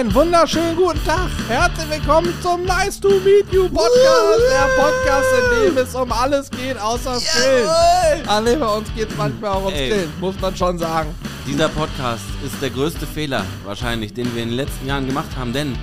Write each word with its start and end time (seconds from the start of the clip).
Einen 0.00 0.14
wunderschönen 0.14 0.76
guten 0.76 1.04
Tag. 1.04 1.28
Herzlich 1.46 1.90
willkommen 1.90 2.32
zum 2.40 2.64
Nice 2.64 2.98
to 3.00 3.10
Meet 3.20 3.52
You 3.52 3.68
Podcast. 3.68 4.40
Der 4.50 4.82
Podcast, 4.82 5.26
in 5.36 5.66
dem 5.66 5.76
es 5.76 5.94
um 5.94 6.10
alles 6.10 6.50
geht, 6.50 6.80
außer 6.80 7.18
Grillen. 7.18 8.26
Alle 8.26 8.56
bei 8.56 8.66
uns 8.66 8.88
geht 8.94 9.10
es 9.10 9.16
manchmal 9.18 9.50
auch 9.50 9.66
ums 9.66 9.78
Ey. 9.78 9.90
Grillen, 9.90 10.12
muss 10.18 10.40
man 10.40 10.56
schon 10.56 10.78
sagen. 10.78 11.14
Dieser 11.46 11.68
Podcast 11.68 12.24
ist 12.42 12.62
der 12.62 12.70
größte 12.70 13.06
Fehler 13.06 13.44
wahrscheinlich, 13.66 14.14
den 14.14 14.34
wir 14.34 14.42
in 14.42 14.48
den 14.48 14.56
letzten 14.56 14.86
Jahren 14.86 15.06
gemacht 15.06 15.36
haben, 15.38 15.52
denn 15.52 15.76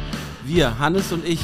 wir, 0.45 0.79
Hannes 0.79 1.11
und 1.11 1.23
ich, 1.23 1.41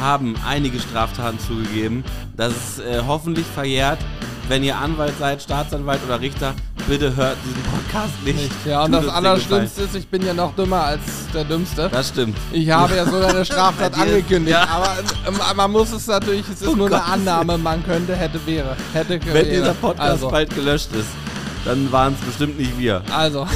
haben 0.00 0.34
einige 0.44 0.80
Straftaten 0.80 1.38
zugegeben. 1.38 2.02
Das 2.36 2.52
ist 2.52 2.80
äh, 2.80 3.02
hoffentlich 3.06 3.46
verjährt. 3.46 4.00
Wenn 4.48 4.64
ihr 4.64 4.76
Anwalt 4.76 5.14
seid, 5.20 5.42
Staatsanwalt 5.42 6.00
oder 6.04 6.20
Richter, 6.20 6.56
bitte 6.86 7.14
hört 7.16 7.36
diesen 7.44 7.62
Podcast 7.62 8.22
nicht. 8.24 8.52
Ja, 8.64 8.84
und 8.84 8.92
Tut 8.92 9.04
das 9.04 9.12
Allerschlimmste 9.12 9.82
ist, 9.82 9.96
ich 9.96 10.06
bin 10.08 10.24
ja 10.24 10.32
noch 10.32 10.54
dümmer 10.54 10.84
als 10.84 11.00
der 11.34 11.42
Dümmste. 11.44 11.88
Das 11.90 12.08
stimmt. 12.10 12.36
Ich 12.52 12.70
habe 12.70 12.94
ja 12.94 13.04
sogar 13.04 13.30
eine 13.30 13.44
Straftat 13.44 13.98
angekündigt, 13.98 14.56
ja. 14.56 14.68
aber 14.68 14.94
ähm, 15.26 15.34
man 15.56 15.70
muss 15.72 15.90
es 15.92 16.06
natürlich, 16.06 16.48
es 16.48 16.62
ist 16.62 16.68
Oh 16.68 16.76
nur 16.76 16.86
eine 16.86 16.96
Gott. 16.96 17.08
Annahme, 17.08 17.58
man 17.58 17.84
könnte, 17.84 18.14
hätte, 18.14 18.44
wäre. 18.46 18.76
Hätte, 18.92 19.18
Wenn 19.24 19.34
wäre. 19.34 19.44
dieser 19.44 19.74
Podcast 19.74 20.10
also, 20.10 20.30
bald 20.30 20.54
gelöscht 20.54 20.92
ist, 20.92 21.08
dann 21.64 21.90
waren 21.90 22.14
es 22.14 22.20
bestimmt 22.20 22.56
nicht 22.58 22.78
wir. 22.78 23.02
Also, 23.12 23.46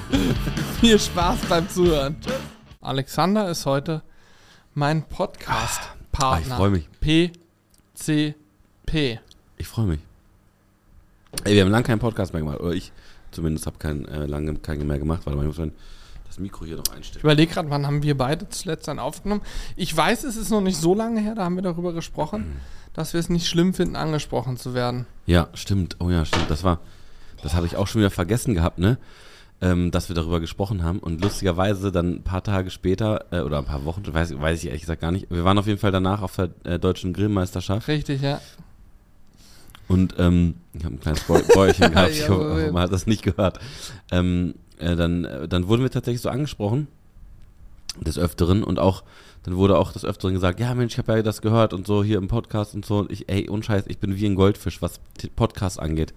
viel 0.80 0.98
Spaß 0.98 1.40
beim 1.48 1.68
Zuhören. 1.68 2.16
Alexander 2.80 3.50
ist 3.50 3.66
heute 3.66 4.02
mein 4.74 5.06
Podcast-Partner. 5.06 6.36
Ah, 6.36 6.40
ich 6.40 6.48
freu 6.48 6.70
mich. 6.70 6.88
PCP. 7.00 7.34
Ich 9.56 9.68
freue 9.68 9.86
mich. 9.86 10.00
Ey, 11.44 11.54
wir 11.54 11.62
haben 11.62 11.70
lange 11.70 11.84
keinen 11.84 11.98
Podcast 11.98 12.32
mehr 12.32 12.42
gemacht. 12.42 12.60
Oder 12.60 12.72
ich 12.72 12.92
zumindest 13.32 13.66
habe 13.66 13.76
kein, 13.78 14.06
äh, 14.06 14.26
lange 14.26 14.54
keinen 14.54 14.86
mehr 14.86 14.98
gemacht. 14.98 15.22
Warte 15.24 15.36
mal, 15.36 15.48
ich 15.48 15.58
muss 15.58 15.68
das 16.26 16.38
Mikro 16.38 16.64
hier 16.64 16.76
noch 16.76 16.84
Ich 16.88 16.92
einstellen. 16.94 17.20
überlege 17.22 17.52
gerade, 17.52 17.70
wann 17.70 17.86
haben 17.86 18.02
wir 18.02 18.16
beide 18.16 18.48
zuletzt 18.48 18.88
einen 18.88 18.98
aufgenommen. 18.98 19.42
Ich 19.76 19.94
weiß, 19.96 20.24
es 20.24 20.36
ist 20.36 20.50
noch 20.50 20.60
nicht 20.60 20.78
so 20.78 20.94
lange 20.94 21.20
her, 21.20 21.34
da 21.34 21.44
haben 21.44 21.54
wir 21.56 21.62
darüber 21.62 21.92
gesprochen, 21.92 22.56
dass 22.92 23.12
wir 23.12 23.20
es 23.20 23.28
nicht 23.28 23.46
schlimm 23.46 23.74
finden, 23.74 23.96
angesprochen 23.96 24.56
zu 24.56 24.74
werden. 24.74 25.06
Ja, 25.26 25.48
stimmt. 25.54 25.96
Oh 26.00 26.10
ja, 26.10 26.24
stimmt. 26.24 26.50
Das 26.50 26.64
war, 26.64 26.80
das 27.42 27.54
hatte 27.54 27.66
ich 27.66 27.76
auch 27.76 27.86
schon 27.86 28.00
wieder 28.00 28.10
vergessen 28.10 28.54
gehabt, 28.54 28.78
ne? 28.78 28.98
Ähm, 29.60 29.92
dass 29.92 30.08
wir 30.08 30.16
darüber 30.16 30.40
gesprochen 30.40 30.82
haben. 30.82 30.98
Und 30.98 31.22
lustigerweise 31.22 31.92
dann 31.92 32.16
ein 32.16 32.22
paar 32.22 32.42
Tage 32.42 32.70
später, 32.70 33.26
äh, 33.30 33.40
oder 33.40 33.58
ein 33.58 33.64
paar 33.64 33.84
Wochen, 33.84 34.02
weiß, 34.12 34.38
weiß 34.40 34.58
ich 34.60 34.66
ehrlich 34.66 34.82
gesagt 34.82 35.00
gar 35.00 35.12
nicht. 35.12 35.30
Wir 35.30 35.44
waren 35.44 35.56
auf 35.58 35.66
jeden 35.68 35.78
Fall 35.78 35.92
danach 35.92 36.22
auf 36.22 36.34
der 36.36 36.50
äh, 36.64 36.78
deutschen 36.78 37.12
Grillmeisterschaft. 37.12 37.86
Richtig, 37.86 38.20
ja. 38.22 38.40
Und 39.88 40.14
ähm, 40.18 40.54
ich 40.72 40.84
habe 40.84 40.94
ein 40.94 41.00
kleines 41.00 41.22
Bäu- 41.24 41.42
Bäuerchen 41.54 41.90
gehabt. 41.92 42.10
Ich 42.12 42.28
hoffe, 42.28 42.70
man 42.72 42.82
hat 42.82 42.92
das 42.92 43.06
nicht 43.06 43.22
gehört. 43.22 43.58
Ähm, 44.10 44.54
äh, 44.78 44.96
dann, 44.96 45.24
äh, 45.24 45.46
dann 45.48 45.68
wurden 45.68 45.82
wir 45.82 45.90
tatsächlich 45.90 46.22
so 46.22 46.28
angesprochen, 46.30 46.88
des 48.00 48.18
Öfteren. 48.18 48.64
Und 48.64 48.78
auch, 48.78 49.04
dann 49.44 49.56
wurde 49.56 49.78
auch 49.78 49.92
des 49.92 50.04
Öfteren 50.04 50.34
gesagt, 50.34 50.58
ja 50.60 50.74
Mensch, 50.74 50.94
ich 50.94 50.98
habe 50.98 51.12
ja 51.16 51.22
das 51.22 51.42
gehört 51.42 51.72
und 51.74 51.86
so 51.86 52.02
hier 52.02 52.18
im 52.18 52.28
Podcast 52.28 52.74
und 52.74 52.84
so. 52.84 52.98
Und 53.00 53.12
ich, 53.12 53.28
ey, 53.28 53.48
unscheiß, 53.48 53.84
ich 53.88 53.98
bin 53.98 54.16
wie 54.16 54.26
ein 54.26 54.34
Goldfisch, 54.34 54.80
was 54.82 55.00
Podcasts 55.36 55.78
angeht. 55.78 56.14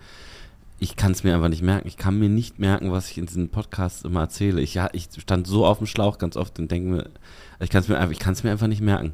Ich 0.80 0.95
kann 0.95 1.12
es 1.12 1.23
mir 1.23 1.34
einfach 1.36 1.50
nicht 1.50 1.64
merken. 1.64 1.88
Ich 1.88 1.98
kann 1.98 2.20
mir 2.20 2.30
nicht 2.30 2.60
merken, 2.60 2.92
was 2.92 3.10
ich 3.10 3.18
in 3.18 3.26
diesen 3.26 3.50
Podcasts 3.50 4.04
immer 4.06 4.22
erzähle. 4.22 4.62
Ich, 4.62 4.76
ja, 4.76 4.90
ich 4.94 5.08
stand 5.18 5.48
so 5.48 5.66
auf 5.66 5.80
dem 5.80 5.88
Schlauch 5.88 6.20
ganz 6.20 6.38
oft 6.38 6.58
und 6.60 6.70
denke 6.72 6.90
mir, 6.90 7.10
ich 7.60 7.70
kann 7.72 7.82
es 7.82 7.88
mir, 7.90 7.98
einfach- 7.98 8.12
ich 8.12 8.20
kann's 8.20 8.44
mir 8.44 8.52
einfach 8.52 8.68
nicht 8.68 8.82
merken. 8.82 9.14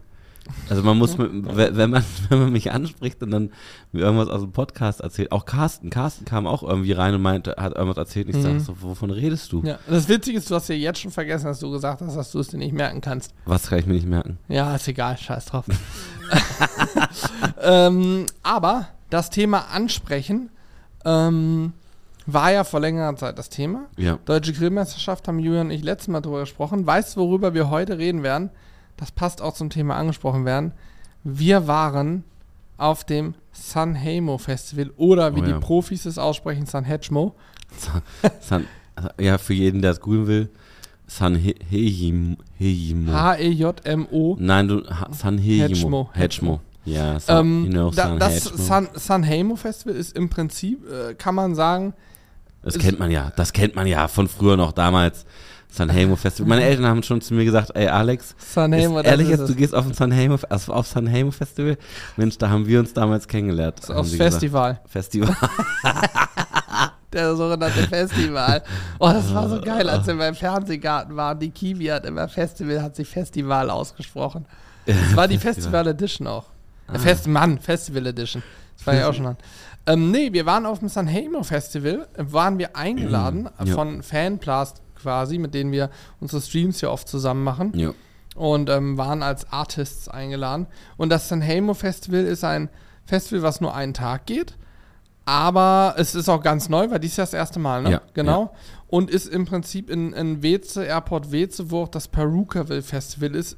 Also 0.69 0.83
man 0.83 0.97
muss, 0.97 1.17
wenn 1.17 1.41
man, 1.89 2.03
wenn 2.30 2.39
man 2.39 2.52
mich 2.52 2.72
anspricht 2.72 3.22
und 3.23 3.31
dann 3.31 3.52
mir 3.91 4.02
irgendwas 4.02 4.27
aus 4.30 4.41
dem 4.41 4.52
Podcast 4.52 5.00
erzählt, 5.02 5.31
auch 5.31 5.45
Carsten, 5.45 5.89
Carsten 5.89 6.25
kam 6.25 6.45
auch 6.47 6.63
irgendwie 6.63 6.91
rein 6.91 7.13
und 7.16 7.22
meinte, 7.22 7.55
hat 7.58 7.73
irgendwas 7.75 7.97
erzählt 7.97 8.27
und 8.27 8.35
ich 8.35 8.44
Mhm. 8.45 8.59
sag 8.59 8.66
so, 8.66 8.81
wovon 8.81 9.09
redest 9.11 9.52
du? 9.52 9.61
ja. 9.63 9.80
Das 9.88 10.08
Witzige 10.09 10.38
ist, 10.38 10.50
du 10.52 10.55
hast 10.55 10.67
ja 10.69 10.75
jetzt 10.75 11.00
schon 11.00 11.11
vergessen, 11.11 11.45
dass 11.45 11.59
du 11.59 11.72
gesagt 11.72 12.02
hast, 12.02 12.16
dass 12.16 12.31
du 12.31 12.39
es 12.39 12.50
dir 12.50 12.58
nicht 12.58 12.73
merken 12.73 13.00
kannst. 13.02 13.33
Was 13.45 13.67
kann 13.69 13.80
ich 13.80 13.85
mir 13.85 13.94
nicht 13.94 14.08
merken? 14.08 14.38
Ja, 14.50 14.75
ist 14.75 14.88
egal, 14.88 15.17
scheiß 15.17 15.45
drauf. 15.45 15.66
ähm, 17.62 18.25
aber 18.41 18.88
das 19.09 19.29
Thema 19.29 19.68
Ansprechen 19.72 20.50
ähm, 21.06 21.73
war 22.25 22.51
ja 22.51 22.63
vor 22.63 22.79
längerer 22.79 23.16
Zeit 23.16 23.38
das 23.38 23.50
Thema. 23.50 23.85
Ja. 23.97 24.18
Deutsche 24.25 24.53
Grillmeisterschaft 24.53 25.28
haben 25.28 25.39
Julian 25.39 25.68
und 25.68 25.72
ich 25.72 25.84
letztes 25.84 26.07
Mal 26.07 26.22
drüber 26.22 26.41
gesprochen. 26.41 26.85
Weißt 26.85 27.16
du, 27.16 27.22
worüber 27.22 27.53
wir 27.53 27.69
heute 27.69 27.97
reden 27.97 28.23
werden? 28.23 28.50
Das 28.98 29.12
passt 29.12 29.42
auch 29.42 29.54
zum 29.54 29.70
Thema 29.70 29.96
angesprochen 29.96 30.46
werden. 30.46 30.72
Wir 31.24 31.68
waren 31.68 32.24
auf 32.78 33.04
dem 33.04 33.34
San 33.52 33.96
Hemo 33.96 34.38
Festival 34.38 34.92
oder 34.98 35.36
wie 35.36 35.42
Oh 35.42 35.46
die 35.46 35.52
ja. 35.52 35.59
Profis 35.59 36.06
es 36.06 36.18
aussprechen, 36.18 36.66
San 36.66 36.84
Hechmo. 36.84 37.36
San, 38.42 38.66
ja, 39.20 39.38
für 39.38 39.54
jeden, 39.54 39.81
der 39.81 39.92
es 39.92 40.00
googeln 40.02 40.28
will, 40.28 40.50
San 41.08 41.36
He- 41.36 41.56
Hejimo. 41.70 43.12
H-E-J-M-O. 43.12 44.38
Nein, 44.40 44.68
du, 44.68 44.84
Ha- 44.90 45.10
San 45.12 45.38
Hejimo. 45.38 45.68
Hedgemo. 45.68 46.10
Hedgemo. 46.14 46.62
Ja, 46.86 47.20
San, 47.20 47.46
Ähm, 47.46 47.66
you 47.66 47.72
know, 47.72 47.92
da, 47.92 48.08
San 48.10 48.20
das 48.20 48.46
Hedgemo. 48.46 48.64
San, 48.64 48.88
San 48.94 49.24
Hemo 49.24 49.56
Festival 49.56 49.96
ist 49.96 50.16
im 50.18 50.30
Prinzip, 50.30 50.86
äh, 50.90 51.14
kann 51.16 51.36
man 51.36 51.56
sagen, 51.56 51.94
Das 52.62 52.78
kennt 52.78 53.00
man 53.00 53.12
ja, 53.12 53.31
das 53.36 53.54
kennt 53.54 53.75
man 53.75 53.88
ja 53.88 54.08
von 54.08 54.28
früher 54.28 54.58
noch 54.58 54.72
damals. 54.72 55.25
San 55.73 55.89
Hejmo 55.89 56.16
Festival. 56.16 56.50
Meine 56.50 56.63
Eltern 56.69 56.85
haben 56.85 57.01
schon 57.01 57.19
zu 57.19 57.34
mir 57.34 57.45
gesagt, 57.45 57.72
ey 57.73 57.88
Alex, 57.88 58.35
San 58.38 58.73
ist 58.73 58.91
ehrlich 59.06 59.29
ist 59.29 59.39
jetzt, 59.39 59.50
du 59.50 59.56
gehst 59.56 59.73
auf 59.73 59.88
ein 59.88 59.94
San 59.94 60.11
Hejmo, 60.11 60.38
also 60.47 60.72
auf 60.72 60.85
San 60.85 61.07
Hejmo 61.07 61.31
Festival? 61.31 61.78
Mensch, 62.16 62.38
da 62.38 62.50
haben 62.50 62.67
wir 62.67 62.79
uns 62.79 62.94
damals 62.94 63.28
kennengelernt. 63.28 63.79
Das 63.79 63.89
ist 63.89 63.95
aufs 63.95 64.12
sie 64.12 64.17
gesagt. 64.17 64.33
Festival. 64.33 64.79
Festival. 64.85 65.35
Der 67.12 67.35
sogenannte 67.35 67.88
Festival. 67.88 68.63
Oh, 69.00 69.09
das 69.09 69.33
war 69.33 69.50
so 69.50 69.62
geil, 69.62 69.89
als 69.89 70.06
wir 70.07 70.16
beim 70.16 70.35
Fernsehgarten 70.35 71.16
waren. 71.16 71.39
Die 71.39 71.50
Kiwi 71.50 71.85
hat 71.85 72.06
immer 72.06 72.28
Festival, 72.28 72.81
hat 72.81 72.95
sich 72.95 73.07
Festival 73.07 73.69
ausgesprochen. 73.69 74.45
Das 74.85 75.16
war 75.16 75.28
die 75.28 75.38
Festival 75.38 75.88
Edition 75.88 76.28
auch. 76.28 76.45
Ah. 76.88 77.00
Fest, 77.00 77.28
Mann, 77.28 77.59
Festival 77.59 78.07
Edition. 78.07 78.44
Das 78.78 78.85
war 78.85 78.95
ja 78.95 79.09
auch 79.09 79.13
schon 79.13 79.28
an. 79.28 79.38
Ähm, 79.85 80.12
nee, 80.12 80.31
wir 80.31 80.45
waren 80.45 80.66
auf 80.66 80.79
dem 80.79 80.89
San 80.89 81.07
Hemo 81.07 81.44
Festival, 81.44 82.07
waren 82.16 82.57
wir 82.57 82.75
eingeladen 82.75 83.50
von 83.66 84.01
Fanblast 84.01 84.82
quasi, 85.03 85.38
mit 85.38 85.53
denen 85.53 85.72
wir 85.72 85.90
unsere 86.19 86.41
Streams 86.41 86.80
hier 86.80 86.90
oft 86.91 87.08
zusammen 87.08 87.44
machen. 87.44 87.72
ja. 87.78 87.91
und 88.36 88.68
ähm, 88.72 88.97
waren 88.97 89.22
als 89.22 89.52
Artists 89.52 90.08
eingeladen. 90.09 90.66
Und 90.97 91.09
das 91.12 91.30
San 91.30 91.41
Hemo 91.41 91.75
Festival 91.75 92.22
ist 92.25 92.44
ein 92.44 92.69
Festival, 93.06 93.44
was 93.44 93.62
nur 93.62 93.75
einen 93.75 93.94
Tag 93.94 94.25
geht. 94.25 94.58
Aber 95.25 95.96
es 95.97 96.16
ist 96.16 96.28
auch 96.30 96.42
ganz 96.42 96.68
neu, 96.68 96.90
weil 96.90 97.00
dies 97.00 97.12
ist 97.12 97.18
das 97.19 97.34
erste 97.34 97.59
Mal, 97.59 97.84
ne? 97.84 97.92
Ja, 97.92 98.02
Genau. 98.13 98.53
Und 98.88 99.09
ist 99.09 99.28
im 99.28 99.46
Prinzip 99.46 99.90
in, 99.90 100.13
in 100.13 100.44
Weze, 100.44 100.84
Airport 100.86 101.31
Weze, 101.31 101.72
wo 101.72 101.84
auch 101.84 101.88
das 101.88 102.08
Perukaville 102.08 102.81
Festival 102.81 103.34
ist. 103.36 103.58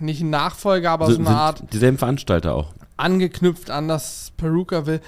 Nicht 0.00 0.20
ein 0.22 0.30
Nachfolger, 0.30 0.90
aber 0.90 1.06
so 1.06 1.12
Sind- 1.12 1.26
eine 1.26 1.36
Art 1.36 1.62
Dieselben 1.72 1.98
Veranstalter 1.98 2.54
auch. 2.54 2.72
angeknüpft 2.96 3.70
an 3.70 3.88
das 3.88 4.32
Perukaville. 4.36 5.00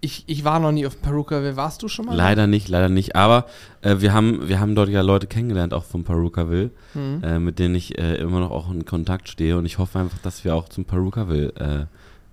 Ich, 0.00 0.24
ich 0.26 0.44
war 0.44 0.60
noch 0.60 0.72
nie 0.72 0.86
auf 0.86 1.00
Perukaville. 1.00 1.56
Warst 1.56 1.82
du 1.82 1.88
schon 1.88 2.06
mal? 2.06 2.14
Leider 2.14 2.46
nicht, 2.46 2.68
leider 2.68 2.88
nicht. 2.88 3.16
Aber 3.16 3.46
äh, 3.80 3.96
wir, 4.00 4.12
haben, 4.12 4.48
wir 4.48 4.60
haben 4.60 4.74
dort 4.74 4.88
ja 4.90 5.00
Leute 5.00 5.26
kennengelernt, 5.26 5.72
auch 5.74 5.84
vom 5.84 6.04
Perukaville, 6.04 6.70
Mhm. 6.94 7.22
äh, 7.24 7.38
mit 7.38 7.58
denen 7.58 7.74
ich 7.74 7.98
äh, 7.98 8.16
immer 8.16 8.40
noch 8.40 8.50
auch 8.50 8.70
in 8.70 8.84
Kontakt 8.84 9.28
stehe. 9.28 9.56
Und 9.56 9.64
ich 9.66 9.78
hoffe 9.78 9.98
einfach, 9.98 10.18
dass 10.18 10.44
wir 10.44 10.54
auch 10.54 10.68
zum 10.68 10.84
Perukaville 10.84 11.48
äh, 11.56 11.86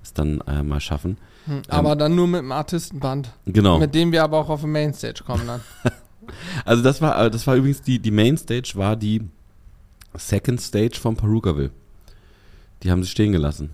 es 0.03 0.13
dann 0.13 0.41
äh, 0.47 0.61
mal 0.61 0.81
schaffen. 0.81 1.17
Hm, 1.45 1.61
Aber 1.69 1.95
dann 1.95 2.15
nur 2.15 2.27
mit 2.27 2.41
dem 2.41 2.51
Artistenband. 2.51 3.31
Genau. 3.45 3.79
Mit 3.79 3.95
dem 3.95 4.11
wir 4.11 4.23
aber 4.23 4.37
auch 4.39 4.49
auf 4.49 4.61
die 4.61 4.67
Mainstage 4.67 5.23
kommen 5.25 5.47
dann. 5.47 5.61
Also 6.63 6.81
das 6.83 7.01
war, 7.01 7.29
das 7.29 7.45
war 7.47 7.55
übrigens 7.57 7.81
die, 7.81 7.99
die 7.99 8.09
Mainstage, 8.11 8.71
war 8.75 8.95
die 8.95 9.23
Second 10.13 10.61
Stage 10.61 10.97
vom 10.97 11.17
Perukaville. 11.17 11.71
Die 12.81 12.91
haben 12.91 13.03
sie 13.03 13.09
stehen 13.09 13.33
gelassen. 13.33 13.71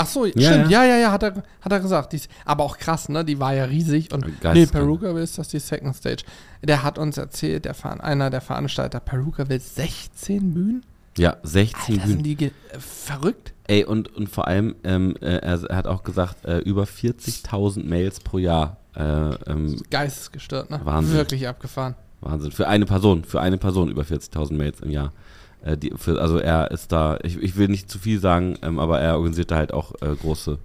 Ach 0.00 0.06
so, 0.06 0.24
Ja, 0.24 0.52
stimmt. 0.52 0.70
Ja, 0.70 0.84
ja, 0.84 0.96
ja, 0.96 1.10
hat, 1.12 1.24
er, 1.24 1.42
hat 1.60 1.72
er 1.72 1.80
gesagt. 1.80 2.12
Die 2.12 2.16
ist, 2.16 2.30
aber 2.44 2.62
auch 2.64 2.78
krass, 2.78 3.08
ne? 3.08 3.24
Die 3.24 3.38
war 3.40 3.52
ja 3.52 3.64
riesig. 3.64 4.12
Und 4.14 4.24
nee, 4.24 4.32
Geisteskrank. 4.40 4.84
Perukaville 4.84 5.24
ist 5.24 5.36
das 5.38 5.48
die 5.48 5.58
Second 5.58 5.96
Stage. 5.96 6.22
Der 6.62 6.84
hat 6.84 6.98
uns 6.98 7.18
erzählt, 7.18 7.64
der 7.64 7.74
Veran 7.74 8.00
einer 8.00 8.30
der 8.30 8.40
Veranstalter, 8.40 9.00
Perukaville 9.00 9.58
16 9.58 10.54
Bühnen? 10.54 10.84
Ja, 11.16 11.36
16 11.42 11.74
Alter, 11.96 12.06
Bühnen. 12.06 12.24
sind 12.24 12.40
die 12.40 12.44
äh, 12.46 12.50
verrückt? 12.78 13.52
Ey, 13.66 13.84
und, 13.84 14.14
und 14.14 14.28
vor 14.28 14.46
allem, 14.46 14.76
ähm, 14.84 15.16
äh, 15.20 15.38
er, 15.38 15.64
er 15.64 15.76
hat 15.76 15.88
auch 15.88 16.04
gesagt, 16.04 16.44
äh, 16.44 16.58
über 16.60 16.84
40.000 16.84 17.84
Mails 17.84 18.20
pro 18.20 18.38
Jahr. 18.38 18.76
Äh, 18.94 19.02
ähm, 19.02 19.82
Geistesgestört, 19.90 20.70
ne? 20.70 20.80
Wahnsinn. 20.84 21.16
Wirklich 21.16 21.48
abgefahren. 21.48 21.96
Wahnsinn. 22.20 22.52
Für 22.52 22.68
eine 22.68 22.86
Person, 22.86 23.24
für 23.24 23.40
eine 23.40 23.58
Person 23.58 23.90
über 23.90 24.02
40.000 24.02 24.54
Mails 24.54 24.80
im 24.80 24.90
Jahr. 24.90 25.12
Äh, 25.62 25.76
die, 25.76 25.92
für, 25.96 26.20
also 26.20 26.38
er 26.38 26.70
ist 26.70 26.92
da, 26.92 27.18
ich, 27.22 27.36
ich 27.38 27.56
will 27.56 27.68
nicht 27.68 27.90
zu 27.90 27.98
viel 27.98 28.20
sagen, 28.20 28.58
ähm, 28.62 28.78
aber 28.78 29.00
er 29.00 29.16
organisiert 29.16 29.50
da 29.50 29.56
halt 29.56 29.72
auch 29.72 29.92
äh, 30.00 30.14
große 30.14 30.58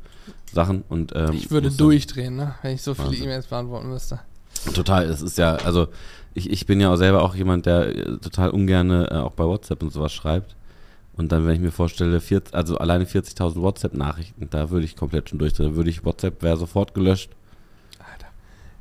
Sachen. 0.52 0.84
Und, 0.90 1.14
ähm, 1.16 1.34
Ich 1.34 1.52
würde 1.52 1.72
durchdrehen, 1.72 2.36
ne? 2.36 2.56
Wenn 2.62 2.76
ich 2.76 2.82
so 2.82 2.94
viele. 2.94 3.16
E-Mails 3.16 3.48
beantworten 3.48 3.90
müsste. 3.90 4.20
Total, 4.74 5.06
es 5.06 5.22
ist 5.22 5.38
ja, 5.38 5.56
also 5.56 5.88
ich, 6.34 6.50
ich 6.50 6.66
bin 6.66 6.80
ja 6.80 6.92
auch 6.92 6.96
selber 6.96 7.22
auch 7.24 7.36
jemand, 7.36 7.66
der 7.66 7.88
äh, 7.90 8.18
total 8.18 8.50
ungerne 8.52 9.10
äh, 9.12 9.16
auch 9.16 9.32
bei 9.32 9.44
WhatsApp 9.44 9.84
und 9.84 9.92
sowas 9.92 10.14
schreibt. 10.14 10.56
Und 11.16 11.32
dann, 11.32 11.46
wenn 11.46 11.54
ich 11.54 11.60
mir 11.60 11.72
vorstelle, 11.72 12.20
40, 12.20 12.56
also 12.56 12.78
alleine 12.78 13.06
40.000 13.06 13.62
WhatsApp-Nachrichten, 13.62 14.50
da 14.50 14.72
würde 14.72 14.86
ich 14.86 14.96
komplett 14.96 15.30
schon 15.30 15.38
durchdrehen. 15.38 15.70
Da 15.70 15.76
würde 15.76 15.90
ich 15.90 16.04
WhatsApp 16.04 16.42
wäre 16.42 16.58
sofort 16.58 16.96
gelöscht. 16.96 17.30
Alter. 18.00 18.28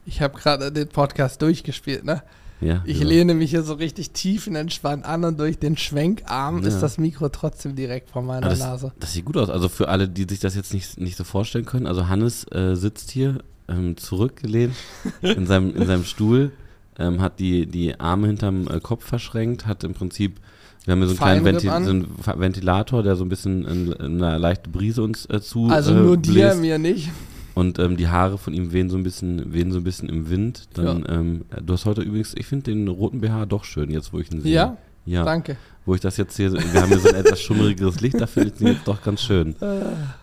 Ich 0.07 0.23
habe 0.23 0.39
gerade 0.39 0.73
den 0.73 0.89
Podcast 0.89 1.43
durchgespielt, 1.43 2.05
ne? 2.05 2.23
Ja, 2.63 2.83
Ich 2.87 2.99
wieso? 3.01 3.09
lehne 3.11 3.35
mich 3.35 3.51
hier 3.51 3.63
so 3.63 3.75
richtig 3.75 4.13
tiefenentspannt 4.13 5.05
an 5.05 5.25
und 5.25 5.39
durch 5.41 5.59
den 5.59 5.77
Schwenkarm 5.77 6.63
Ja. 6.63 6.69
ist 6.69 6.81
das 6.81 6.97
Mikro 6.99 7.29
trotzdem 7.29 7.75
direkt 7.77 8.11
vor 8.11 8.23
meiner 8.23 8.47
Aber 8.47 8.51
das, 8.55 8.61
Nase. 8.61 8.93
das 9.01 9.13
sieht 9.13 9.25
gut 9.25 9.37
aus. 9.37 9.51
Also 9.51 9.69
für 9.69 9.89
alle, 9.89 10.09
die 10.09 10.25
sich 10.29 10.41
das 10.41 10.55
jetzt 10.55 10.73
nicht, 10.73 10.99
nicht 11.01 11.17
so 11.17 11.25
vorstellen 11.25 11.65
können. 11.65 11.87
Also 11.87 12.09
Hannes 12.09 12.45
äh, 12.53 12.75
sitzt 12.77 13.11
hier 13.11 13.39
ähm, 13.69 13.97
zurückgelehnt 13.97 14.75
in 15.23 15.47
seinem, 15.47 15.75
in 15.75 15.87
seinem 15.87 16.05
Stuhl, 16.05 16.53
ähm, 16.99 17.21
hat 17.21 17.39
die, 17.41 17.67
die 17.67 17.99
Arme 17.99 18.29
hinterm 18.29 18.69
äh, 18.69 18.81
Kopf 18.81 19.05
verschränkt, 19.05 19.67
hat 19.67 19.83
im 19.85 19.95
Prinzip, 19.95 20.39
wir 20.85 20.93
haben 20.93 20.99
hier 21.01 21.09
so 21.09 21.13
einen 21.13 21.19
kleinen 21.19 21.45
Feinripp 21.45 21.63
Venti 21.63 21.69
an. 21.69 21.85
so 21.85 21.91
einen 22.33 22.41
Ventilator, 22.41 23.03
der 23.03 23.17
so 23.17 23.25
ein 23.25 23.29
bisschen 23.29 23.65
in, 23.65 23.93
in 23.93 24.23
eine 24.23 24.39
leichte 24.39 24.69
Brise 24.71 25.03
uns 25.03 25.27
äh, 25.27 25.41
zu 25.41 25.67
Also 25.69 25.93
äh, 25.95 26.01
nur 26.01 26.17
dir, 26.17 26.33
bläst. 26.33 26.61
mir 26.61 26.79
nicht. 26.79 27.09
Und 27.55 27.79
ähm, 27.79 27.97
die 27.97 28.09
Haare 28.09 28.39
von 28.39 28.55
ihm 28.55 28.73
wehen 28.73 28.89
so 28.89 28.97
ein 28.97 29.03
bisschen, 29.03 29.53
wehen 29.53 29.73
so 29.73 29.79
ein 29.79 29.85
bisschen 29.85 30.09
im 30.09 30.31
Wind. 30.31 30.69
Dann, 30.75 31.05
ähm, 31.09 31.45
du 31.63 31.73
hast 31.75 31.85
heute 31.85 32.01
übrigens, 32.03 32.33
ich 32.37 32.47
finde 32.47 32.71
den 32.73 32.89
roten 32.89 33.21
BH 33.21 33.47
doch 33.47 33.65
schön, 33.65 33.91
jetzt 33.91 34.13
wo 34.13 34.19
ich 34.19 34.31
ihn 34.33 34.41
sehe. 34.41 34.53
Ja? 34.55 34.77
Ja, 35.05 35.25
Danke. 35.25 35.57
wo 35.85 35.97
ich 35.97 36.01
das 36.01 36.17
jetzt 36.17 36.37
hier, 36.37 36.53
wir 36.53 36.81
haben 36.81 36.89
hier 36.89 37.01
so 37.01 37.09
ein 37.09 37.17
etwas 37.17 37.41
schummrigeres 37.43 38.01
Licht, 38.01 38.21
da 38.21 38.29
finde 38.29 38.51
ich 38.51 38.55
den 38.55 38.69
jetzt 38.69 38.87
doch 38.87 39.03
ganz 39.03 39.21
schön. 39.21 39.55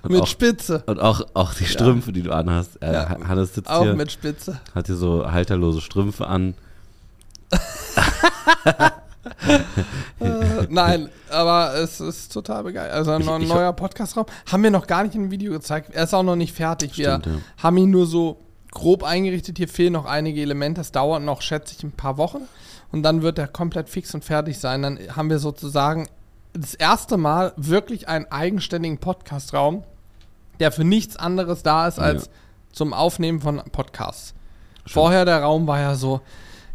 Und 0.01 0.11
mit 0.11 0.21
auch, 0.21 0.27
Spitze. 0.27 0.83
und 0.85 1.01
auch, 1.01 1.21
auch 1.33 1.53
die 1.53 1.65
Strümpfe, 1.65 2.13
die 2.13 2.21
du 2.23 2.31
anhast. 2.33 2.81
Äh, 2.81 2.93
Ja. 2.93 3.17
Hannes 3.27 3.53
sitzt 3.55 3.69
Auch 3.69 3.83
hier, 3.83 3.93
mit 3.93 4.09
Spitze. 4.09 4.61
hat 4.73 4.87
hier 4.87 4.95
so 4.95 5.29
halterlose 5.29 5.81
Strümpfe 5.81 6.27
an. 6.27 6.53
Äh, 10.19 10.67
nein, 10.69 11.09
aber 11.29 11.75
es 11.75 11.99
ist 12.01 12.33
total 12.33 12.63
begeistert. 12.63 12.93
Also 12.95 13.11
ein 13.11 13.21
Ich- 13.21 13.47
ich- 13.47 13.53
neuer 13.53 13.73
Podcastraum. 13.73 14.25
Haben 14.51 14.63
wir 14.63 14.71
noch 14.71 14.87
gar 14.87 15.03
nicht 15.03 15.15
im 15.15 15.31
Video 15.31 15.51
gezeigt. 15.51 15.91
Er 15.93 16.03
ist 16.03 16.13
auch 16.13 16.23
noch 16.23 16.35
nicht 16.35 16.53
fertig. 16.55 16.97
Wir 16.97 17.19
Stimmt, 17.21 17.25
ja. 17.37 17.63
haben 17.63 17.77
ihn 17.77 17.89
nur 17.89 18.05
so 18.05 18.37
grob 18.71 19.03
eingerichtet. 19.03 19.57
Hier 19.57 19.67
fehlen 19.67 19.93
noch 19.93 20.05
einige 20.05 20.41
Elemente. 20.41 20.81
Das 20.81 20.91
dauert 20.91 21.23
noch, 21.23 21.41
schätze 21.41 21.73
ich, 21.77 21.83
ein 21.83 21.91
paar 21.91 22.17
Wochen. 22.17 22.41
Und 22.91 23.03
dann 23.03 23.21
wird 23.21 23.37
er 23.39 23.47
komplett 23.47 23.89
fix 23.89 24.13
und 24.13 24.23
fertig 24.25 24.59
sein. 24.59 24.81
Dann 24.81 24.99
haben 25.15 25.29
wir 25.29 25.39
sozusagen 25.39 26.07
das 26.53 26.73
erste 26.73 27.17
Mal 27.17 27.53
wirklich 27.55 28.07
einen 28.07 28.25
eigenständigen 28.31 28.97
Podcastraum, 28.97 29.83
der 30.59 30.71
für 30.71 30.83
nichts 30.83 31.15
anderes 31.15 31.63
da 31.63 31.87
ist 31.87 31.99
als 31.99 32.25
Ja. 32.25 32.31
zum 32.73 32.93
Aufnehmen 32.93 33.39
von 33.41 33.61
Podcasts. 33.71 34.33
Vorher 34.85 35.23
der 35.25 35.43
Raum 35.43 35.67
war 35.67 35.79
ja 35.79 35.93
so, 35.95 36.21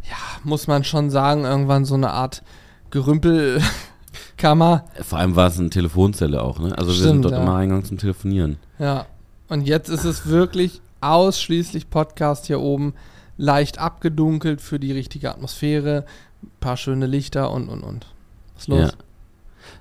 ja, 0.09 0.17
muss 0.43 0.67
man 0.67 0.85
schon 0.85 1.11
sagen, 1.11 1.45
irgendwann 1.45 1.85
so 1.85 1.95
eine 1.95 2.11
Art 2.11 2.43
Gerümpelkammer. 2.91 4.85
Vor 5.03 5.19
allem 5.19 5.37
war 5.37 5.49
es 5.49 5.59
eine 5.59 5.71
Telefonzelle 5.71 6.43
auch, 6.43 6.59
ne? 6.59 6.77
Also 6.77 6.91
wir 6.91 6.97
sind 6.97 7.09
Stimmt, 7.09 7.25
dort 7.25 7.35
ja. 7.35 7.43
immer 7.43 7.55
reingegangen 7.55 7.85
zum 7.85 7.99
Telefonieren. 7.99 8.57
Ja. 8.79 9.07
Und 9.49 9.63
jetzt 9.63 9.89
ist 9.89 10.05
es 10.05 10.27
wirklich 10.27 10.81
ausschließlich 11.01 11.91
Podcast 11.91 12.47
hier 12.47 12.61
oben, 12.61 12.95
leicht 13.37 13.79
abgedunkelt 13.79 14.61
für 14.61 14.79
die 14.79 14.93
richtige 14.93 15.31
Atmosphäre, 15.31 16.05
paar 16.61 16.77
schöne 16.77 17.07
Lichter 17.07 17.51
und 17.51 17.69
und 17.69 17.83
und. 17.83 18.07
Was 18.55 18.63
ist 18.63 18.69
los? 18.69 18.81
Ja. 18.81 18.93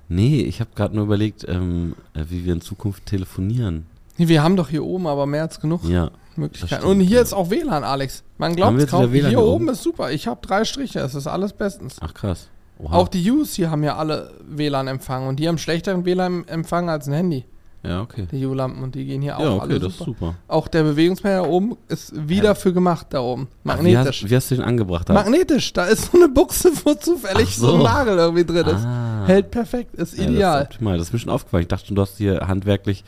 Nee, 0.09 0.41
ich 0.41 0.59
habe 0.59 0.71
gerade 0.75 0.95
nur 0.95 1.05
überlegt, 1.05 1.45
ähm, 1.47 1.95
äh, 2.13 2.25
wie 2.29 2.45
wir 2.45 2.53
in 2.53 2.61
Zukunft 2.61 3.05
telefonieren. 3.05 3.85
Nee, 4.17 4.27
Wir 4.27 4.43
haben 4.43 4.55
doch 4.55 4.69
hier 4.69 4.83
oben 4.83 5.07
aber 5.07 5.25
mehr 5.25 5.43
als 5.43 5.59
genug 5.59 5.83
Ja. 5.85 6.11
Möglichkeiten. 6.38 6.81
stimmt, 6.81 6.91
Und 6.91 7.00
hier 7.01 7.18
ja. 7.18 7.21
ist 7.24 7.33
auch 7.33 7.50
WLAN, 7.50 7.83
Alex. 7.83 8.24
Man 8.38 8.56
glaubt 8.56 8.77
es 8.80 8.88
kaum. 8.89 9.12
WLAN 9.12 9.30
Hier 9.30 9.41
oben 9.41 9.69
ist 9.69 9.83
super. 9.83 10.12
Ich 10.12 10.27
habe 10.27 10.39
drei 10.45 10.65
Striche. 10.65 11.00
Es 11.00 11.15
ist 11.15 11.27
alles 11.27 11.53
bestens. 11.53 11.97
Ach 12.01 12.13
krass. 12.13 12.50
Oha. 12.80 12.95
Auch 12.95 13.07
die 13.07 13.30
Us 13.31 13.53
hier 13.53 13.69
haben 13.69 13.83
ja 13.83 13.95
alle 13.97 14.31
WLAN-Empfang 14.47 15.27
und 15.27 15.39
die 15.39 15.47
haben 15.47 15.57
schlechteren 15.57 16.06
WLAN-Empfang 16.06 16.89
als 16.89 17.07
ein 17.07 17.13
Handy. 17.13 17.45
ja, 17.83 18.01
okay. 18.01 18.27
Die 18.31 18.45
U-Lampen 18.45 18.81
und 18.81 18.95
die 18.95 19.06
gehen 19.06 19.21
hier 19.21 19.38
auch 19.38 19.41
Ja, 19.44 19.51
okay, 19.51 19.62
alle 19.62 19.80
das 19.80 19.91
ist 19.91 19.97
super. 20.00 20.12
super. 20.12 20.35
Auch 20.47 20.68
der 20.68 20.83
Bewegungsmelder 20.83 21.47
oben 21.47 21.77
ist 21.88 22.13
wieder 22.27 22.45
Ja. 22.50 22.56
für 22.56 22.74
gemacht 22.74 23.07
da 23.12 23.19
oben. 23.21 23.47
Ach, 23.51 23.56
wie, 23.56 23.68
Magnetisch. 23.94 24.24
hast, 24.24 24.30
wie 24.31 24.35
hast 24.35 24.51
du 24.51 24.56
den 24.56 24.63
angebracht? 24.63 25.07
Da? 25.09 25.13
Magnetisch, 25.13 25.71
da 25.74 25.85
ist 25.85 26.12
so 26.12 26.18
eine 26.18 26.30
Buchse, 26.30 26.71
wo 26.83 26.94
zufällig 26.95 27.56
so. 27.56 27.68
so. 27.68 27.75
ein 27.75 27.83
Nagel 27.83 28.18
irgendwie 28.18 28.45
drin 28.45 28.65
ist. 28.65 28.85
Ah. 28.85 29.24
Hält 29.27 29.51
perfekt, 29.51 29.95
ist 29.95 30.18
Ja, 30.18 30.24
ideal. 30.25 30.53
Das 30.53 30.62
ist 30.69 30.74
optimal. 30.75 30.97
Das 30.97 31.07
ist 31.07 31.13
mir 31.13 31.19
schon 31.19 31.31
aufgefallen. 31.31 31.62
Ich 31.62 31.68
dachte 31.68 31.85
schon, 31.88 31.95
du 31.95 32.01
hast 32.01 32.18
hier 32.18 32.39
handwerklich. 32.47 33.03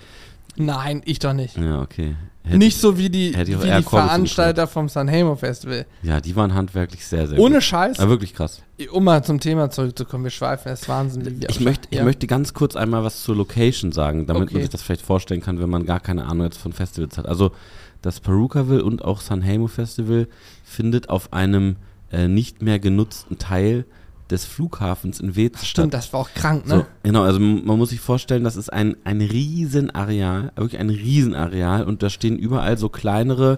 Nein, 0.58 1.02
ich 1.06 1.20
doch 1.20 1.34
nicht. 1.34 1.58
Ja, 1.58 1.82
okay. 1.82 2.16
Hätte 2.44 2.58
nicht 2.60 2.78
so 2.80 2.98
wie 2.98 3.10
die, 3.10 3.36
wie 3.36 3.44
die 3.46 3.84
Veranstalter 3.84 4.68
vom 4.68 4.88
Sanremo 4.88 5.36
Festival. 5.36 5.86
Ja, 6.04 6.22
die 6.22 6.36
waren 6.36 6.54
handwerklich 6.54 7.04
sehr, 7.06 7.28
sehr 7.28 7.40
Ohne 7.40 7.56
gut. 7.56 7.64
Scheiß, 7.64 7.98
Ja, 7.98 8.08
wirklich 8.08 8.36
krass. 8.36 8.62
um 8.92 9.04
mal 9.04 9.24
zum 9.24 9.40
Thema 9.40 9.72
zurückzukommen, 9.72 10.26
wir 10.26 10.32
schweifen, 10.32 10.72
es 10.72 10.82
ist 10.84 10.90
Wahnsinn, 10.90 11.26
wie 11.26 11.42
wir 11.42 11.50
Ich 11.50 11.60
möchte, 11.60 11.88
ich 11.90 11.98
ja. 11.98 12.04
möchte 12.04 12.28
ganz 12.28 12.54
kurz 12.54 12.76
einmal 12.76 13.04
was 13.04 13.24
zur 13.24 13.36
Location 13.36 13.92
sagen, 13.92 14.28
damit 14.28 14.44
Okay. 14.44 14.54
man 14.54 14.62
sich 14.62 14.70
das 14.70 14.84
vielleicht 14.84 15.02
vorstellen 15.02 15.42
kann, 15.42 15.60
wenn 15.60 15.70
man 15.72 15.86
gar 15.88 16.00
keine 16.00 16.26
Ahnung 16.26 16.46
jetzt 16.46 16.60
von 16.60 16.72
Festivals 16.72 17.18
hat. 17.18 17.26
Also 17.26 17.52
das 18.04 18.20
Perukaville 18.20 18.84
und 18.84 19.04
auch 19.04 19.22
Sanremo 19.22 19.66
Festival 19.68 20.28
findet 20.64 21.10
auf 21.10 21.34
einem 21.34 21.78
äh, 22.12 22.28
nicht 22.28 22.62
mehr 22.62 22.78
genutzten 22.78 23.40
Teil 23.40 23.86
des 24.32 24.46
Flughafens 24.46 25.20
in 25.20 25.36
Wetz 25.36 25.60
statt. 25.66 25.84
Stimmt, 25.84 25.94
das 25.94 26.12
war 26.14 26.22
auch 26.22 26.30
krank, 26.34 26.68
ne? 26.68 26.78
So, 26.78 26.86
genau, 27.04 27.24
also 27.24 27.40
man 27.40 27.78
muss 27.78 27.90
sich 27.90 28.00
vorstellen, 28.00 28.44
das 28.44 28.56
ist 28.56 28.72
ein, 28.74 28.96
ein 29.04 29.22
Riesenareal, 29.22 30.52
wirklich 30.56 30.80
ein 30.80 30.90
Riesenareal 30.90 31.84
und 31.84 32.02
da 32.04 32.10
stehen 32.10 32.38
überall 32.38 32.78
so 32.78 32.90
kleinere 32.90 33.58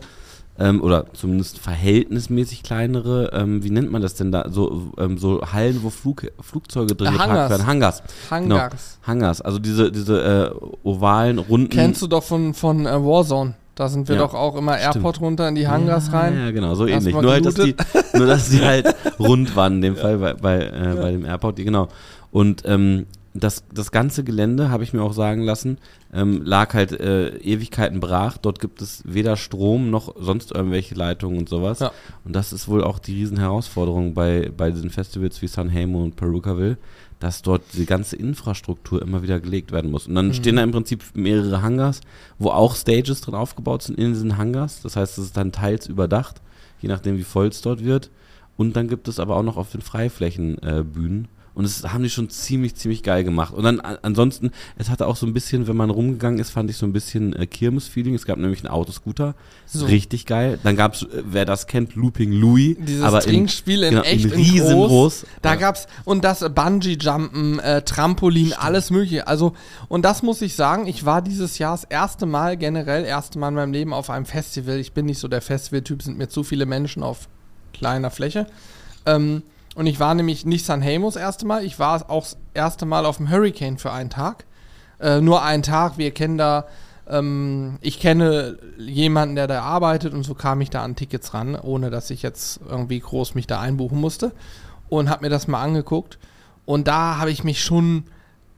ähm, 0.59 0.81
oder 0.81 1.05
zumindest 1.13 1.59
verhältnismäßig 1.59 2.63
kleinere, 2.63 3.29
ähm, 3.33 3.63
wie 3.63 3.69
nennt 3.69 3.91
man 3.91 4.01
das 4.01 4.15
denn 4.15 4.31
da, 4.31 4.49
so, 4.49 4.91
ähm, 4.97 5.17
so 5.17 5.41
Hallen, 5.53 5.83
wo 5.83 5.89
Flug, 5.89 6.27
Flugzeuge 6.41 6.95
drin 6.95 7.09
Äh, 7.09 7.11
geparkt 7.11 7.29
Hangars. 7.31 7.49
werden. 7.51 7.67
Hangars. 7.67 8.03
Hangars. 8.31 8.99
Hangars, 9.05 9.41
also 9.41 9.59
diese, 9.59 9.91
diese 9.91 10.51
äh, 10.53 10.65
ovalen, 10.83 11.37
runden. 11.39 11.69
Kennst 11.69 12.01
du 12.01 12.07
doch 12.07 12.23
von, 12.23 12.53
von 12.53 12.85
äh, 12.85 12.91
Warzone. 12.91 13.53
Da 13.77 13.89
sind 13.89 14.07
wir 14.07 14.15
Ja, 14.15 14.23
doch 14.23 14.33
auch 14.33 14.55
immer. 14.55 14.75
Airport 14.75 15.21
runter 15.21 15.47
in 15.47 15.53
die 15.53 15.67
Hangars 15.67 16.07
ja, 16.07 16.19
rein. 16.19 16.35
Ja, 16.35 16.49
genau, 16.49 16.73
so 16.73 16.87
ähnlich. 16.87 17.13
Nur 17.13 17.31
halt, 17.31 17.45
dass 17.45 17.53
die, 17.53 17.75
nur 18.15 18.25
dass 18.25 18.49
die 18.49 18.65
halt 18.65 18.95
rund 19.19 19.55
waren, 19.55 19.75
in 19.75 19.81
dem 19.81 19.95
Fall 19.95 20.17
bei, 20.17 20.33
bei, 20.33 20.57
äh, 20.61 20.95
bei 20.99 21.11
dem 21.11 21.23
Airport, 21.25 21.57
genau. 21.57 21.87
Und 22.31 22.63
ähm, 22.65 23.05
das, 23.35 23.65
das 23.71 23.91
ganze 23.91 24.23
Gelände, 24.23 24.71
habe 24.71 24.83
ich 24.83 24.93
mir 24.93 25.03
auch 25.03 25.13
sagen 25.13 25.43
lassen, 25.43 25.77
ähm, 26.11 26.41
lag 26.43 26.73
halt 26.73 26.99
äh, 26.99 27.37
Ewigkeiten 27.37 27.99
brach. 27.99 28.37
Dort 28.37 28.59
gibt 28.59 28.81
es 28.81 29.03
weder 29.05 29.37
Strom 29.37 29.91
noch 29.91 30.15
sonst 30.19 30.55
irgendwelche 30.55 30.95
Leitungen 30.95 31.37
und 31.37 31.47
sowas. 31.47 31.79
Ja. 31.79 31.91
Und 32.25 32.35
das 32.35 32.53
ist 32.53 32.67
wohl 32.67 32.83
auch 32.83 32.97
die 32.97 33.13
Riesenherausforderung 33.13 34.15
bei, 34.15 34.51
bei 34.57 34.71
diesen 34.71 34.89
Festivals 34.89 35.39
wie 35.43 35.47
Sanremo 35.47 36.01
und 36.01 36.15
Perukaville, 36.15 36.77
dass 37.19 37.41
dort 37.41 37.63
die 37.73 37.85
ganze 37.85 38.15
Infrastruktur 38.15 39.01
immer 39.01 39.23
wieder 39.23 39.39
gelegt 39.39 39.71
werden 39.71 39.89
muss. 39.91 40.07
Und 40.07 40.15
dann 40.15 40.27
Mhm. 40.27 40.33
stehen 40.33 40.55
da 40.57 40.63
im 40.63 40.71
Prinzip 40.71 41.03
mehrere 41.15 41.61
Hangars, 41.61 42.01
wo 42.37 42.49
auch 42.49 42.75
Stages 42.75 43.21
drin 43.21 43.33
aufgebaut 43.35 43.83
sind 43.83 43.97
in 43.97 44.13
diesen 44.13 44.37
Hangars. 44.37 44.81
Das 44.83 44.95
heißt, 44.95 45.17
es 45.17 45.25
ist 45.25 45.37
dann 45.37 45.51
teils 45.51 45.87
überdacht, 45.87 46.41
je 46.81 46.89
nachdem 46.89 47.17
wie 47.17 47.23
voll 47.23 47.47
es 47.47 47.61
dort 47.61 47.83
wird. 47.83 48.11
Und 48.55 48.75
dann 48.75 48.87
gibt 48.87 49.07
es 49.07 49.19
aber 49.19 49.35
auch 49.35 49.43
noch 49.43 49.57
auf 49.57 49.71
den 49.71 49.81
Freiflächen 49.81 50.57
äh, 50.63 50.83
Bühnen. 50.83 51.27
Und 51.57 51.63
das 51.63 51.91
haben 51.91 52.03
die 52.03 52.11
schon 52.11 52.29
ziemlich, 52.29 52.75
ziemlich 52.75 53.01
geil 53.01 53.23
gemacht. 53.23 53.51
Und 53.51 53.63
dann 53.63 53.79
ansonsten, 53.79 54.51
es 54.77 54.91
hatte 54.91 55.07
auch 55.07 55.15
so 55.15 55.25
ein 55.25 55.33
bisschen, 55.33 55.67
wenn 55.67 55.75
man 55.75 55.89
rumgegangen 55.89 56.39
ist, 56.39 56.51
fand 56.51 56.69
ich 56.69 56.77
so 56.77 56.85
ein 56.85 56.93
bisschen 56.93 57.33
äh, 57.33 57.47
Kirmes-Feeling. 57.47 58.13
Es 58.13 58.27
gab 58.27 58.37
nämlich 58.37 58.59
einen 58.59 58.71
Autoscooter. 58.71 59.33
So. 59.65 59.87
Richtig 59.87 60.27
geil. 60.27 60.59
Dann 60.61 60.75
gab 60.75 60.93
es, 60.93 61.01
äh, 61.01 61.23
wer 61.25 61.45
das 61.45 61.65
kennt, 61.65 61.95
Looping 61.95 62.31
Louis. 62.31 62.77
Dieses 62.79 63.01
aber 63.01 63.23
in, 63.23 63.31
Trinkspiel 63.31 63.81
in 63.81 63.89
genau, 63.89 64.03
echt 64.03 64.25
in 64.25 64.33
in 64.33 64.37
riesengroß. 64.37 65.25
Da 65.41 65.53
Ja. 65.53 65.55
gab's 65.55 65.87
und 66.05 66.23
das 66.23 66.43
äh, 66.43 66.49
Bungee-Jumpen, 66.51 67.57
äh, 67.57 67.81
Trampolin, 67.81 68.53
alles 68.53 68.91
mögliche. 68.91 69.25
Also, 69.25 69.53
und 69.87 70.05
das 70.05 70.21
muss 70.21 70.43
ich 70.43 70.53
sagen, 70.53 70.85
ich 70.85 71.05
war 71.05 71.23
dieses 71.23 71.57
Jahr 71.57 71.71
das 71.73 71.85
erste 71.85 72.27
Mal, 72.27 72.55
generell 72.57 73.03
erste 73.03 73.39
Mal 73.39 73.47
in 73.47 73.55
meinem 73.55 73.73
Leben 73.73 73.93
auf 73.93 74.11
einem 74.11 74.25
Festival. 74.27 74.77
Ich 74.77 74.91
bin 74.91 75.07
nicht 75.07 75.17
so 75.17 75.27
der 75.27 75.41
Festival-Typ, 75.41 76.03
sind 76.03 76.19
mir 76.19 76.29
zu 76.29 76.43
viele 76.43 76.67
Menschen 76.67 77.01
auf 77.01 77.27
kleiner 77.73 78.11
Fläche. 78.11 78.45
Ähm, 79.07 79.41
und 79.77 79.85
ich 79.85 79.99
war 79.99 80.15
nämlich 80.15 80.43
nicht 80.43 80.65
Sanremo 80.65 81.07
das 81.07 81.17
erste 81.17 81.45
Mal, 81.45 81.63
ich 81.63 81.77
war 81.77 82.09
auch 82.09 82.23
das 82.23 82.37
erste 82.55 82.87
Mal 82.87 83.05
auf 83.05 83.17
dem 83.17 83.29
Hurricane 83.29 83.77
für 83.77 83.91
einen 83.91 84.09
Tag. 84.09 84.45
Äh, 84.99 85.21
nur 85.21 85.43
einen 85.43 85.61
Tag, 85.61 85.99
wir 85.99 86.09
kennen 86.09 86.39
da, 86.39 86.65
ähm, 87.07 87.77
ich 87.81 87.99
kenne 87.99 88.57
jemanden, 88.79 89.35
der 89.35 89.45
da 89.45 89.61
arbeitet 89.61 90.15
und 90.15 90.23
so 90.23 90.33
kam 90.33 90.61
ich 90.61 90.71
da 90.71 90.83
an 90.83 90.95
Tickets 90.95 91.35
ran, 91.35 91.55
ohne 91.55 91.91
dass 91.91 92.09
ich 92.09 92.23
jetzt 92.23 92.59
irgendwie 92.67 92.99
groß 92.99 93.35
mich 93.35 93.45
da 93.45 93.59
einbuchen 93.59 94.01
musste 94.01 94.31
und 94.89 95.11
habe 95.11 95.25
mir 95.25 95.29
das 95.29 95.47
mal 95.47 95.61
angeguckt. 95.61 96.17
Und 96.65 96.87
da 96.87 97.19
habe 97.19 97.29
ich 97.29 97.43
mich 97.43 97.63
schon 97.63 98.05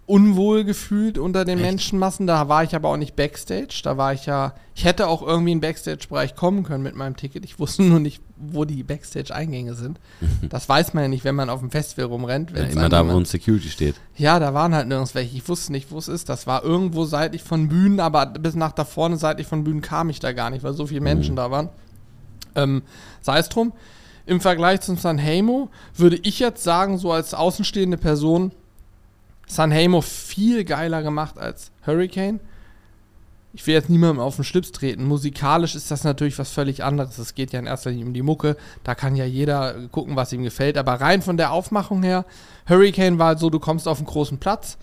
unwohl 0.09 0.63
gefühlt 0.63 1.17
unter 1.19 1.45
den 1.45 1.59
Echt? 1.59 1.67
Menschenmassen. 1.67 2.25
Da 2.25 2.49
war 2.49 2.63
ich 2.63 2.75
aber 2.75 2.89
auch 2.89 2.97
nicht 2.97 3.15
Backstage. 3.15 3.81
Da 3.83 3.95
war 3.95 4.11
ich 4.13 4.25
ja, 4.25 4.55
ich 4.73 4.83
hätte 4.83 5.07
auch 5.07 5.21
irgendwie 5.21 5.51
in 5.51 5.57
den 5.59 5.61
Backstage-Bereich 5.61 6.35
kommen 6.35 6.63
können 6.63 6.83
mit 6.83 6.95
meinem 6.95 7.15
Ticket. 7.15 7.45
Ich 7.45 7.59
wusste 7.59 7.83
nur 7.83 7.99
nicht, 7.99 8.21
wo 8.35 8.65
die 8.65 8.81
Backstage-Eingänge 8.81 9.75
sind. 9.75 9.99
Das 10.49 10.67
weiß 10.67 10.95
man 10.95 11.03
ja 11.03 11.07
nicht, 11.09 11.23
wenn 11.25 11.35
man 11.35 11.49
auf 11.51 11.59
dem 11.59 11.69
Festival 11.69 12.05
rumrennt. 12.09 12.51
Ja, 12.57 12.63
immer 12.63 12.89
da, 12.89 13.07
wo 13.07 13.15
ein 13.15 13.25
Security 13.25 13.69
steht. 13.69 13.95
ja, 14.17 14.39
da 14.39 14.53
waren 14.55 14.73
halt 14.73 14.87
nirgends 14.87 15.13
welche. 15.13 15.37
Ich 15.37 15.47
wusste 15.47 15.71
nicht, 15.71 15.91
wo 15.91 15.99
es 15.99 16.07
ist. 16.07 16.27
Das 16.27 16.47
war 16.47 16.63
irgendwo 16.63 17.05
seitlich 17.05 17.43
von 17.43 17.69
Bühnen, 17.69 17.99
aber 17.99 18.25
bis 18.25 18.55
nach 18.55 18.71
da 18.71 18.85
vorne 18.85 19.17
seitlich 19.17 19.45
von 19.45 19.63
Bühnen 19.63 19.81
kam 19.81 20.09
ich 20.09 20.19
da 20.19 20.31
gar 20.33 20.49
nicht, 20.49 20.63
weil 20.63 20.73
so 20.73 20.87
viele 20.87 21.01
Menschen 21.01 21.33
Mhm. 21.33 21.37
da 21.37 21.51
waren. 21.51 21.69
Ähm, 22.55 22.81
sei 23.21 23.37
es 23.37 23.49
drum. 23.49 23.73
Im 24.25 24.41
Vergleich 24.41 24.81
zum 24.81 24.97
Sanremo 24.97 25.69
würde 25.95 26.15
ich 26.17 26.39
jetzt 26.39 26.63
sagen, 26.63 26.97
so 26.97 27.11
als 27.11 27.33
außenstehende 27.35 27.97
Person, 27.97 28.51
Sanremo 29.49 30.01
viel 30.01 30.63
geiler 30.63 31.01
gemacht 31.01 31.37
als 31.37 31.71
Hurricane. 31.85 32.39
ich 33.51 33.65
will 33.65 33.73
jetzt 33.73 33.89
niemandem 33.89 34.19
auf 34.19 34.35
den 34.35 34.45
Schlips 34.45 34.71
treten. 34.71 35.05
Musikalisch 35.05 35.73
ist 35.73 35.89
das 35.89 36.03
natürlich 36.03 36.37
was 36.37 36.51
völlig 36.51 36.83
anderes. 36.83 37.17
Es 37.17 37.33
geht 37.33 37.51
ja 37.51 37.59
in 37.59 37.65
erster 37.65 37.89
Linie 37.89 38.05
um 38.05 38.13
die 38.13 38.21
Mucke. 38.21 38.55
Da 38.83 38.93
kann 38.93 39.15
ja 39.15 39.25
jeder 39.25 39.87
gucken, 39.91 40.15
was 40.15 40.31
ihm 40.31 40.43
gefällt. 40.43 40.77
Aber 40.77 41.01
rein 41.01 41.23
von 41.23 41.35
der 41.35 41.51
Aufmachung 41.51 42.03
her, 42.03 42.25
Hurricane 42.67 43.17
war 43.17 43.37
so, 43.39 43.49
du 43.49 43.59
kommst 43.59 43.87
auf 43.87 43.97
einen 43.97 44.05
großen 44.05 44.37
Platz. 44.37 44.77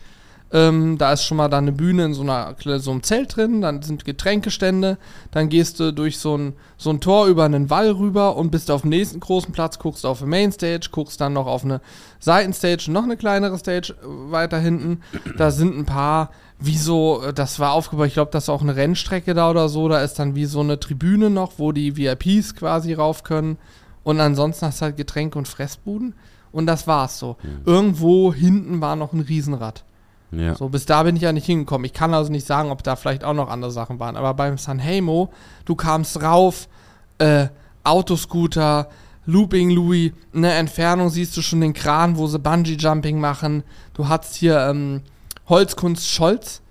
Ähm, 0.52 0.96
da 0.96 1.12
ist 1.12 1.24
schon 1.24 1.38
mal 1.38 1.48
dann 1.48 1.64
eine 1.64 1.72
Bühne 1.72 2.04
in 2.04 2.14
so, 2.14 2.22
einer, 2.22 2.54
so 2.78 2.92
einem 2.92 3.02
Zelt 3.02 3.36
drin, 3.36 3.62
dann 3.62 3.82
sind 3.82 4.04
Getränkestände, 4.04 4.96
dann 5.32 5.48
gehst 5.48 5.80
du 5.80 5.92
durch 5.92 6.18
so 6.18 6.36
ein, 6.38 6.52
so 6.76 6.90
ein 6.90 7.00
Tor 7.00 7.26
über 7.26 7.44
einen 7.44 7.68
Wall 7.68 7.90
rüber 7.90 8.36
und 8.36 8.50
bist 8.50 8.70
auf 8.70 8.82
dem 8.82 8.90
nächsten 8.90 9.18
großen 9.18 9.52
Platz, 9.52 9.80
guckst 9.80 10.06
auf 10.06 10.22
eine 10.22 10.30
Mainstage, 10.30 10.88
guckst 10.92 11.20
dann 11.20 11.32
noch 11.32 11.46
auf 11.46 11.64
eine 11.64 11.80
Seitenstage, 12.20 12.90
noch 12.92 13.02
eine 13.02 13.16
kleinere 13.16 13.58
Stage 13.58 13.94
äh, 14.00 14.30
weiter 14.30 14.58
hinten. 14.58 15.00
Da 15.36 15.50
sind 15.50 15.76
ein 15.76 15.84
paar 15.84 16.30
wie 16.58 16.76
so, 16.76 17.22
äh, 17.22 17.32
das 17.32 17.58
war 17.58 17.72
aufgebaut, 17.72 18.06
ich 18.06 18.14
glaube, 18.14 18.30
das 18.30 18.44
ist 18.44 18.48
auch 18.48 18.62
eine 18.62 18.76
Rennstrecke 18.76 19.34
da 19.34 19.50
oder 19.50 19.68
so, 19.68 19.88
da 19.88 20.00
ist 20.00 20.14
dann 20.18 20.36
wie 20.36 20.46
so 20.46 20.60
eine 20.60 20.78
Tribüne 20.78 21.28
noch, 21.28 21.54
wo 21.58 21.72
die 21.72 21.96
VIPs 21.96 22.54
quasi 22.54 22.92
rauf 22.92 23.24
können. 23.24 23.58
Und 24.04 24.20
ansonsten 24.20 24.66
hast 24.66 24.80
du 24.80 24.84
halt 24.84 24.96
Getränke 24.96 25.36
und 25.36 25.48
Fressbuden. 25.48 26.14
Und 26.52 26.66
das 26.66 26.86
war's 26.86 27.18
so. 27.18 27.36
Mhm. 27.42 27.60
Irgendwo 27.64 28.32
hinten 28.32 28.80
war 28.80 28.94
noch 28.94 29.12
ein 29.12 29.20
Riesenrad. 29.20 29.84
Ja. 30.32 30.54
So, 30.54 30.68
bis 30.68 30.86
da 30.86 31.02
bin 31.02 31.16
ich 31.16 31.22
ja 31.22 31.32
nicht 31.32 31.46
hingekommen. 31.46 31.84
Ich 31.84 31.92
kann 31.92 32.12
also 32.12 32.30
nicht 32.30 32.46
sagen, 32.46 32.70
ob 32.70 32.82
da 32.82 32.96
vielleicht 32.96 33.24
auch 33.24 33.34
noch 33.34 33.48
andere 33.48 33.70
Sachen 33.70 34.00
waren. 34.00 34.16
Aber 34.16 34.34
beim 34.34 34.58
Sanhemo, 34.58 35.30
du 35.64 35.74
kamst 35.74 36.22
rauf, 36.22 36.68
äh, 37.18 37.48
Autoscooter, 37.84 38.88
Looping 39.26 39.70
Louis, 39.70 40.12
in 40.32 40.42
der 40.42 40.58
Entfernung 40.58 41.10
siehst 41.10 41.36
du 41.36 41.42
schon 41.42 41.60
den 41.60 41.74
Kran, 41.74 42.16
wo 42.16 42.26
sie 42.26 42.38
Bungee-Jumping 42.38 43.18
machen. 43.18 43.64
Du 43.94 44.08
hast 44.08 44.34
hier 44.34 44.58
ähm, 44.68 45.02
Holzkunst 45.48 46.08
Scholz, 46.08 46.62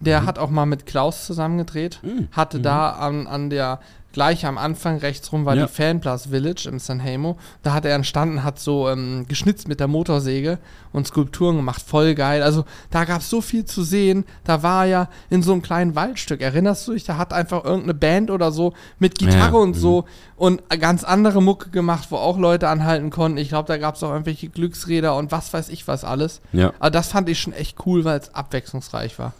der 0.00 0.22
mhm. 0.22 0.26
hat 0.26 0.38
auch 0.38 0.50
mal 0.50 0.66
mit 0.66 0.86
Klaus 0.86 1.26
zusammengedreht, 1.26 2.00
mhm. 2.02 2.28
hatte 2.32 2.58
mhm. 2.58 2.62
da 2.62 2.90
an, 2.90 3.26
an 3.26 3.50
der 3.50 3.80
gleich 4.14 4.46
am 4.46 4.58
Anfang 4.58 4.98
rechts 4.98 5.32
rum 5.32 5.44
war 5.44 5.56
ja. 5.56 5.66
die 5.66 5.72
Fanplas 5.72 6.28
Village 6.28 6.68
im 6.68 6.78
Sanhemo. 6.78 7.36
Da 7.62 7.74
hat 7.74 7.84
er 7.84 7.94
entstanden, 7.94 8.44
hat 8.44 8.58
so 8.60 8.88
ähm, 8.88 9.26
geschnitzt 9.28 9.68
mit 9.68 9.80
der 9.80 9.88
Motorsäge 9.88 10.58
und 10.92 11.06
Skulpturen 11.06 11.56
gemacht. 11.56 11.82
Voll 11.84 12.14
geil. 12.14 12.42
Also 12.42 12.64
da 12.90 13.04
gab 13.04 13.20
es 13.20 13.28
so 13.28 13.40
viel 13.40 13.64
zu 13.64 13.82
sehen. 13.82 14.24
Da 14.44 14.62
war 14.62 14.86
ja 14.86 15.08
in 15.30 15.42
so 15.42 15.52
einem 15.52 15.62
kleinen 15.62 15.96
Waldstück. 15.96 16.40
Erinnerst 16.40 16.86
du 16.86 16.92
dich? 16.92 17.04
Da 17.04 17.18
hat 17.18 17.32
einfach 17.32 17.64
irgendeine 17.64 17.94
Band 17.94 18.30
oder 18.30 18.52
so 18.52 18.72
mit 19.00 19.18
Gitarre 19.18 19.56
ja. 19.56 19.62
und 19.62 19.74
so 19.74 20.02
mhm. 20.02 20.06
und 20.36 20.80
ganz 20.80 21.02
andere 21.02 21.42
Mucke 21.42 21.70
gemacht, 21.70 22.06
wo 22.10 22.16
auch 22.16 22.38
Leute 22.38 22.68
anhalten 22.68 23.10
konnten. 23.10 23.38
Ich 23.38 23.48
glaube, 23.48 23.66
da 23.66 23.76
gab 23.78 23.96
es 23.96 24.02
auch 24.04 24.10
irgendwelche 24.10 24.48
Glücksräder 24.48 25.16
und 25.16 25.32
was 25.32 25.52
weiß 25.52 25.68
ich 25.70 25.88
was 25.88 26.04
alles. 26.04 26.40
Ja. 26.52 26.72
Aber 26.78 26.90
das 26.90 27.08
fand 27.08 27.28
ich 27.28 27.40
schon 27.40 27.52
echt 27.52 27.84
cool, 27.84 28.04
weil 28.04 28.20
es 28.20 28.32
abwechslungsreich 28.32 29.18
war. 29.18 29.32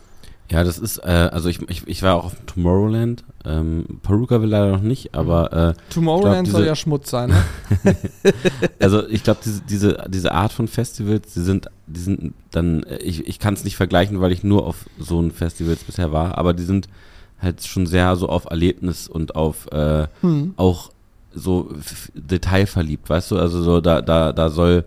Ja, 0.50 0.62
das 0.62 0.78
ist, 0.78 0.98
äh, 0.98 1.30
also 1.32 1.48
ich, 1.48 1.60
ich, 1.70 1.86
ich 1.86 2.02
war 2.02 2.16
auch 2.16 2.26
auf 2.26 2.36
Tomorrowland. 2.46 3.24
Ähm, 3.46 4.00
Peruka 4.02 4.42
will 4.42 4.50
leider 4.50 4.72
noch 4.72 4.82
nicht, 4.82 5.14
aber. 5.14 5.52
Äh, 5.52 5.74
Tomorrowland 5.90 6.48
glaub, 6.48 6.58
soll 6.58 6.66
ja 6.66 6.76
Schmutz 6.76 7.10
sein, 7.10 7.30
ne? 7.30 7.96
also 8.78 9.06
ich 9.08 9.22
glaube, 9.22 9.40
diese, 9.44 9.62
diese, 9.62 10.04
diese 10.08 10.32
Art 10.32 10.52
von 10.52 10.68
Festivals, 10.68 11.32
die 11.32 11.40
sind, 11.40 11.68
die 11.86 12.00
sind 12.00 12.34
dann, 12.50 12.82
äh, 12.82 12.98
ich, 12.98 13.26
ich 13.26 13.38
kann 13.38 13.54
es 13.54 13.64
nicht 13.64 13.76
vergleichen, 13.76 14.20
weil 14.20 14.32
ich 14.32 14.44
nur 14.44 14.66
auf 14.66 14.84
so 14.98 15.18
einen 15.18 15.30
Festivals 15.30 15.82
bisher 15.82 16.12
war, 16.12 16.36
aber 16.36 16.52
die 16.52 16.64
sind 16.64 16.88
halt 17.40 17.64
schon 17.64 17.86
sehr 17.86 18.14
so 18.16 18.28
auf 18.28 18.44
Erlebnis 18.44 19.08
und 19.08 19.36
auf 19.36 19.70
äh, 19.72 20.08
hm. 20.20 20.54
auch 20.56 20.90
so 21.34 21.74
detailverliebt, 22.14 23.08
weißt 23.08 23.32
du? 23.32 23.38
Also 23.38 23.62
so, 23.62 23.80
da, 23.80 24.00
da, 24.00 24.32
da 24.32 24.50
soll 24.50 24.84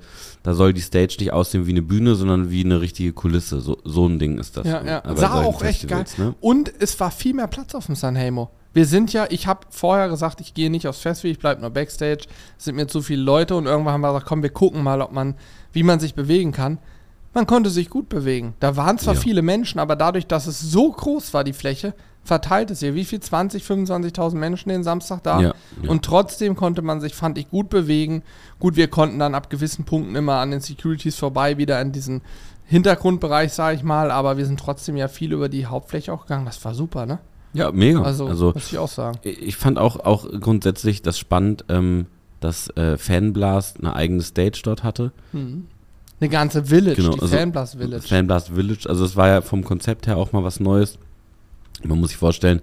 da 0.47 0.53
soll 0.53 0.71
die 0.71 0.79
Stage 0.79 1.17
nicht 1.19 1.33
aussehen 1.33 1.65
wie 1.65 1.71
eine 1.71 1.81
Bühne, 1.81 2.15
sondern 2.15 2.49
wie 2.49 2.63
eine 2.63 2.79
richtige 2.79 3.11
Kulisse. 3.11 3.59
So, 3.59 3.79
so 3.83 4.07
ein 4.07 4.17
Ding 4.17 4.37
ist 4.37 4.55
das. 4.55 4.65
Ja, 4.65 4.81
ja. 4.81 5.03
Sah 5.13 5.43
auch 5.43 5.61
echt 5.61 5.89
geil. 5.89 6.05
Ne? 6.15 6.35
Und 6.39 6.71
es 6.79 6.97
war 7.01 7.11
viel 7.11 7.33
mehr 7.33 7.47
Platz 7.47 7.75
auf 7.75 7.87
dem 7.87 7.95
Sanhemo. 7.95 8.49
Wir 8.71 8.85
sind 8.85 9.11
ja, 9.11 9.27
ich 9.29 9.45
habe 9.45 9.67
vorher 9.69 10.07
gesagt, 10.07 10.39
ich 10.39 10.53
gehe 10.53 10.69
nicht 10.69 10.87
aufs 10.87 11.01
Festival, 11.01 11.31
ich 11.31 11.39
bleibe 11.39 11.59
nur 11.59 11.71
Backstage. 11.71 12.27
Es 12.57 12.63
sind 12.63 12.75
mir 12.75 12.87
zu 12.87 13.01
viele 13.01 13.23
Leute 13.23 13.57
und 13.57 13.65
irgendwann 13.65 13.91
haben 13.91 14.01
wir 14.01 14.13
gesagt, 14.13 14.25
komm, 14.25 14.41
wir 14.41 14.49
gucken 14.49 14.83
mal, 14.83 15.01
ob 15.01 15.11
man, 15.11 15.35
wie 15.73 15.83
man 15.83 15.99
sich 15.99 16.15
bewegen 16.15 16.53
kann. 16.53 16.77
Man 17.33 17.45
konnte 17.45 17.69
sich 17.69 17.89
gut 17.89 18.07
bewegen. 18.07 18.53
Da 18.61 18.77
waren 18.77 18.97
zwar 18.97 19.15
ja. 19.15 19.19
viele 19.19 19.41
Menschen, 19.41 19.79
aber 19.79 19.97
dadurch, 19.97 20.27
dass 20.27 20.47
es 20.47 20.61
so 20.61 20.91
groß 20.91 21.33
war, 21.33 21.43
die 21.43 21.51
Fläche, 21.51 21.93
verteilt 22.27 22.69
es 22.71 22.81
hier. 22.81 22.93
Wie 22.93 23.05
viel? 23.05 23.19
20, 23.19 23.63
25.000 23.63 24.35
Menschen 24.35 24.69
den 24.69 24.83
Samstag 24.83 25.23
da. 25.23 25.39
Ja, 25.39 25.53
ja. 25.81 25.89
Und 25.89 26.03
trotzdem 26.03 26.55
konnte 26.55 26.81
man 26.81 27.01
sich, 27.01 27.15
fand 27.15 27.37
ich, 27.37 27.49
gut 27.49 27.69
bewegen. 27.69 28.21
Gut, 28.59 28.75
wir 28.75 28.89
konnten 28.89 29.17
dann 29.17 29.33
ab 29.33 29.49
gewissen 29.49 29.85
Punkten 29.85 30.15
immer 30.15 30.35
an 30.35 30.51
den 30.51 30.59
Securities 30.59 31.15
vorbei, 31.15 31.57
wieder 31.57 31.81
in 31.81 31.91
diesen 31.93 32.21
Hintergrundbereich, 32.65 33.53
sage 33.53 33.77
ich 33.77 33.83
mal. 33.83 34.11
Aber 34.11 34.37
wir 34.37 34.45
sind 34.45 34.59
trotzdem 34.59 34.97
ja 34.97 35.07
viel 35.07 35.31
über 35.31 35.49
die 35.49 35.65
Hauptfläche 35.65 36.11
auch 36.11 36.23
gegangen. 36.23 36.45
Das 36.45 36.63
war 36.63 36.73
super, 36.73 37.05
ne? 37.05 37.19
Ja, 37.53 37.71
mega. 37.71 38.01
Also, 38.01 38.27
also 38.27 38.51
muss 38.53 38.71
ich 38.71 38.77
auch 38.77 38.89
sagen. 38.89 39.17
Ich 39.23 39.55
fand 39.55 39.79
auch, 39.79 39.97
auch 40.01 40.27
grundsätzlich 40.39 41.01
das 41.01 41.17
spannend, 41.17 41.65
ähm, 41.69 42.07
dass 42.41 42.69
äh, 42.75 42.97
Fanblast 42.97 43.79
eine 43.79 43.95
eigene 43.95 44.21
Stage 44.21 44.61
dort 44.63 44.83
hatte. 44.83 45.11
Mhm. 45.31 45.67
Eine 46.19 46.29
ganze 46.29 46.65
Village, 46.65 46.95
genau, 46.95 47.13
die 47.13 47.21
also 47.21 47.37
Fanblast 47.37 47.77
Village. 47.77 48.07
Fanblast 48.07 48.49
Village, 48.49 48.89
also 48.89 49.05
es 49.05 49.15
war 49.15 49.27
ja 49.27 49.41
vom 49.41 49.63
Konzept 49.63 50.07
her 50.07 50.17
auch 50.17 50.33
mal 50.33 50.43
was 50.43 50.59
Neues. 50.59 50.97
Man 51.83 51.99
muss 51.99 52.09
sich 52.09 52.17
vorstellen, 52.17 52.61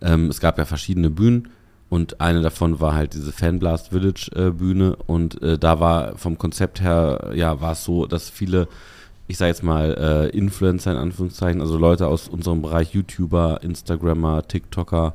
ähm, 0.00 0.28
es 0.28 0.40
gab 0.40 0.58
ja 0.58 0.64
verschiedene 0.64 1.10
Bühnen 1.10 1.48
und 1.88 2.20
eine 2.20 2.42
davon 2.42 2.80
war 2.80 2.94
halt 2.94 3.14
diese 3.14 3.32
Fanblast 3.32 3.88
Village 3.88 4.30
äh, 4.34 4.50
Bühne 4.50 4.96
und 5.06 5.40
äh, 5.42 5.58
da 5.58 5.80
war 5.80 6.16
vom 6.16 6.36
Konzept 6.38 6.80
her, 6.80 7.32
ja, 7.34 7.60
war 7.60 7.72
es 7.72 7.84
so, 7.84 8.06
dass 8.06 8.28
viele, 8.28 8.68
ich 9.28 9.36
sage 9.36 9.50
jetzt 9.50 9.62
mal, 9.62 10.30
äh, 10.32 10.36
Influencer 10.36 10.92
in 10.92 10.98
Anführungszeichen, 10.98 11.60
also 11.60 11.78
Leute 11.78 12.08
aus 12.08 12.28
unserem 12.28 12.62
Bereich, 12.62 12.92
YouTuber, 12.92 13.60
Instagrammer, 13.62 14.46
TikToker, 14.46 15.14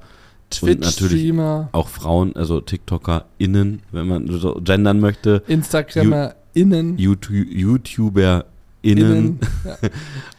Twitch 0.49 0.87
Streamer, 0.89 1.69
auch 1.71 1.87
Frauen, 1.87 2.35
also 2.35 2.59
TikToker*innen, 2.59 3.81
wenn 3.91 4.07
man 4.07 4.27
so 4.27 4.59
gendern 4.61 4.99
möchte, 4.99 5.43
Instagrammer 5.47 6.35
innen, 6.53 6.97
YouTube, 6.97 7.47
YouTuber 7.49 8.45
innen. 8.81 9.39
Ja. 9.63 9.77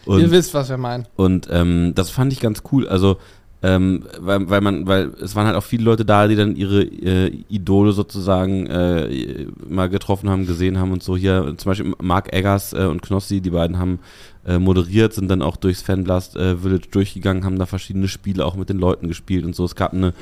und, 0.05 0.21
Ihr 0.21 0.31
wisst, 0.33 0.53
was 0.53 0.69
wir 0.69 0.79
meinen. 0.79 1.07
Und 1.15 1.49
ähm, 1.51 1.93
das 1.95 2.11
fand 2.11 2.33
ich 2.33 2.41
ganz 2.41 2.63
cool. 2.73 2.89
Also, 2.89 3.19
ähm, 3.65 4.03
weil, 4.19 4.51
weil 4.51 4.61
man, 4.61 4.89
weil 4.89 5.13
es 5.23 5.37
waren 5.37 5.47
halt 5.47 5.55
auch 5.55 5.63
viele 5.63 5.85
Leute 5.85 6.05
da, 6.05 6.27
die 6.27 6.35
dann 6.35 6.57
ihre 6.57 6.83
äh, 6.83 7.29
Idole 7.49 7.93
sozusagen 7.93 8.67
äh, 8.67 9.47
mal 9.69 9.89
getroffen 9.89 10.29
haben, 10.29 10.47
gesehen 10.47 10.79
haben 10.79 10.91
und 10.91 11.05
so. 11.05 11.17
Hier 11.17 11.55
zum 11.57 11.71
Beispiel 11.71 11.95
Mark 12.03 12.33
Eggers 12.33 12.73
äh, 12.73 12.87
und 12.87 13.03
Knossi, 13.03 13.41
die 13.41 13.51
beiden 13.51 13.79
haben 13.79 14.01
äh, 14.45 14.59
moderiert, 14.59 15.13
sind 15.13 15.29
dann 15.29 15.43
auch 15.43 15.57
durchs 15.57 15.83
Fanblast 15.83 16.35
äh, 16.35 16.57
Village 16.57 16.89
durchgegangen, 16.91 17.45
haben 17.45 17.59
da 17.59 17.67
verschiedene 17.67 18.09
Spiele 18.09 18.45
auch 18.45 18.57
mit 18.57 18.69
den 18.69 18.79
Leuten 18.79 19.07
gespielt 19.07 19.45
und 19.45 19.55
so. 19.55 19.65
Es 19.65 19.77
gab 19.77 19.93
eine, 19.93 20.13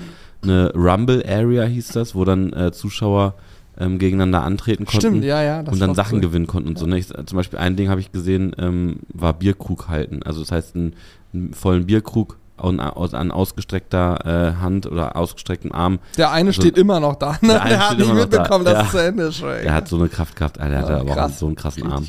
eine 0.42 0.74
Rumble 0.74 1.24
Area, 1.26 1.64
hieß 1.64 1.88
das, 1.88 2.14
wo 2.14 2.26
dann 2.26 2.52
äh, 2.52 2.72
Zuschauer 2.72 3.34
ähm, 3.78 3.98
gegeneinander 3.98 4.42
antreten 4.42 4.84
konnten 4.84 5.00
Stimmt, 5.00 5.24
ja, 5.24 5.42
ja, 5.42 5.60
und 5.60 5.78
dann 5.80 5.94
Sachen 5.94 6.16
cool. 6.16 6.20
gewinnen 6.20 6.46
konnten 6.46 6.68
und 6.68 6.78
so. 6.78 6.86
Ne? 6.86 6.98
Ich, 6.98 7.08
zum 7.08 7.36
Beispiel 7.36 7.58
ein 7.58 7.76
Ding 7.76 7.88
habe 7.88 8.00
ich 8.00 8.12
gesehen, 8.12 8.54
ähm, 8.58 9.00
war 9.12 9.32
Bierkrug 9.32 9.88
halten. 9.88 10.22
Also 10.22 10.40
das 10.40 10.52
heißt, 10.52 10.76
einen, 10.76 10.94
einen 11.32 11.54
vollen 11.54 11.86
Bierkrug 11.86 12.38
an, 12.56 12.80
an 12.80 13.30
ausgestreckter 13.30 14.54
äh, 14.56 14.60
Hand 14.60 14.86
oder 14.86 15.16
ausgestrecktem 15.16 15.72
Arm. 15.72 15.98
Der 16.16 16.30
eine 16.30 16.48
also, 16.48 16.60
steht 16.60 16.76
immer 16.76 17.00
noch 17.00 17.16
da, 17.16 17.32
ne? 17.40 17.48
Der, 17.48 17.64
der 17.64 17.90
hat 17.90 17.98
nicht 17.98 18.12
mitbekommen, 18.14 18.64
dass 18.64 18.86
es 18.86 18.90
zu 18.92 18.98
Ende 18.98 19.24
ist. 19.24 19.42
Der 19.42 19.72
hat 19.72 19.88
so 19.88 19.96
eine 19.96 20.08
Kraft 20.08 20.36
gehabt, 20.36 20.56
der 20.58 20.78
hatte 20.78 20.92
ja, 20.92 21.00
aber 21.00 21.24
auch 21.24 21.30
so 21.30 21.46
einen 21.46 21.56
krassen 21.56 21.90
Arm. 21.90 22.06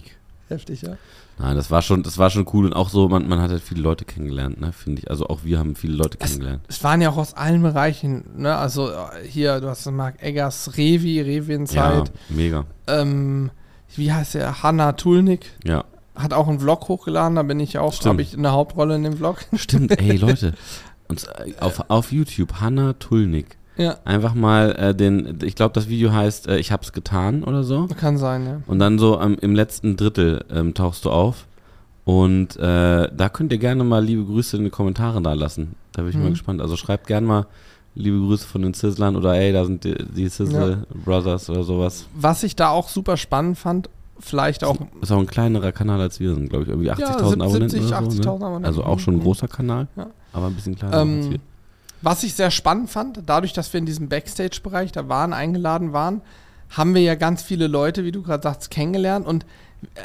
Heftig, 0.49 0.81
ja. 0.81 0.97
Nein, 1.41 1.55
das 1.55 1.71
war 1.71 1.81
schon, 1.81 2.03
das 2.03 2.19
war 2.19 2.29
schon 2.29 2.45
cool 2.53 2.67
und 2.67 2.73
auch 2.73 2.89
so, 2.89 3.09
man, 3.09 3.27
man 3.27 3.41
hat 3.41 3.49
halt 3.49 3.63
viele 3.63 3.81
Leute 3.81 4.05
kennengelernt, 4.05 4.61
ne, 4.61 4.71
finde 4.71 5.01
ich. 5.01 5.09
Also 5.09 5.25
auch 5.25 5.39
wir 5.43 5.57
haben 5.57 5.75
viele 5.75 5.93
Leute 5.93 6.19
kennengelernt. 6.19 6.61
Es, 6.67 6.77
es, 6.77 6.83
waren 6.83 7.01
ja 7.01 7.09
auch 7.09 7.17
aus 7.17 7.33
allen 7.33 7.63
Bereichen, 7.63 8.25
ne, 8.37 8.55
also 8.55 8.91
hier, 9.27 9.59
du 9.59 9.67
hast 9.67 9.89
Marc 9.89 10.21
Eggers, 10.21 10.77
Revi, 10.77 11.19
Revi 11.19 11.53
in 11.53 11.65
Zeit. 11.65 12.09
Ja, 12.09 12.13
mega. 12.29 12.65
Ähm, 12.85 13.49
wie 13.95 14.13
heißt 14.13 14.35
der? 14.35 14.61
Hanna 14.61 14.91
Tulnik. 14.91 15.47
Ja. 15.63 15.85
Hat 16.13 16.33
auch 16.33 16.47
einen 16.47 16.59
Vlog 16.59 16.87
hochgeladen, 16.87 17.37
da 17.37 17.41
bin 17.41 17.59
ich 17.59 17.79
auch, 17.79 17.99
habe 18.05 18.21
ich 18.21 18.37
eine 18.37 18.51
Hauptrolle 18.51 18.95
in 18.95 19.03
dem 19.03 19.17
Vlog. 19.17 19.43
Stimmt, 19.55 19.99
ey 19.99 20.17
Leute, 20.17 20.53
und, 21.07 21.27
äh, 21.39 21.53
auf, 21.59 21.83
auf 21.87 22.11
YouTube, 22.11 22.61
Hanna 22.61 22.93
Tulnik. 22.93 23.57
Ja. 23.81 23.97
Einfach 24.05 24.33
mal 24.33 24.71
äh, 24.71 24.95
den, 24.95 25.39
ich 25.43 25.55
glaube, 25.55 25.73
das 25.73 25.89
Video 25.89 26.11
heißt, 26.11 26.47
äh, 26.47 26.57
ich 26.57 26.71
hab's 26.71 26.93
getan 26.93 27.43
oder 27.43 27.63
so. 27.63 27.87
Kann 27.99 28.17
sein, 28.17 28.45
ja. 28.45 28.61
Und 28.67 28.79
dann 28.79 28.99
so 28.99 29.19
ähm, 29.19 29.37
im 29.41 29.55
letzten 29.55 29.97
Drittel 29.97 30.45
ähm, 30.51 30.73
tauchst 30.73 31.05
du 31.05 31.09
auf. 31.09 31.45
Und 32.03 32.57
äh, 32.57 33.09
da 33.15 33.29
könnt 33.29 33.51
ihr 33.51 33.57
gerne 33.57 33.83
mal 33.83 34.03
liebe 34.03 34.25
Grüße 34.25 34.57
in 34.57 34.63
die 34.63 34.69
Kommentare 34.69 35.21
da 35.21 35.33
lassen. 35.33 35.75
Da 35.91 36.01
bin 36.01 36.09
ich 36.09 36.17
mhm. 36.17 36.23
mal 36.23 36.29
gespannt. 36.31 36.61
Also 36.61 36.75
schreibt 36.75 37.07
gerne 37.07 37.27
mal 37.27 37.45
liebe 37.95 38.17
Grüße 38.17 38.47
von 38.47 38.61
den 38.61 38.73
Sizzlern 38.73 39.15
oder 39.15 39.35
ey, 39.35 39.51
da 39.51 39.65
sind 39.65 39.83
die, 39.83 39.95
die 39.95 40.27
Sizzle 40.27 40.85
ja. 40.89 40.97
Brothers 41.05 41.49
oder 41.49 41.63
sowas. 41.63 42.05
Was 42.15 42.43
ich 42.43 42.55
da 42.55 42.69
auch 42.69 42.89
super 42.89 43.17
spannend 43.17 43.57
fand, 43.57 43.89
vielleicht 44.19 44.63
auch. 44.63 44.77
Das 44.77 45.09
ist 45.09 45.11
auch 45.11 45.19
ein 45.19 45.27
kleinerer 45.27 45.71
Kanal 45.71 45.99
als 45.99 46.19
wir 46.19 46.33
sind, 46.33 46.49
glaube 46.49 46.63
ich. 46.63 46.69
Irgendwie 46.69 46.91
80.000 46.91 46.99
ja, 46.99 47.15
Abonnenten. 47.15 47.69
70, 47.69 47.81
oder 47.81 48.11
so, 48.11 48.19
80.000 48.19 48.23
ne? 48.23 48.31
Abonnenten. 48.31 48.65
Also 48.65 48.83
auch 48.83 48.99
schon 48.99 49.15
ein 49.15 49.19
großer 49.21 49.47
Kanal, 49.47 49.87
ja. 49.95 50.07
aber 50.33 50.47
ein 50.47 50.53
bisschen 50.53 50.75
kleiner 50.75 51.01
ähm, 51.01 51.17
als 51.17 51.29
wir. 51.31 51.39
Was 52.01 52.23
ich 52.23 52.33
sehr 52.33 52.51
spannend 52.51 52.89
fand, 52.89 53.21
dadurch, 53.25 53.53
dass 53.53 53.71
wir 53.73 53.77
in 53.79 53.85
diesem 53.85 54.09
Backstage-Bereich 54.09 54.91
da 54.91 55.07
waren, 55.07 55.33
eingeladen 55.33 55.93
waren, 55.93 56.21
haben 56.69 56.95
wir 56.95 57.01
ja 57.01 57.15
ganz 57.15 57.43
viele 57.43 57.67
Leute, 57.67 58.03
wie 58.05 58.11
du 58.11 58.23
gerade 58.23 58.43
sagst, 58.43 58.71
kennengelernt 58.71 59.27
und 59.27 59.43
äh, 59.95 59.99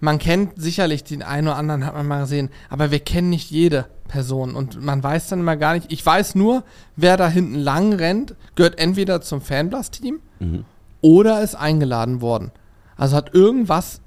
man 0.00 0.18
kennt 0.18 0.60
sicherlich 0.60 1.04
den 1.04 1.22
einen 1.22 1.46
oder 1.48 1.56
anderen, 1.56 1.86
hat 1.86 1.94
man 1.94 2.08
mal 2.08 2.22
gesehen, 2.22 2.50
aber 2.70 2.90
wir 2.90 2.98
kennen 2.98 3.30
nicht 3.30 3.50
jede 3.50 3.86
Person 4.08 4.56
und 4.56 4.82
man 4.82 5.00
weiß 5.02 5.28
dann 5.28 5.40
immer 5.40 5.56
gar 5.56 5.74
nicht. 5.74 5.92
Ich 5.92 6.04
weiß 6.04 6.34
nur, 6.34 6.64
wer 6.96 7.16
da 7.16 7.28
hinten 7.28 7.54
lang 7.54 7.92
rennt, 7.92 8.34
gehört 8.56 8.78
entweder 8.78 9.20
zum 9.20 9.40
Fanblast-Team 9.40 10.18
Mhm. 10.40 10.64
oder 11.02 11.40
ist 11.42 11.54
eingeladen 11.54 12.20
worden. 12.20 12.50
Also 12.96 13.14
hat 13.16 13.32
irgendwas 13.32 14.00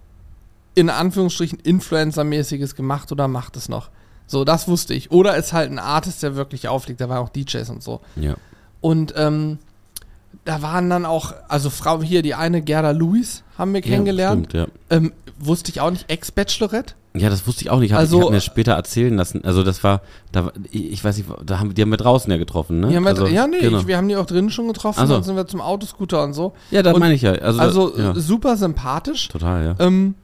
in 0.75 0.89
Anführungsstrichen 0.89 1.59
Influencer-mäßiges 1.59 2.75
gemacht 2.75 3.11
oder 3.13 3.29
macht 3.29 3.55
es 3.55 3.69
noch. 3.69 3.89
So, 4.27 4.43
das 4.43 4.67
wusste 4.67 4.93
ich. 4.93 5.11
Oder 5.11 5.35
ist 5.37 5.53
halt 5.53 5.71
ein 5.71 5.79
Artist, 5.79 6.23
der 6.23 6.35
wirklich 6.35 6.67
auflegt. 6.67 6.99
Da 7.01 7.09
waren 7.09 7.19
auch 7.23 7.29
DJs 7.29 7.69
und 7.69 7.83
so. 7.83 8.01
Ja. 8.15 8.35
Und 8.81 9.13
ähm, 9.17 9.59
da 10.45 10.61
waren 10.61 10.89
dann 10.89 11.05
auch, 11.05 11.33
also 11.47 11.69
Frau 11.69 12.01
hier, 12.01 12.21
die 12.21 12.35
eine 12.35 12.61
Gerda 12.61 12.91
Lewis 12.91 13.43
haben 13.57 13.73
wir 13.73 13.81
kennengelernt. 13.81 14.53
Ja, 14.53 14.63
stimmt, 14.65 14.71
ja. 14.91 14.97
ähm, 14.97 15.13
wusste 15.39 15.71
ich 15.71 15.81
auch 15.81 15.91
nicht, 15.91 16.09
Ex-Bachelorette. 16.09 16.93
Ja, 17.17 17.29
das 17.29 17.47
wusste 17.47 17.61
ich 17.63 17.69
auch 17.69 17.79
nicht. 17.79 17.87
Ich 17.91 17.93
hab, 17.93 17.99
Also- 18.01 18.17
ich 18.19 18.23
hab 18.25 18.31
mir 18.31 18.41
später 18.41 18.73
erzählen 18.73 19.15
lassen. 19.15 19.43
Also 19.45 19.63
das 19.63 19.83
war, 19.83 20.01
da, 20.33 20.51
ich 20.69 21.01
weiß 21.03 21.15
nicht, 21.17 21.29
da 21.45 21.59
haben, 21.59 21.73
die 21.73 21.81
haben 21.81 21.89
wir 21.89 21.97
draußen 21.97 22.29
ja 22.29 22.37
getroffen, 22.37 22.81
ne? 22.81 22.89
Wir, 22.89 23.05
also, 23.07 23.25
ja, 23.27 23.47
nee, 23.47 23.59
genau. 23.59 23.79
ich, 23.79 23.87
wir 23.87 23.95
haben 23.95 24.09
die 24.09 24.17
auch 24.17 24.25
drinnen 24.25 24.49
schon 24.49 24.67
getroffen. 24.67 24.99
Ach 25.01 25.07
so. 25.07 25.13
Dann 25.13 25.23
sind 25.23 25.35
wir 25.37 25.47
zum 25.47 25.61
Autoscooter 25.61 26.23
und 26.23 26.33
so. 26.33 26.53
ja, 26.71 26.83
da 26.83 26.91
und- 26.91 26.99
meine 26.99 27.13
ich 27.13 27.21
ja. 27.21 27.31
Also, 27.31 27.59
Also 27.59 27.97
ja, 27.97 28.11
äh, 28.11 28.19
super 28.19 28.57
sympathisch. 28.57 29.29
total, 29.29 29.65
ja. 29.65 29.75
Ähm, 29.79 30.15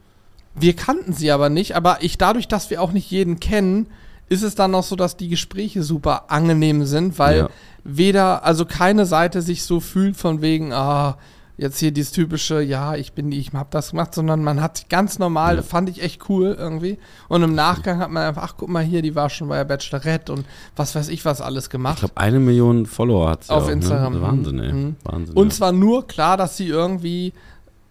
wir 0.54 0.74
kannten 0.76 1.12
sie 1.12 1.30
aber 1.30 1.48
nicht, 1.48 1.74
aber 1.76 1.98
ich 2.02 2.18
dadurch, 2.18 2.48
dass 2.48 2.70
wir 2.70 2.82
auch 2.82 2.92
nicht 2.92 3.10
jeden 3.10 3.40
kennen, 3.40 3.86
ist 4.28 4.42
es 4.42 4.54
dann 4.54 4.70
noch 4.70 4.82
so, 4.84 4.96
dass 4.96 5.16
die 5.16 5.28
Gespräche 5.28 5.82
super 5.82 6.30
angenehm 6.30 6.84
sind, 6.86 7.18
weil 7.18 7.38
Ja. 7.38 7.48
weder, 7.84 8.44
also 8.44 8.64
keine 8.64 9.06
Seite 9.06 9.42
sich 9.42 9.62
so 9.64 9.80
fühlt 9.80 10.16
von 10.16 10.40
wegen, 10.42 10.72
ah, 10.72 11.18
jetzt 11.58 11.78
hier 11.78 11.90
dieses 11.92 12.12
typische, 12.12 12.62
ja, 12.62 12.94
ich 12.96 13.12
bin 13.12 13.30
die, 13.30 13.38
ich 13.38 13.52
hab 13.52 13.70
das 13.70 13.90
gemacht, 13.90 14.14
sondern 14.14 14.42
man 14.42 14.60
hat 14.62 14.78
sich 14.78 14.88
ganz 14.88 15.18
normal, 15.18 15.56
Ja. 15.56 15.62
fand 15.62 15.90
ich 15.90 16.02
echt 16.02 16.28
cool 16.30 16.56
irgendwie. 16.58 16.98
Und 17.28 17.42
im 17.42 17.54
Nachgang 17.54 17.98
hat 17.98 18.10
man 18.10 18.22
einfach, 18.26 18.42
ach 18.42 18.54
guck 18.56 18.68
mal 18.70 18.82
hier, 18.82 19.02
die 19.02 19.14
war 19.14 19.28
schon 19.28 19.48
bei 19.48 19.58
der 19.58 19.64
Bachelorette 19.64 20.32
und 20.32 20.46
was 20.76 20.94
weiß 20.94 21.08
ich 21.08 21.24
was 21.26 21.40
alles 21.42 21.64
Ich 21.64 21.70
gemacht. 21.70 21.98
glaube, 21.98 22.16
eine 22.16 22.40
Million 22.40 22.86
Follower 22.86 23.28
hat 23.28 23.44
sie 23.44 23.50
Auf 23.52 23.64
auch, 23.64 23.68
Instagram. 23.68 24.14
Ne? 24.14 24.22
Wahnsinn, 24.22 24.58
ey. 24.60 24.72
Mhm. 24.72 24.96
Wahnsinn. 25.04 25.36
Und 25.36 25.48
ja. 25.48 25.54
zwar 25.54 25.72
nur 25.72 26.06
klar, 26.06 26.36
dass 26.38 26.56
sie 26.56 26.68
irgendwie 26.68 27.32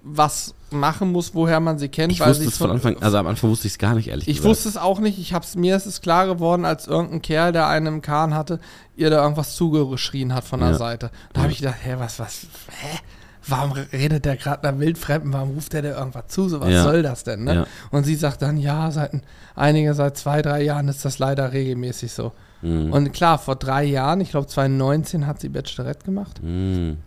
was 0.03 0.55
machen 0.71 1.11
muss, 1.11 1.33
woher 1.35 1.59
man 1.59 1.77
sie 1.77 1.89
kennt. 1.89 2.11
ich 2.13 2.25
wusste 2.25 2.45
es 2.45 2.57
von 2.57 2.71
Anfang, 2.71 2.97
also 3.01 3.17
am 3.17 3.27
Anfang 3.27 3.49
wusste 3.49 3.67
ich 3.67 3.73
es 3.73 3.77
gar 3.79 3.93
nicht, 3.95 4.07
ehrlich 4.09 4.27
Ich 4.27 4.37
gesagt. 4.37 4.49
wusste 4.49 4.69
es 4.69 4.77
auch 4.77 4.99
nicht. 4.99 5.19
Ich 5.19 5.33
hab's, 5.33 5.55
mir 5.55 5.75
ist 5.75 5.85
es 5.85 6.01
klar 6.01 6.27
geworden, 6.27 6.65
als 6.65 6.87
irgendein 6.87 7.21
Kerl, 7.21 7.51
der 7.51 7.67
einen 7.67 7.87
im 7.87 8.01
Kahn 8.01 8.33
hatte, 8.33 8.59
ihr 8.95 9.09
da 9.09 9.21
irgendwas 9.23 9.55
zugeschrien 9.55 10.33
hat 10.33 10.43
von 10.43 10.59
der 10.61 10.71
Ja. 10.71 10.77
Seite. 10.77 11.11
Da 11.33 11.41
habe 11.41 11.51
ich 11.51 11.59
gedacht, 11.59 11.77
hä, 11.83 11.95
was, 11.97 12.19
was, 12.19 12.47
hä? 12.69 12.99
Warum 13.47 13.71
redet 13.71 14.25
der 14.25 14.37
gerade 14.37 14.67
einer 14.67 14.79
Wildfremden? 14.79 15.33
Warum 15.33 15.51
ruft 15.55 15.73
der 15.73 15.81
dir 15.81 15.95
irgendwas 15.97 16.27
zu? 16.27 16.47
So, 16.47 16.61
was 16.61 16.69
Ja. 16.69 16.83
soll 16.83 17.01
das 17.01 17.23
denn? 17.23 17.43
Ne? 17.43 17.55
Ja. 17.55 17.65
Und 17.89 18.03
sie 18.03 18.15
sagt 18.15 18.43
dann, 18.43 18.55
ja, 18.57 18.91
seit 18.91 19.13
ein- 19.13 19.23
einige, 19.55 19.95
seit 19.95 20.15
zwei, 20.15 20.43
drei 20.43 20.61
Jahren 20.61 20.87
ist 20.87 21.03
das 21.05 21.17
leider 21.17 21.51
regelmäßig 21.51 22.13
so. 22.13 22.33
Mhm. 22.61 22.93
Und 22.93 23.11
klar, 23.13 23.39
vor 23.39 23.55
drei 23.55 23.83
Jahren, 23.83 24.21
ich 24.21 24.29
glaube 24.29 24.45
2019, 24.45 25.25
hat 25.25 25.39
sie 25.41 25.49
Bachelorette 25.49 26.05
gemacht. 26.05 26.39
Mhm. 26.43 26.97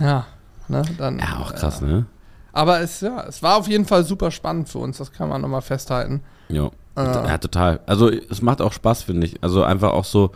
Ja, 0.00 0.26
ne, 0.66 0.82
dann. 0.98 1.20
Ja, 1.20 1.38
auch 1.38 1.54
krass, 1.54 1.80
äh, 1.80 1.84
ne? 1.84 2.06
Aber 2.54 2.80
es, 2.80 3.00
ja, 3.00 3.24
es 3.28 3.42
war 3.42 3.56
auf 3.56 3.68
jeden 3.68 3.84
Fall 3.84 4.04
super 4.04 4.30
spannend 4.30 4.68
für 4.68 4.78
uns, 4.78 4.98
das 4.98 5.12
kann 5.12 5.28
man 5.28 5.40
nochmal 5.42 5.62
festhalten. 5.62 6.22
Ja. 6.48 6.66
Äh. 6.96 7.02
ja, 7.02 7.38
total. 7.38 7.80
Also 7.86 8.08
es 8.10 8.40
macht 8.42 8.62
auch 8.62 8.72
Spaß, 8.72 9.02
finde 9.02 9.26
ich. 9.26 9.42
Also 9.42 9.64
einfach 9.64 9.92
auch 9.92 10.04
so, 10.04 10.30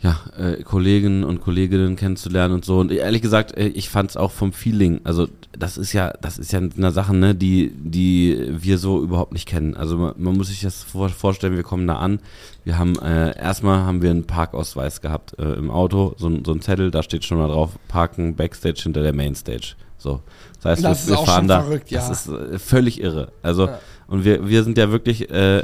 ja, 0.00 0.16
äh, 0.38 0.62
Kollegen 0.62 1.24
und 1.24 1.40
Kolleginnen 1.40 1.96
kennenzulernen 1.96 2.54
und 2.54 2.64
so. 2.64 2.78
Und 2.78 2.92
ehrlich 2.92 3.20
gesagt, 3.20 3.56
äh, 3.56 3.66
ich 3.66 3.88
fand 3.90 4.10
es 4.10 4.16
auch 4.16 4.30
vom 4.30 4.52
Feeling. 4.52 5.00
Also 5.02 5.26
das 5.58 5.76
ist 5.76 5.92
ja, 5.92 6.12
das 6.20 6.38
ist 6.38 6.52
ja 6.52 6.60
eine 6.60 6.92
Sache, 6.92 7.16
ne, 7.16 7.34
die, 7.34 7.72
die 7.74 8.46
wir 8.50 8.78
so 8.78 9.02
überhaupt 9.02 9.32
nicht 9.32 9.48
kennen. 9.48 9.74
Also 9.76 9.96
man, 9.96 10.14
man 10.18 10.36
muss 10.36 10.48
sich 10.48 10.60
das 10.60 10.84
vor, 10.84 11.08
vorstellen, 11.08 11.56
wir 11.56 11.64
kommen 11.64 11.88
da 11.88 11.96
an. 11.96 12.20
Wir 12.62 12.78
haben 12.78 12.96
äh, 13.00 13.36
erstmal 13.36 13.80
haben 13.80 14.00
wir 14.02 14.10
einen 14.10 14.24
Parkausweis 14.28 15.00
gehabt 15.00 15.36
äh, 15.40 15.54
im 15.54 15.68
Auto, 15.72 16.14
so, 16.16 16.28
ein- 16.28 16.44
so 16.44 16.52
ein 16.52 16.60
Zettel, 16.60 16.92
da 16.92 17.02
steht 17.02 17.24
schon 17.24 17.38
mal 17.38 17.48
drauf, 17.48 17.70
Parken 17.88 18.36
Backstage 18.36 18.80
hinter 18.84 19.02
der 19.02 19.14
Mainstage. 19.14 19.74
So. 19.96 20.20
Das 20.62 20.72
heißt, 20.72 20.84
Das 20.84 21.00
ist 21.00 21.06
wir, 21.08 21.14
wir 21.14 21.18
auch 21.20 21.26
fahren 21.26 21.38
schon 21.40 21.48
da. 21.48 21.60
verrückt, 21.62 21.90
ja. 21.90 22.00
Das 22.08 22.26
ist 22.26 22.28
äh, 22.28 22.58
völlig 22.58 23.00
irre. 23.00 23.32
Also 23.42 23.66
Ja. 23.66 23.78
und 24.08 24.24
wir, 24.24 24.48
wir 24.48 24.64
sind 24.64 24.76
ja 24.78 24.90
wirklich 24.90 25.30
äh, 25.30 25.58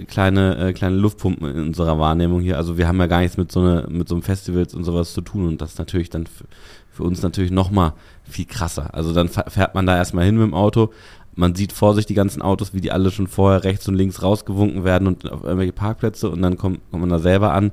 äh, 0.00 0.04
kleine, 0.04 0.56
äh, 0.68 0.72
kleine 0.72 0.96
Luftpumpen 0.96 1.48
in 1.50 1.60
unserer 1.68 1.98
Wahrnehmung 1.98 2.40
hier. 2.40 2.56
Also 2.56 2.76
wir 2.76 2.88
haben 2.88 2.98
ja 2.98 3.06
gar 3.06 3.20
nichts 3.20 3.36
mit 3.36 3.52
so, 3.52 3.60
eine, 3.60 3.86
mit 3.88 4.08
so 4.08 4.14
einem 4.14 4.22
Festivals 4.22 4.74
und 4.74 4.84
sowas 4.84 5.12
zu 5.12 5.20
tun. 5.20 5.46
Und 5.46 5.60
das 5.62 5.72
ist 5.72 5.78
natürlich 5.78 6.10
dann 6.10 6.26
für, 6.26 6.44
für 6.90 7.02
uns 7.04 7.22
natürlich 7.22 7.50
nochmal 7.52 7.92
viel 8.24 8.46
krasser. 8.46 8.92
Also 8.94 9.12
dann 9.12 9.28
fährt 9.28 9.74
man 9.74 9.86
da 9.86 9.96
erstmal 9.96 10.24
hin 10.24 10.36
mit 10.36 10.44
dem 10.44 10.54
Auto. 10.54 10.90
Man 11.36 11.54
sieht 11.54 11.72
vor 11.72 11.94
sich 11.94 12.06
die 12.06 12.14
ganzen 12.14 12.42
Autos, 12.42 12.74
wie 12.74 12.80
die 12.80 12.90
alle 12.90 13.10
schon 13.12 13.28
vorher 13.28 13.62
rechts 13.62 13.86
und 13.86 13.94
links 13.94 14.20
rausgewunken 14.22 14.82
werden 14.84 15.06
und 15.06 15.30
auf 15.30 15.44
irgendwelche 15.44 15.72
Parkplätze. 15.72 16.28
Und 16.28 16.42
dann 16.42 16.56
kommt, 16.58 16.80
kommt 16.90 17.00
man 17.02 17.08
da 17.10 17.20
selber 17.20 17.52
an, 17.52 17.70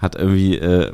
hat 0.00 0.16
irgendwie, 0.16 0.58
äh, 0.58 0.92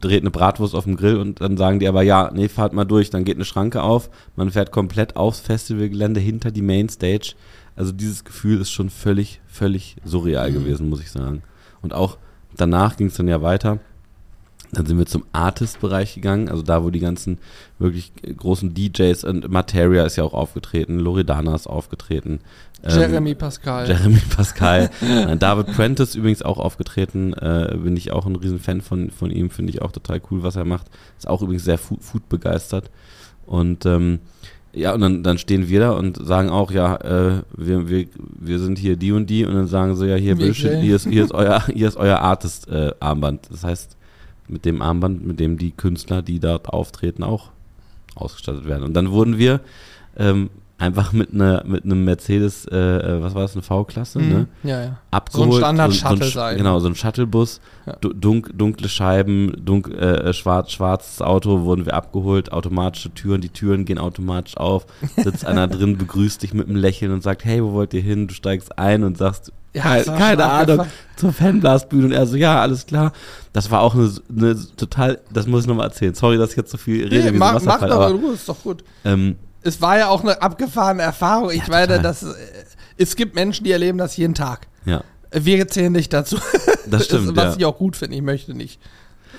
dreht 0.00 0.22
eine 0.22 0.30
Bratwurst 0.30 0.74
auf 0.74 0.84
dem 0.84 0.96
Grill 0.96 1.16
und 1.16 1.40
dann 1.40 1.56
sagen 1.56 1.78
die 1.78 1.88
aber, 1.88 2.02
ja, 2.02 2.30
nee, 2.34 2.48
fahrt 2.48 2.72
mal 2.72 2.84
durch. 2.84 3.10
Dann 3.10 3.24
geht 3.24 3.36
eine 3.36 3.44
Schranke 3.44 3.82
auf. 3.82 4.10
Man 4.36 4.50
fährt 4.50 4.72
komplett 4.72 5.16
aufs 5.16 5.40
Festivalgelände 5.40 6.20
hinter 6.20 6.50
die 6.50 6.62
Mainstage. 6.62 7.34
Also 7.76 7.92
dieses 7.92 8.24
Gefühl 8.24 8.60
ist 8.60 8.70
schon 8.70 8.90
völlig, 8.90 9.40
völlig 9.46 9.96
surreal 10.04 10.50
Mhm. 10.50 10.54
gewesen, 10.54 10.88
muss 10.88 11.00
ich 11.00 11.10
sagen. 11.10 11.42
Und 11.82 11.92
auch 11.94 12.18
danach 12.56 12.96
ging 12.96 13.08
es 13.08 13.14
dann 13.14 13.28
ja 13.28 13.42
weiter. 13.42 13.78
Dann 14.72 14.84
sind 14.84 14.98
wir 14.98 15.06
zum 15.06 15.24
Artist-Bereich 15.32 16.14
gegangen, 16.14 16.50
also 16.50 16.62
da, 16.62 16.84
wo 16.84 16.90
die 16.90 17.00
ganzen 17.00 17.38
wirklich 17.78 18.12
großen 18.36 18.74
DJs 18.74 19.24
und 19.24 19.48
Materia 19.50 20.04
ist 20.04 20.16
ja 20.16 20.24
auch 20.24 20.34
aufgetreten, 20.34 20.98
Loredana 20.98 21.54
ist 21.54 21.66
aufgetreten. 21.66 22.40
Ähm, 22.82 22.98
Jeremy 22.98 23.34
Pascal. 23.34 23.88
Jeremy 23.88 24.20
Pascal. 24.34 24.90
Äh, 25.00 25.36
David 25.36 25.74
Prentice 25.74 26.14
übrigens 26.14 26.42
auch 26.42 26.58
aufgetreten. 26.58 27.32
Äh, 27.32 27.76
bin 27.82 27.96
ich 27.96 28.12
auch 28.12 28.26
ein 28.26 28.36
riesen 28.36 28.58
Fan 28.58 28.80
von, 28.80 29.10
von 29.10 29.30
ihm. 29.30 29.50
Finde 29.50 29.72
ich 29.72 29.82
auch 29.82 29.92
total 29.92 30.20
cool, 30.30 30.42
was 30.42 30.56
er 30.56 30.64
macht. 30.64 30.86
Ist 31.16 31.28
auch 31.28 31.42
übrigens 31.42 31.64
sehr 31.64 31.78
Food, 31.78 32.28
begeistert. 32.28 32.90
Und 33.46 33.86
ähm, 33.86 34.20
ja, 34.72 34.94
und 34.94 35.00
dann, 35.00 35.22
dann 35.22 35.38
stehen 35.38 35.68
wir 35.68 35.80
da 35.80 35.90
und 35.92 36.24
sagen 36.24 36.50
auch, 36.50 36.70
ja, 36.70 36.96
äh, 36.96 37.42
wir, 37.56 37.88
wir, 37.88 38.06
wir 38.38 38.58
sind 38.58 38.78
hier 38.78 38.96
die 38.96 39.12
und 39.12 39.28
die. 39.28 39.44
Und 39.44 39.54
dann 39.54 39.66
sagen 39.66 39.96
sie, 39.96 40.06
ja, 40.06 40.16
hier, 40.16 40.36
grillen. 40.36 40.80
hier, 40.80 40.96
ist, 40.96 41.08
hier 41.08 41.24
ist 41.24 41.32
euer, 41.32 41.64
hier 41.72 41.88
ist 41.88 41.96
euer 41.96 42.18
Artist-Armband. 42.18 43.48
das 43.50 43.64
heißt, 43.64 43.96
mit 44.46 44.64
dem 44.64 44.82
Armband, 44.82 45.26
mit 45.26 45.40
dem 45.40 45.58
die 45.58 45.72
Künstler, 45.72 46.22
die 46.22 46.38
dort 46.38 46.68
auftreten, 46.68 47.22
auch 47.22 47.50
ausgestattet 48.14 48.66
werden. 48.66 48.84
Und 48.84 48.94
dann 48.94 49.10
wurden 49.10 49.38
wir 49.38 49.60
ähm, 50.16 50.50
einfach 50.80 51.12
mit 51.12 51.34
einer 51.34 51.64
mit 51.66 51.84
einem 51.84 52.04
Mercedes, 52.04 52.64
äh, 52.66 52.76
äh, 52.76 53.20
was 53.22 53.34
war 53.34 53.42
das, 53.42 53.54
eine 53.54 53.62
V-Klasse, 53.62 54.20
Mhm. 54.20 54.28
ne? 54.28 54.46
Ja, 54.62 54.80
ja. 54.82 54.96
Abgeholt. 55.10 55.54
Standard-Shuttle 55.54 56.26
Sch- 56.26 56.32
sein. 56.34 56.56
Genau, 56.56 56.78
so 56.78 56.86
ein 56.86 56.94
Shuttlebus, 56.94 57.60
Ja. 57.86 57.96
du- 58.00 58.12
dunk, 58.12 58.52
dunkle 58.56 58.88
Scheiben, 58.88 59.52
dunk, 59.64 59.88
äh, 59.88 60.32
schwarz, 60.32 60.70
schwarzes 60.70 61.20
Auto, 61.20 61.62
wurden 61.62 61.84
wir 61.84 61.94
abgeholt, 61.94 62.52
automatische 62.52 63.10
Türen, 63.12 63.40
die 63.40 63.48
Türen 63.48 63.84
gehen 63.86 63.98
automatisch 63.98 64.56
auf, 64.56 64.86
sitzt 65.16 65.44
einer 65.44 65.66
drin, 65.68 65.98
begrüßt 65.98 66.42
dich 66.44 66.54
mit 66.54 66.68
einem 66.68 66.76
Lächeln 66.76 67.12
und 67.12 67.22
sagt, 67.24 67.44
hey, 67.44 67.62
wo 67.62 67.72
wollt 67.72 67.92
ihr 67.92 68.02
hin? 68.02 68.28
Du 68.28 68.34
steigst 68.34 68.78
ein 68.78 69.02
und 69.02 69.18
sagst, 69.18 69.52
Ja, 69.74 69.82
keine, 69.82 70.04
keine 70.04 70.44
Ahnung, 70.44 70.86
zur 71.16 71.32
Fanblastbühne 71.32 72.04
und 72.06 72.12
er 72.12 72.26
so, 72.26 72.36
ja, 72.36 72.60
alles 72.60 72.86
klar. 72.86 73.12
Das 73.52 73.70
war 73.72 73.80
auch 73.80 73.94
eine, 73.94 74.08
eine 74.30 74.56
total, 74.76 75.18
das 75.32 75.48
muss 75.48 75.62
ich 75.62 75.66
nochmal 75.66 75.86
erzählen. 75.86 76.14
Sorry, 76.14 76.38
dass 76.38 76.50
ich 76.52 76.56
jetzt 76.56 76.70
so 76.70 76.78
viel 76.78 77.02
rede 77.02 77.16
Nee, 77.16 77.22
so 77.22 77.28
ein 77.30 77.38
mach, 77.38 77.60
mach 77.64 77.82
aber 77.82 78.10
in 78.10 78.16
Ruhe, 78.16 78.34
ist 78.34 78.48
doch 78.48 78.62
gut. 78.62 78.84
ähm, 79.04 79.34
Es 79.62 79.80
war 79.82 79.98
ja 79.98 80.08
auch 80.08 80.22
eine 80.22 80.40
abgefahrene 80.40 81.02
Erfahrung. 81.02 81.50
Ich 81.50 81.58
Ja, 81.58 81.64
meine, 81.68 82.00
das, 82.00 82.22
äh, 82.22 82.34
es 82.96 83.16
gibt 83.16 83.34
Menschen, 83.34 83.64
die 83.64 83.72
erleben 83.72 83.98
das 83.98 84.16
jeden 84.16 84.34
Tag. 84.34 84.66
ja, 84.84 85.02
Wir 85.32 85.66
zählen 85.68 85.92
nicht 85.92 86.12
dazu. 86.12 86.36
das 86.88 87.04
stimmt, 87.06 87.28
was 87.36 87.54
ja. 87.54 87.56
ich 87.58 87.64
auch 87.64 87.76
gut 87.78 87.96
finde. 87.96 88.16
Ich 88.16 88.22
möchte 88.22 88.54
nicht 88.54 88.80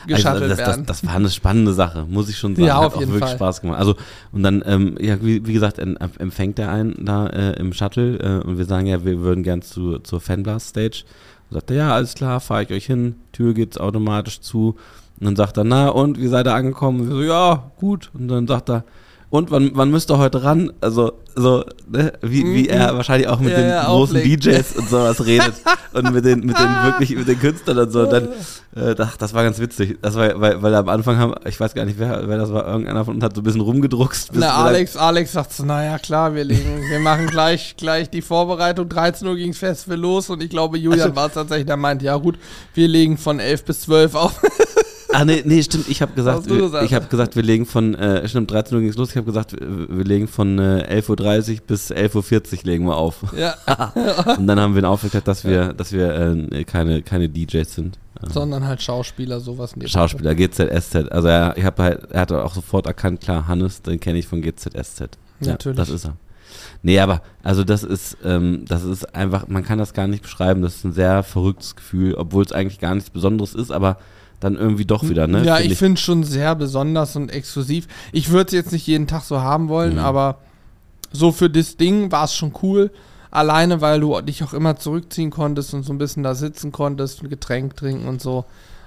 Also, 0.04 0.16
geschattelt 0.16 0.52
das, 0.52 0.58
das, 0.58 0.68
werden. 0.68 0.86
das 0.86 1.06
war 1.06 1.16
eine 1.16 1.30
spannende 1.30 1.74
Sache, 1.74 2.06
muss 2.08 2.30
ich 2.30 2.38
schon 2.38 2.56
sagen. 2.56 2.68
Ja, 2.68 2.78
Hat 2.78 2.86
auf 2.86 2.96
auch 2.96 3.00
jeden 3.00 3.12
wirklich 3.14 3.30
Fall. 3.30 3.38
Spaß 3.38 3.62
gemacht. 3.62 3.80
Also, 3.80 3.96
und 4.32 4.44
dann, 4.44 4.64
ähm, 4.66 4.98
ja, 5.00 5.22
wie, 5.24 5.46
wie 5.46 5.54
gesagt, 5.54 5.80
empfängt 5.80 6.60
er 6.60 6.72
einen 6.72 7.06
da 7.06 7.28
äh, 7.28 7.54
im 7.60 7.74
Shuttle 7.74 8.18
äh, 8.18 8.46
und 8.48 8.58
wir 8.58 8.66
sagen 8.66 8.88
ja, 8.88 9.04
wir 9.04 9.20
würden 9.20 9.44
gern 9.44 9.62
zu, 9.62 10.00
zur 10.00 10.20
Fanblast-Stage. 10.22 11.04
Und 11.50 11.56
sagt 11.56 11.72
er, 11.72 11.78
ja, 11.78 11.94
alles 11.96 12.14
klar, 12.14 12.40
fahre 12.40 12.64
ich 12.64 12.72
euch 12.72 12.86
hin, 12.86 13.16
Tür 13.32 13.54
geht's 13.54 13.78
automatisch 13.78 14.42
zu. 14.42 14.76
Und 15.20 15.26
dann 15.26 15.36
sagt 15.36 15.58
er, 15.58 15.64
na, 15.64 15.90
und 15.90 16.18
wie 16.20 16.28
seid 16.28 16.48
ihr 16.48 16.54
angekommen? 16.54 17.02
Und 17.02 17.10
wir 17.10 17.16
so, 17.16 17.22
ja, 17.24 17.72
gut. 17.78 18.10
Und 18.14 18.28
dann 18.30 18.48
sagt 18.48 18.70
er, 18.70 18.84
und 19.32 19.52
wann, 19.52 19.72
wann 19.76 19.92
müsst 19.92 20.10
ihr 20.10 20.18
heute 20.18 20.44
ran? 20.44 20.72
Also, 20.82 21.14
so, 21.36 21.64
ne, 21.88 22.14
wie, 22.22 22.44
wie 22.54 22.68
er 22.68 22.96
wahrscheinlich 22.98 23.28
auch 23.28 23.40
mit 23.40 23.52
Ja, 23.52 23.58
den 23.60 23.70
ja, 23.70 23.86
großen 23.86 24.18
auflegt. 24.18 24.46
DJs 24.46 24.76
und 24.78 24.90
sowas 24.90 25.24
redet 25.26 25.54
und 25.94 26.12
mit 26.14 26.26
den, 26.26 26.40
mit 26.40 26.58
den 26.58 26.84
wirklich, 26.84 27.16
mit 27.16 27.28
den 27.28 27.40
Künstlern 27.40 27.78
und 27.78 27.92
so. 27.92 28.02
Und 28.02 28.12
dann, 28.12 28.28
äh, 28.76 28.96
das, 28.96 29.18
das 29.18 29.34
war 29.34 29.44
ganz 29.44 29.60
witzig. 29.60 30.00
Das 30.02 30.16
war, 30.16 30.42
weil, 30.42 30.62
weil 30.64 30.74
am 30.76 30.90
Anfang 30.90 31.18
haben, 31.18 31.36
ich 31.46 31.60
weiß 31.60 31.76
gar 31.76 31.86
nicht, 31.86 32.00
wer, 32.00 32.28
wer 32.28 32.38
das 32.38 32.52
war, 32.52 32.68
irgendeiner 32.68 33.06
von 33.06 33.16
uns 33.16 33.24
hat 33.24 33.36
so 33.36 33.42
ein 33.42 33.44
bisschen 33.44 33.62
rumgedruckst. 33.62 34.32
Na, 34.34 34.56
Alex, 34.66 34.98
Alex 34.98 35.32
sagt 35.32 35.54
so, 35.54 35.64
naja, 35.64 36.00
klar, 36.00 36.34
wir 36.34 36.44
legen, 36.44 36.82
wir 36.90 37.00
machen 37.00 37.28
gleich, 37.28 37.76
gleich 37.78 38.10
die 38.10 38.24
Vorbereitung. 38.24 38.90
13 38.90 39.28
Uhr 39.28 39.36
ging's 39.36 39.60
Festival 39.60 40.00
los 40.00 40.30
und 40.32 40.42
ich 40.44 40.50
glaube, 40.50 40.78
Julian 40.80 41.02
Also- 41.10 41.16
war 41.16 41.28
es 41.28 41.34
tatsächlich, 41.34 41.68
der 41.68 41.78
meint, 41.78 42.02
ja 42.02 42.18
gut, 42.18 42.38
wir 42.74 42.88
legen 42.88 43.18
von 43.18 43.40
11 43.40 43.64
bis 43.64 43.82
12 43.82 44.16
auf. 44.16 44.42
Ah, 45.12 45.26
nee, 45.26 45.42
nee, 45.44 45.62
stimmt. 45.64 45.90
Ich 45.90 46.02
habe 46.02 46.14
gesagt, 46.14 46.48
gesagt. 46.48 46.86
ich 46.86 46.94
habe 46.94 47.08
gesagt, 47.08 47.36
wir 47.36 47.44
legen 47.44 47.66
von, 47.66 47.96
äh, 47.96 48.28
stimmt, 48.28 48.52
13 48.52 48.76
Uhr 48.76 48.82
ging's 48.82 48.96
los. 48.96 49.10
Ich 49.10 49.18
habe 49.18 49.26
gesagt, 49.26 49.56
wir 49.60 50.04
legen 50.04 50.28
von 50.28 50.60
äh, 50.60 51.02
11.30 51.02 51.56
Uhr 51.56 51.62
bis 51.66 51.92
11.40 51.92 52.60
Uhr 52.60 52.64
legen 52.64 52.86
wir 52.86 52.96
auf. 52.96 53.24
Ja, 53.36 53.56
Und 54.38 54.46
dann 54.46 54.60
haben 54.60 54.76
wir 54.76 54.84
ihn 54.84 54.86
aufgeklärt, 54.86 55.28
dass 55.28 55.44
wir, 55.44 55.74
dass 55.74 55.92
wir 55.92 56.14
äh, 56.52 56.64
keine, 56.64 57.02
keine 57.02 57.28
DJs 57.28 57.74
sind. 57.74 57.98
Ähm, 58.22 58.30
sondern 58.30 58.68
halt 58.68 58.82
Schauspieler, 58.82 59.40
sowas. 59.40 59.74
die 59.76 59.88
Schauspieler, 59.88 60.36
GZSZ. 60.36 61.12
Also 61.12 61.28
er, 61.28 61.58
ich 61.58 61.64
hab 61.64 61.80
halt, 61.80 62.12
er 62.12 62.22
hat 62.22 62.32
auch 62.32 62.54
sofort 62.54 62.86
erkannt, 62.86 63.22
klar, 63.22 63.48
Hannes, 63.48 63.82
den 63.82 64.00
kenne 64.00 64.20
ich 64.20 64.28
von 64.28 64.42
GZSZ. 64.42 65.18
Ja, 65.42 65.52
Natürlich. 65.52 65.78
Das 65.78 65.90
ist 65.90 66.06
er. 66.06 66.18
Nee, 66.82 67.00
aber, 67.00 67.22
also 67.44 67.64
das 67.64 67.84
ist, 67.84 68.18
ähm, 68.24 68.66
das 68.68 68.84
ist 68.84 69.16
einfach, 69.16 69.48
man 69.48 69.64
kann 69.64 69.80
das 69.80 69.94
gar 69.94 70.08
nicht 70.08 70.24
beschreiben. 70.24 70.62
Das 70.62 70.78
ist 70.78 70.86
ein 70.86 70.94
sehr 70.94 71.24
verrücktes 71.24 71.76
Gefühl, 71.76 72.16
obwohl 72.16 72.44
es 72.44 72.52
eigentlich 72.52 72.80
gar 72.80 72.96
nichts 72.96 73.10
Besonderes 73.10 73.54
ist, 73.54 73.72
aber 73.72 73.98
dann 74.40 74.56
irgendwie 74.56 74.86
doch 74.86 75.08
wieder, 75.08 75.28
ne? 75.28 75.44
Ja, 75.44 75.58
Find 75.58 75.72
ich 75.72 75.78
finde 75.78 75.94
es 75.96 76.02
schon 76.02 76.24
sehr 76.24 76.56
besonders 76.56 77.16
und 77.16 77.30
exklusiv. 77.32 77.88
Ich 78.12 78.30
würde 78.30 78.48
es 78.48 78.54
jetzt 78.54 78.72
nicht 78.72 78.88
jeden 78.88 79.08
Tag 79.08 79.24
so 79.24 79.42
haben 79.42 79.68
wollen, 79.70 79.94
Mhm. 79.94 80.00
aber 80.00 80.38
so 81.12 81.32
für 81.32 81.50
das 81.50 81.78
Ding 81.78 82.12
war 82.12 82.26
es 82.26 82.34
schon 82.36 82.54
cool. 82.64 82.92
Alleine, 83.32 83.82
weil 83.82 84.00
du 84.00 84.20
dich 84.22 84.44
auch 84.44 84.54
immer 84.54 84.78
zurückziehen 84.78 85.30
konntest 85.30 85.74
und 85.74 85.84
so 85.84 85.94
ein 85.94 85.98
bisschen 86.00 86.24
da 86.24 86.34
sitzen 86.36 86.72
konntest, 86.72 87.22
ein 87.22 87.30
Getränk 87.30 87.76
trinken 87.76 88.08
und 88.08 88.22
so. 88.22 88.46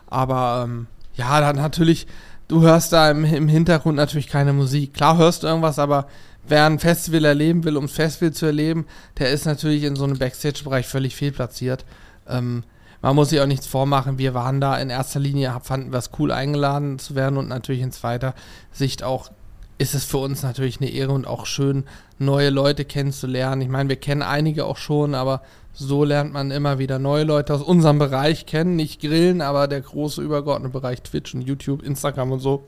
Aber 0.09 0.63
ähm, 0.67 0.87
ja, 1.15 1.41
dann 1.41 1.57
natürlich, 1.57 2.07
du 2.49 2.63
hörst 2.63 2.93
da 2.93 3.11
im, 3.11 3.25
im 3.25 3.47
Hintergrund 3.49 3.97
natürlich 3.97 4.29
keine 4.29 4.53
Musik. 4.53 4.95
Klar 4.95 5.17
hörst 5.17 5.43
du 5.43 5.47
irgendwas, 5.47 5.79
aber 5.79 6.07
wer 6.49 6.67
ein 6.67 6.81
Festival 6.81 7.25
erleben 7.25 7.63
will, 7.65 7.77
um 7.77 7.89
Festival 7.89 8.33
zu 8.33 8.47
erleben, 8.47 8.87
der 9.19 9.31
ist 9.31 9.45
natürlich 9.47 9.85
in 9.85 9.95
so 9.97 10.05
einem 10.05 10.19
Backstage-Bereich 10.19 10.87
völlig 10.89 11.15
fehlplatziert. 11.15 11.85
Ähm, 12.29 12.65
man 13.03 13.17
muss 13.17 13.31
sich 13.31 13.41
auch 13.41 13.47
nichts 13.47 13.67
vormachen. 13.67 14.19
Wir 14.19 14.33
waren 14.33 14.61
da 14.61 14.79
in 14.79 14.89
erster 14.89 15.21
Linie, 15.21 15.61
fanden 15.63 15.93
wir 15.93 15.99
es 15.99 16.11
cool, 16.19 16.33
eingeladen 16.33 16.99
zu 16.99 17.15
werden 17.15 17.37
und 17.37 17.49
natürlich 17.49 17.83
in 17.83 17.93
zweiter 17.93 18.35
Sicht 18.73 19.03
auch 19.03 19.31
ist 19.79 19.95
es 19.95 20.05
für 20.05 20.19
uns 20.19 20.45
natürlich 20.45 20.81
eine 20.81 20.91
Ehre 20.91 21.13
und 21.13 21.27
auch 21.27 21.45
schön, 21.45 21.85
neue 22.19 22.51
Leute 22.51 22.85
kennenzulernen. 22.85 23.63
Ich 23.63 23.69
meine, 23.69 23.89
wir 23.89 23.97
kennen 23.97 24.23
einige 24.23 24.65
auch 24.65 24.77
schon, 24.77 25.17
aber 25.17 25.43
so 25.73 26.05
lernt 26.05 26.33
man 26.33 26.53
immer 26.53 26.79
wieder 26.79 27.01
neue 27.01 27.25
Leute 27.25 27.53
aus 27.53 27.63
unserem 27.63 27.99
Bereich 27.99 28.47
kennen. 28.47 28.77
Nicht 28.77 29.01
Grillen, 29.01 29.41
aber 29.41 29.67
der 29.67 29.81
große 29.81 30.23
übergeordnete 30.23 30.73
Bereich 30.73 31.03
Twitch 31.03 31.35
und 31.35 31.43
YouTube, 31.43 31.83
Instagram 31.83 32.31
und 32.31 32.39
so. 32.39 32.63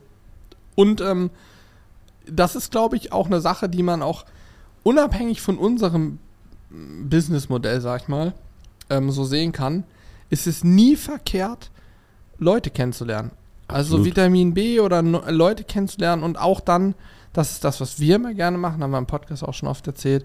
Und 0.75 1.01
ähm, 1.03 1.31
das 2.27 2.57
ist, 2.57 2.73
glaube 2.73 2.97
ich, 2.97 3.13
auch 3.13 3.27
eine 3.27 3.41
Sache, 3.41 3.69
die 3.69 3.85
man 3.85 4.03
auch 4.03 4.25
unabhängig 4.83 5.41
von 5.41 5.57
unserem 5.57 6.19
Businessmodell, 6.71 7.81
sag 7.81 8.03
ich 8.03 8.09
mal, 8.09 8.33
ähm, 8.91 9.11
so 9.11 9.25
sehen 9.25 9.53
kann, 9.53 9.85
ist 10.35 10.47
es 10.49 10.65
nie 10.65 10.97
verkehrt, 10.97 11.71
Leute 12.39 12.71
kennenzulernen. 12.71 13.31
Also 13.69 13.97
Absolut. 13.97 14.07
Vitamin 14.07 14.53
B 14.53 14.81
oder 14.81 15.01
Leute 15.03 15.65
kennenzulernen 15.65 16.23
und 16.25 16.37
auch 16.39 16.61
dann, 16.61 16.95
das 17.33 17.53
ist 17.53 17.65
das, 17.65 17.81
was 17.81 17.99
wir 18.01 18.17
immer 18.17 18.35
gerne 18.35 18.59
machen, 18.59 18.83
haben 18.83 18.91
wir 18.91 18.99
im 18.99 19.07
Podcast 19.07 19.43
auch 19.45 19.55
schon 19.55 19.69
oft 19.69 19.87
erzählt, 19.87 20.25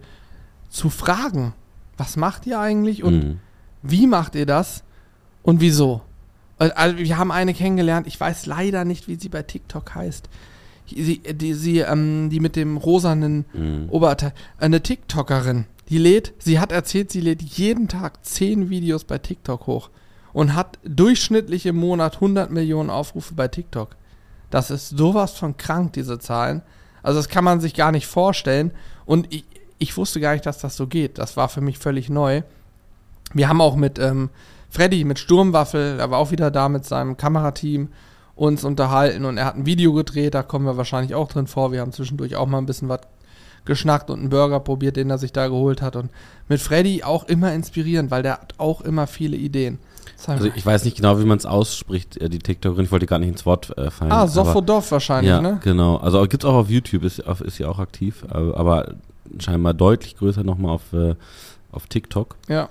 zu 0.69 0.89
fragen, 0.89 1.53
was 1.97 2.17
macht 2.17 2.45
ihr 2.47 2.59
eigentlich 2.59 3.03
und 3.03 3.19
Mhm. 3.23 3.39
wie 3.81 4.07
macht 4.07 4.35
ihr 4.35 4.45
das 4.45 4.83
und 5.43 5.61
wieso? 5.61 6.01
Also, 6.57 6.73
Also 6.75 6.97
wir 6.97 7.17
haben 7.17 7.31
eine 7.31 7.53
kennengelernt, 7.53 8.07
ich 8.07 8.19
weiß 8.19 8.45
leider 8.47 8.83
nicht, 8.83 9.07
wie 9.07 9.15
sie 9.15 9.29
bei 9.29 9.43
TikTok 9.43 9.95
heißt. 9.95 10.27
Sie, 10.87 11.19
die, 11.19 11.53
sie, 11.53 11.79
ähm, 11.79 12.29
die 12.31 12.39
mit 12.39 12.55
dem 12.55 12.75
rosanen 12.77 13.45
Mhm. 13.53 13.89
Oberteil, 13.89 14.33
eine 14.57 14.81
TikTokerin, 14.81 15.65
die 15.89 15.97
lädt, 15.97 16.33
sie 16.39 16.59
hat 16.59 16.71
erzählt, 16.71 17.11
sie 17.11 17.21
lädt 17.21 17.41
jeden 17.41 17.87
Tag 17.87 18.23
10 18.25 18.69
Videos 18.69 19.03
bei 19.03 19.17
TikTok 19.17 19.67
hoch 19.67 19.89
und 20.33 20.55
hat 20.55 20.77
durchschnittlich 20.83 21.65
im 21.65 21.77
Monat 21.77 22.15
100 22.15 22.51
Millionen 22.51 22.89
Aufrufe 22.89 23.33
bei 23.33 23.47
TikTok. 23.47 23.95
Das 24.49 24.71
ist 24.71 24.89
sowas 24.89 25.33
von 25.33 25.57
krank, 25.57 25.93
diese 25.93 26.19
Zahlen. 26.19 26.61
Also 27.01 27.19
das 27.19 27.29
kann 27.29 27.43
man 27.43 27.59
sich 27.59 27.73
gar 27.73 27.91
nicht 27.91 28.07
vorstellen. 28.07 28.71
Und 29.05 29.33
ich, 29.33 29.45
ich 29.77 29.95
wusste 29.97 30.19
gar 30.19 30.33
nicht, 30.33 30.45
dass 30.45 30.59
das 30.59 30.75
so 30.75 30.87
geht. 30.87 31.17
Das 31.17 31.37
war 31.37 31.49
für 31.49 31.61
mich 31.61 31.77
völlig 31.77 32.09
neu. 32.09 32.43
Wir 33.33 33.47
haben 33.47 33.61
auch 33.61 33.75
mit 33.75 33.99
ähm, 33.99 34.29
Freddy, 34.69 35.03
mit 35.03 35.19
Sturmwaffel, 35.19 35.99
er 35.99 36.11
war 36.11 36.19
auch 36.19 36.31
wieder 36.31 36.51
da 36.51 36.69
mit 36.69 36.85
seinem 36.85 37.17
Kamerateam, 37.17 37.89
uns 38.35 38.63
unterhalten 38.63 39.25
und 39.25 39.37
er 39.37 39.45
hat 39.45 39.55
ein 39.55 39.65
Video 39.65 39.93
gedreht, 39.93 40.33
da 40.33 40.43
kommen 40.43 40.65
wir 40.65 40.77
wahrscheinlich 40.77 41.13
auch 41.13 41.27
drin 41.27 41.47
vor. 41.47 41.71
Wir 41.71 41.81
haben 41.81 41.91
zwischendurch 41.91 42.35
auch 42.35 42.47
mal 42.47 42.59
ein 42.59 42.65
bisschen 42.65 42.87
was 42.87 43.01
geschnackt 43.65 44.09
und 44.09 44.19
einen 44.19 44.29
Burger 44.29 44.59
probiert, 44.59 44.95
den 44.95 45.09
er 45.09 45.17
sich 45.17 45.31
da 45.33 45.47
geholt 45.47 45.81
hat. 45.81 45.95
Und 45.95 46.09
mit 46.47 46.59
Freddy 46.59 47.03
auch 47.03 47.25
immer 47.25 47.53
inspirierend, 47.53 48.11
weil 48.11 48.23
der 48.23 48.33
hat 48.33 48.53
auch 48.57 48.81
immer 48.81 49.07
viele 49.07 49.37
Ideen. 49.37 49.79
Also 50.27 50.49
ich 50.53 50.65
weiß 50.65 50.83
nicht 50.83 50.97
genau, 50.97 51.17
wie 51.19 51.23
man 51.25 51.37
es 51.37 51.45
ausspricht, 51.45 52.17
äh, 52.17 52.29
die 52.29 52.39
TikTokerin. 52.39 52.85
Ich 52.85 52.91
wollte 52.91 53.05
gar 53.05 53.19
nicht 53.19 53.29
ins 53.29 53.45
Wort 53.45 53.75
äh, 53.77 53.89
fallen. 53.89 54.11
ah, 54.11 54.27
Sofodov 54.27 54.91
wahrscheinlich, 54.91 55.29
Ja, 55.29 55.41
ne? 55.41 55.59
genau. 55.63 55.95
Also 55.97 56.21
gibt 56.23 56.43
es 56.43 56.49
auch 56.49 56.55
auf 56.55 56.69
YouTube, 56.69 57.03
ist, 57.03 57.19
ist 57.19 57.55
sie 57.55 57.65
auch 57.65 57.79
aktiv, 57.79 58.25
aber, 58.27 58.57
aber 58.57 58.93
scheinbar 59.39 59.73
deutlich 59.73 60.17
größer 60.17 60.43
nochmal 60.43 60.71
auf, 60.71 60.91
äh, 60.93 61.15
auf 61.71 61.87
TikTok. 61.87 62.35
Ja. 62.49 62.67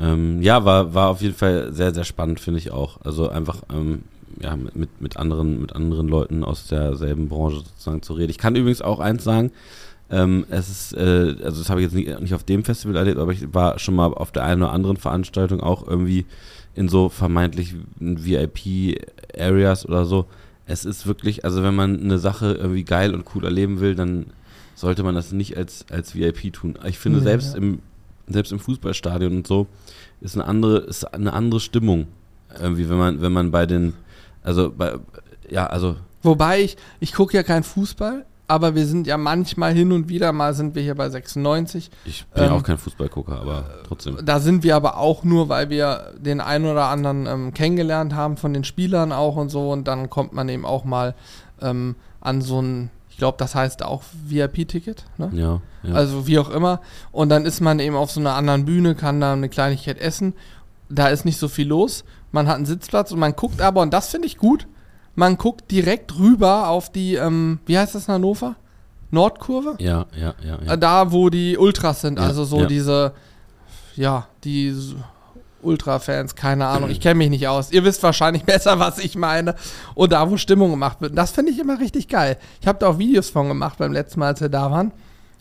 Ähm, 0.00 0.42
ja, 0.42 0.64
war, 0.64 0.92
war 0.94 1.10
auf 1.10 1.22
jeden 1.22 1.34
Fall 1.34 1.72
sehr, 1.72 1.94
sehr 1.94 2.04
spannend, 2.04 2.40
finde 2.40 2.58
ich 2.58 2.72
auch. 2.72 3.00
Also 3.04 3.28
einfach 3.28 3.62
ähm, 3.72 4.02
ja, 4.40 4.56
mit- 4.56 4.74
mit, 4.76 5.00
mit, 5.00 5.16
anderen, 5.16 5.60
mit 5.60 5.74
anderen 5.74 6.08
Leuten 6.08 6.42
aus 6.44 6.66
derselben 6.66 7.28
Branche 7.28 7.58
sozusagen 7.58 8.02
zu 8.02 8.12
reden. 8.14 8.30
Ich 8.30 8.38
kann 8.38 8.56
übrigens 8.56 8.82
auch 8.82 8.98
eins 9.00 9.22
sagen, 9.24 9.52
ähm, 10.10 10.46
es 10.48 10.68
ist, 10.68 10.92
äh, 10.94 11.36
also 11.44 11.60
das 11.60 11.68
habe 11.70 11.80
ich 11.80 11.84
jetzt 11.84 11.94
nicht, 11.94 12.20
nicht 12.20 12.34
auf 12.34 12.44
dem 12.44 12.64
Festival 12.64 12.96
erlebt, 12.96 13.18
aber 13.18 13.32
ich 13.32 13.52
war 13.52 13.78
schon 13.78 13.94
mal 13.94 14.06
auf 14.06 14.32
der 14.32 14.44
einen 14.44 14.62
oder 14.62 14.72
anderen 14.72 14.96
Veranstaltung 14.96 15.60
auch 15.60 15.86
irgendwie 15.86 16.24
in 16.74 16.88
so 16.88 17.08
vermeintlich 17.08 17.74
VIP-Areas 17.98 19.86
oder 19.86 20.04
so. 20.04 20.26
Es 20.66 20.84
ist 20.84 21.06
wirklich, 21.06 21.44
also 21.44 21.62
wenn 21.62 21.74
man 21.74 22.00
eine 22.00 22.18
Sache 22.18 22.52
irgendwie 22.52 22.84
geil 22.84 23.14
und 23.14 23.24
cool 23.34 23.44
erleben 23.44 23.80
will, 23.80 23.94
dann 23.94 24.26
sollte 24.74 25.02
man 25.02 25.14
das 25.14 25.32
nicht 25.32 25.56
als, 25.56 25.84
als 25.90 26.14
VIP 26.14 26.52
tun. 26.52 26.78
Ich 26.84 26.98
finde, 26.98 27.18
Nee, 27.18 27.24
selbst, 27.24 27.52
ja. 27.54 27.58
im, 27.58 27.80
selbst 28.28 28.52
im 28.52 28.60
Fußballstadion 28.60 29.38
und 29.38 29.46
so 29.46 29.66
ist 30.20 30.36
eine 30.36 30.46
andere, 30.46 30.78
ist 30.78 31.04
eine 31.04 31.32
andere 31.32 31.60
Stimmung. 31.60 32.06
Irgendwie, 32.60 32.88
wenn 32.88 32.98
man, 32.98 33.20
wenn 33.20 33.32
man 33.32 33.50
bei 33.50 33.66
den, 33.66 33.94
also 34.42 34.70
bei, 34.70 34.94
ja, 35.50 35.66
also 35.66 35.96
Wobei 36.22 36.62
ich, 36.62 36.76
ich 37.00 37.12
gucke 37.12 37.36
ja 37.36 37.42
keinen 37.42 37.62
Fußball, 37.62 38.24
aber 38.48 38.74
wir 38.74 38.86
sind 38.86 39.06
ja 39.06 39.16
manchmal 39.18 39.74
hin 39.74 39.92
und 39.92 40.08
wieder 40.08 40.32
mal 40.32 40.54
sind 40.54 40.74
wir 40.74 40.82
hier 40.82 40.94
bei 40.94 41.08
96. 41.08 41.90
ich 42.06 42.26
bin 42.26 42.44
Ähm, 42.44 42.52
auch 42.52 42.62
kein 42.62 42.78
Fußballgucker, 42.78 43.40
aber 43.40 43.64
trotzdem. 43.86 44.18
Da 44.24 44.40
sind 44.40 44.62
wir 44.64 44.74
aber 44.74 44.96
auch 44.96 45.22
nur, 45.22 45.48
weil 45.50 45.68
wir 45.70 46.12
den 46.18 46.40
einen 46.40 46.64
oder 46.66 46.86
anderen 46.86 47.26
ähm, 47.26 47.54
kennengelernt 47.54 48.14
haben 48.14 48.36
von 48.38 48.54
den 48.54 48.64
Spielern 48.64 49.12
auch 49.12 49.36
und 49.36 49.50
so. 49.50 49.70
Und 49.70 49.86
dann 49.86 50.08
kommt 50.10 50.32
man 50.32 50.48
eben 50.48 50.64
auch 50.64 50.84
mal 50.84 51.14
ähm, 51.60 51.94
an 52.20 52.40
so 52.40 52.60
ein, 52.62 52.90
ich 53.10 53.18
glaube, 53.18 53.36
das 53.38 53.54
heißt 53.54 53.82
auch 53.84 54.02
VIP-Ticket, 54.26 55.04
ne? 55.18 55.30
Ja, 55.32 55.60
ja. 55.82 55.94
Also 55.94 56.26
wie 56.26 56.38
auch 56.38 56.50
immer. 56.50 56.80
Und 57.12 57.28
dann 57.28 57.44
ist 57.44 57.60
man 57.60 57.78
eben 57.80 57.96
auf 57.96 58.10
so 58.10 58.20
einer 58.20 58.34
anderen 58.34 58.64
Bühne, 58.64 58.94
kann 58.94 59.20
da 59.20 59.34
eine 59.34 59.48
Kleinigkeit 59.48 59.98
essen. 59.98 60.32
Da 60.88 61.08
ist 61.08 61.24
nicht 61.26 61.38
so 61.38 61.48
viel 61.48 61.68
los. 61.68 62.04
Man 62.32 62.48
hat 62.48 62.56
einen 62.56 62.66
Sitzplatz 62.66 63.12
und 63.12 63.18
man 63.18 63.36
guckt 63.36 63.60
aber, 63.60 63.82
und 63.82 63.92
das 63.92 64.08
finde 64.08 64.26
ich 64.26 64.38
gut, 64.38 64.66
man 65.18 65.36
guckt 65.36 65.68
direkt 65.72 66.16
rüber 66.16 66.68
auf 66.68 66.92
die, 66.92 67.16
ähm, 67.16 67.58
wie 67.66 67.76
heißt 67.76 67.92
das 67.96 68.06
in 68.06 68.14
Hannover? 68.14 68.54
Nordkurve? 69.10 69.74
ja, 69.78 70.06
ja, 70.16 70.34
ja, 70.46 70.58
ja. 70.64 70.76
Da, 70.76 71.10
wo 71.10 71.28
die 71.28 71.58
Ultras 71.58 72.02
sind, 72.02 72.20
Ja, 72.20 72.26
also 72.26 72.44
so 72.44 72.60
ja. 72.60 72.66
diese, 72.66 73.12
ja, 73.96 74.28
die 74.44 74.72
Ultra-Fans, 75.62 76.36
keine 76.36 76.66
Ahnung, 76.68 76.88
ich 76.88 77.00
kenne 77.00 77.16
mich 77.16 77.30
nicht 77.30 77.48
aus. 77.48 77.72
Ihr 77.72 77.82
wisst 77.82 78.00
wahrscheinlich 78.04 78.44
besser, 78.46 78.78
was 78.78 78.98
ich 79.00 79.16
meine. 79.16 79.56
Und 79.96 80.12
da, 80.12 80.30
wo 80.30 80.36
Stimmung 80.36 80.70
gemacht 80.70 81.00
wird. 81.00 81.10
Und 81.10 81.16
Das 81.16 81.32
finde 81.32 81.50
ich 81.50 81.58
immer 81.58 81.80
richtig 81.80 82.06
geil. 82.06 82.36
Ich 82.60 82.68
habe 82.68 82.78
da 82.78 82.86
auch 82.86 82.98
Videos 82.98 83.28
von 83.28 83.48
gemacht 83.48 83.78
beim 83.78 83.92
letzten 83.92 84.20
Mal, 84.20 84.28
als 84.28 84.40
wir 84.40 84.48
da 84.48 84.70
waren. 84.70 84.92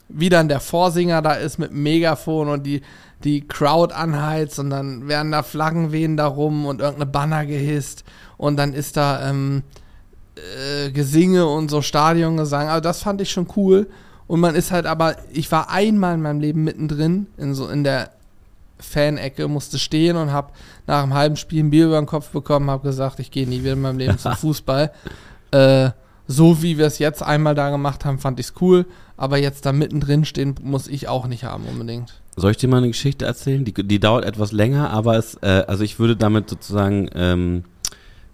Wie 0.10 0.30
dann 0.30 0.48
der 0.48 0.60
Vorsinger 0.60 1.22
da 1.22 1.34
ist 1.34 1.58
mit 1.58 1.72
dem 1.72 1.84
Megafon 1.84 2.48
und 2.50 2.64
die, 2.64 2.82
die 3.24 3.48
Crowd 3.48 3.94
anheizt 3.94 4.60
und 4.60 4.70
dann 4.70 5.08
werden 5.08 5.32
da 5.32 5.44
Flaggen 5.44 5.92
wehen 5.92 6.18
da 6.18 6.28
rum 6.28 6.66
und 6.66 6.80
irgendeine 6.80 7.12
Banner 7.12 7.46
gehisst 7.46 8.04
und 8.38 8.58
dann 8.58 8.74
ist 8.74 8.98
da 8.98 9.30
ähm, 9.30 9.64
äh, 10.38 10.92
Gesinge 10.92 11.48
und 11.48 11.70
so 11.70 11.82
Stadiongesang. 11.82 12.68
Also 12.68 12.82
das 12.82 13.02
fand 13.02 13.22
ich 13.22 13.32
schon 13.32 13.48
cool. 13.56 13.88
Und 14.28 14.42
man 14.42 14.56
ist 14.56 14.72
halt 14.72 14.86
aber, 14.86 15.16
ich 15.32 15.52
war 15.52 15.70
einmal 15.72 16.16
in 16.16 16.22
meinem 16.22 16.42
Leben 16.42 16.64
mittendrin, 16.64 17.28
in 17.38 17.54
so 17.54 17.70
in 17.70 17.84
der 17.84 18.12
Fan-Ecke, 18.80 19.48
musste 19.48 19.80
stehen 19.80 20.18
und 20.18 20.32
habe 20.32 20.52
nach 20.86 21.02
einem 21.02 21.14
halben 21.14 21.38
Spiel 21.38 21.64
ein 21.64 21.70
Bier 21.70 21.88
über 21.88 22.00
den 22.00 22.06
Kopf 22.06 22.30
bekommen, 22.30 22.70
habe 22.70 22.88
gesagt, 22.88 23.20
ich 23.20 23.32
gehe 23.32 23.48
nie 23.48 23.62
wieder 23.62 23.74
in 23.74 23.82
meinem 23.82 23.98
Leben 23.98 24.18
zum 24.20 24.34
Fußball. 24.36 24.92
Äh, 25.52 25.90
so 26.28 26.62
wie 26.62 26.78
wir 26.78 26.86
es 26.86 27.00
jetzt 27.00 27.24
einmal 27.24 27.56
da 27.56 27.70
gemacht 27.70 28.04
haben, 28.04 28.20
fand 28.20 28.40
ich 28.40 28.48
es 28.48 28.54
cool. 28.60 28.86
Aber 29.18 29.38
jetzt 29.38 29.66
da 29.66 29.72
mittendrin 29.74 30.26
stehen, 30.26 30.56
muss 30.62 30.88
ich 30.88 31.08
auch 31.08 31.26
nicht 31.28 31.44
haben 31.44 31.66
unbedingt. 31.66 32.14
Soll 32.36 32.52
ich 32.52 32.58
dir 32.58 32.68
mal 32.70 32.78
eine 32.78 32.88
Geschichte 32.88 33.26
erzählen? 33.26 33.66
Die, 33.66 33.74
die 33.74 34.00
dauert 34.00 34.24
etwas 34.26 34.52
länger, 34.52 34.92
aber 34.92 35.18
es, 35.18 35.36
äh, 35.42 35.64
also 35.68 35.84
ich 35.84 35.98
würde 36.00 36.16
damit 36.16 36.50
sozusagen, 36.50 37.10
ähm, 37.16 37.64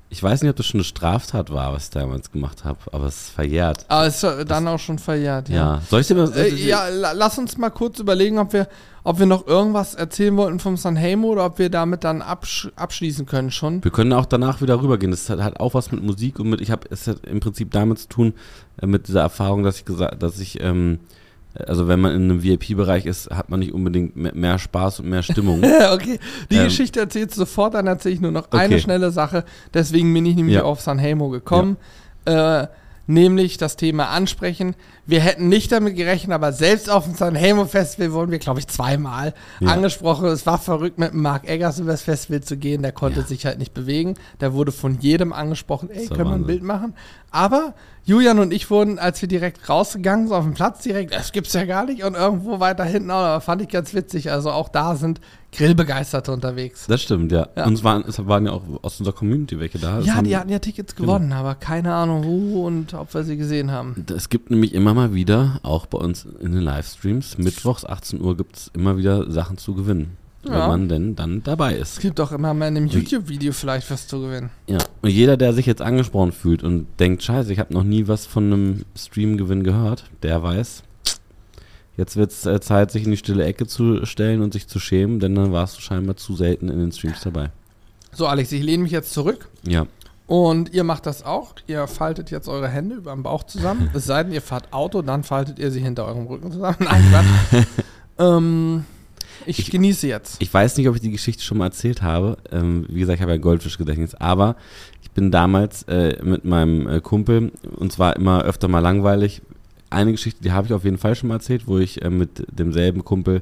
Ich 0.10 0.22
weiß 0.22 0.42
nicht, 0.44 0.50
ob 0.52 0.56
das 0.58 0.68
schon 0.68 0.80
eine 0.82 0.84
Straftat 0.84 1.50
war, 1.52 1.74
was 1.74 1.86
ich 1.86 1.90
damals 1.90 2.32
gemacht 2.32 2.66
habe, 2.66 2.78
aber 2.92 3.06
es 3.08 3.16
ist 3.16 3.30
verjährt. 3.30 3.86
Aber 3.88 4.06
es 4.06 4.22
ist 4.22 4.46
dann 4.52 4.68
auch 4.68 4.78
schon 4.78 5.00
verjährt, 5.00 5.50
ja. 5.50 5.56
Ja. 5.56 5.82
Soll 5.90 6.02
ich 6.02 6.08
dir 6.08 6.14
mal. 6.16 6.32
Äh, 6.38 6.54
ja, 6.54 6.88
la- 6.90 7.14
lass 7.14 7.40
uns 7.40 7.58
mal 7.58 7.72
kurz 7.72 7.98
überlegen, 8.00 8.38
ob 8.38 8.54
wir, 8.54 8.68
ob 9.04 9.20
wir 9.20 9.26
noch 9.26 9.46
irgendwas 9.48 9.96
erzählen 9.96 10.36
wollten 10.38 10.60
vom 10.60 10.78
Sanheimo 10.78 11.28
oder 11.28 11.46
ob 11.46 11.60
wir 11.60 11.70
damit 11.70 12.04
dann 12.04 12.22
absch 12.22 12.70
abschließen 12.76 13.26
können 13.26 13.52
schon. 13.52 13.84
Wir 13.84 13.92
können 13.92 14.14
auch 14.14 14.26
danach 14.26 14.62
wieder 14.62 14.82
rübergehen. 14.82 15.12
Das 15.12 15.30
hat, 15.30 15.42
hat 15.42 15.60
auch 15.60 15.74
was 15.74 15.92
mit 15.92 16.02
Musik 16.04 16.40
und 16.40 16.50
mit, 16.50 16.62
ich 16.62 16.72
habe, 16.72 16.88
es 16.90 17.08
hat 17.08 17.26
im 17.26 17.40
Prinzip 17.40 17.72
damit 17.72 18.00
zu 18.00 18.08
tun, 18.08 18.34
äh, 18.82 18.86
mit 18.88 19.08
dieser 19.08 19.22
Erfahrung, 19.22 19.64
dass 19.64 19.78
ich 19.78 19.86
gesagt, 19.86 20.24
dass 20.24 20.40
ich, 20.40 20.62
ähm, 20.62 21.00
also 21.56 21.88
wenn 21.88 22.00
man 22.00 22.14
in 22.16 22.24
einem 22.24 22.44
VIP-Bereich 22.44 23.06
ist, 23.06 23.30
hat 23.30 23.50
man 23.50 23.60
nicht 23.60 23.74
unbedingt 23.74 24.16
mehr, 24.16 24.58
Spaß 24.58 25.02
und 25.02 25.10
mehr 25.10 25.22
Stimmung. 25.22 25.60
okay, 25.94 26.20
die 26.50 26.56
Ähm. 26.56 26.64
Geschichte 26.64 27.00
erzählst 27.00 27.36
du 27.36 27.42
sofort, 27.42 27.74
dann 27.76 27.86
erzähle 27.88 28.16
ich 28.16 28.22
nur 28.22 28.32
noch 28.32 28.50
eine 28.52 28.74
Okay. 28.74 28.80
schnelle 28.80 29.12
Sache. 29.12 29.44
Deswegen 29.74 30.12
bin 30.14 30.26
ich 30.26 30.36
nämlich 30.36 30.56
Ja. 30.56 30.64
auf 30.64 30.82
Sanheimo 30.82 31.30
gekommen. 31.30 31.78
Äh, 32.26 32.68
nämlich 33.06 33.58
das 33.58 33.76
Thema 33.76 34.10
ansprechen. 34.10 34.76
Wir 35.06 35.20
hätten 35.20 35.50
nicht 35.50 35.72
damit 35.72 35.96
gerechnet, 35.98 36.34
aber 36.34 36.54
selbst 36.54 36.90
auf 36.90 37.04
dem 37.04 37.16
Sanheimo 37.16 37.66
Festival 37.66 38.14
wurden 38.14 38.32
wir, 38.32 38.40
glaube 38.40 38.60
ich, 38.60 38.68
zweimal 38.68 39.34
Ja. 39.60 39.70
angesprochen. 39.74 40.26
Es 40.28 40.46
war 40.46 40.58
verrückt, 40.58 40.98
mit 41.00 41.14
Mark 41.14 41.48
Eggers 41.48 41.80
über 41.80 41.92
das 41.92 42.02
Festival 42.04 42.42
zu 42.42 42.56
gehen. 42.58 42.82
Der 42.82 42.94
konnte 42.94 43.20
Ja. 43.22 43.26
sich 43.26 43.46
halt 43.46 43.60
nicht 43.60 43.74
bewegen. 43.74 44.14
Der 44.40 44.54
wurde 44.54 44.72
von 44.72 45.00
jedem 45.00 45.34
angesprochen, 45.34 45.90
ey, 45.90 46.08
können 46.08 46.30
wir 46.30 46.36
ein. 46.36 46.46
Bild 46.46 46.64
machen? 46.64 46.94
Aber 47.32 47.74
Julian 48.06 48.40
und 48.40 48.54
ich 48.54 48.70
wurden, 48.70 49.00
als 49.00 49.22
wir 49.22 49.28
direkt 49.28 49.68
rausgegangen 49.70 50.28
sind 50.28 50.36
auf 50.38 50.44
dem 50.44 50.54
Platz, 50.54 50.84
direkt, 50.84 51.14
das 51.14 51.32
gibt's 51.32 51.54
ja 51.54 51.66
gar 51.66 51.86
nicht. 51.86 52.04
Und 52.04 52.16
irgendwo 52.16 52.60
weiter 52.60 52.84
hinten, 52.86 53.12
auch, 53.12 53.16
aber 53.16 53.42
fand 53.42 53.62
ich 53.62 53.68
ganz 53.70 53.94
witzig. 53.94 54.32
Also 54.32 54.52
auch 54.52 54.70
da 54.70 54.96
sind 54.96 55.20
Grillbegeisterte 55.56 56.32
unterwegs. 56.32 56.86
Das 56.88 57.02
stimmt, 57.02 57.32
ja. 57.32 57.48
Ja. 57.56 57.66
Und 57.66 57.74
es 57.74 57.84
waren, 57.84 58.04
es 58.08 58.26
waren 58.26 58.46
ja 58.46 58.52
auch 58.52 58.64
aus 58.82 59.00
unserer 59.00 59.16
Community 59.16 59.60
welche 59.60 59.80
da. 59.80 59.98
Das 59.98 60.06
Ja, 60.06 60.16
haben- 60.16 60.28
die 60.28 60.36
hatten 60.36 60.50
ja 60.50 60.60
Tickets 60.60 60.96
gewonnen, 60.96 61.32
aber 61.34 61.56
keine 61.56 61.94
Ahnung 61.94 62.24
wo 62.24 62.66
und 62.68 62.94
ob 62.94 63.14
wir 63.14 63.24
sie 63.24 63.38
gesehen 63.38 63.72
haben. 63.72 64.06
Es 64.16 64.30
gibt 64.30 64.50
nämlich 64.52 64.74
immer 64.74 64.94
mal 64.94 65.14
wieder, 65.14 65.60
auch 65.64 65.86
bei 65.86 65.98
uns 65.98 66.26
in 66.40 66.52
den 66.54 66.62
Livestreams, 66.62 67.38
mittwochs 67.38 67.86
18 67.86 68.22
Uhr 68.22 68.36
gibt 68.38 68.56
es 68.58 68.72
immer 68.74 68.98
wieder 68.98 69.32
Sachen 69.32 69.58
zu 69.58 69.74
gewinnen. 69.74 70.18
Wenn 70.46 70.52
Ja. 70.54 70.68
man 70.68 70.90
denn 70.90 71.16
dann 71.16 71.42
dabei 71.42 71.76
ist. 71.76 71.94
Es 71.94 72.00
gibt 72.00 72.20
doch 72.20 72.34
immer 72.34 72.54
mal 72.54 72.68
in 72.68 72.76
einem 72.76 72.88
YouTube-Video 72.88 73.54
vielleicht 73.54 73.90
was 73.90 74.10
zu 74.10 74.20
gewinnen. 74.20 74.50
Ja. 74.68 74.78
Und 75.02 75.10
jeder, 75.10 75.38
der 75.38 75.54
sich 75.54 75.66
jetzt 75.66 75.82
angesprochen 75.82 76.34
fühlt 76.34 76.64
und 76.64 76.86
denkt, 77.00 77.24
scheiße, 77.24 77.54
ich 77.54 77.60
habe 77.60 77.74
noch 77.74 77.86
nie 77.86 78.10
was 78.10 78.26
von 78.26 78.52
einem 78.52 78.82
Streamgewinn 78.94 79.64
gehört, 79.64 80.04
der 80.22 80.44
weiß, 80.44 80.84
jetzt 81.98 82.16
wird 82.18 82.32
es 82.32 82.46
äh, 82.46 82.60
Zeit, 82.60 82.92
sich 82.92 83.04
in 83.06 83.12
die 83.12 83.18
stille 83.18 83.44
Ecke 83.46 83.68
zu 83.68 84.06
stellen 84.06 84.42
und 84.42 84.54
sich 84.54 84.68
zu 84.68 84.80
schämen, 84.80 85.20
denn 85.20 85.36
dann 85.36 85.52
warst 85.52 85.78
du 85.78 85.82
scheinbar 85.82 86.16
zu 86.18 86.36
selten 86.36 86.70
in 86.70 86.80
den 86.80 86.92
Streams 86.92 87.22
dabei. 87.22 87.50
So, 88.12 88.28
Alex, 88.28 88.52
ich 88.52 88.64
lehne 88.64 88.84
mich 88.84 88.92
jetzt 88.92 89.12
zurück 89.14 89.50
Ja. 89.68 89.88
und 90.28 90.74
ihr 90.74 90.84
macht 90.84 91.06
das 91.06 91.24
auch. 91.26 91.56
Ihr 91.68 91.88
faltet 91.88 92.30
jetzt 92.32 92.48
eure 92.48 92.68
Hände 92.68 92.96
über 92.96 93.12
dem 93.12 93.24
Bauch 93.24 93.44
zusammen. 93.44 93.90
Es 93.94 94.06
sei 94.06 94.24
denn, 94.24 94.34
ihr 94.34 94.42
fahrt 94.42 94.72
Auto, 94.72 95.02
dann 95.02 95.24
faltet 95.24 95.58
ihr 95.60 95.72
sie 95.72 95.80
hinter 95.82 96.06
eurem 96.06 96.28
Rücken 96.28 96.52
zusammen. 96.52 96.78
Nein, 96.80 97.04
ähm, 98.20 98.86
ich, 99.46 99.60
Ich- 99.60 99.72
genieße 99.72 100.08
jetzt. 100.08 100.38
Ich 100.42 100.54
weiß 100.54 100.78
nicht, 100.78 100.88
ob 100.88 100.96
ich 100.96 101.02
die 101.02 101.12
Geschichte 101.12 101.44
schon 101.44 101.58
mal 101.58 101.66
erzählt 101.66 102.02
habe. 102.02 102.38
Ähm, 102.52 102.86
wie 102.90 103.00
gesagt, 103.00 103.18
ich 103.18 103.22
habe 103.22 103.32
ja 103.32 103.38
Goldfischgedächtnis. 103.38 104.16
Aber 104.16 104.56
ich 105.02 105.12
bin 105.12 105.32
damals 105.32 105.84
äh, 105.84 106.18
mit 106.24 106.46
meinem 106.46 106.88
äh, 106.88 107.02
Kumpel, 107.02 107.52
und 107.78 107.92
zwar 107.92 108.16
immer 108.16 108.44
öfter 108.44 108.68
mal 108.68 108.80
langweilig. 108.80 109.42
Eine 109.94 110.12
Geschichte, 110.12 110.42
die 110.42 110.52
habe 110.52 110.68
ich 110.68 110.74
auf 110.74 110.84
jeden 110.84 110.98
Fall 110.98 111.16
schon 111.16 111.30
mal 111.30 111.36
erzählt, 111.36 111.68
wo 111.68 111.78
ich 111.78 112.02
äh, 112.02 112.10
mit 112.10 112.46
demselben 112.52 113.06
Kumpel 113.06 113.42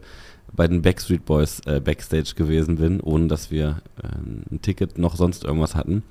bei 0.53 0.67
den 0.67 0.81
Backstreet 0.81 1.25
Boys 1.25 1.61
äh, 1.65 1.79
Backstage 1.79 2.33
gewesen 2.35 2.75
bin, 2.75 2.99
ohne 2.99 3.27
dass 3.27 3.51
wir 3.51 3.81
äh, 4.01 4.07
ein 4.53 4.59
Ticket 4.61 4.97
noch 4.97 5.15
sonst 5.15 5.45
irgendwas 5.45 5.75
hatten. 5.75 6.03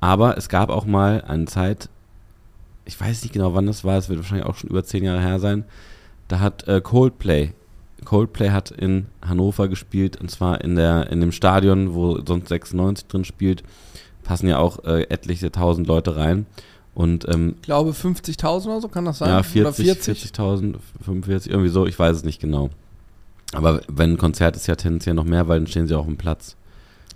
Aber 0.00 0.36
es 0.38 0.48
gab 0.48 0.70
auch 0.70 0.84
mal 0.84 1.22
eine 1.22 1.46
Zeit, 1.46 1.88
ich 2.84 3.00
weiß 3.00 3.22
nicht 3.22 3.32
genau 3.32 3.54
wann 3.54 3.66
das 3.66 3.84
war, 3.84 3.98
es 3.98 4.08
wird 4.08 4.20
wahrscheinlich 4.20 4.46
auch 4.46 4.56
schon 4.56 4.70
über 4.70 4.84
zehn 4.84 5.04
Jahre 5.04 5.20
her 5.20 5.40
sein, 5.40 5.64
da 6.28 6.40
hat 6.40 6.66
äh, 6.68 6.80
Coldplay 6.80 7.52
Coldplay 8.04 8.50
hat 8.50 8.70
in 8.70 9.06
Hannover 9.24 9.68
gespielt 9.68 10.20
und 10.20 10.30
zwar 10.30 10.62
in 10.62 10.74
der 10.74 11.10
in 11.10 11.20
dem 11.20 11.32
Stadion, 11.32 11.94
wo 11.94 12.20
sonst 12.24 12.48
96 12.48 13.06
drin 13.06 13.24
spielt, 13.24 13.62
passen 14.24 14.48
ja 14.48 14.58
auch 14.58 14.84
äh, 14.84 15.02
etliche 15.04 15.52
tausend 15.52 15.86
Leute 15.86 16.16
rein 16.16 16.46
und 16.94 17.26
ähm, 17.28 17.54
Ich 17.56 17.62
glaube 17.62 17.90
50.000 17.92 18.66
oder 18.66 18.80
so, 18.80 18.88
kann 18.88 19.04
das 19.04 19.18
sein? 19.18 19.28
ja 19.30 19.38
oder 19.60 19.72
40 19.72 20.18
40.000 20.34 20.74
45 21.04 21.50
irgendwie 21.50 21.70
so, 21.70 21.86
ich 21.86 21.98
weiß 21.98 22.16
es 22.18 22.24
nicht 22.24 22.40
genau. 22.40 22.70
Aber 23.54 23.80
wenn 23.88 24.12
ein 24.12 24.18
Konzert 24.18 24.56
ist 24.56 24.66
ja 24.66 24.76
tendenziell 24.76 25.14
noch 25.14 25.24
mehr, 25.24 25.46
weil 25.48 25.58
dann 25.60 25.66
stehen 25.66 25.86
sie 25.86 25.94
auch 25.96 26.06
dem 26.06 26.16
Platz. 26.16 26.56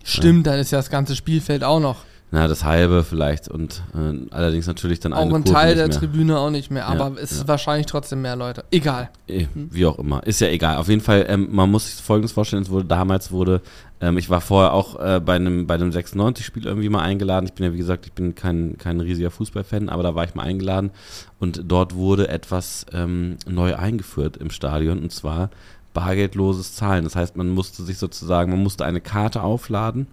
Stimmt, 0.05 0.47
dann 0.47 0.59
ist 0.59 0.71
ja 0.71 0.79
das 0.79 0.91
ganze 0.91 1.17
Spielfeld 1.17 1.65
auch 1.65 1.81
noch. 1.81 1.97
Na, 2.33 2.49
das 2.49 2.65
halbe 2.65 3.05
vielleicht 3.05 3.47
und 3.49 3.83
äh, 3.95 4.33
allerdings 4.35 4.67
natürlich 4.67 4.99
dann 4.99 5.13
Auch 5.13 5.23
eine 5.23 5.37
ein 5.37 5.45
Kurve 5.45 5.53
Teil 5.59 5.75
der 5.77 5.87
mehr. 5.87 5.97
Tribüne 5.97 6.39
auch 6.39 6.51
nicht 6.51 6.73
mehr, 6.73 6.83
Ja, 6.83 6.89
aber 6.89 7.21
es 7.23 7.31
ist 7.31 7.43
ja. 7.43 7.49
wahrscheinlich 7.49 7.87
trotzdem 7.87 8.21
mehr 8.21 8.35
Leute. 8.35 8.65
Egal. 8.73 9.11
Eh, 9.29 9.47
Wie 9.55 9.87
auch 9.87 9.99
immer. 10.01 10.27
Ist 10.27 10.41
ja 10.41 10.49
egal. 10.49 10.77
Auf 10.79 10.89
jeden 10.89 11.01
Fall, 11.03 11.25
ähm, 11.29 11.49
man 11.53 11.71
muss 11.71 11.87
sich 11.87 12.05
folgendes 12.05 12.33
vorstellen, 12.33 12.65
es 12.65 12.69
wurde 12.71 12.85
damals 12.87 13.31
wurde, 13.31 13.63
ähm, 14.01 14.19
ich 14.19 14.29
war 14.29 14.41
vorher 14.41 14.73
auch 14.73 14.99
äh, 15.01 15.21
bei 15.21 15.37
einem, 15.37 15.67
bei 15.67 15.75
einem 15.75 15.91
96-Spiel 15.91 16.67
irgendwie 16.67 16.89
mal 16.89 17.03
eingeladen. 17.03 17.47
Ich 17.47 17.55
bin 17.55 17.65
ja, 17.65 17.73
wie 17.73 17.79
gesagt, 17.79 18.07
ich 18.07 18.13
bin 18.13 18.35
kein, 18.35 18.77
kein 18.79 19.01
riesiger 19.01 19.31
Fußballfan, 19.31 19.89
aber 19.89 20.03
da 20.03 20.15
war 20.15 20.25
ich 20.25 20.35
mal 20.35 20.43
eingeladen 20.43 20.91
und 21.39 21.63
dort 21.65 21.95
wurde 21.95 22.29
etwas 22.29 22.87
ähm, 22.93 23.37
neu 23.47 23.77
eingeführt 23.77 24.37
im 24.37 24.51
Stadion 24.51 24.99
und 24.99 25.13
zwar 25.13 25.51
bargeldloses 25.95 26.75
Zahlen. 26.75 27.05
Das 27.05 27.17
heißt, 27.17 27.37
man 27.37 27.49
musste 27.49 27.83
sich 27.83 27.97
sozusagen, 27.97 28.51
man 28.51 28.63
musste 28.63 28.85
eine 28.85 29.01
Karte 29.01 29.43
aufladen. 29.43 30.07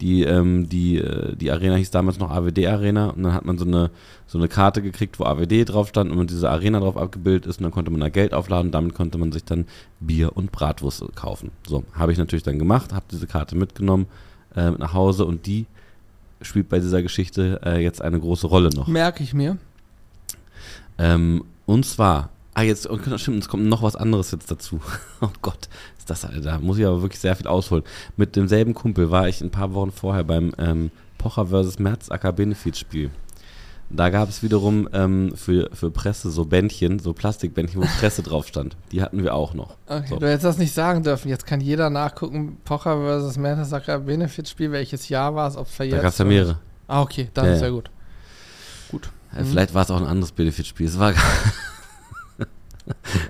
Die, 0.00 0.24
ähm, 0.24 0.68
die, 0.68 0.98
äh, 0.98 1.36
die 1.36 1.50
Arena 1.50 1.76
hieß 1.76 1.90
damals 1.90 2.18
noch 2.18 2.30
AWD 2.30 2.66
Arena 2.66 3.10
und 3.10 3.22
dann 3.22 3.32
hat 3.32 3.44
man 3.44 3.58
so 3.58 3.64
eine, 3.64 3.90
so 4.26 4.38
eine 4.38 4.48
Karte 4.48 4.82
gekriegt, 4.82 5.20
wo 5.20 5.24
AWD 5.24 5.64
drauf 5.64 5.88
stand 5.88 6.10
und 6.10 6.18
mit 6.18 6.30
dieser 6.30 6.50
Arena 6.50 6.80
drauf 6.80 6.96
abgebildet 6.96 7.46
ist 7.46 7.58
und 7.58 7.62
dann 7.62 7.72
konnte 7.72 7.90
man 7.90 8.00
da 8.00 8.08
Geld 8.08 8.34
aufladen 8.34 8.68
und 8.68 8.72
damit 8.72 8.94
konnte 8.94 9.18
man 9.18 9.30
sich 9.30 9.44
dann 9.44 9.66
Bier 10.00 10.36
und 10.36 10.50
Bratwurst 10.50 11.04
kaufen. 11.14 11.52
So, 11.66 11.84
habe 11.94 12.12
ich 12.12 12.18
natürlich 12.18 12.42
dann 12.42 12.58
gemacht, 12.58 12.92
habe 12.92 13.06
diese 13.10 13.26
Karte 13.26 13.56
mitgenommen 13.56 14.06
äh, 14.56 14.72
nach 14.72 14.94
Hause 14.94 15.26
und 15.26 15.46
die 15.46 15.66
spielt 16.42 16.68
bei 16.68 16.80
dieser 16.80 17.02
Geschichte 17.02 17.60
äh, 17.64 17.82
jetzt 17.82 18.02
eine 18.02 18.18
große 18.18 18.46
Rolle 18.46 18.70
noch. 18.70 18.88
Merke 18.88 19.22
ich 19.22 19.32
mir. 19.32 19.58
Ähm, 20.98 21.44
und 21.66 21.86
zwar, 21.86 22.30
ah, 22.54 22.62
jetzt, 22.62 22.86
und 22.86 23.20
stimmt, 23.20 23.42
es 23.42 23.48
kommt 23.48 23.64
noch 23.66 23.82
was 23.82 23.96
anderes 23.96 24.30
jetzt 24.30 24.50
dazu. 24.50 24.80
oh 25.20 25.28
Gott, 25.42 25.68
ist 25.98 26.08
das, 26.10 26.26
da 26.42 26.58
muss 26.58 26.78
ich 26.78 26.86
aber 26.86 27.02
wirklich 27.02 27.20
sehr 27.20 27.36
viel 27.36 27.46
ausholen. 27.46 27.84
Mit 28.16 28.36
demselben 28.36 28.74
Kumpel 28.74 29.10
war 29.10 29.28
ich 29.28 29.40
ein 29.40 29.50
paar 29.50 29.74
Wochen 29.74 29.92
vorher 29.92 30.24
beim 30.24 30.52
ähm, 30.58 30.90
Pocher 31.18 31.46
vs. 31.46 31.78
Merzacker 31.78 32.32
Benefizspiel. 32.32 33.10
Da 33.90 34.08
gab 34.08 34.28
es 34.28 34.42
wiederum 34.42 34.88
ähm, 34.92 35.34
für, 35.36 35.68
für 35.72 35.90
Presse 35.90 36.30
so 36.30 36.46
Bändchen, 36.46 36.98
so 36.98 37.12
Plastikbändchen, 37.12 37.82
wo 37.82 37.86
Presse 38.00 38.22
drauf 38.22 38.46
stand. 38.48 38.76
Die 38.92 39.02
hatten 39.02 39.22
wir 39.22 39.34
auch 39.34 39.52
noch. 39.54 39.76
Okay, 39.86 40.06
So. 40.08 40.16
du 40.16 40.26
hättest 40.26 40.44
das 40.44 40.58
nicht 40.58 40.72
sagen 40.72 41.02
dürfen. 41.02 41.28
Jetzt 41.28 41.46
kann 41.46 41.60
jeder 41.60 41.90
nachgucken, 41.90 42.56
Pocher 42.64 43.20
vs. 43.20 43.36
Mertesacker 43.36 44.00
Benefit-Spiel, 44.00 44.72
welches 44.72 45.08
Jahr 45.10 45.34
war 45.34 45.48
es, 45.48 45.56
ob 45.56 45.66
es 45.66 45.72
Da 45.72 45.76
verjährt 45.76 46.02
gab 46.02 46.12
es 46.12 46.18
ja 46.18 46.24
mehrere. 46.24 46.58
Ah, 46.88 47.02
okay, 47.02 47.28
dann 47.34 47.46
Ja, 47.46 47.52
ist 47.52 47.62
ja. 47.62 47.68
gut. 47.68 47.90
Gut. 48.90 49.10
Äh, 49.36 49.42
Mhm. 49.42 49.46
Vielleicht 49.46 49.74
war 49.74 49.82
es 49.82 49.90
auch 49.90 50.00
ein 50.00 50.06
anderes 50.06 50.32
Benefizspiel. 50.32 50.86
Es 50.86 50.98
war 50.98 51.12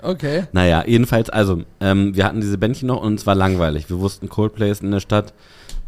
Okay. 0.03 0.45
Naja, 0.53 0.85
jedenfalls, 0.87 1.31
also, 1.31 1.63
ähm, 1.81 2.15
wir 2.17 2.25
hatten 2.25 2.41
diese 2.41 2.59
Bändchen 2.59 2.89
noch 2.89 3.03
und 3.03 3.15
es 3.15 3.27
war 3.27 3.35
langweilig. 3.35 3.89
Wir 3.89 3.99
wussten, 4.01 4.29
Coldplay 4.29 4.71
ist 4.71 4.83
in 4.83 4.91
der 4.91 5.01
Stadt 5.01 5.33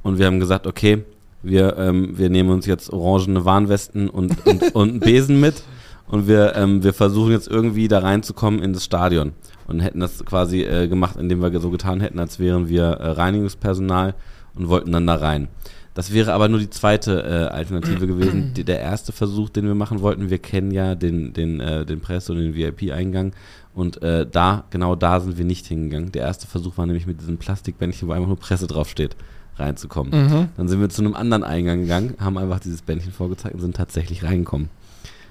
und 0.03 0.19
wir 0.19 0.27
haben 0.27 0.41
gesagt, 0.41 0.67
okay, 0.67 1.05
wir, 1.43 1.77
ähm, 1.79 2.19
wir 2.19 2.31
nehmen 2.31 2.51
uns 2.51 2.67
jetzt 2.67 2.93
orangene 2.93 3.45
Warnwesten 3.45 4.09
und, 4.09 4.47
und, 4.47 4.63
und 4.75 4.91
einen 4.91 5.01
Besen 5.01 5.41
mit 5.41 5.63
und 6.09 6.29
wir, 6.29 6.55
ähm, 6.57 6.83
wir 6.83 6.93
versuchen 6.93 7.33
jetzt 7.33 7.49
irgendwie 7.49 7.89
da 7.89 8.01
reinzukommen 8.01 8.63
in 8.63 8.73
das 8.73 8.85
Stadion 8.85 9.33
und 9.67 9.81
hätten 9.81 10.01
das 10.01 10.25
quasi 10.25 10.63
äh, 10.63 10.89
gemacht, 10.89 11.17
indem 11.17 11.43
wir 11.43 11.61
so 11.61 11.71
getan 11.71 12.01
hätten, 12.01 12.19
als 12.19 12.39
wären 12.39 12.69
wir 12.69 12.85
äh, 12.85 13.11
Reinigungspersonal 13.11 14.15
und 14.55 14.69
wollten 14.69 14.93
dann 14.93 15.07
da 15.07 15.17
rein. 15.17 15.49
Das 15.97 16.13
wäre 16.13 16.35
aber 16.35 16.51
nur 16.51 16.61
die 16.61 16.69
zweite 16.69 17.23
äh, 17.23 17.55
Alternative 17.55 18.07
gewesen. 18.07 18.53
Die, 18.53 18.65
der 18.65 18.81
erste 18.81 19.13
Versuch, 19.13 19.49
den 19.49 19.65
wir 19.67 19.75
machen 19.75 20.03
wollten, 20.03 20.29
wir 20.29 20.39
kennen 20.39 20.71
ja 20.71 20.95
den, 20.95 21.33
den, 21.33 21.59
äh, 21.59 21.87
den 21.87 22.03
Presse- 22.03 22.33
und 22.33 22.39
den 22.39 22.55
VIP-Eingang. 22.55 23.33
Und 23.75 24.03
äh, 24.03 24.27
da, 24.31 24.65
genau 24.69 24.95
da 24.95 25.21
sind 25.21 25.39
wir 25.39 25.47
nicht 25.47 25.67
hingegangen. 25.67 26.13
Der 26.13 26.25
erste 26.25 26.47
Versuch 26.47 26.77
war 26.77 26.85
nämlich 26.85 27.07
mit 27.07 27.23
diesem 27.23 27.39
Plastikbändchen, 27.39 28.09
wo 28.09 28.13
einfach 28.13 28.27
nur 28.29 28.39
Presse 28.39 28.67
draufsteht, 28.67 29.17
reinzukommen. 29.57 30.13
Mhm. 30.13 30.49
Dann 30.59 30.69
sind 30.69 30.81
wir 30.81 30.91
zu 30.91 31.01
einem 31.01 31.15
anderen 31.15 31.43
Eingang 31.43 31.81
gegangen, 31.81 32.15
haben 32.21 32.37
einfach 32.37 32.61
dieses 32.61 32.83
Bändchen 32.83 33.13
vorgezeigt 33.13 33.55
und 33.55 33.63
sind 33.63 33.75
tatsächlich 33.75 34.23
reingekommen. 34.23 34.69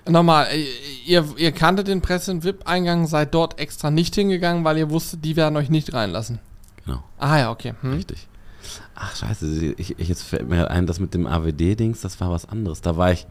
Nochmal, 0.09 0.47
äh, 0.47 0.65
ihr, 1.05 1.25
ihr 1.37 1.51
kanntet 1.51 1.89
den 1.89 2.01
Presse- 2.01 2.31
und 2.31 2.43
VIP-Eingang, 2.43 3.05
seid 3.05 3.35
dort 3.35 3.59
extra 3.59 3.91
nicht 3.91 4.15
hingegangen, 4.15 4.63
weil 4.63 4.79
ihr 4.79 4.89
wusstet, 4.89 5.23
die 5.23 5.35
werden 5.35 5.57
euch 5.57 5.69
nicht 5.69 5.93
reinlassen. 5.93 6.39
Genau, 6.83 7.03
Ah 7.19 7.37
ja, 7.37 7.51
okay. 7.51 7.73
Hm. 7.81 7.93
richtig. 7.93 8.27
Ach 8.95 9.15
scheiße, 9.15 9.73
ich, 9.77 9.99
ich, 9.99 10.07
jetzt 10.07 10.23
fällt 10.23 10.49
mir 10.49 10.69
ein, 10.69 10.85
das 10.87 10.99
mit 10.99 11.13
dem 11.13 11.27
AWD-Dings, 11.27 12.01
das 12.01 12.19
war 12.19 12.31
was 12.31 12.47
anderes. 12.47 12.81
Da 12.81 12.97
war 12.97 13.11
ich, 13.11 13.25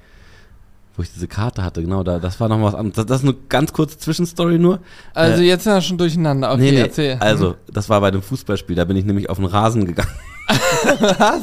wo 0.96 1.02
ich 1.02 1.12
diese 1.12 1.28
Karte 1.28 1.62
hatte, 1.64 1.82
genau, 1.82 2.02
da, 2.02 2.18
das 2.18 2.38
war 2.40 2.48
noch 2.48 2.62
was 2.62 2.74
anderes. 2.74 2.96
Das, 2.96 3.06
das 3.06 3.22
ist 3.22 3.28
eine 3.28 3.36
ganz 3.48 3.72
kurze 3.72 3.98
Zwischenstory 3.98 4.58
nur. 4.58 4.80
Also 5.12 5.42
Äh, 5.42 5.46
jetzt 5.46 5.64
sind 5.64 5.74
wir 5.74 5.80
schon 5.80 5.98
durcheinander. 5.98 6.52
Okay, 6.52 6.60
nee, 6.62 6.70
nee, 6.72 6.80
erzähl. 6.80 7.16
also 7.20 7.56
das 7.72 7.88
war 7.88 8.00
bei 8.00 8.10
dem 8.10 8.22
Fußballspiel, 8.22 8.76
da 8.76 8.84
bin 8.84 8.96
ich 8.96 9.04
nämlich 9.04 9.28
auf 9.30 9.38
den 9.38 9.46
Rasen 9.46 9.84
gegangen. 9.86 10.10
Was? 10.46 11.42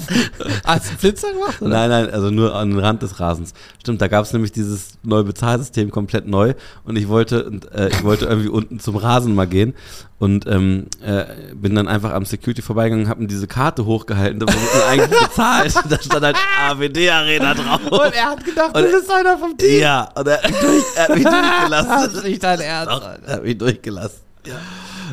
Hast 0.66 0.92
du 0.92 0.98
Flitzer 0.98 1.32
gemacht? 1.34 1.62
Oder? 1.62 1.70
Nein, 1.72 1.90
nein, 1.90 2.10
also 2.14 2.30
nur 2.30 2.54
an 2.56 2.70
den 2.70 2.80
Rand 2.80 3.02
des 3.02 3.20
Rasens. 3.20 3.54
Stimmt, 3.80 4.02
da 4.02 4.08
gab 4.08 4.24
es 4.26 4.34
nämlich 4.34 4.52
dieses 4.52 4.98
neue 5.04 5.24
Bezahlsystem 5.24 5.90
komplett 5.90 6.28
neu 6.28 6.54
und 6.84 6.98
ich 6.98 7.08
wollte, 7.08 7.52
äh, 7.76 7.90
ich 7.90 8.04
wollte 8.04 8.26
irgendwie 8.26 8.50
unten 8.50 8.80
zum 8.80 8.96
Rasen 8.98 9.34
mal 9.34 9.48
gehen 9.48 9.74
und 10.20 10.46
ähm, 10.46 10.86
äh, 11.04 11.26
bin 11.56 11.74
dann 11.74 11.88
einfach 11.88 12.12
am 12.14 12.26
Security 12.26 12.62
vorbeigegangen, 12.62 13.10
habe 13.10 13.22
mir 13.22 13.28
diese 13.28 13.48
Karte 13.48 13.86
hochgehalten, 13.86 14.40
da 14.40 14.46
wurde 14.48 14.86
eigentlich 14.88 15.20
bezahlt. 15.20 15.74
da 15.90 16.00
stand 16.02 16.24
halt 16.24 16.38
AWD 16.70 17.10
Arena 17.10 17.54
drauf. 17.56 17.82
Und 17.90 18.14
er 18.14 18.26
hat 18.26 18.46
gedacht, 18.46 18.76
Und- 18.78 18.84
du 18.84 18.92
bist 18.92 19.10
einer 19.12 19.38
vom 19.38 19.58
Team. 19.58 19.80
Ja, 19.80 20.10
und 20.16 20.28
er 20.28 20.38
hat 20.44 20.52
mich, 20.52 20.60
durch, 20.60 20.84
er 20.96 21.04
hat 21.08 21.16
mich 21.16 21.24
Das 21.24 21.34
durchgelassen. 21.42 22.16
ist 22.18 22.24
nicht 22.24 22.44
dein 22.44 22.60
Ernst. 22.60 22.92
Doch, 22.94 23.10
er 23.26 23.34
hat 23.34 23.44
mich 23.44 23.58
durchgelassen. 23.58 24.20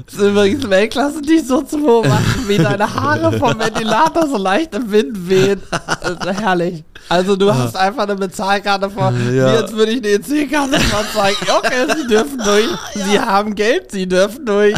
Das 0.07 0.15
ist 0.15 0.21
übrigens 0.21 0.69
Weltklasse, 0.69 1.23
dich 1.23 1.47
so 1.47 1.63
zu 1.63 1.79
beobachten, 1.79 2.45
wie 2.49 2.59
deine 2.59 2.93
Haare 2.95 3.33
vom 3.39 3.59
Ventilator 3.59 4.27
so 4.27 4.37
leicht 4.37 4.75
im 4.75 4.91
Wind 4.91 5.29
wehen. 5.29 5.63
Das 5.71 6.13
ist 6.13 6.41
herrlich. 6.41 6.85
Also 7.09 7.37
du 7.37 7.55
hast 7.55 7.77
einfach 7.77 8.03
eine 8.05 8.17
Bezahlkarte 8.17 8.91
vor, 8.91 9.13
Ja. 9.33 9.61
jetzt 9.61 9.75
würde 9.75 9.93
ich 9.93 9.99
eine 9.99 10.09
EC-Karte 10.09 10.79
vorzeigen. 10.81 11.37
Okay, 11.57 11.87
sie 11.97 12.07
dürfen 12.07 12.39
durch. 12.45 12.67
Sie 12.95 13.19
haben 13.19 13.55
Geld, 13.55 13.91
sie 13.93 14.07
dürfen 14.07 14.45
durch. 14.45 14.77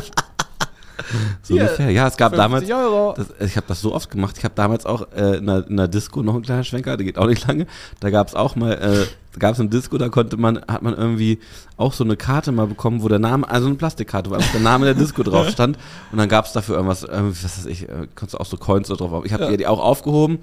So 1.42 1.54
Hier, 1.54 1.62
ungefähr. 1.64 1.90
Ja, 1.90 2.06
es 2.06 2.16
gab 2.16 2.34
50 2.34 2.68
damals. 2.68 3.18
Das, 3.38 3.48
ich 3.48 3.56
habe 3.56 3.66
das 3.68 3.80
so 3.80 3.94
oft 3.94 4.10
gemacht. 4.10 4.36
Ich 4.38 4.44
habe 4.44 4.54
damals 4.54 4.86
auch 4.86 5.08
äh, 5.16 5.36
in, 5.38 5.48
einer, 5.48 5.66
in 5.66 5.72
einer 5.78 5.88
Disco 5.88 6.22
noch 6.22 6.34
einen 6.34 6.42
kleinen 6.42 6.64
Schwenker, 6.64 6.96
der 6.96 7.04
geht 7.04 7.18
auch 7.18 7.26
nicht 7.26 7.46
lange. 7.46 7.66
Da 8.00 8.10
gab 8.10 8.28
es 8.28 8.34
auch 8.34 8.56
mal, 8.56 8.72
äh, 8.72 9.06
da 9.32 9.38
gab 9.38 9.54
es 9.54 9.60
eine 9.60 9.68
Disco, 9.68 9.96
da 9.98 10.08
konnte 10.08 10.36
man, 10.36 10.60
hat 10.68 10.82
man 10.82 10.94
irgendwie 10.94 11.38
auch 11.76 11.92
so 11.92 12.04
eine 12.04 12.16
Karte 12.16 12.52
mal 12.52 12.66
bekommen, 12.66 13.02
wo 13.02 13.08
der 13.08 13.18
Name, 13.18 13.48
also 13.48 13.66
eine 13.68 13.76
Plastikkarte, 13.76 14.30
wo 14.30 14.34
einfach 14.34 14.52
der 14.52 14.60
Name 14.60 14.84
der 14.86 14.94
Disco 14.94 15.22
drauf 15.22 15.48
stand. 15.50 15.78
Und 16.12 16.18
dann 16.18 16.28
gab 16.28 16.46
es 16.46 16.52
dafür 16.52 16.76
irgendwas, 16.76 17.04
irgendwie, 17.04 17.42
was 17.44 17.58
weiß 17.58 17.66
ich, 17.66 17.84
äh, 17.88 18.06
konntest 18.14 18.34
du 18.34 18.38
auch 18.38 18.46
so 18.46 18.56
Coins 18.56 18.88
da 18.88 18.94
drauf. 18.94 19.12
auf- 19.12 19.24
Ich 19.24 19.32
habe 19.32 19.44
Ja. 19.44 19.56
die 19.56 19.66
auch 19.66 19.80
aufgehoben 19.80 20.38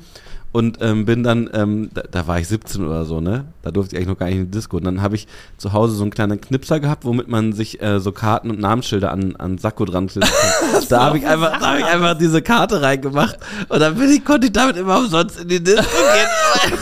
und 0.52 0.78
ähm, 0.82 1.06
bin 1.06 1.24
dann, 1.24 1.50
ähm, 1.54 1.90
da, 1.94 2.04
da 2.10 2.28
war 2.28 2.40
ich 2.40 2.48
17 2.48 2.86
oder 2.86 3.06
so, 3.06 3.22
ne? 3.22 3.46
Da 3.62 3.72
durfte 3.72 3.96
ich 3.96 3.98
eigentlich 3.98 4.08
noch 4.08 4.18
gar 4.18 4.28
nicht 4.28 4.38
in 4.38 4.46
die 4.46 4.52
Disco. 4.52 4.78
Und 4.78 4.86
dann 4.86 5.02
habe 5.02 5.16
ich 5.16 5.28
zu 5.58 5.74
Hause 5.74 5.96
so 5.96 6.04
einen 6.04 6.12
kleinen 6.12 6.40
Knipser 6.40 6.80
gehabt, 6.80 7.06
womit 7.06 7.28
man 7.28 7.54
sich 7.54 7.82
äh, 7.82 8.00
so 8.00 8.12
Karten 8.12 8.50
und 8.50 8.60
Namensschilder 8.60 9.12
an, 9.12 9.36
an 9.36 9.58
Sakko 9.58 9.86
dran 9.86 10.08
kann. 10.08 10.24
da 10.90 11.04
habe 11.04 11.18
ich 11.18 11.28
einfach, 11.28 11.60
da 11.60 11.68
habe 11.68 11.80
ich 11.80 11.86
einfach 11.86 12.18
diese 12.18 12.42
Karte 12.42 12.82
reingemacht 12.82 13.38
und 13.70 13.80
dann 13.80 13.96
bin 13.96 14.10
ich, 14.10 14.24
konnte 14.24 14.48
ich 14.48 14.54
damit 14.54 14.78
immer 14.78 15.00
umsonst 15.00 15.40
in 15.42 15.48
die 15.48 15.64
Disco 15.64 15.82
gehen. 15.82 16.78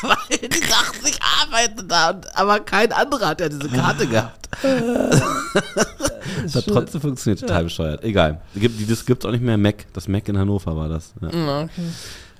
Weil, 0.00 0.10
weil 0.10 0.48
die 0.48 0.60
dachten, 0.60 1.06
ich 1.06 1.18
arbeite 1.42 1.82
da, 1.82 2.10
und, 2.10 2.36
aber 2.36 2.60
kein 2.60 2.92
anderer 2.92 3.30
hat 3.30 3.40
ja 3.40 3.48
diese 3.48 3.68
Karte 3.68 4.06
gehabt. 4.06 4.48
Das 6.42 6.54
hat 6.54 6.66
trotzdem 6.66 7.00
funktioniert, 7.00 7.40
total 7.40 7.64
bescheuert. 7.64 8.04
Egal. 8.04 8.40
Die, 8.54 8.68
die 8.68 8.84
Disco 8.84 9.06
gibt 9.06 9.24
es 9.24 9.28
auch 9.28 9.32
nicht 9.32 9.42
mehr. 9.42 9.58
Mac, 9.58 9.86
das 9.92 10.06
Mac 10.06 10.28
in 10.28 10.38
Hannover 10.38 10.76
war 10.76 10.88
das. 10.88 11.12
Ja, 11.20 11.62
okay. 11.62 11.70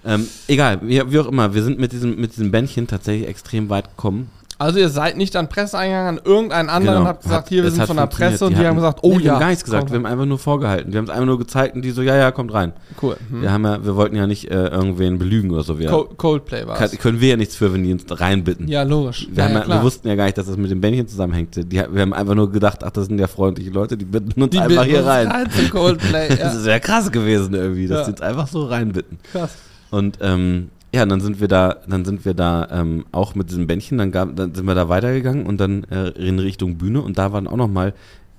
Ähm, 0.09 0.27
egal, 0.49 0.79
wie, 0.83 1.03
wie 1.11 1.19
auch 1.19 1.27
immer, 1.29 1.55
wir 1.55 1.63
sind 1.63 1.79
mit 1.79 1.93
diesem, 1.93 2.17
mit 2.21 2.33
diesem 2.33 2.51
Bändchen 2.51 2.87
tatsächlich 2.87 3.29
extrem 3.29 3.69
weit 3.69 3.91
gekommen. 3.91 4.31
Also 4.61 4.81
ihr 4.81 4.89
seid 4.89 5.17
nicht 5.17 5.37
an 5.37 5.49
Presseeingang, 5.49 6.09
an 6.09 6.21
irgendeinen 6.25 6.69
anderen, 6.69 6.97
Genau. 6.99 7.09
habt 7.09 7.23
gesagt, 7.23 7.43
Hat- 7.45 7.49
hier, 7.49 7.63
wir 7.63 7.69
es 7.69 7.77
sind 7.77 7.87
von 7.87 7.97
der. 7.97 8.07
Presse 8.07 8.45
und 8.45 8.51
die, 8.51 8.57
hatten- 8.57 8.67
haben 8.67 8.75
gesagt, 8.75 9.05
Nee, 9.05 9.09
oh 9.15 9.19
wir 9.19 9.25
ja. 9.25 9.33
haben 9.35 9.39
gar 9.41 9.49
nichts 9.51 9.63
gesagt, 9.63 9.85
komm. 9.85 9.93
wir 9.93 9.99
haben 9.99 10.07
einfach 10.07 10.27
nur 10.27 10.39
vorgehalten. 10.41 10.91
Wir 10.93 10.99
haben 10.99 11.05
es 11.05 11.11
einfach 11.11 11.27
nur 11.27 11.39
gezeigt 11.39 11.77
und 11.77 11.83
die 11.83 11.93
so, 11.93 12.03
ja, 12.03 12.17
ja, 12.17 12.33
kommt 12.33 12.53
rein. 12.53 12.73
Cool. 13.01 13.17
Hm. 13.31 13.43
Wir, 13.43 13.53
haben 13.53 13.65
ja, 13.65 13.85
wir 13.85 13.95
wollten 13.95 14.17
ja 14.17 14.27
nicht 14.27 14.51
äh, 14.51 14.67
irgendwen 14.67 15.17
belügen 15.21 15.53
oder 15.53 15.63
so. 15.63 15.79
Wir, 15.79 15.89
Co 15.91 16.07
Coldplay 16.07 16.67
war 16.67 16.77
kann, 16.77 16.91
können 16.91 17.21
wir 17.21 17.29
ja 17.29 17.37
nichts 17.37 17.55
für, 17.55 17.73
wenn 17.73 17.85
die 17.85 17.93
uns 17.93 18.03
reinbitten. 18.11 18.67
Ja, 18.67 18.83
logisch. 18.83 19.29
Wir, 19.31 19.45
haben 19.45 19.53
ja, 19.53 19.59
wir 19.61 19.65
klar. 19.65 19.83
wussten 19.85 20.09
ja 20.09 20.17
gar 20.17 20.25
nicht, 20.25 20.39
dass 20.39 20.47
das 20.47 20.57
mit 20.57 20.73
dem 20.73 20.81
Bändchen 20.81 21.07
zusammenhängt. 21.07 21.55
Die, 21.55 21.71
wir 21.71 22.01
haben 22.03 22.13
einfach 22.13 22.35
nur 22.35 22.51
gedacht, 22.51 22.83
ach, 22.83 22.91
das 22.91 23.07
sind 23.07 23.21
ja 23.21 23.29
freundliche 23.29 23.71
Leute, 23.71 23.97
die 23.97 24.07
bitten 24.07 24.43
uns 24.43 24.51
die 24.51 24.59
einfach 24.59 24.83
bitten 24.83 24.91
hier 24.91 25.07
rein. 25.07 25.49
zu 25.53 25.69
Coldplay. 25.71 26.29
Das 26.31 26.39
Ja. 26.41 26.51
ist 26.59 26.67
ja 26.67 26.79
krass 26.81 27.13
gewesen 27.13 27.55
irgendwie, 27.55 27.87
dass 27.87 27.99
Ja. 27.99 28.05
die 28.07 28.11
uns 28.11 28.21
einfach 28.23 28.49
so 28.49 28.65
reinbitten. 28.65 29.19
Krass. 29.31 29.51
Und 29.91 30.19
ähm, 30.21 30.71
ja, 30.95 31.05
dann 31.05 31.21
sind 31.21 31.41
wir 31.41 31.49
da, 31.49 31.77
dann 31.87 32.05
sind 32.05 32.25
wir 32.25 32.35
da 32.35 32.69
ähm, 32.71 33.05
auch 33.13 33.35
mit 33.35 33.51
diesem 33.51 33.67
Bändchen, 33.67 33.99
dann, 33.99 34.11
gab, 34.11 34.35
dann 34.37 34.55
sind 34.55 34.67
wir 34.67 34.75
da 34.75 34.89
weitergegangen 34.89 35.47
und 35.47 35.59
dann 35.59 35.85
äh, 35.85 36.09
in 36.11 36.39
Richtung 36.39 36.77
Bühne 36.77 37.03
und 37.03 37.19
da 37.19 37.33
waren 37.33 37.47
auch 37.47 37.57
noch 37.57 37.69
mal 37.69 37.95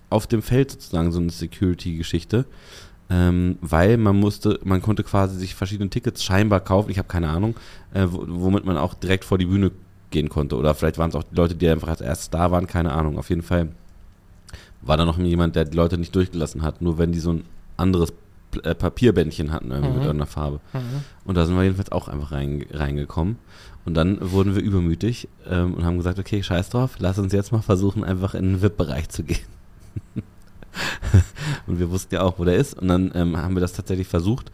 auf 0.10 0.26
dem 0.26 0.42
Feld 0.42 0.72
sozusagen 0.72 1.12
so 1.12 1.20
eine 1.20 1.30
Security-Geschichte, 1.30 2.46
ähm, 3.12 3.58
weil 3.62 3.98
man 3.98 4.16
musste, 4.16 4.60
man 4.64 4.82
konnte 4.82 5.04
quasi 5.04 5.38
sich 5.38 5.54
verschiedene 5.54 5.90
Tickets 5.90 6.24
scheinbar 6.24 6.60
kaufen, 6.62 6.90
ich 6.90 6.98
habe 6.98 7.08
keine 7.08 7.30
Ahnung, 7.30 7.56
äh, 7.94 8.06
wo- 8.10 8.26
womit 8.28 8.66
man 8.66 8.78
auch 8.78 8.96
direkt 8.96 9.26
vor 9.26 9.38
die 9.38 9.46
Bühne 9.46 9.72
gehen 10.10 10.30
konnte. 10.30 10.56
Oder 10.56 10.74
vielleicht 10.74 10.98
waren 10.98 11.10
es 11.10 11.16
auch 11.16 11.24
die 11.24 11.36
Leute, 11.36 11.54
die 11.54 11.70
einfach 11.70 11.90
als 11.90 12.02
erstes 12.02 12.32
da 12.32 12.50
waren, 12.50 12.66
keine 12.66 12.92
Ahnung. 12.92 13.20
Auf 13.20 13.30
jeden 13.30 13.44
Fall 13.44 13.70
war 14.82 14.98
da 14.98 15.06
noch 15.06 15.20
jemand, 15.20 15.56
der 15.56 15.66
die 15.66 15.78
Leute 15.78 16.00
nicht 16.00 16.16
durchgelassen 16.16 16.64
hat, 16.64 16.82
nur 16.82 16.98
wenn 16.98 17.12
die 17.12 17.20
so 17.20 17.34
ein 17.34 17.44
anderes 17.78 18.12
äh, 18.64 18.76
Papierbändchen 18.76 19.52
hatten 19.52 19.72
irgendwie 19.72 19.90
Mhm. 19.90 19.96
mit 19.98 20.06
irgendeiner 20.06 20.28
Farbe. 20.30 20.60
Mhm. 20.74 20.80
Und 21.26 21.36
da 21.36 21.46
sind 21.46 21.56
wir 21.56 21.64
jedenfalls 21.64 21.92
auch 21.92 22.08
einfach 22.08 22.32
rein, 22.32 22.66
reingekommen. 22.72 23.38
Und 23.86 23.94
dann 23.96 24.18
wurden 24.32 24.56
wir 24.56 24.62
übermütig 24.62 25.28
ähm, 25.50 25.74
und 25.74 25.86
haben 25.86 25.98
gesagt, 25.98 26.20
okay, 26.20 26.44
scheiß 26.44 26.70
drauf, 26.70 26.96
lass 27.00 27.18
uns 27.18 27.34
jetzt 27.34 27.52
mal 27.52 27.62
versuchen, 27.62 28.04
einfach 28.04 28.36
in 28.36 28.46
den 28.46 28.62
VIP-Bereich 28.62 29.10
zu 29.10 29.24
gehen. 29.24 29.40
und 31.68 31.80
wir 31.80 31.90
wussten 31.90 32.16
ja 32.16 32.22
auch, 32.22 32.40
wo 32.40 32.46
der 32.46 32.56
ist. 32.58 32.74
Und 32.80 32.88
dann 32.88 33.12
ähm, 33.16 33.38
haben 33.38 33.56
wir 33.56 33.62
das 33.62 33.74
tatsächlich 33.74 34.08
versucht 34.08 34.52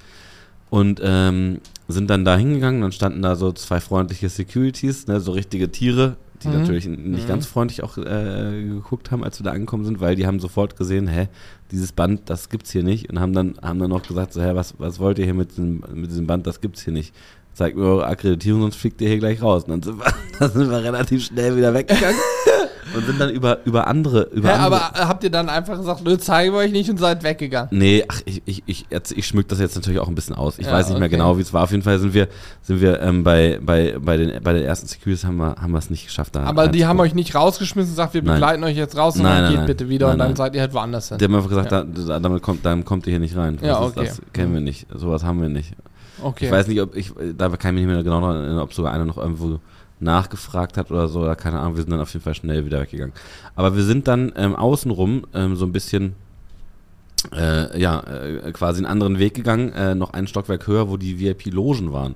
und 0.69 0.99
ähm, 1.03 1.59
sind 1.87 2.09
dann 2.09 2.25
da 2.25 2.37
hingegangen. 2.37 2.81
Dann 2.81 2.91
standen 2.91 3.21
da 3.21 3.35
so 3.35 3.51
zwei 3.51 3.79
freundliche 3.79 4.29
Securities, 4.29 5.07
ne, 5.07 5.19
so 5.19 5.31
richtige 5.31 5.71
Tiere, 5.71 6.17
die 6.43 6.47
Mhm. 6.49 6.53
natürlich 6.59 6.85
nicht 6.87 7.23
Mhm. 7.23 7.27
ganz 7.27 7.45
freundlich 7.45 7.83
auch 7.83 7.97
äh, 7.97 8.63
geguckt 8.67 9.11
haben, 9.11 9.23
als 9.23 9.39
wir 9.39 9.43
da 9.45 9.51
angekommen 9.51 9.85
sind, 9.85 9.99
weil 9.99 10.15
die 10.15 10.25
haben 10.27 10.39
sofort 10.39 10.75
gesehen, 10.75 11.07
hä, 11.07 11.27
dieses 11.71 11.91
Band, 11.91 12.29
das 12.29 12.49
gibt's 12.49 12.71
hier 12.71 12.83
nicht. 12.83 13.09
Und 13.09 13.19
haben 13.19 13.33
dann, 13.33 13.55
haben 13.61 13.79
dann 13.79 13.89
noch 13.89 14.03
gesagt, 14.07 14.33
so, 14.33 14.41
hä, 14.41 14.51
was, 14.53 14.75
was 14.77 14.99
wollt 14.99 15.17
ihr 15.19 15.25
hier 15.25 15.33
mit 15.33 15.51
diesem, 15.51 15.83
mit 15.93 16.09
diesem 16.09 16.27
Band, 16.27 16.45
das 16.47 16.61
gibt's 16.61 16.81
hier 16.83 16.93
nicht. 16.93 17.13
Zeigt 17.53 17.77
mir 17.77 17.83
eure 17.85 18.07
Akkreditierung, 18.07 18.61
sonst 18.61 18.75
fliegt 18.75 18.99
ihr 19.01 19.07
hier 19.07 19.19
gleich 19.19 19.41
raus. 19.41 19.63
Und 19.63 19.69
dann 19.71 19.81
sind 19.83 19.97
wir, 19.99 20.13
dann 20.39 20.51
sind 20.51 20.69
wir 20.69 20.83
relativ 20.83 21.23
schnell 21.25 21.55
wieder 21.55 21.73
weggegangen 21.73 22.19
und 22.93 23.05
sind 23.05 23.19
dann 23.19 23.29
über, 23.31 23.65
über 23.65 23.87
andere, 23.87 24.23
über 24.33 24.49
Ja, 24.49 24.55
andere. 24.65 24.83
aber 24.83 24.99
äh, 24.99 25.05
habt 25.05 25.23
ihr 25.23 25.29
dann 25.31 25.49
einfach 25.49 25.77
gesagt, 25.77 26.03
nö, 26.03 26.17
zeigen 26.17 26.53
wir 26.53 26.59
euch 26.59 26.71
nicht 26.71 26.89
und 26.89 26.97
seid 26.97 27.23
weggegangen? 27.23 27.69
Nee, 27.71 28.03
ach, 28.07 28.21
ich, 28.25 28.41
ich, 28.45 28.63
ich, 28.67 28.85
jetzt- 28.89 29.11
ich 29.11 29.25
schmück 29.25 29.47
das 29.47 29.59
jetzt 29.59 29.75
natürlich 29.75 29.99
auch 29.99 30.07
ein 30.07 30.15
bisschen 30.15 30.35
aus. 30.35 30.59
Ich 30.59 30.67
Ja, 30.67 30.73
weiß 30.73 30.89
nicht 30.89 30.99
mehr 30.99 31.07
okay. 31.07 31.15
genau, 31.17 31.37
wie 31.37 31.41
es 31.41 31.53
war. 31.53 31.63
Auf 31.63 31.71
jeden 31.71 31.83
Fall 31.83 31.97
sind 31.99 32.13
wir, 32.13 32.27
sind 32.61 32.81
wir 32.81 33.01
ähm, 33.01 33.23
bei, 33.23 33.59
bei, 33.61 33.97
bei, 33.99 34.17
den, 34.17 34.43
bei 34.43 34.53
den 34.53 34.63
ersten 34.63 34.87
Securities 34.87 35.25
haben 35.25 35.37
wir, 35.37 35.55
haben 35.59 35.71
wir 35.71 35.79
es 35.79 35.89
nicht 35.89 36.05
geschafft. 36.05 36.35
Da 36.35 36.43
Aber 36.43 36.67
die 36.67 36.85
haben 36.85 36.99
euch 36.99 37.15
nicht 37.15 37.33
rausgeschmissen 37.33 37.89
und 37.91 37.95
gesagt, 37.95 38.13
wir 38.13 38.21
Nein. 38.21 38.35
begleiten 38.35 38.63
euch 38.63 38.77
jetzt 38.77 38.95
raus 38.97 39.15
und 39.15 39.23
Nein, 39.23 39.31
dann 39.33 39.41
nein, 39.43 39.49
geht 39.51 39.57
nein. 39.59 39.67
bitte 39.67 39.89
wieder 39.89 40.05
Nein, 40.07 40.13
und 40.13 40.19
dann 40.19 40.27
nein. 40.29 40.35
seid 40.35 40.55
ihr 40.55 40.61
halt 40.61 40.73
woanders 40.73 41.09
hin. 41.09 41.17
Die 41.17 41.25
haben 41.25 41.35
einfach 41.35 41.49
gesagt, 41.49 41.71
Ja. 41.71 41.83
da, 41.83 42.01
da, 42.07 42.19
damit, 42.19 42.41
kommt, 42.43 42.65
damit 42.65 42.85
kommt 42.85 43.07
ihr 43.07 43.11
hier 43.11 43.19
nicht 43.19 43.35
rein. 43.35 43.57
Ja, 43.61 43.79
ist- 43.85 43.97
okay. 43.97 44.05
Das 44.05 44.21
kennen 44.33 44.53
wir 44.53 44.61
nicht. 44.61 44.87
Sowas 44.93 45.23
haben 45.23 45.41
wir 45.41 45.49
nicht. 45.49 45.73
Okay. 46.21 46.45
Ich 46.45 46.51
weiß 46.51 46.67
nicht, 46.67 46.79
ob 46.81 46.95
ich, 46.95 47.11
da 47.37 47.49
kann 47.49 47.75
ich 47.75 47.83
mich 47.83 47.85
nicht 47.85 47.93
mehr 47.93 48.03
genau 48.03 48.25
erinnern, 48.31 48.59
ob 48.59 48.73
sogar 48.73 48.93
einer 48.93 49.03
noch 49.05 49.17
irgendwo 49.17 49.59
nachgefragt 49.99 50.77
hat 50.77 50.91
oder 50.91 51.07
so, 51.07 51.21
oder 51.21 51.35
keine 51.35 51.59
Ahnung, 51.59 51.75
wir 51.75 51.83
sind 51.83 51.91
dann 51.91 52.01
auf 52.01 52.13
jeden 52.13 52.23
Fall 52.23 52.35
schnell 52.35 52.65
wieder 52.65 52.81
weggegangen. 52.81 53.13
Aber 53.55 53.75
wir 53.75 53.83
sind 53.83 54.07
dann 54.07 54.33
ähm, 54.35 54.55
außenrum 54.55 55.25
ähm, 55.33 55.55
so 55.55 55.65
ein 55.65 55.71
bisschen, 55.71 56.15
äh, 57.33 57.79
ja, 57.79 58.01
äh, 58.01 58.51
quasi 58.51 58.79
einen 58.79 58.87
anderen 58.87 59.19
Weg 59.19 59.33
gegangen, 59.33 59.71
äh, 59.73 59.95
noch 59.95 60.13
ein 60.13 60.27
Stockwerk 60.27 60.67
höher, 60.67 60.89
wo 60.89 60.97
die 60.97 61.19
VIP-Logen 61.19 61.93
waren. 61.93 62.15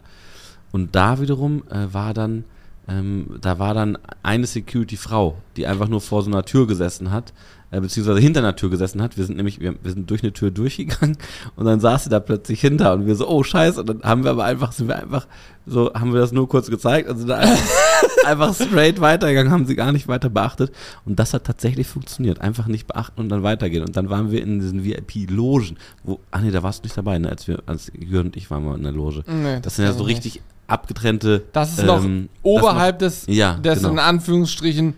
Und 0.72 0.96
da 0.96 1.20
wiederum 1.20 1.63
äh, 1.70 1.94
war 1.94 2.13
dann, 2.13 2.44
ähm, 2.88 3.38
da 3.42 3.60
war 3.60 3.74
dann 3.74 3.98
eine 4.24 4.46
Security-Frau, 4.46 5.38
die 5.56 5.65
einfach 5.65 5.88
nur 5.88 6.02
vor 6.02 6.22
so 6.22 6.30
einer 6.30 6.44
Tür 6.44 6.68
gesessen 6.68 7.12
hat, 7.12 7.34
äh, 7.71 7.82
beziehungsweise 7.82 8.19
hinter 8.19 8.39
einer 8.39 8.55
Tür 8.55 8.69
gesessen 8.69 9.01
hat. 9.01 9.17
Wir 9.17 9.25
sind 9.25 9.38
nämlich, 9.38 9.60
wir, 9.60 9.75
wir 9.82 9.91
sind 9.91 10.10
durch 10.10 10.23
eine 10.23 10.34
Tür 10.34 10.51
durchgegangen 10.51 11.17
und 11.55 11.65
dann 11.65 11.79
saß 11.79 12.05
sie 12.05 12.10
da 12.10 12.19
plötzlich 12.19 12.62
hinter 12.62 12.93
und 12.93 13.05
wir 13.05 13.15
so, 13.15 13.27
oh 13.27 13.43
scheiße, 13.43 13.82
und 13.82 13.89
dann 13.89 14.01
haben 14.03 14.23
wir 14.23 14.32
aber 14.32 14.43
einfach, 14.43 14.71
sind 14.71 14.88
wir 14.88 14.97
einfach, 14.97 15.27
so 15.65 15.93
haben 15.93 16.13
wir 16.13 16.19
das 16.19 16.32
nur 16.32 16.49
kurz 16.49 16.69
gezeigt 16.69 17.10
und 17.10 17.17
sind 17.17 17.27
da 17.27 17.38
einfach, 17.38 17.63
einfach 18.25 18.55
straight 18.55 19.01
weitergegangen, 19.01 19.51
haben 19.51 19.65
sie 19.65 19.75
gar 19.75 19.91
nicht 19.91 20.08
weiter 20.08 20.29
beachtet. 20.29 20.71
Und 21.05 21.19
das 21.19 21.34
hat 21.34 21.43
tatsächlich 21.43 21.88
funktioniert. 21.88 22.41
Einfach 22.41 22.67
nicht 22.67 22.88
beachten 22.88 23.19
und 23.19 23.29
dann 23.29 23.43
weitergehen. 23.43 23.84
Und 23.84 23.95
dann 23.95 24.10
waren 24.10 24.32
wir 24.32 24.41
in 24.41 24.60
diesen 24.60 24.84
VIP-Logen, 24.84 25.77
wo, 26.03 26.19
ah 26.32 26.39
nee, 26.39 26.51
da 26.51 26.63
warst 26.63 26.84
du 26.84 26.88
nicht 26.88 26.97
dabei, 26.97 27.19
ne, 27.19 27.29
als 27.29 27.47
wir, 27.47 27.62
als 27.67 27.91
Jürgen 27.93 28.29
und 28.29 28.38
ich 28.38 28.49
waren 28.49 28.65
mal 28.65 28.77
in 28.77 28.84
der 28.84 28.91
Loge. 28.91 29.23
Nee, 29.27 29.60
Das 29.62 29.75
sind 29.75 29.86
ja 29.86 29.93
so 29.93 30.05
nicht. 30.05 30.17
richtig 30.17 30.41
abgetrennte. 30.67 31.43
Das 31.51 31.77
ist 31.77 31.86
noch 31.86 32.03
ähm, 32.03 32.29
oberhalb 32.41 32.99
des, 32.99 33.21
das 33.21 33.27
noch, 33.27 33.36
ja, 33.36 33.53
des 33.55 33.79
genau. 33.79 33.91
in 33.91 33.99
Anführungsstrichen 33.99 34.95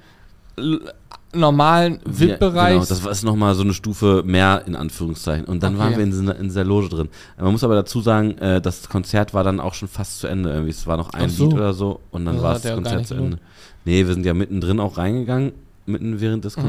normalen 1.34 2.00
Ja, 2.06 2.20
VIP-Bereichs. 2.20 2.88
Genau, 2.90 3.00
das 3.02 3.04
war- 3.04 3.12
nochmal 3.32 3.56
so 3.56 3.64
eine 3.64 3.74
Stufe 3.74 4.24
mehr 4.26 4.64
in 4.66 4.76
Anführungszeichen. 4.76 5.46
Und 5.46 5.64
dann 5.64 5.76
Okay. 5.76 5.84
waren 5.84 5.96
wir 5.98 6.04
in 6.04 6.12
in 6.30 6.44
dieser 6.44 6.64
Loge 6.64 6.90
drin. 6.90 7.10
Man 7.40 7.52
muss 7.52 7.64
aber 7.64 7.76
dazu 7.76 8.02
sagen, 8.02 8.38
äh, 8.40 8.60
das 8.62 8.90
Konzert 8.90 9.34
war 9.34 9.44
dann 9.44 9.60
auch 9.60 9.74
schon 9.74 9.88
fast 9.88 10.20
zu 10.20 10.28
Ende 10.28 10.50
irgendwie. 10.50 10.72
Es 10.72 10.86
war 10.88 10.98
noch 10.98 11.12
ein 11.14 11.30
so. 11.30 11.46
Lied 11.46 11.54
oder 11.56 11.74
so 11.74 12.00
und 12.12 12.26
dann 12.26 12.36
Das 12.36 12.44
war 12.44 12.54
das 12.56 12.64
ja 12.64 12.76
Konzert 12.76 13.08
zu 13.08 13.16
Ende. 13.16 13.38
Nee, 13.86 14.06
wir 14.06 14.14
sind 14.14 14.26
ja 14.26 14.34
mittendrin 14.34 14.80
auch 14.80 14.98
reingegangen, 14.98 15.54
mitten 15.86 16.20
während 16.22 16.46
des 16.46 16.58
Mhm. 16.58 16.62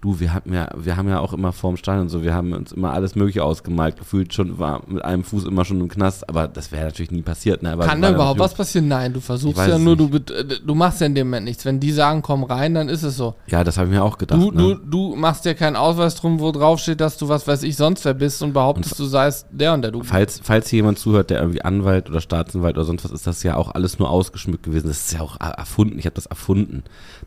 Du, 0.00 0.20
wir 0.20 0.34
haben 0.34 0.52
ja, 0.52 0.68
wir 0.76 0.96
haben 0.96 1.08
ja 1.08 1.20
auch 1.20 1.32
immer 1.32 1.52
vorm 1.52 1.76
Stadion 1.76 2.02
und 2.02 2.08
so, 2.08 2.22
wir 2.22 2.34
haben 2.34 2.52
uns 2.52 2.72
immer 2.72 2.92
alles 2.92 3.14
Mögliche 3.14 3.44
ausgemalt, 3.44 3.96
gefühlt 3.96 4.34
schon, 4.34 4.58
war 4.58 4.82
mit 4.86 5.04
einem 5.04 5.24
Fuß 5.24 5.44
immer 5.44 5.64
schon 5.64 5.80
im 5.80 5.88
Knast, 5.88 6.28
aber 6.28 6.48
das 6.48 6.72
wäre 6.72 6.86
natürlich 6.86 7.10
nie 7.10 7.22
passiert. 7.22 7.62
Ne? 7.62 7.76
Kann 7.78 8.02
da 8.02 8.10
überhaupt 8.10 8.40
was 8.40 8.54
passieren? 8.54 8.88
Nein, 8.88 9.12
du 9.12 9.20
versuchst 9.20 9.58
ja 9.58 9.78
nur, 9.78 9.96
du, 9.96 10.06
äh, 10.16 10.44
du 10.64 10.74
machst 10.74 11.00
ja 11.00 11.06
in 11.06 11.14
dem 11.14 11.28
Moment 11.28 11.44
nichts. 11.44 11.64
Wenn 11.64 11.80
die 11.80 11.92
sagen, 11.92 12.22
komm 12.22 12.44
rein, 12.44 12.74
dann 12.74 12.88
ist 12.88 13.02
es 13.02 13.16
so. 13.16 13.34
Ja, 13.46 13.64
das 13.64 13.78
habe 13.78 13.88
ich 13.88 13.94
mir 13.94 14.02
auch 14.02 14.18
gedacht. 14.18 14.40
Du, 14.40 14.50
ne? 14.50 14.58
du, 14.58 14.74
du 14.74 15.16
machst 15.16 15.44
dir 15.44 15.54
keinen 15.54 15.76
Ausweis 15.76 16.14
drum, 16.16 16.40
wo 16.40 16.50
drauf 16.52 16.80
steht, 16.80 17.00
dass 17.00 17.16
du 17.16 17.28
was 17.28 17.46
weiß 17.46 17.62
ich 17.62 17.76
sonst 17.76 18.04
wer 18.04 18.14
bist 18.14 18.42
und 18.42 18.52
behauptest, 18.52 18.98
du 18.98 19.04
seist 19.04 19.46
der 19.50 19.74
und 19.74 19.82
der. 19.82 19.90
Du 19.90 20.02
Falls, 20.02 20.40
falls 20.42 20.68
hier 20.68 20.78
jemand 20.78 20.98
zuhört, 20.98 21.30
der 21.30 21.40
irgendwie 21.40 21.62
Anwalt 21.62 22.08
oder 22.10 22.20
Staatsanwalt 22.20 22.76
oder 22.76 22.84
sonst 22.84 23.04
was 23.04 23.12
ist, 23.12 23.26
das 23.26 23.42
ja 23.42 23.56
auch 23.56 23.74
alles 23.74 23.98
nur 23.98 24.10
ausgeschmückt 24.10 24.62
gewesen. 24.64 24.88
Das 24.88 24.98
ist 25.06 25.12
ja 25.12 25.20
auch 25.20 25.36
er- 25.40 25.52
erfunden. 25.52 25.98
Ich 25.98 26.06
habe 26.06 26.14
das 26.14 26.26
erfunden. 26.26 26.82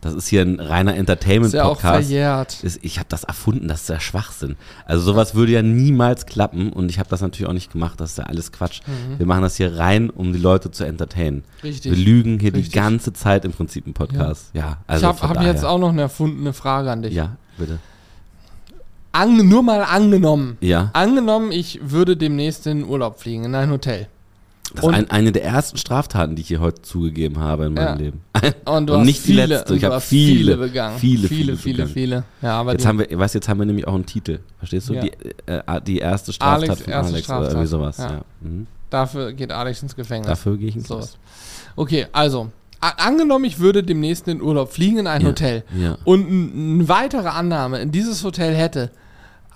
Das 0.06 0.14
ist 0.14 0.28
hier 0.28 0.44
ein 0.44 0.60
reiner 0.60 0.92
ist 0.92 0.98
ja 0.98 1.00
auch 1.00 1.00
Entertainment-Podcast. 1.00 1.82
verjährt. 1.82 2.64
ist, 2.64 2.80
ich 2.84 3.00
habe 3.00 3.08
das 3.10 3.24
erfunden, 3.24 3.68
das 3.68 3.82
ist 3.82 3.90
ja 3.90 4.00
Schwachsinn. 4.00 4.56
Also 4.86 5.02
sowas 5.02 5.34
würde 5.34 5.54
ja 5.54 5.64
niemals 5.64 6.28
klappen 6.28 6.72
und 6.72 6.90
ich 6.90 7.00
habe 7.00 7.10
das 7.10 7.22
natürlich 7.22 7.50
auch 7.50 7.54
nicht 7.54 7.72
gemacht, 7.72 8.00
das 8.00 8.12
ist 8.12 8.20
ja 8.20 8.26
alles 8.26 8.52
Quatsch. 8.52 8.82
Wir 9.18 9.26
machen 9.26 9.42
das 9.42 9.56
hier 9.56 9.80
rein, 9.80 10.12
um 10.12 10.32
die 10.32 10.38
Leute 10.38 10.70
zu 10.70 10.84
entertainen. 10.84 11.38
Mhm. 11.38 11.44
Richtig. 11.64 11.92
Wir 11.92 12.06
lügen 12.06 12.40
hier 12.40 12.54
Richtig. 12.54 12.72
die 12.72 12.78
ganze 12.78 13.14
Zeit 13.14 13.46
im 13.46 13.52
Prinzip 13.52 13.88
im 13.88 13.96
Podcast. 13.96 14.52
Ja, 14.54 14.78
also 14.86 15.10
ich 15.10 15.22
habe 15.24 15.40
hab 15.40 15.44
jetzt 15.44 15.66
auch 15.66 15.80
noch 15.80 15.90
eine 15.90 16.02
erfundene 16.04 16.54
Frage 16.54 16.92
an 16.92 17.02
dich. 17.02 17.16
Ja, 17.16 17.38
bitte. 17.58 17.80
An, 19.12 19.38
nur 19.38 19.64
mal 19.64 19.82
angenommen. 19.82 20.58
Ja, 20.62 20.92
Angenommen, 20.94 21.52
ich 21.52 21.80
würde 21.82 22.16
demnächst 22.16 22.68
in 22.68 22.82
den 22.82 22.88
Urlaub 22.88 23.20
fliegen, 23.20 23.46
in 23.46 23.56
ein 23.56 23.72
Hotel. 23.72 24.08
Das 24.76 24.86
ist 24.86 24.94
ein, 24.94 25.10
eine 25.12 25.32
der 25.32 25.44
ersten 25.44 25.78
Straftaten, 25.78 26.36
die 26.36 26.42
ich 26.44 26.48
hier 26.48 26.60
heute 26.60 26.82
zugegeben 26.82 27.40
habe 27.40 27.66
in 27.66 27.74
meinem 27.74 27.86
Ja. 27.88 27.94
Leben. 27.96 28.22
Und 28.66 28.88
du 28.88 28.94
Und 28.94 29.00
hast 29.00 29.06
nicht 29.06 29.24
die 29.24 29.28
viele, 29.32 29.46
letzte, 29.48 29.70
und 29.74 29.76
ich 29.78 29.82
du 29.82 29.88
hab 29.88 29.94
hast 29.96 30.08
viele, 30.10 30.58
begangen. 30.58 30.98
viele, 31.00 31.28
viele, 31.28 31.56
viele 31.58 31.86
viele, 31.86 31.88
viele. 31.88 32.24
Ja, 32.42 32.70
Jetzt 32.72 32.86
haben 32.86 33.00
wir, 33.00 33.08
weißt, 33.18 33.36
jetzt 33.36 33.48
haben 33.50 33.60
wir 33.60 33.66
nämlich 33.66 33.88
auch 33.88 33.94
einen 33.96 34.06
Titel. 34.06 34.40
Verstehst 34.60 34.90
du? 34.90 34.94
Ja. 34.94 35.02
Die, 35.02 35.12
äh, 35.48 35.82
die 35.86 35.98
erste 36.00 36.34
Straftat 36.34 36.70
Alex, 36.70 36.82
von 36.84 36.94
Alex 36.94 37.10
oder 37.10 37.20
Straftat. 37.20 37.52
irgendwie 37.52 37.68
sowas. 37.68 37.98
Ja. 37.98 38.22
Mhm. 38.42 38.68
dafür 38.90 39.34
geht 39.34 39.52
Alex 39.52 39.82
ins 39.84 39.96
Gefängnis. 39.96 40.28
Dafür 40.28 40.58
gehe 40.58 40.70
ich 40.70 40.76
in 40.76 40.84
So. 40.84 40.96
Knast. 40.98 41.18
Okay, 41.76 42.08
also, 42.12 42.50
angenommen, 42.80 43.46
ich 43.46 43.60
würde 43.60 43.84
demnächst 43.84 44.28
in 44.28 44.38
den 44.38 44.46
Urlaub 44.46 44.72
fliegen 44.72 45.00
in 45.00 45.08
ein 45.08 45.22
Ja. 45.22 45.28
Hotel 45.28 45.64
Ja. 45.78 45.98
und 46.04 46.26
eine 46.28 46.88
weitere 46.88 47.28
Annahme 47.30 47.80
in 47.80 47.92
dieses 47.92 48.24
Hotel 48.24 48.54
hätte 48.54 48.92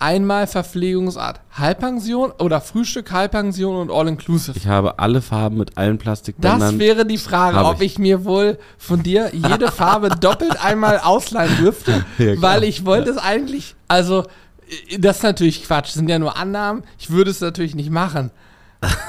einmal 0.00 0.46
Verpflegungsart 0.46 1.40
Halbpension 1.52 2.32
oder 2.38 2.60
Frühstück, 2.60 3.12
Halbpension 3.12 3.76
und 3.76 3.90
All-Inclusive. 3.90 4.56
Ich 4.56 4.66
habe 4.66 4.98
alle 4.98 5.22
Farben 5.22 5.58
mit 5.58 5.76
allen 5.76 5.98
Das 5.98 6.02
Plastikbändern. 6.04 6.78
wäre 6.78 7.06
die 7.06 7.18
Frage, 7.18 7.58
ob 7.64 7.80
ich. 7.80 7.92
ich 7.92 7.98
mir 7.98 8.24
wohl 8.24 8.58
von 8.78 9.02
dir 9.02 9.30
jede 9.32 9.70
Farbe 9.72 10.08
doppelt 10.08 10.62
einmal 10.64 10.98
ausleihen 10.98 11.56
dürfte, 11.58 12.04
Ja, 12.18 12.40
weil 12.40 12.64
ich 12.64 12.84
wollte 12.84 13.10
es 13.10 13.18
eigentlich, 13.18 13.76
also 13.88 14.24
äh, 14.88 14.98
das 14.98 15.18
ist 15.18 15.22
natürlich 15.22 15.64
Quatsch, 15.64 15.88
das 15.88 15.94
sind 15.94 16.08
ja 16.08 16.18
nur 16.18 16.36
Annahmen, 16.36 16.82
ich 16.98 17.10
würde 17.10 17.30
es 17.30 17.40
natürlich 17.40 17.74
nicht 17.74 17.90
machen, 17.90 18.30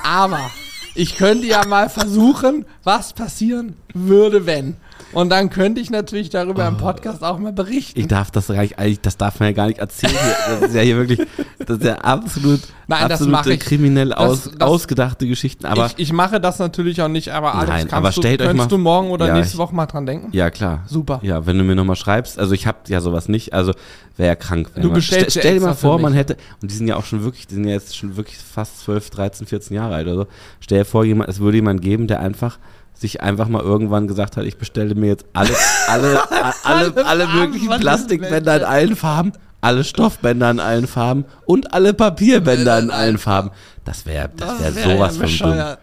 aber 0.03 0.51
ich 0.93 1.15
könnte 1.15 1.47
ja 1.47 1.65
mal 1.65 1.89
versuchen, 1.89 2.65
was 2.83 3.13
passieren 3.13 3.77
würde, 3.93 4.45
wenn. 4.45 4.75
Und 5.13 5.29
dann 5.29 5.49
könnte 5.49 5.81
ich 5.81 5.89
natürlich 5.89 6.29
darüber 6.29 6.67
im 6.67 6.77
Podcast 6.77 7.23
auch 7.23 7.37
mal 7.37 7.51
berichten. 7.53 7.99
Ich 7.99 8.07
darf 8.07 8.31
das 8.31 8.47
gar 8.47 8.61
nicht, 8.61 8.79
eigentlich, 8.79 9.01
das 9.01 9.17
darf 9.17 9.39
man 9.39 9.49
ja 9.49 9.53
gar 9.53 9.67
nicht 9.67 9.79
erzählen. 9.79 10.13
Das 10.59 10.69
ist 10.69 10.75
ja 10.75 10.81
hier 10.81 10.95
wirklich, 10.97 11.19
das 11.59 11.77
ist 11.77 11.83
ja 11.83 11.95
absolut, 11.95 12.61
Nein, 12.87 13.09
das 13.09 13.21
absolute 13.21 13.57
kriminell 13.57 14.13
aus, 14.13 14.43
das- 14.43 14.61
ausgedachte 14.61 15.27
Geschichten. 15.27 15.65
Aber 15.65 15.87
ich, 15.87 15.93
ich 15.97 16.13
mache 16.13 16.39
das 16.39 16.59
natürlich 16.59 17.01
auch 17.01 17.07
nicht, 17.07 17.29
aber 17.29 17.55
Alex, 17.55 17.69
Nein, 17.69 17.93
aber 17.93 18.09
du, 18.09 18.13
stellt 18.21 18.41
euch 18.41 18.47
könntest 18.47 18.69
mal- 18.71 18.75
du 18.77 18.81
morgen 18.81 19.09
oder 19.11 19.27
Ja, 19.27 19.35
nächste 19.35 19.57
Woche 19.57 19.75
mal 19.75 19.85
dran 19.85 20.05
denken? 20.05 20.29
ja, 20.31 20.49
klar. 20.49 20.83
Super. 20.87 21.19
Ja, 21.23 21.45
wenn 21.45 21.57
du 21.57 21.63
mir 21.63 21.75
nochmal 21.75 21.95
schreibst, 21.95 22.39
also 22.39 22.53
ich 22.53 22.67
habe 22.67 22.77
ja 22.87 23.01
sowas 23.01 23.27
nicht, 23.27 23.53
also 23.53 23.73
wäre 24.17 24.29
ja 24.29 24.35
krank. 24.35 24.69
wenn 24.75 24.83
Du 24.83 24.91
bestellst 24.91 25.37
stell, 25.39 25.55
dir 25.59 25.65
mal 25.65 25.73
vor, 25.73 25.99
man 25.99 26.13
hätte, 26.13 26.37
und 26.61 26.71
die 26.71 26.75
sind 26.75 26.87
ja 26.87 26.95
auch 26.95 27.05
schon 27.05 27.23
wirklich, 27.23 27.47
die 27.47 27.55
sind 27.55 27.65
ja 27.65 27.71
jetzt 27.71 27.97
schon 27.97 28.15
wirklich 28.17 28.37
fast 28.37 28.79
12, 28.81 29.09
13, 29.09 29.47
14 29.47 29.75
Jahre 29.75 29.95
alt 29.95 30.07
oder 30.07 30.15
so. 30.15 30.27
Stell 30.59 30.79
dir 30.79 30.85
vor, 30.85 31.03
jemand, 31.05 31.29
es 31.29 31.39
würde 31.39 31.57
jemand 31.57 31.81
geben, 31.81 32.07
der 32.07 32.19
einfach 32.19 32.57
sich 33.01 33.21
einfach 33.21 33.47
mal 33.47 33.61
irgendwann 33.61 34.07
gesagt 34.07 34.37
hat, 34.37 34.45
ich 34.45 34.57
bestelle 34.57 34.93
mir 34.93 35.07
jetzt 35.07 35.25
alle, 35.33 35.55
alle, 35.87 36.21
alle, 36.63 36.93
Alle 36.95 37.05
alle 37.05 37.27
möglichen 37.27 37.69
Plastikbänder 37.79 38.57
in 38.57 38.63
allen 38.63 38.95
Farben, 38.95 39.33
alle 39.59 39.83
Stoffbänder 39.83 40.51
in 40.51 40.59
allen 40.59 40.87
Farben 40.87 41.25
und 41.45 41.73
alle 41.73 41.93
Papierbänder 41.95 42.79
in 42.79 42.91
allen 42.91 43.17
Farben. 43.17 43.49
Das 43.83 44.05
wäre, 44.05 44.29
das 44.37 44.61
wäre 44.61 44.75
wär 44.75 44.83
sowas 44.83 45.17
von 45.17 45.37
dumm. 45.37 45.57
Ja. 45.57 45.77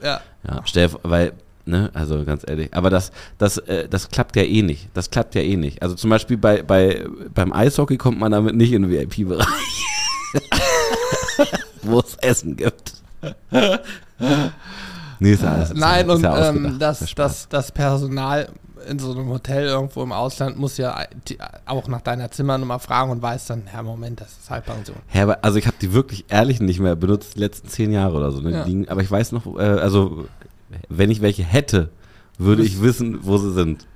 Ja, 0.46 0.62
stell 0.64 0.88
weil, 1.02 1.32
ne, 1.66 1.90
also 1.92 2.24
ganz 2.24 2.44
ehrlich, 2.46 2.72
aber 2.72 2.88
das, 2.88 3.10
das, 3.36 3.58
äh, 3.58 3.88
das 3.88 4.08
klappt 4.08 4.36
ja 4.36 4.42
eh 4.44 4.62
nicht. 4.62 4.88
Das 4.94 5.10
klappt 5.10 5.34
ja 5.34 5.42
eh 5.42 5.56
nicht. 5.56 5.82
Also 5.82 5.96
zum 5.96 6.10
Beispiel 6.10 6.36
bei, 6.36 6.62
bei, 6.62 7.04
beim 7.34 7.52
Eishockey 7.52 7.96
kommt 7.96 8.20
man 8.20 8.30
damit 8.30 8.54
nicht 8.54 8.72
in 8.72 8.82
den 8.82 8.90
VIP-Bereich. 8.92 9.46
Wo 11.82 11.98
es 11.98 12.14
Essen 12.20 12.56
gibt. 12.56 12.92
nee, 15.20 15.32
ist 15.32 15.42
ja 15.42 15.52
alles. 15.52 15.70
ist 15.70 15.78
Nein, 15.78 16.06
ja, 16.08 16.14
und 16.14 16.20
ja 16.22 16.48
ähm, 16.50 16.76
das, 16.78 17.00
ja 17.00 17.06
das, 17.16 17.48
das 17.48 17.72
Personal 17.72 18.48
in 18.88 18.98
so 18.98 19.10
einem 19.12 19.28
Hotel 19.28 19.66
irgendwo 19.66 20.02
im 20.02 20.12
Ausland 20.12 20.56
muss 20.56 20.76
ja 20.78 20.96
die- 21.28 21.36
auch 21.66 21.88
nach 21.88 22.00
deiner 22.00 22.30
Zimmernummer 22.30 22.78
fragen 22.78 23.10
und 23.10 23.20
weiß 23.20 23.46
dann, 23.46 23.64
ja, 23.72 23.82
Moment, 23.82 24.20
das 24.20 24.28
ist 24.38 24.48
Halbpension. 24.50 24.96
Aber, 25.12 25.44
also 25.44 25.58
ich 25.58 25.66
habe 25.66 25.76
die 25.80 25.92
wirklich 25.92 26.26
ehrlich 26.28 26.60
nicht 26.60 26.78
mehr 26.80 26.94
benutzt, 26.96 27.34
die 27.34 27.40
letzten 27.40 27.68
zehn 27.68 27.90
Jahre 27.92 28.16
oder 28.16 28.30
so. 28.30 28.40
Ne? 28.40 28.52
Ja. 28.52 28.64
Liegen, 28.64 28.88
aber 28.88 29.02
ich 29.02 29.10
weiß 29.10 29.32
noch, 29.32 29.46
äh, 29.58 29.62
also 29.62 30.26
wenn 30.88 31.10
ich 31.10 31.20
welche 31.20 31.42
hätte, 31.42 31.90
würde 32.38 32.62
ich 32.62 32.80
wissen, 32.80 33.18
wo 33.22 33.36
sie 33.36 33.52
sind. 33.52 33.86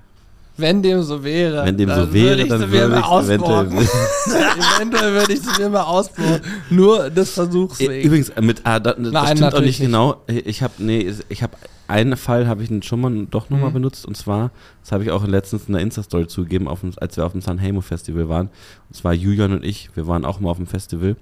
Wenn 0.57 0.83
dem 0.83 1.03
so 1.03 1.25
wäre, 1.25 1.65
Wenn 1.65 1.77
dem 1.79 1.89
dann 1.89 2.07
so 2.09 2.13
wäre, 2.13 2.29
würde 2.31 2.43
ich 2.43 2.49
dann 2.49 2.71
würde 2.71 2.99
ich 2.99 3.05
ausborgen. 3.05 3.73
eventuell. 3.79 3.89
eventuell 4.79 5.13
würde 5.15 5.33
ich 5.33 5.41
sie 5.41 5.63
mir 5.63 5.69
mal 5.71 5.83
ausborgen. 5.83 6.41
Nur 6.71 7.11
des 7.11 7.31
Versuchs 7.33 7.79
wegen. 7.81 8.03
Übrigens, 8.07 8.29
äh, 8.31 8.43
mit, 8.43 8.61
ah, 8.65 8.79
das, 8.79 8.97
das 8.99 9.13
Nein, 9.13 9.25
stimmt 9.29 9.43
auch 9.43 9.53
natürlich 9.53 9.79
nicht 9.81 9.87
genau. 9.87 10.17
Ich 10.27 10.63
habe, 10.63 10.75
nee, 10.79 11.11
ich 11.29 11.43
habe 11.43 11.55
einen 11.89 12.17
Fall 12.17 12.47
habe 12.47 12.63
ich 12.63 12.71
ihn 12.71 12.83
schon 12.83 13.01
mal 13.01 13.27
doch 13.31 13.51
nochmal 13.51 13.71
Mhm. 13.71 13.75
benutzt 13.75 14.07
und 14.07 14.17
zwar, 14.17 14.51
das 14.83 14.93
habe 14.93 15.05
ich 15.05 15.11
auch 15.11 15.27
letztens 15.27 15.65
in 15.67 15.73
der 15.75 15.83
Insta-Story 15.83 16.27
zugegeben, 16.27 16.69
auf 16.69 16.81
dem, 16.81 16.93
als 16.97 17.17
wir 17.17 17.27
auf 17.27 17.33
dem 17.33 17.41
San 17.41 17.59
Hemo 17.59 17.81
Festival 17.81 18.29
waren. 18.29 18.49
Und 18.89 18.97
zwar 18.97 19.13
Julian 19.15 19.53
und 19.53 19.65
ich, 19.65 19.91
wir 19.95 20.07
waren 20.07 20.25
auch 20.25 20.39
mal 20.41 20.51
auf 20.51 20.57
dem 20.59 20.67
Festival. 20.67 21.17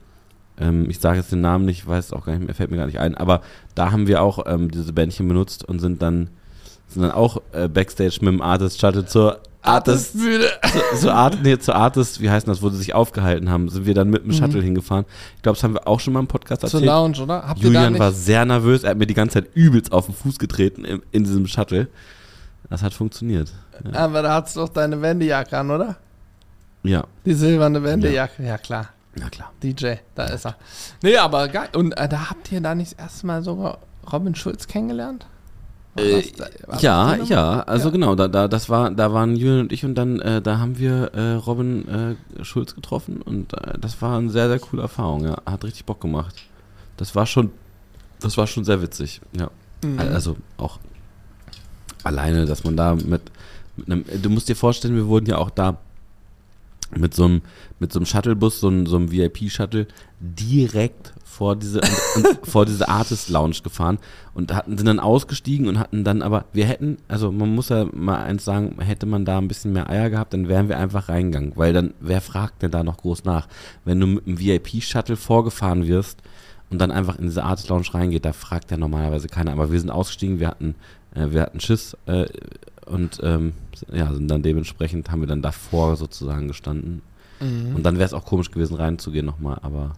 Ähm, 0.59 0.89
ich 0.91 0.99
sage 1.01 1.19
jetzt 1.19 1.33
den 1.33 1.41
Namen 1.41 1.65
nicht, 1.65 1.87
weiß 1.87 2.13
auch 2.13 2.27
gar 2.27 2.35
nicht 2.37 2.45
mehr, 2.47 2.55
fällt 2.55 2.71
mir 2.71 2.77
gar 2.77 2.87
nicht 2.87 2.99
ein, 3.01 3.15
aber 3.17 3.41
da 3.75 3.91
haben 3.93 4.07
wir 4.07 4.23
auch 4.23 4.45
ähm, 4.47 4.71
diese 4.71 4.93
Bändchen 4.93 5.27
benutzt 5.29 5.65
und 5.65 5.79
sind 5.79 6.03
dann, 6.03 6.29
sind 6.91 7.03
dann 7.03 7.13
auch 7.13 7.39
äh, 7.53 7.69
Backstage 7.69 8.19
mit 8.21 8.33
dem 8.35 8.43
Artist 8.43 8.81
Shuttle 8.81 9.07
zur 9.07 9.41
Artist 9.63 10.15
Müde. 10.15 10.49
zu, 10.93 10.97
zu, 11.01 11.13
Art, 11.13 11.39
nee, 11.43 11.59
zu 11.59 11.75
Artist, 11.75 12.21
wie 12.21 12.31
heißt 12.31 12.49
das, 12.49 12.63
wo 12.63 12.71
sie 12.71 12.79
sich 12.79 12.95
aufgehalten 12.95 13.51
haben, 13.51 13.69
sind 13.69 13.85
wir 13.85 13.95
dann 13.95 14.09
mit 14.09 14.23
dem 14.25 14.29
Mhm. 14.31 14.35
Shuttle 14.35 14.63
hingefahren. 14.63 15.05
Ich 15.37 15.43
glaube, 15.43 15.57
das 15.57 15.65
haben 15.65 15.75
wir 15.75 15.87
auch 15.87 16.01
schon 16.01 16.15
mal 16.15 16.21
im 16.21 16.27
Podcast 16.29 16.63
Zur 16.63 16.69
erzählt. 16.81 16.87
Lounge, 16.87 17.21
oder? 17.23 17.47
Habt 17.47 17.61
Julian 17.61 17.99
war 17.99 18.11
sehr 18.13 18.45
nervös, 18.47 18.85
er 18.85 18.91
hat 18.91 18.99
mir 18.99 19.07
die 19.07 19.15
ganze 19.15 19.35
Zeit 19.43 19.51
übelst 19.55 19.93
auf 19.93 20.07
den 20.07 20.15
Fuß 20.15 20.39
getreten 20.39 20.85
in, 20.87 21.03
in 21.13 21.25
diesem 21.25 21.47
Shuttle. 21.47 21.89
Das 22.71 22.83
hat 22.83 22.95
funktioniert. 22.95 23.53
Ja. 23.93 23.99
Aber 24.01 24.23
da 24.23 24.43
hast 24.43 24.57
du 24.57 24.61
doch 24.61 24.69
deine 24.71 25.01
Wendejacke 25.03 25.59
an, 25.59 25.71
oder? 25.71 25.97
ja. 26.83 27.05
Die 27.27 27.35
silberne 27.35 27.83
Wendejacke. 27.83 28.43
Ja, 28.43 28.57
klar. 28.57 28.89
Na 29.15 29.29
klar. 29.29 29.53
DJ, 29.63 29.95
da 30.15 30.25
ist 30.27 30.47
er. 30.47 30.57
Nee, 31.03 31.17
aber 31.17 31.49
geil. 31.49 31.69
Und 31.75 31.93
äh, 31.99 32.09
da 32.09 32.31
habt 32.31 32.51
ihr 32.53 32.61
da 32.63 32.75
nicht 32.75 32.93
das 32.93 32.99
erste 33.07 33.27
Mal 33.27 33.43
sogar 33.43 33.79
Robin 34.11 34.35
Schulz 34.35 34.67
kennengelernt? 34.67 35.27
Äh, 36.01 36.23
ja, 36.81 37.17
ja, 37.17 37.61
also 37.61 37.89
Ja. 37.89 37.93
genau, 37.93 38.15
da, 38.15 38.29
da, 38.29 38.49
das 38.49 38.69
war, 38.69 38.91
da 38.91 39.13
waren 39.13 39.37
Julian 39.37 39.61
und 39.61 39.73
ich 39.73 39.85
und 39.85 39.95
dann, 39.95 40.21
äh, 40.21 40.41
da 40.43 40.59
haben 40.59 40.79
wir 40.79 41.13
äh, 41.15 41.35
Robin 41.35 41.89
äh, 41.89 42.45
Schulz 42.45 42.75
getroffen 42.75 43.23
und 43.23 43.53
äh, 43.55 43.79
das 43.81 44.01
war 44.03 44.19
eine 44.19 44.31
sehr, 44.31 44.49
sehr 44.49 44.59
coole 44.59 44.83
Erfahrung, 44.83 45.25
ja. 45.25 45.37
Hat 45.47 45.65
richtig 45.65 45.85
Bock 45.85 46.01
gemacht. 46.01 46.35
Das 46.97 47.15
war 47.15 47.27
schon, 47.27 47.51
das 48.21 48.37
war 48.37 48.47
schon 48.47 48.65
sehr 48.65 48.83
witzig, 48.83 49.21
ja. 49.33 49.51
Mhm. 49.85 49.99
Also 49.99 50.37
auch 50.57 50.79
alleine, 52.05 52.47
dass 52.47 52.65
man 52.65 52.77
da 52.77 52.95
mit, 52.95 53.23
mit 53.77 53.87
einem, 53.87 54.05
du 54.23 54.31
musst 54.31 54.49
dir 54.49 54.57
vorstellen, 54.57 54.95
wir 54.97 55.07
wurden 55.07 55.27
ja 55.27 55.39
auch 55.39 55.51
da 55.51 55.79
mit 56.97 57.15
so 57.15 57.25
einem, 57.25 57.43
mit 57.79 57.93
so 57.93 57.99
einem 57.99 58.07
Shuttlebus, 58.07 58.61
so 58.61 58.69
einem, 58.69 58.87
so 58.87 58.97
einem 58.97 59.13
VIP-Shuttle, 59.13 59.87
direkt 60.21 61.13
vor 61.25 61.57
diese, 61.57 61.81
vor 62.43 62.67
diese 62.67 62.89
Artist 62.89 63.31
Lounge 63.31 63.59
gefahren 63.63 63.99
und 64.35 64.53
hatten, 64.53 64.77
sind 64.77 64.87
dann 64.87 65.01
ausgestiegen 65.01 65.69
und 65.69 65.79
hatten 65.79 66.05
dann 66.05 66.23
aber, 66.23 66.45
wir 66.53 66.67
hätten, 66.67 66.99
also 67.09 67.31
man 67.33 67.55
muss 67.55 67.69
ja 67.69 67.87
mal 67.93 68.23
eins 68.23 68.45
sagen, 68.45 68.77
hätte 68.81 69.07
man 69.07 69.25
da 69.25 69.39
ein 69.39 69.49
bisschen 69.49 69.73
mehr 69.73 69.89
Eier 69.89 70.11
gehabt, 70.11 70.35
dann 70.35 70.49
wären 70.49 70.69
wir 70.69 70.79
einfach 70.79 71.09
reingegangen, 71.09 71.53
weil 71.55 71.73
dann, 71.73 71.95
wer 72.01 72.21
fragt 72.21 72.63
denn 72.63 72.71
da 72.71 72.83
noch 72.83 72.99
groß 72.99 73.25
nach? 73.25 73.49
Wenn 73.85 74.01
du 74.01 74.07
mit 74.07 74.27
einem 74.27 74.39
VIP-Shuttle 74.39 75.17
vorgefahren 75.17 75.87
wirst 75.87 76.21
und 76.69 76.79
dann 76.79 76.91
einfach 76.91 77.19
in 77.19 77.27
diese 77.27 77.45
Artist 77.45 77.69
Lounge 77.69 77.95
reingeht, 77.95 78.25
da 78.25 78.33
fragt 78.33 78.71
ja 78.71 78.77
normalerweise 78.77 79.29
keiner, 79.29 79.53
aber 79.53 79.73
wir 79.73 79.81
sind 79.81 79.91
ausgestiegen, 79.91 80.41
wir 80.41 80.49
hatten, 80.49 80.75
äh, 81.15 81.31
wir 81.31 81.43
hatten 81.43 81.61
Schiss, 81.61 81.97
äh, 82.07 82.27
und 82.91 83.21
ähm, 83.23 83.53
ja, 83.93 84.13
sind 84.13 84.29
dann 84.29 84.43
dementsprechend 84.43 85.11
haben 85.11 85.21
wir 85.21 85.29
dann 85.29 85.43
davor 85.43 85.97
sozusagen 85.97 86.49
gestanden. 86.49 87.03
Mhm. 87.41 87.77
Und 87.77 87.83
dann 87.85 87.97
wäre 87.97 88.05
es 88.07 88.13
auch 88.13 88.25
komisch 88.25 88.51
gewesen, 88.51 88.77
reinzugehen 88.77 89.25
nochmal, 89.27 89.59
aber. 89.63 89.93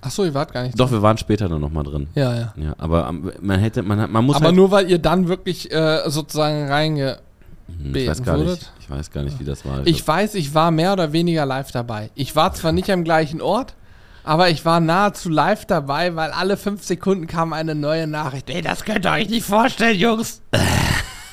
Achso, 0.00 0.24
ihr 0.24 0.32
wart 0.32 0.52
gar 0.52 0.62
nicht 0.62 0.78
Doch, 0.78 0.92
wir 0.92 1.02
waren 1.02 1.18
später 1.18 1.48
dann 1.48 1.60
nochmal 1.60 1.82
drin. 1.84 2.06
Ja, 2.14 2.32
ja. 2.34 2.54
Ja, 2.56 2.74
aber 2.78 3.12
man 3.40 3.58
hätte, 3.58 3.82
man, 3.82 4.00
hat- 4.00 4.10
man 4.10 4.24
muss 4.24 4.36
Aber 4.36 4.46
halt, 4.46 4.56
nur 4.56 4.70
weil 4.70 4.88
ihr 4.90 4.98
dann 5.00 5.26
wirklich 5.28 5.70
äh, 5.72 6.08
sozusagen 6.08 6.68
reinge 6.68 7.18
Hm, 7.66 7.94
Ich 7.94 8.08
weiß 8.08 8.22
gar 8.22 8.38
wurdet? 8.38 8.60
nicht, 8.60 8.72
ich 8.80 8.88
weiß 8.90 9.10
gar 9.10 9.24
nicht, 9.24 9.38
wie 9.40 9.44
das 9.44 9.64
war. 9.66 9.86
Ich 9.86 10.06
weiß, 10.06 10.36
ich 10.36 10.54
war 10.54 10.70
mehr 10.70 10.92
oder 10.94 11.12
weniger 11.12 11.44
live 11.44 11.70
dabei. 11.72 12.10
Ich 12.14 12.34
war 12.34 12.54
zwar 12.54 12.72
nicht 12.72 12.90
am 12.90 13.04
gleichen 13.04 13.42
Ort, 13.42 13.74
aber 14.24 14.48
ich 14.48 14.64
war 14.64 14.80
nahezu 14.80 15.28
live 15.28 15.66
dabei, 15.66 16.14
weil 16.16 16.30
alle 16.30 16.56
fünf 16.56 16.84
Sekunden 16.84 17.26
kam 17.26 17.52
eine 17.52 17.74
neue 17.74 18.06
Nachricht. 18.06 18.48
Ey, 18.48 18.62
das 18.62 18.84
könnt 18.84 19.04
ihr 19.04 19.12
euch 19.12 19.28
nicht 19.28 19.44
vorstellen, 19.44 19.98
Jungs. 19.98 20.40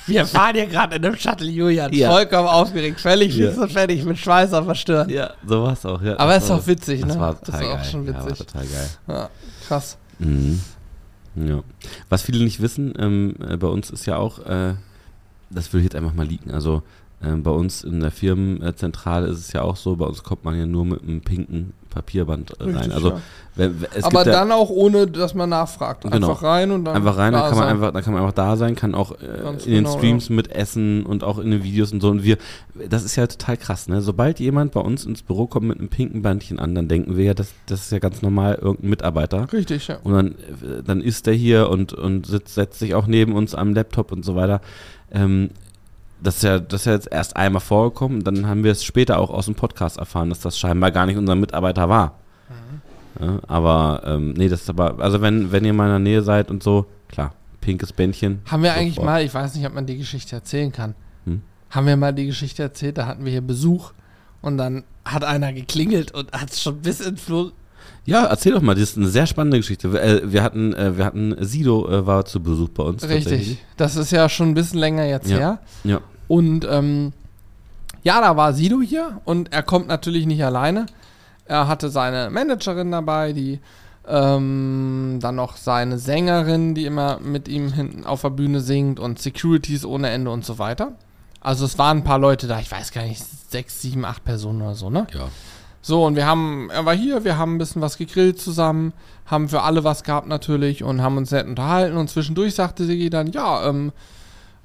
Wir 0.07 0.25
fahren 0.25 0.55
hier 0.55 0.67
gerade 0.67 0.95
in 0.97 1.05
einem 1.05 1.15
Shuttle, 1.17 1.47
Julian. 1.49 1.91
Ja. 1.93 2.11
Vollkommen 2.11 2.47
aufgeregt, 2.47 2.99
völlig 2.99 3.35
Ja. 3.35 3.49
und 3.51 3.71
fertig, 3.71 4.03
mit 4.05 4.17
Schweiß 4.19 4.53
auf 4.53 4.67
der 4.67 4.75
Stirn. 4.75 5.09
ja, 5.09 5.31
so 5.47 5.63
war 5.63 5.73
es 5.73 5.85
auch, 5.85 6.01
ja. 6.01 6.17
Aber 6.19 6.33
Das 6.33 6.43
ist 6.43 6.49
war- 6.49 6.57
auch 6.59 6.67
witzig, 6.67 7.01
das 7.01 7.15
ne? 7.15 7.19
War 7.19 7.33
Das 7.33 7.41
total 7.41 7.61
ist 7.61 7.67
auch 7.67 7.75
geil. 7.75 7.85
schon 7.85 8.05
Ja, 8.07 8.13
war 8.13 8.25
witzig. 8.29 8.45
total 8.47 8.65
geil. 8.67 8.89
Ja, 9.07 9.29
krass. 9.67 9.97
Mhm. 10.19 10.59
Ja. 11.35 11.63
Was 12.09 12.21
viele 12.21 12.43
nicht 12.43 12.61
wissen, 12.61 12.93
ähm, 12.97 13.35
äh, 13.47 13.57
bei 13.57 13.67
uns 13.67 13.89
ist 13.89 14.05
ja 14.05 14.17
auch, 14.17 14.39
äh, 14.45 14.75
das 15.49 15.73
will 15.73 15.79
ich 15.81 15.85
jetzt 15.85 15.95
einfach 15.95 16.13
mal 16.13 16.25
liegen. 16.25 16.51
Also 16.51 16.83
ähm, 17.23 17.43
bei 17.43 17.51
uns 17.51 17.83
in 17.83 17.99
der 17.99 18.11
Firmenzentrale 18.11 19.27
ist 19.27 19.39
es 19.39 19.53
ja 19.53 19.61
auch 19.63 19.75
so, 19.75 19.95
bei 19.95 20.05
uns 20.05 20.21
kommt 20.23 20.43
man 20.45 20.57
ja 20.57 20.65
nur 20.65 20.85
mit 20.85 21.01
einem 21.03 21.21
pinken 21.21 21.73
Papierband 21.95 22.51
äh, 22.59 22.63
rein. 22.63 22.75
Richtig, 22.75 22.93
Also 22.93 23.09
ja. 23.11 23.21
wenn, 23.55 23.81
wenn- 23.81 23.89
es 23.95 24.03
Aber 24.03 24.23
gibt 24.23 24.25
ja, 24.27 24.33
dann 24.33 24.51
auch 24.51 24.69
ohne, 24.69 25.07
dass 25.07 25.33
man 25.33 25.49
nachfragt. 25.49 26.03
Genau. 26.03 26.15
Einfach 26.15 26.43
rein 26.43 26.71
und 26.71 26.83
dann. 26.85 26.95
Einfach 26.97 27.17
rein, 27.17 27.31
dann 27.31 27.41
da 27.43 27.47
kann 27.49 27.57
man 27.57 27.67
sein. 27.67 27.75
einfach, 27.77 27.91
dann 27.93 28.03
kann 28.03 28.13
man 28.13 28.21
einfach 28.21 28.35
da 28.35 28.57
sein, 28.57 28.75
kann 28.75 28.93
auch 28.93 29.13
äh, 29.13 29.15
in 29.15 29.57
den 29.57 29.83
genau, 29.83 29.97
Streams 29.97 30.29
mit 30.29 30.51
essen 30.51 31.05
und 31.05 31.23
auch 31.23 31.39
in 31.39 31.51
den 31.51 31.63
Videos 31.63 31.93
und 31.93 32.01
so. 32.01 32.09
Und 32.09 32.23
wir, 32.23 32.37
das 32.89 33.03
ist 33.05 33.15
ja 33.15 33.25
total 33.27 33.55
krass, 33.57 33.87
ne? 33.87 34.01
Sobald 34.01 34.39
jemand 34.41 34.73
bei 34.73 34.81
uns 34.81 35.05
ins 35.05 35.23
Büro 35.23 35.47
kommt 35.47 35.67
mit 35.67 35.79
einem 35.79 35.87
pinken 35.87 36.21
Bandchen 36.21 36.59
an, 36.59 36.75
dann 36.75 36.87
denken 36.89 37.15
wir 37.15 37.23
ja, 37.23 37.33
das, 37.33 37.53
das 37.65 37.81
ist 37.85 37.91
ja 37.91 37.99
ganz 37.99 38.21
normal 38.21 38.59
irgendein 38.61 38.89
Mitarbeiter. 38.89 39.47
Richtig, 39.53 39.87
ja. 39.87 39.97
Und 40.03 40.13
dann, 40.13 40.27
äh, 40.27 40.83
dann 40.85 41.01
ist 41.01 41.25
der 41.25 41.33
hier 41.33 41.69
und, 41.69 41.93
und 41.93 42.25
sitzt, 42.27 42.55
setzt 42.55 42.79
sich 42.79 42.93
auch 42.93 43.07
neben 43.07 43.33
uns 43.33 43.55
am 43.55 43.73
Laptop 43.73 44.11
und 44.11 44.25
so 44.25 44.35
weiter. 44.35 44.59
Ähm, 45.11 45.49
das 46.25 46.37
ist, 46.37 46.43
ja, 46.43 46.59
das 46.59 46.81
ist 46.81 46.85
ja 46.85 46.93
jetzt 46.93 47.11
erst 47.11 47.35
einmal 47.37 47.61
vorgekommen. 47.61 48.23
Dann 48.23 48.47
haben 48.47 48.63
wir 48.63 48.71
es 48.71 48.83
später 48.83 49.19
auch 49.19 49.29
aus 49.29 49.45
dem 49.45 49.55
Podcast 49.55 49.97
erfahren, 49.97 50.29
dass 50.29 50.39
das 50.41 50.57
scheinbar 50.59 50.91
gar 50.91 51.05
nicht 51.05 51.17
unser 51.17 51.35
Mitarbeiter 51.35 51.87
war. 51.89 52.19
Ja, 53.19 53.39
aber, 53.47 54.01
ähm, 54.05 54.33
nee, 54.33 54.49
das 54.49 54.61
ist 54.63 54.69
aber, 54.69 54.99
also 54.99 55.21
wenn, 55.21 55.51
wenn 55.53 55.63
ihr 55.63 55.69
in 55.69 55.77
meiner 55.77 55.99
Nähe 55.99 56.21
seid 56.21 56.51
und 56.51 56.61
so, 56.61 56.85
klar, 57.07 57.33
pinkes 57.61 57.93
Bändchen. 57.93 58.41
Haben 58.45 58.63
wir 58.63 58.73
eigentlich 58.73 58.95
sofort. 58.95 59.05
mal, 59.05 59.23
ich 59.23 59.33
weiß 59.33 59.55
nicht, 59.55 59.65
ob 59.65 59.73
man 59.73 59.85
die 59.85 59.97
Geschichte 59.97 60.35
erzählen 60.35 60.71
kann. 60.73 60.95
Hm? 61.25 61.41
Haben 61.69 61.87
wir 61.87 61.95
mal 61.95 62.13
die 62.13 62.25
Geschichte 62.25 62.63
erzählt, 62.63 62.97
da 62.97 63.07
hatten 63.07 63.23
wir 63.23 63.31
hier 63.31 63.41
Besuch 63.41 63.93
und 64.41 64.57
dann 64.57 64.83
hat 65.05 65.23
einer 65.23 65.53
geklingelt 65.53 66.11
und 66.13 66.33
hat 66.33 66.51
es 66.51 66.61
schon 66.61 66.81
bis 66.81 66.99
ins 66.99 67.21
Flur. 67.21 67.53
Ja, 68.03 68.25
erzähl 68.25 68.51
doch 68.51 68.61
mal, 68.61 68.75
das 68.75 68.83
ist 68.83 68.97
eine 68.97 69.07
sehr 69.07 69.27
spannende 69.27 69.57
Geschichte. 69.57 69.93
Wir, 69.93 70.01
äh, 70.01 70.41
hatten, 70.41 70.73
äh, 70.73 70.97
wir 70.97 71.05
hatten, 71.05 71.35
Sido 71.39 71.89
äh, 71.89 72.05
war 72.05 72.25
zu 72.25 72.41
Besuch 72.41 72.69
bei 72.69 72.83
uns. 72.83 73.07
Richtig. 73.07 73.59
Das 73.77 73.95
ist 73.95 74.11
ja 74.11 74.27
schon 74.27 74.49
ein 74.49 74.53
bisschen 74.55 74.79
länger 74.79 75.05
jetzt 75.05 75.29
Ja. 75.29 75.37
her. 75.37 75.59
Ja. 75.85 76.01
Und 76.27 76.65
ähm, 76.69 77.13
ja, 78.03 78.21
da 78.21 78.37
war 78.37 78.53
Sido 78.53 78.81
hier 78.81 79.21
und 79.25 79.51
er 79.51 79.63
kommt 79.63 79.87
natürlich 79.87 80.25
nicht 80.25 80.43
alleine. 80.43 80.85
Er 81.45 81.67
hatte 81.67 81.89
seine 81.89 82.29
Managerin 82.29 82.91
dabei, 82.91 83.33
die 83.33 83.59
ähm, 84.07 85.19
dann 85.21 85.35
noch 85.35 85.57
seine 85.57 85.97
Sängerin, 85.97 86.75
die 86.75 86.85
immer 86.85 87.19
mit 87.19 87.47
ihm 87.47 87.71
hinten 87.71 88.05
auf 88.05 88.21
der 88.21 88.29
Bühne 88.29 88.59
singt 88.59 88.99
und 88.99 89.19
Securities 89.19 89.85
ohne 89.85 90.09
Ende 90.09 90.31
und 90.31 90.45
so 90.45 90.59
weiter. 90.59 90.93
Also 91.41 91.65
es 91.65 91.77
waren 91.77 91.97
ein 91.97 92.03
paar 92.03 92.19
Leute 92.19 92.47
da, 92.47 92.59
ich 92.59 92.71
weiß 92.71 92.91
gar 92.91 93.03
nicht, 93.03 93.23
sechs, 93.51 93.81
sieben, 93.81 94.05
acht 94.05 94.23
Personen 94.23 94.61
oder 94.61 94.75
so, 94.75 94.89
ne? 94.89 95.07
Ja. 95.13 95.27
So, 95.81 96.03
und 96.03 96.15
wir 96.15 96.25
haben, 96.25 96.71
er 96.71 96.85
war 96.85 96.95
hier, 96.95 97.23
wir 97.23 97.37
haben 97.37 97.55
ein 97.55 97.57
bisschen 97.59 97.83
was 97.83 97.97
gegrillt 97.97 98.41
zusammen, 98.41 98.93
haben 99.27 99.49
für 99.49 99.61
alle 99.61 99.83
was 99.83 100.03
gehabt 100.03 100.27
natürlich 100.27 100.83
und 100.83 101.03
haben 101.03 101.17
uns 101.17 101.29
nett 101.29 101.45
unterhalten 101.45 101.97
und 101.97 102.09
zwischendurch 102.09 102.55
sagte 102.55 102.85
Sigi 102.85 103.11
dann, 103.11 103.31
ja, 103.31 103.67
ähm, 103.69 103.91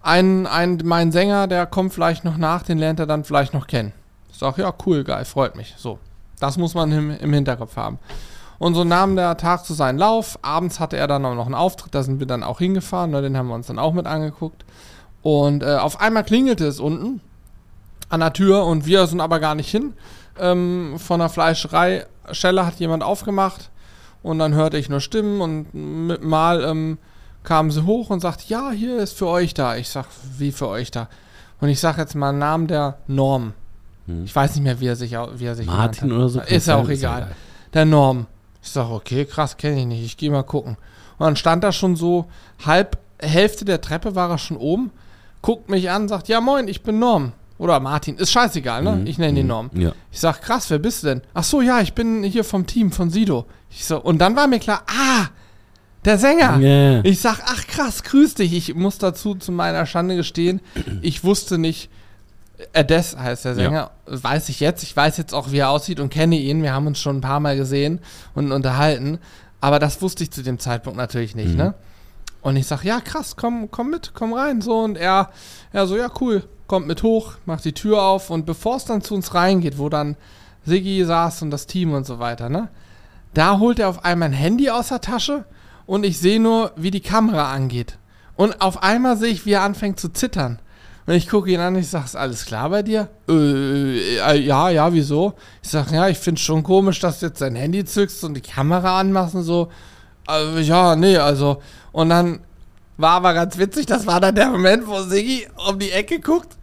ein, 0.02 0.46
ein, 0.46 0.80
mein 0.84 1.12
Sänger, 1.12 1.46
der 1.46 1.66
kommt 1.66 1.92
vielleicht 1.92 2.24
noch 2.24 2.36
nach, 2.36 2.62
den 2.62 2.78
lernt 2.78 3.00
er 3.00 3.06
dann 3.06 3.24
vielleicht 3.24 3.54
noch 3.54 3.66
kennen. 3.66 3.92
Ich 4.30 4.38
sag, 4.38 4.56
ja, 4.58 4.72
cool, 4.86 5.04
geil, 5.04 5.24
freut 5.24 5.56
mich. 5.56 5.74
So, 5.76 5.98
das 6.38 6.56
muss 6.56 6.74
man 6.74 6.90
im, 6.92 7.10
im 7.10 7.32
Hinterkopf 7.32 7.76
haben. 7.76 7.98
Und 8.58 8.74
so 8.74 8.84
nahm 8.84 9.16
der 9.16 9.36
Tag 9.36 9.64
zu 9.64 9.72
seinen 9.72 9.98
Lauf. 9.98 10.38
Abends 10.42 10.80
hatte 10.80 10.96
er 10.96 11.06
dann 11.06 11.24
auch 11.24 11.34
noch 11.34 11.46
einen 11.46 11.54
Auftritt, 11.54 11.94
da 11.94 12.02
sind 12.02 12.20
wir 12.20 12.26
dann 12.26 12.42
auch 12.42 12.58
hingefahren, 12.58 13.10
ne, 13.10 13.22
den 13.22 13.36
haben 13.36 13.48
wir 13.48 13.54
uns 13.54 13.66
dann 13.66 13.78
auch 13.78 13.92
mit 13.92 14.06
angeguckt. 14.06 14.64
Und 15.22 15.62
äh, 15.62 15.76
auf 15.76 16.00
einmal 16.00 16.24
klingelte 16.24 16.66
es 16.66 16.80
unten 16.80 17.20
an 18.08 18.20
der 18.20 18.32
Tür 18.32 18.64
und 18.64 18.86
wir 18.86 19.06
sind 19.06 19.20
aber 19.20 19.40
gar 19.40 19.54
nicht 19.54 19.70
hin. 19.70 19.94
Ähm, 20.38 20.96
von 20.98 21.20
der 21.20 21.28
Fleischerei 21.28 22.06
Schelle 22.32 22.66
hat 22.66 22.76
jemand 22.76 23.02
aufgemacht 23.02 23.70
und 24.22 24.38
dann 24.38 24.54
hörte 24.54 24.78
ich 24.78 24.88
nur 24.88 25.00
Stimmen 25.00 25.40
und 25.40 25.74
mit 25.74 26.22
mal 26.22 26.62
ähm, 26.64 26.98
kamen 27.42 27.70
sie 27.70 27.84
hoch 27.84 28.10
und 28.10 28.20
sagte, 28.20 28.44
ja, 28.48 28.70
hier 28.70 28.98
ist 28.98 29.16
für 29.16 29.26
euch 29.26 29.54
da. 29.54 29.76
Ich 29.76 29.88
sag, 29.88 30.06
wie 30.38 30.52
für 30.52 30.68
euch 30.68 30.90
da? 30.90 31.08
Und 31.60 31.68
ich 31.68 31.80
sag 31.80 31.98
jetzt 31.98 32.14
mal 32.14 32.30
einen 32.30 32.38
Namen 32.38 32.66
der 32.66 32.98
Norm. 33.06 33.52
Hm. 34.06 34.24
Ich 34.24 34.34
weiß 34.34 34.54
nicht 34.54 34.64
mehr, 34.64 34.80
wie 34.80 34.86
er 34.86 34.96
sich, 34.96 35.12
wie 35.12 35.44
er 35.44 35.54
sich 35.54 35.66
Martin 35.66 36.12
oder 36.12 36.28
so. 36.28 36.40
Ist 36.40 36.66
ja 36.66 36.76
auch 36.76 36.88
egal. 36.88 37.32
Der 37.74 37.84
Norm. 37.84 38.26
Ich 38.62 38.70
sag, 38.70 38.90
okay, 38.90 39.24
krass, 39.24 39.56
kenne 39.56 39.80
ich 39.80 39.86
nicht. 39.86 40.04
Ich 40.04 40.16
gehe 40.16 40.30
mal 40.30 40.42
gucken. 40.42 40.76
Und 41.18 41.26
dann 41.26 41.36
stand 41.36 41.64
er 41.64 41.72
schon 41.72 41.96
so, 41.96 42.26
halb, 42.64 42.98
Hälfte 43.20 43.64
der 43.64 43.80
Treppe 43.80 44.14
war 44.14 44.30
er 44.30 44.38
schon 44.38 44.56
oben, 44.56 44.90
guckt 45.42 45.68
mich 45.68 45.90
an, 45.90 46.08
sagt, 46.08 46.28
ja 46.28 46.40
moin, 46.40 46.68
ich 46.68 46.82
bin 46.82 46.98
Norm. 46.98 47.32
Oder 47.58 47.78
Martin, 47.78 48.16
ist 48.16 48.32
scheißegal, 48.32 48.82
ne? 48.82 48.92
Mhm, 48.92 49.06
Ich 49.06 49.18
nenne 49.18 49.38
ihn 49.38 49.44
mhm, 49.44 49.48
Norm. 49.48 49.70
Ja. 49.74 49.92
Ich 50.10 50.20
sag, 50.20 50.40
krass, 50.40 50.70
wer 50.70 50.78
bist 50.78 51.02
du 51.02 51.08
denn? 51.08 51.22
Ach 51.34 51.44
so, 51.44 51.60
ja, 51.60 51.80
ich 51.82 51.92
bin 51.92 52.22
hier 52.22 52.42
vom 52.42 52.66
Team 52.66 52.90
von 52.90 53.10
Sido. 53.10 53.44
Ich 53.68 53.84
so, 53.84 54.00
und 54.00 54.18
dann 54.18 54.34
war 54.34 54.46
mir 54.46 54.58
klar, 54.60 54.82
ah, 54.86 55.26
der 56.04 56.18
Sänger. 56.18 56.58
Ja. 56.58 57.00
Ich 57.04 57.20
sag, 57.20 57.40
ach 57.46 57.66
krass, 57.66 58.02
grüß 58.02 58.34
dich. 58.34 58.52
Ich 58.52 58.74
muss 58.74 58.98
dazu 58.98 59.34
zu 59.34 59.52
meiner 59.52 59.86
Schande 59.86 60.16
gestehen, 60.16 60.60
ich 61.02 61.24
wusste 61.24 61.58
nicht, 61.58 61.90
Ades 62.74 63.16
heißt 63.16 63.44
der 63.46 63.54
Sänger, 63.54 63.90
weiß 64.06 64.48
ich 64.50 64.60
jetzt. 64.60 64.82
Ich 64.82 64.94
weiß 64.94 65.16
jetzt 65.16 65.34
auch, 65.34 65.50
wie 65.50 65.58
er 65.58 65.70
aussieht 65.70 65.98
und 66.00 66.10
kenne 66.10 66.36
ihn. 66.36 66.62
Wir 66.62 66.74
haben 66.74 66.86
uns 66.86 66.98
schon 67.00 67.18
ein 67.18 67.22
paar 67.22 67.40
Mal 67.40 67.56
gesehen 67.56 68.00
und 68.34 68.52
unterhalten. 68.52 69.18
Aber 69.62 69.78
das 69.78 70.00
wusste 70.02 70.22
ich 70.24 70.30
zu 70.30 70.42
dem 70.42 70.58
Zeitpunkt 70.58 70.96
natürlich 70.98 71.34
nicht, 71.34 71.52
Mhm. 71.52 71.56
ne? 71.56 71.74
Und 72.42 72.56
ich 72.56 72.66
sag, 72.66 72.84
ja 72.84 73.00
krass, 73.00 73.36
komm, 73.36 73.70
komm 73.70 73.90
mit, 73.90 74.12
komm 74.14 74.32
rein. 74.32 74.62
So, 74.62 74.78
und 74.78 74.96
er, 74.96 75.28
er 75.72 75.86
so, 75.86 75.96
ja 75.98 76.10
cool, 76.20 76.42
kommt 76.66 76.86
mit 76.86 77.02
hoch, 77.02 77.34
macht 77.44 77.66
die 77.66 77.74
Tür 77.74 78.02
auf 78.02 78.30
und 78.30 78.46
bevor 78.46 78.76
es 78.76 78.86
dann 78.86 79.02
zu 79.02 79.14
uns 79.14 79.34
reingeht, 79.34 79.76
wo 79.76 79.90
dann 79.90 80.16
Siggi 80.64 81.04
saß 81.04 81.42
und 81.42 81.50
das 81.50 81.66
Team 81.66 81.92
und 81.92 82.06
so 82.06 82.18
weiter, 82.18 82.48
ne? 82.48 82.68
Da 83.34 83.58
holt 83.58 83.78
er 83.78 83.88
auf 83.90 84.04
einmal 84.06 84.30
ein 84.30 84.34
Handy 84.34 84.70
aus 84.70 84.88
der 84.88 85.00
Tasche 85.02 85.44
und 85.90 86.04
ich 86.04 86.20
sehe 86.20 86.38
nur, 86.38 86.70
wie 86.76 86.92
die 86.92 87.00
Kamera 87.00 87.50
angeht. 87.50 87.98
Und 88.36 88.60
auf 88.60 88.84
einmal 88.84 89.16
sehe 89.16 89.32
ich, 89.32 89.44
wie 89.44 89.54
er 89.54 89.62
anfängt 89.62 89.98
zu 89.98 90.08
zittern. 90.08 90.60
Und 91.04 91.14
ich 91.14 91.28
gucke 91.28 91.50
ihn 91.50 91.58
an 91.58 91.74
ich 91.74 91.88
sage, 91.88 92.04
ist 92.04 92.14
alles 92.14 92.46
klar 92.46 92.70
bei 92.70 92.84
dir? 92.84 93.08
Äh, 93.28 94.18
äh, 94.20 94.38
ja, 94.38 94.70
ja, 94.70 94.92
wieso? 94.92 95.32
Ich 95.64 95.68
sage, 95.68 95.96
ja, 95.96 96.06
ich 96.06 96.18
finde 96.18 96.40
schon 96.40 96.62
komisch, 96.62 97.00
dass 97.00 97.18
du 97.18 97.26
jetzt 97.26 97.40
dein 97.40 97.56
Handy 97.56 97.84
zückst 97.84 98.22
und 98.22 98.34
die 98.34 98.40
Kamera 98.40 99.00
anmachst 99.00 99.34
und 99.34 99.42
so. 99.42 99.68
Äh, 100.28 100.60
ja, 100.60 100.94
nee, 100.94 101.16
also. 101.16 101.60
Und 101.90 102.10
dann 102.10 102.38
war 102.96 103.14
aber 103.14 103.34
ganz 103.34 103.58
witzig, 103.58 103.86
das 103.86 104.06
war 104.06 104.20
dann 104.20 104.36
der 104.36 104.50
Moment, 104.50 104.86
wo 104.86 105.02
Siggi 105.02 105.48
um 105.68 105.76
die 105.80 105.90
Ecke 105.90 106.20
guckt. 106.20 106.56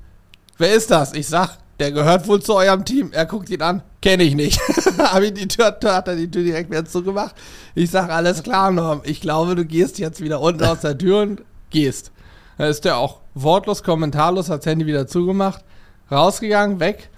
Wer 0.57 0.73
ist 0.73 0.89
das? 0.89 1.11
Ich 1.11 1.27
sag, 1.27 1.57
der 1.81 1.91
gehört 1.91 2.29
wohl 2.29 2.41
zu 2.41 2.55
eurem 2.55 2.85
Team. 2.85 3.11
Er 3.11 3.25
guckt 3.25 3.49
ihn 3.49 3.61
an. 3.61 3.83
Kenne 4.07 4.23
ich 4.23 4.35
nicht. 4.35 4.57
Hab 4.97 5.21
ich 5.21 5.33
die 5.33 5.49
Tür, 5.49 5.65
hat 5.83 6.07
er 6.07 6.15
die 6.15 6.31
Tür 6.31 6.41
direkt 6.43 6.71
wieder 6.71 6.85
zugemacht. 6.85 7.35
Ich 7.75 7.91
sag, 7.91 8.09
alles 8.09 8.41
klar, 8.41 8.71
Norm. 8.71 9.01
Ich 9.03 9.19
glaube, 9.19 9.53
du 9.55 9.65
gehst 9.65 9.99
jetzt 9.99 10.21
wieder 10.21 10.39
unten 10.39 10.63
aus 10.63 10.79
der 10.79 10.97
Tür 10.97 11.23
und 11.23 11.41
gehst. 11.71 12.11
Da 12.57 12.67
ist 12.67 12.85
der 12.85 12.95
auch 12.97 13.19
wortlos, 13.33 13.83
kommentarlos, 13.83 14.49
hat 14.49 14.59
das 14.61 14.65
Handy 14.65 14.85
wieder 14.85 15.07
zugemacht, 15.07 15.61
rausgegangen, 16.09 16.79
weg. 16.79 17.09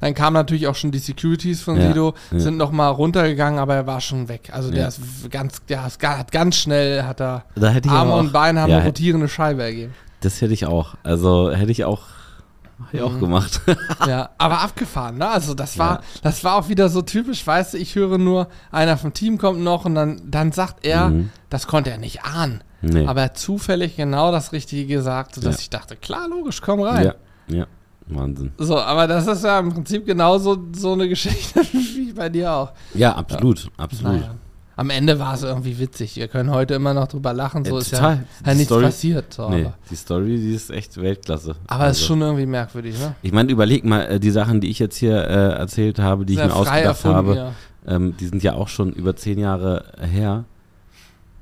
Dann 0.00 0.14
kamen 0.14 0.32
natürlich 0.32 0.66
auch 0.66 0.74
schon 0.76 0.92
die 0.92 0.98
Securities 0.98 1.60
von 1.60 1.78
Ja, 1.78 1.88
Sido, 1.88 2.14
ja. 2.30 2.38
sind 2.40 2.56
noch 2.56 2.70
mal 2.72 2.88
runtergegangen, 2.88 3.58
aber 3.58 3.74
er 3.74 3.86
war 3.86 4.00
schon 4.00 4.28
weg. 4.28 4.48
Also 4.50 4.70
der 4.70 4.80
Ja. 4.84 4.88
ist 4.88 5.00
ganz, 5.30 5.62
der 5.68 5.86
ist, 5.86 6.02
hat 6.02 6.32
ganz 6.32 6.56
schnell, 6.56 7.02
hat 7.02 7.20
er 7.20 7.44
Da 7.54 7.68
hätte 7.68 7.88
ich 7.88 7.92
Arme 7.94 8.14
auch, 8.14 8.20
und 8.20 8.32
Beine 8.32 8.62
haben 8.62 8.72
eine 8.72 8.84
rotierende 8.86 9.28
Scheibe 9.28 9.62
ergeben. 9.62 9.92
Das 10.22 10.40
hätte 10.40 10.54
ich 10.54 10.64
auch. 10.64 10.94
Also 11.02 11.50
hätte 11.52 11.70
ich 11.70 11.84
auch, 11.84 12.00
hätte 12.86 12.96
ich 12.98 13.02
auch 13.02 13.12
Mhm. 13.12 13.20
gemacht. 13.20 13.60
Ja, 14.06 14.30
aber 14.38 14.60
abgefahren, 14.60 15.18
ne? 15.18 15.28
Also 15.28 15.54
das 15.54 15.78
war, 15.78 15.96
Ja. 15.96 16.00
das 16.22 16.42
war 16.44 16.56
auch 16.56 16.68
wieder 16.68 16.88
so 16.88 17.02
typisch, 17.02 17.46
weißt 17.46 17.74
du, 17.74 17.78
ich 17.78 17.94
höre 17.94 18.18
nur, 18.18 18.48
einer 18.70 18.96
vom 18.96 19.12
Team 19.12 19.38
kommt 19.38 19.60
noch 19.60 19.84
und 19.84 19.94
dann, 19.94 20.20
dann 20.24 20.52
sagt 20.52 20.84
er, 20.86 21.08
Mhm. 21.10 21.30
das 21.48 21.66
konnte 21.66 21.90
er 21.90 21.98
nicht 21.98 22.24
ahnen. 22.24 22.62
nee. 22.82 23.06
Aber 23.06 23.20
er 23.20 23.24
hat 23.26 23.36
zufällig 23.38 23.96
genau 23.96 24.32
das 24.32 24.52
Richtige 24.52 24.86
gesagt, 24.86 25.34
sodass 25.34 25.56
Ja. 25.56 25.60
ich 25.60 25.70
dachte, 25.70 25.96
klar, 25.96 26.28
logisch, 26.28 26.62
komm 26.62 26.80
rein. 26.80 27.04
ja, 27.06 27.14
ja. 27.48 27.66
Wahnsinn. 28.06 28.52
So, 28.58 28.76
aber 28.80 29.06
das 29.06 29.26
ist 29.28 29.44
ja 29.44 29.58
im 29.60 29.72
Prinzip 29.72 30.04
genauso 30.06 30.58
so 30.74 30.94
eine 30.94 31.08
Geschichte 31.10 31.60
wie 31.72 32.12
bei 32.12 32.28
dir 32.28 32.52
auch. 32.52 32.72
Ja, 32.94 33.14
absolut, 33.14 33.70
absolut. 33.76 34.14
Naja. 34.14 34.34
Am 34.80 34.88
Ende 34.88 35.18
war 35.18 35.34
es 35.34 35.42
irgendwie 35.42 35.78
witzig. 35.78 36.16
Wir 36.16 36.26
können 36.26 36.50
heute 36.50 36.72
immer 36.72 36.94
noch 36.94 37.06
drüber 37.06 37.34
lachen, 37.34 37.66
so 37.66 37.74
Ja, 37.74 37.78
ist 37.80 37.92
ja, 37.92 37.98
ja 38.46 38.54
nichts 38.54 38.64
Story- 38.64 38.84
passiert. 38.84 39.34
So, 39.34 39.50
Nee, 39.50 39.64
aber 39.66 39.74
die 39.90 39.94
Story, 39.96 40.36
die 40.38 40.54
ist 40.54 40.70
echt 40.70 40.96
Weltklasse. 40.98 41.54
aber 41.66 41.82
es 41.84 41.88
Also, 41.88 42.00
ist 42.00 42.06
schon 42.06 42.20
irgendwie 42.22 42.46
merkwürdig, 42.46 42.98
ne? 42.98 43.14
Ich 43.20 43.32
meine, 43.32 43.52
überleg 43.52 43.84
mal, 43.84 44.02
äh, 44.06 44.18
die 44.18 44.30
Sachen, 44.30 44.62
die 44.62 44.70
ich 44.70 44.78
jetzt 44.78 44.96
hier 44.96 45.16
äh, 45.22 45.52
erzählt 45.58 45.98
habe, 45.98 46.24
die 46.24 46.32
ich 46.32 46.38
Sehr 46.38 46.46
mir 46.46 46.52
frei 46.52 46.58
ausgedacht 46.60 46.84
erfunden, 46.86 47.16
habe, 47.16 47.36
ja. 47.36 47.52
ähm, 47.86 48.16
die 48.18 48.26
sind 48.26 48.42
ja 48.42 48.54
auch 48.54 48.68
schon 48.68 48.92
über 48.94 49.14
zehn 49.16 49.38
Jahre 49.38 49.84
her. 50.00 50.44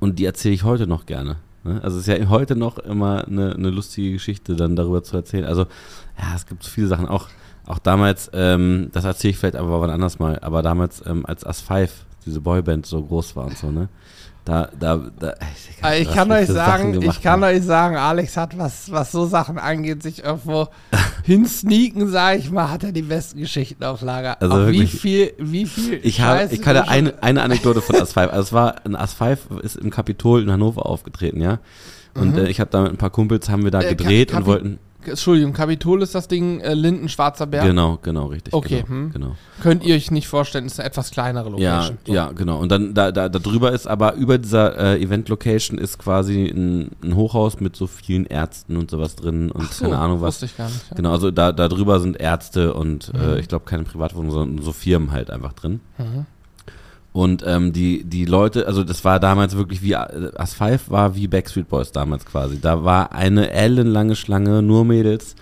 Und 0.01 0.19
die 0.19 0.25
erzähle 0.25 0.55
ich 0.55 0.65
heute 0.65 0.87
noch 0.89 1.07
gerne. 1.07 1.37
Ne? 1.63 1.81
Also 1.83 1.99
es 1.99 2.09
ist 2.09 2.19
ja 2.19 2.29
heute 2.29 2.57
noch 2.57 2.79
immer 2.79 3.25
eine, 3.27 3.55
eine 3.55 3.71
lustige 3.71 4.13
Geschichte, 4.13 4.57
dann 4.57 4.75
darüber 4.75 5.03
zu 5.05 5.17
erzählen. 5.17 5.45
Also 5.45 5.63
ja, 6.19 6.35
es 6.35 6.45
gibt 6.47 6.65
so 6.65 6.71
viele 6.71 6.89
Sachen. 6.89 7.07
Auch, 7.07 7.29
auch 7.67 7.79
damals, 7.79 8.31
ähm, 8.33 8.89
das 8.93 9.05
erzähle 9.05 9.31
ich 9.31 9.39
vielleicht 9.39 9.57
aber 9.57 9.81
wann 9.81 9.91
anders 9.91 10.19
mal, 10.19 10.39
aber 10.41 10.63
damals, 10.63 11.03
ähm, 11.07 11.25
als 11.27 11.45
As 11.45 11.61
5, 11.61 12.05
diese 12.29 12.41
Boyband 12.41 12.87
so 12.87 13.03
groß 13.03 13.35
war 13.37 13.47
und 13.47 13.59
so, 13.59 13.71
ne? 13.71 13.89
Da, 14.45 14.71
da, 14.81 14.97
da, 15.21 15.35
ich, 15.69 15.79
kann, 15.79 15.93
ich 16.01 16.11
kann 16.11 16.33
euch 16.33 16.47
sagen, 16.47 17.03
ich 17.03 17.21
kann 17.21 17.45
euch 17.45 17.63
sagen, 17.63 17.97
Alex 17.97 18.35
hat, 18.39 18.57
was, 18.57 18.91
was 18.91 19.13
so 19.13 19.27
Sachen 19.27 19.59
angeht, 19.59 20.03
sich 20.03 20.25
irgendwo 20.25 20.69
hinsneaken, 21.25 22.09
sag 22.09 22.39
ich 22.39 22.51
mal, 22.51 22.71
hat 22.71 22.83
er 22.83 22.93
die 22.93 23.03
besten 23.03 23.41
Geschichten 23.41 23.85
auf 23.85 24.01
Lager. 24.01 24.41
Also 24.41 24.55
Auch 24.55 24.59
wirklich, 24.67 24.95
wie 24.95 24.99
viel, 24.99 25.33
wie 25.39 25.67
viel 25.67 26.01
Ich, 26.03 26.23
habe, 26.23 26.49
ich 26.51 26.63
kann 26.63 26.77
eine, 26.77 27.23
eine 27.23 27.43
Anekdote 27.43 27.83
von 27.83 27.97
As 27.97 28.15
5. 28.15 28.29
Also 28.31 28.41
es 28.43 28.53
war, 28.55 28.77
ein 28.87 28.97
As 28.97 29.13
5 29.13 29.51
ist 29.63 29.77
im 29.77 29.91
Kapitol 29.91 30.43
in 30.43 30.51
Hannover 30.51 30.87
aufgetreten, 30.87 31.43
ja. 31.43 31.59
Und 32.15 32.33
Mhm. 32.33 32.39
äh, 32.47 32.49
ich 32.49 32.59
habe 32.59 32.71
da 32.71 32.81
mit 32.83 32.93
ein 32.93 32.97
paar 32.97 33.11
Kumpels, 33.11 33.51
haben 33.51 33.65
wir 33.65 33.71
da 33.71 33.83
Äh, 33.83 33.91
gedreht 33.95 34.31
Ka- 34.31 34.39
und 34.39 34.45
Kapi- 34.45 34.47
wollten, 34.51 34.79
Entschuldigung, 35.09 35.53
Kapitol 35.53 36.03
ist 36.03 36.15
das 36.15 36.29
Ding 36.29 36.61
äh, 36.61 36.75
Linden, 36.75 37.09
Schwarzer 37.09 37.47
Berg. 37.47 37.65
genau, 37.67 37.99
genau, 38.03 38.27
richtig. 38.27 38.55
Okay, 38.55 38.83
genau, 38.87 38.89
hm. 38.89 39.13
genau. 39.13 39.37
Könnt 39.63 39.85
ihr 39.85 39.95
euch 39.97 40.11
nicht 40.11 40.29
vorstellen, 40.29 40.67
ist 40.67 40.79
eine 40.79 40.89
etwas 40.89 41.11
kleinere 41.11 41.49
Ja, 41.61 41.77
Location. 41.77 41.99
So. 42.07 42.13
ja, 42.15 42.31
genau. 42.33 42.59
Und 42.59 42.71
dann 42.71 42.95
da, 42.95 43.11
da, 43.11 43.29
da 43.29 43.39
drüber 43.39 43.73
ist 43.73 43.87
aber 43.87 44.15
über 44.15 44.39
dieser 44.39 44.77
äh, 44.79 45.03
Event-Location 45.03 45.79
ist 45.79 45.99
quasi 45.99 46.47
ein, 46.47 46.91
ein 47.03 47.17
Hochhaus 47.17 47.61
mit 47.61 47.75
so 47.77 47.87
vielen 47.87 48.27
Ärzten 48.27 48.77
und 48.77 48.91
sowas 48.91 49.17
drin 49.17 49.51
und 49.51 49.73
so, 49.73 49.85
keine 49.85 49.99
Ahnung 49.99 50.21
was. 50.21 50.35
Wusste 50.37 50.47
ich 50.47 50.57
gar 50.57 50.69
nicht. 50.69 50.91
Ja. 50.91 50.97
Genau, 50.97 51.13
also 51.13 51.31
da, 51.31 51.53
da 51.53 51.69
drüber 51.69 52.01
sind 52.01 52.19
Ärzte 52.21 52.75
und 52.75 53.13
Mhm. 53.13 53.21
äh, 53.21 53.41
ich 53.41 53.49
glaube 53.49 53.65
keine 53.65 53.85
Privatwohnungen, 53.85 54.33
sondern 54.33 54.65
so 54.65 54.73
Firmen 54.73 55.13
halt 55.13 55.31
einfach 55.31 55.53
drin. 55.55 55.81
Mhm. 55.99 56.27
Und 57.19 57.43
ähm, 57.45 57.73
die, 57.73 58.05
die 58.05 58.27
Leute, 58.27 58.69
also 58.69 58.85
das 58.85 59.05
war 59.05 59.19
damals 59.19 59.57
wirklich 59.57 59.83
wie, 59.83 59.97
As 59.97 60.55
5 60.55 60.89
war 60.89 61.17
wie 61.17 61.27
Backstreet 61.27 61.69
Boys 61.69 61.91
damals 61.91 62.25
quasi. 62.25 62.61
Da 62.61 62.85
war 62.85 63.11
eine 63.11 63.51
ellenlange 63.51 64.15
Schlange, 64.15 64.63
nur 64.63 64.85
Mädels, 64.85 65.35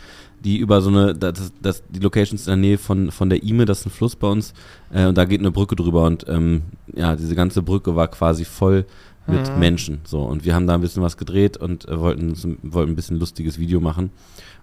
die 0.43 0.57
über 0.57 0.81
so 0.81 0.89
eine, 0.89 1.15
das, 1.15 1.53
das, 1.61 1.83
die 1.91 2.01
Locations 2.01 2.47
in 2.47 2.53
der 2.53 2.57
Nähe 2.57 2.79
von, 2.79 3.11
von 3.11 3.29
der 3.29 3.43
Ime, 3.43 3.67
das 3.67 3.81
ist 3.81 3.87
ein 3.89 3.91
Fluss 3.91 4.17
bei 4.17 4.27
uns, 4.27 4.55
äh, 4.91 5.05
und 5.05 5.19
da 5.19 5.27
geht 5.27 5.41
eine 5.41 5.51
Brücke 5.51 5.77
drüber 5.77 6.05
und 6.05 6.25
ähm, 6.29 6.63
ja, 6.95 7.15
diese 7.15 7.35
ganze 7.35 7.61
Brücke 7.61 7.95
war 7.95 8.09
quasi 8.09 8.47
voll 8.47 8.87
mit 9.27 9.53
Mhm. 9.53 9.61
Menschen. 9.61 10.01
So, 10.05 10.23
und 10.23 10.47
wir 10.47 10.55
haben 10.55 10.67
da 10.67 10.75
ein 10.75 10.81
bisschen 10.81 11.03
was 11.03 11.19
gedreht 11.19 11.59
und 11.59 11.87
äh, 11.89 12.01
wollten, 12.01 12.59
wollten 12.63 12.93
ein 12.93 12.97
bisschen 12.97 13.19
lustiges 13.19 13.59
Video 13.59 13.81
machen. 13.81 14.11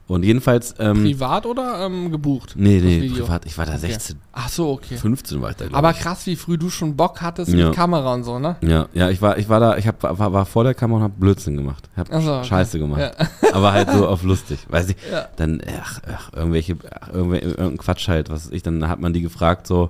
Und 0.05 0.23
jedenfalls, 0.23 0.75
ähm, 0.79 1.01
Privat 1.03 1.45
oder 1.45 1.85
ähm, 1.85 2.11
gebucht? 2.11 2.53
nee, 2.57 2.79
nee, 2.83 3.09
privat, 3.09 3.45
ich 3.45 3.57
war 3.57 3.65
da 3.65 3.73
Okay. 3.75 3.87
16, 3.87 4.19
Ach 4.33 4.49
so, 4.49 4.71
okay. 4.71 4.97
15 4.97 5.41
war 5.41 5.51
ich 5.51 5.55
da, 5.55 5.65
Aber 5.71 5.91
ich. 5.91 5.99
krass, 5.99 6.25
wie 6.25 6.35
früh 6.35 6.57
du 6.57 6.69
schon 6.69 6.97
Bock 6.97 7.21
hattest 7.21 7.51
Ja. 7.53 7.67
mit 7.67 7.75
Kamera 7.75 8.13
und 8.13 8.23
so, 8.25 8.37
ne? 8.37 8.57
Ja, 8.61 8.87
ja, 8.93 9.09
ich 9.09 9.21
war, 9.21 9.37
ich 9.37 9.47
war 9.47 9.61
da, 9.61 9.77
ich 9.77 9.87
hab, 9.87 10.03
war, 10.03 10.33
war 10.33 10.45
vor 10.45 10.65
der 10.65 10.73
Kamera 10.73 10.97
und 10.97 11.03
hab 11.03 11.19
Blödsinn 11.19 11.55
gemacht. 11.55 11.87
Hab 11.95 12.09
Ach 12.11 12.21
so, 12.21 12.33
okay. 12.35 12.45
Scheiße 12.47 12.79
gemacht. 12.79 12.99
Ja. 12.99 13.11
Aber 13.53 13.71
halt 13.71 13.89
so 13.91 14.05
auf 14.07 14.23
lustig. 14.23 14.59
Weiß 14.69 14.89
ich, 14.89 14.97
Ja. 15.09 15.27
dann, 15.37 15.61
ach, 15.81 16.01
ach 16.13 16.33
irgendwelche, 16.35 16.75
ach, 16.99 17.09
irgendwelche, 17.13 17.45
irgendein 17.47 17.77
Quatsch 17.77 18.07
halt, 18.09 18.29
was 18.29 18.49
ich, 18.51 18.61
dann 18.61 18.87
hat 18.89 18.99
man 18.99 19.13
die 19.13 19.21
gefragt, 19.21 19.67
so, 19.67 19.89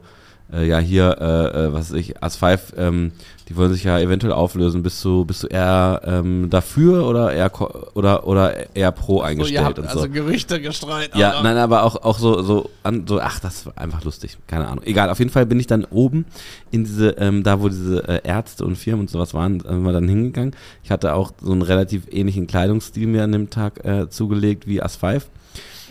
äh, 0.54 0.68
ja, 0.68 0.80
hier, 0.80 1.18
äh, 1.20 1.66
äh, 1.68 1.74
was 1.74 1.92
weiß 1.92 1.98
ich, 2.00 2.22
As 2.24 2.36
5, 2.36 2.74
ähm, 2.78 3.12
die 3.50 3.58
wollen 3.58 3.74
sich 3.74 3.84
ja 3.84 4.00
eventuell 4.00 4.32
auflösen. 4.34 4.84
Bist 4.84 5.04
du, 5.04 5.26
bist 5.26 5.44
du 5.44 5.48
eher 5.48 6.02
ähm, 6.06 6.50
dafür 6.50 7.06
oder 7.08 7.34
eher 7.34 7.52
oder, 7.96 8.26
oder 8.26 8.76
eher 8.76 8.92
pro 8.92 9.18
So, 9.18 9.22
eingestellt 9.24 9.60
ihr 9.60 9.66
habt 9.66 9.80
und 9.80 9.88
also 9.88 10.02
so? 10.02 10.10
Gerüchte 10.10 10.62
gestreut. 10.62 11.10
Ja, 11.16 11.34
aber- 11.34 11.44
nein, 11.44 11.58
aber 11.58 11.84
auch, 11.84 11.96
auch 12.04 12.18
so, 12.20 12.42
so, 12.42 12.70
an, 12.84 13.06
so, 13.08 13.20
ach, 13.20 13.40
das 13.40 13.66
war 13.66 13.78
einfach 13.78 14.04
lustig. 14.04 14.38
Keine 14.48 14.68
Ahnung. 14.68 14.84
Egal, 14.86 15.10
auf 15.10 15.20
jeden 15.20 15.32
Fall 15.32 15.46
bin 15.46 15.60
ich 15.60 15.68
dann 15.68 15.86
oben 15.86 16.26
in 16.72 16.86
diese, 16.86 17.10
ähm, 17.12 17.44
da 17.44 17.62
wo 17.62 17.68
diese 17.70 18.08
äh, 18.08 18.22
Ärzte 18.24 18.64
und 18.66 18.78
Firmen 18.78 19.02
und 19.02 19.10
sowas 19.10 19.34
waren, 19.34 19.60
sind 19.60 19.84
wir 19.84 19.92
dann 19.92 20.08
hingegangen. 20.08 20.56
Ich 20.84 20.92
hatte 20.92 21.14
auch 21.14 21.32
so 21.42 21.52
einen 21.52 21.62
relativ 21.64 22.04
ähnlichen 22.12 22.48
Kleidungsstil 22.48 23.08
mir 23.08 23.24
an 23.24 23.32
dem 23.34 23.50
Tag 23.50 23.84
äh, 23.86 24.10
zugelegt 24.10 24.68
wie 24.68 24.82
As 24.82 24.96
5 24.96 25.28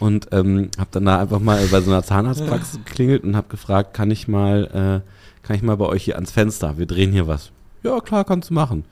und 0.03 0.26
ähm, 0.32 0.68
habe 0.78 0.88
dann 0.90 1.05
da 1.05 1.20
einfach 1.20 1.38
mal 1.38 1.64
bei 1.70 1.80
so 1.80 1.92
einer 1.92 2.03
Zahnarztpraxis 2.03 2.80
geklingelt 2.84 3.22
und 3.22 3.36
habe 3.36 3.46
gefragt, 3.48 3.94
kann 3.94 4.11
ich 4.11 4.26
mal, 4.26 4.64
äh, 5.05 5.46
kann 5.46 5.55
ich 5.55 5.62
mal 5.62 5.76
bei 5.76 5.86
euch 5.86 6.03
hier 6.03 6.16
ans 6.16 6.32
Fenster? 6.32 6.76
Wir 6.76 6.86
drehen 6.86 7.12
hier 7.12 7.28
was. 7.28 7.53
Ja, 7.84 8.00
klar, 8.00 8.24
kannst 8.24 8.50
du 8.50 8.55
machen. 8.55 8.84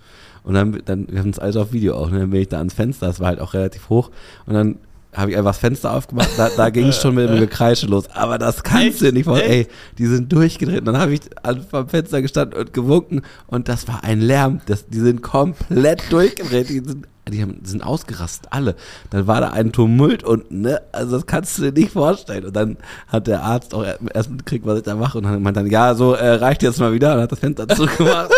Und 0.44 0.54
dann, 0.54 0.80
dann 0.84 1.08
wir 1.10 1.18
haben 1.18 1.30
es 1.30 1.40
alles 1.40 1.56
auf 1.56 1.72
Video 1.72 1.96
auch. 1.96 2.12
Und 2.12 2.14
dann 2.16 2.30
bin 2.30 2.40
ich 2.40 2.48
da 2.48 2.58
ans 2.58 2.74
Fenster, 2.74 3.08
das 3.08 3.18
war 3.18 3.26
halt 3.26 3.40
auch 3.40 3.54
relativ 3.54 3.88
hoch. 3.88 4.12
Und 4.46 4.54
dann 4.54 4.76
habe 5.12 5.32
ich 5.32 5.36
einfach 5.36 5.50
das 5.50 5.58
Fenster 5.58 5.92
aufgemacht, 5.92 6.30
da, 6.36 6.48
da 6.56 6.70
ging 6.70 6.86
es 6.86 7.02
schon 7.02 7.16
mit 7.16 7.28
dem 7.28 7.40
Gekreische 7.40 7.86
los. 7.86 8.08
Aber 8.10 8.38
das 8.38 8.62
kannst 8.62 9.00
du 9.00 9.12
nicht 9.12 9.24
vorstellen. 9.24 9.50
Ey, 9.50 9.66
die 9.98 10.06
sind 10.06 10.32
durchgedreht. 10.32 10.78
Und 10.78 10.84
dann 10.84 10.98
habe 10.98 11.14
ich 11.14 11.22
am 11.42 11.88
Fenster 11.88 12.22
gestanden 12.22 12.56
und 12.56 12.72
gewunken 12.72 13.22
und 13.48 13.68
das 13.68 13.88
war 13.88 14.04
ein 14.04 14.20
Lärm. 14.20 14.60
Das, 14.66 14.86
die 14.86 15.00
sind 15.00 15.22
komplett 15.22 16.04
durchgedreht. 16.12 16.68
Die 16.68 16.78
sind, 16.78 17.08
die 17.28 17.42
haben, 17.42 17.60
sind 17.64 17.82
ausgerastet, 17.82 18.48
alle. 18.50 18.76
Dann 19.10 19.26
war 19.26 19.40
da 19.40 19.50
ein 19.50 19.72
Tumult 19.72 20.24
und, 20.24 20.50
ne, 20.50 20.80
also 20.92 21.16
das 21.16 21.26
kannst 21.26 21.58
du 21.58 21.70
dir 21.70 21.80
nicht 21.80 21.92
vorstellen. 21.92 22.44
Und 22.44 22.56
dann 22.56 22.76
hat 23.08 23.26
der 23.26 23.42
Arzt 23.42 23.74
auch 23.74 23.84
erst 23.84 24.30
mitgekriegt, 24.30 24.66
was 24.66 24.78
ich 24.78 24.84
da 24.84 24.94
mache 24.94 25.18
und 25.18 25.24
dann 25.24 25.42
meint 25.42 25.56
dann, 25.56 25.66
ja, 25.66 25.94
so 25.94 26.14
äh, 26.14 26.32
reicht 26.34 26.62
jetzt 26.62 26.80
mal 26.80 26.92
wieder 26.92 27.14
und 27.14 27.20
hat 27.20 27.32
das 27.32 27.38
Fenster 27.38 27.68
zugemacht. 27.76 28.30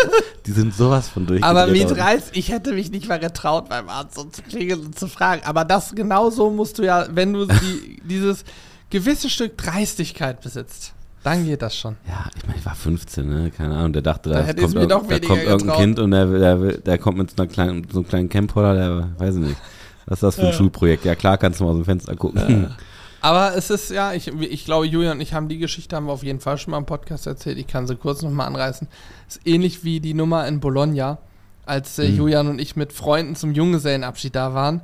die 0.45 0.51
sind 0.51 0.75
sowas 0.75 1.09
von 1.09 1.25
durchgedreht. 1.25 1.57
Aber 1.57 1.71
mit. 1.71 1.97
Reis, 1.97 2.23
ich 2.33 2.51
hätte 2.51 2.73
mich 2.73 2.91
nicht 2.91 3.07
mal 3.07 3.19
getraut, 3.19 3.69
beim 3.69 3.87
Arzt 3.89 4.15
so 4.15 4.23
zu 4.25 4.41
klingeln 4.41 4.87
und 4.87 4.99
zu 4.99 5.07
fragen. 5.07 5.41
Aber 5.45 5.65
das 5.65 5.93
genau 5.95 6.29
so 6.29 6.49
musst 6.49 6.79
du 6.79 6.83
ja, 6.83 7.07
wenn 7.11 7.33
du 7.33 7.45
die, 7.45 8.01
dieses 8.03 8.43
gewisse 8.89 9.29
Stück 9.29 9.57
Dreistigkeit 9.57 10.41
besitzt, 10.41 10.93
dann 11.23 11.45
geht 11.45 11.61
das 11.61 11.75
schon. 11.75 11.95
Ja, 12.07 12.25
ich 12.35 12.45
meine, 12.45 12.59
ich 12.59 12.65
war 12.65 12.75
15, 12.75 13.27
ne? 13.27 13.51
Keine 13.51 13.75
Ahnung. 13.75 13.93
Der 13.93 14.01
dachte, 14.01 14.29
Da 14.29 14.43
da, 14.43 14.53
kommt, 14.61 14.75
da 14.75 14.87
kommt 14.97 15.11
irgendein 15.11 15.57
getraut. 15.57 15.77
Kind 15.77 15.99
und 15.99 16.11
der, 16.11 16.25
der, 16.25 16.55
der 16.77 16.97
kommt 16.97 17.17
mit 17.17 17.29
so, 17.31 17.37
einer 17.41 17.51
kleinen, 17.51 17.87
so 17.91 17.99
einem 17.99 18.07
kleinen 18.07 18.29
Camcorder, 18.29 18.73
der 18.75 19.09
weiß 19.17 19.35
ich 19.35 19.41
nicht. 19.41 19.57
Was 20.05 20.17
ist 20.17 20.23
das 20.23 20.35
für 20.35 20.41
ein 20.41 20.47
Ja. 20.47 20.53
Schulprojekt? 20.53 21.05
Ja, 21.05 21.15
klar, 21.15 21.37
kannst 21.37 21.59
du 21.59 21.63
mal 21.63 21.69
aus 21.71 21.77
dem 21.77 21.85
Fenster 21.85 22.15
gucken. 22.15 22.75
Aber 23.21 23.55
es 23.55 23.69
ist 23.69 23.89
ja, 23.89 24.11
ich, 24.11 24.27
ich 24.27 24.65
glaube, 24.65 24.85
Julian 24.85 25.13
und 25.15 25.21
ich 25.21 25.33
haben 25.33 25.47
die 25.47 25.57
Geschichte, 25.57 25.95
haben 25.95 26.07
wir 26.07 26.11
auf 26.11 26.23
jeden 26.23 26.41
Fall 26.41 26.57
schon 26.57 26.71
mal 26.71 26.77
im 26.77 26.85
Podcast 26.85 27.25
erzählt. 27.25 27.57
Ich 27.57 27.67
kann 27.67 27.87
sie 27.87 27.95
kurz 27.95 28.21
nochmal 28.21 28.47
anreißen. 28.47 28.89
ist 29.29 29.39
ähnlich 29.45 29.85
wie 29.85 30.01
die 30.01 30.13
Nummer 30.13 30.45
in 30.45 30.59
Bologna, 30.59 31.19
als 31.65 31.97
äh, 31.99 32.09
Mhm. 32.09 32.17
Julian 32.17 32.47
und 32.49 32.59
ich 32.59 32.75
mit 32.75 32.91
Freunden 32.91 33.37
zum 33.37 33.53
Junggesellenabschied 33.53 34.35
da 34.35 34.53
waren 34.53 34.81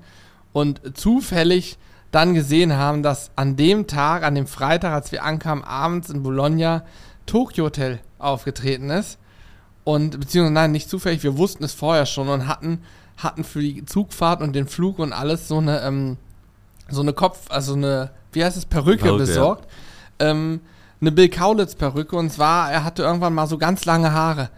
und 0.54 0.80
zufällig 0.98 1.78
dann 2.12 2.34
gesehen 2.34 2.76
haben, 2.76 3.04
dass 3.04 3.32
an 3.36 3.56
dem 3.56 3.88
Tag, 3.88 4.24
an 4.24 4.36
dem 4.36 4.48
Freitag, 4.48 4.94
als 4.94 5.12
wir 5.12 5.24
ankamen, 5.24 5.64
abends 5.64 6.10
in 6.10 6.24
Bologna, 6.24 6.84
Tokyo 7.26 7.66
Hotel 7.66 8.00
aufgetreten 8.18 8.90
ist. 8.90 9.20
Und, 9.84 10.20
beziehungsweise, 10.20 10.54
nein, 10.54 10.72
nicht 10.72 10.90
zufällig, 10.90 11.24
wir 11.24 11.38
wussten 11.38 11.64
es 11.64 11.74
vorher 11.74 12.06
schon 12.06 12.28
und 12.30 12.48
hatten, 12.48 12.82
hatten 13.18 13.44
für 13.44 13.60
die 13.60 13.86
Zugfahrt 13.86 14.42
und 14.42 14.54
den 14.54 14.68
Flug 14.68 15.00
und 15.00 15.14
alles 15.14 15.48
so 15.48 15.58
eine, 15.58 15.82
ähm, 15.82 16.18
so 16.90 17.02
eine 17.02 17.14
Kopf, 17.14 17.50
also 17.50 17.74
eine, 17.74 18.12
wie 18.32 18.44
heißt 18.44 18.58
es, 18.58 18.66
Perücke, 18.66 19.04
Perücke, 19.04 19.26
besorgt. 19.26 19.70
Ähm, 20.20 20.62
eine 21.02 21.12
Bill 21.12 21.30
Kaulitz-Perücke 21.30 22.16
und 22.16 22.32
zwar, 22.32 22.72
er 22.72 22.84
hatte 22.84 23.04
irgendwann 23.04 23.34
mal 23.34 23.48
so 23.48 23.58
ganz 23.58 23.86
lange 23.86 24.12
Haare. 24.12 24.50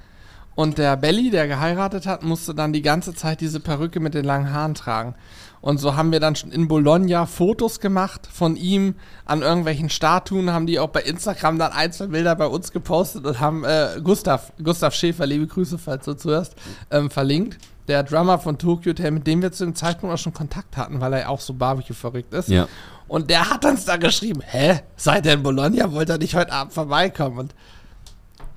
Und 0.55 0.77
der 0.77 0.97
Belly, 0.97 1.29
der 1.29 1.47
geheiratet 1.47 2.05
hat, 2.05 2.23
musste 2.23 2.53
dann 2.53 2.73
die 2.73 2.81
ganze 2.81 3.13
Zeit 3.13 3.41
diese 3.41 3.59
Perücke 3.59 3.99
mit 3.99 4.13
den 4.13 4.25
langen 4.25 4.51
Haaren 4.51 4.73
tragen. 4.75 5.15
Und 5.61 5.79
so 5.79 5.95
haben 5.95 6.11
wir 6.11 6.19
dann 6.19 6.35
schon 6.35 6.51
in 6.51 6.67
Bologna 6.67 7.27
Fotos 7.27 7.79
gemacht 7.79 8.27
von 8.31 8.55
ihm 8.55 8.95
an 9.25 9.43
irgendwelchen 9.43 9.89
Statuen, 9.89 10.51
haben 10.51 10.65
die 10.65 10.79
auch 10.79 10.89
bei 10.89 11.01
Instagram 11.01 11.59
dann 11.59 11.71
ein, 11.71 11.93
zwei 11.93 12.07
Bilder 12.07 12.35
bei 12.35 12.47
uns 12.47 12.71
gepostet 12.71 13.25
und 13.25 13.39
haben 13.39 13.63
äh, 13.63 14.01
Gustav, 14.03 14.51
Gustav 14.61 14.93
Schäfer, 14.95 15.27
liebe 15.27 15.45
Grüße, 15.45 15.77
falls 15.77 16.05
du 16.05 16.15
zuhörst, 16.15 16.55
ähm, 16.89 17.11
verlinkt. 17.11 17.59
Der 17.87 18.03
Drummer 18.03 18.39
von 18.39 18.57
Tokyo 18.57 18.91
Hotel, 18.91 19.11
mit 19.11 19.27
dem 19.27 19.41
wir 19.41 19.51
zu 19.51 19.65
dem 19.65 19.75
Zeitpunkt 19.75 20.13
auch 20.13 20.19
schon 20.19 20.33
Kontakt 20.33 20.77
hatten, 20.77 21.01
weil 21.01 21.13
er 21.13 21.29
auch 21.29 21.41
so 21.41 21.53
Barbecue 21.53 21.93
verrückt 21.93 22.33
ist. 22.33 22.49
Ja. 22.49 22.67
Und 23.07 23.29
der 23.29 23.49
hat 23.49 23.65
uns 23.65 23.85
da 23.85 23.97
geschrieben, 23.97 24.41
hä, 24.43 24.79
seid 24.95 25.25
ihr 25.25 25.33
in 25.33 25.43
Bologna, 25.43 25.91
wollt 25.91 26.09
ihr 26.09 26.17
nicht 26.17 26.35
heute 26.35 26.53
Abend 26.53 26.73
vorbeikommen? 26.73 27.37
Und 27.37 27.55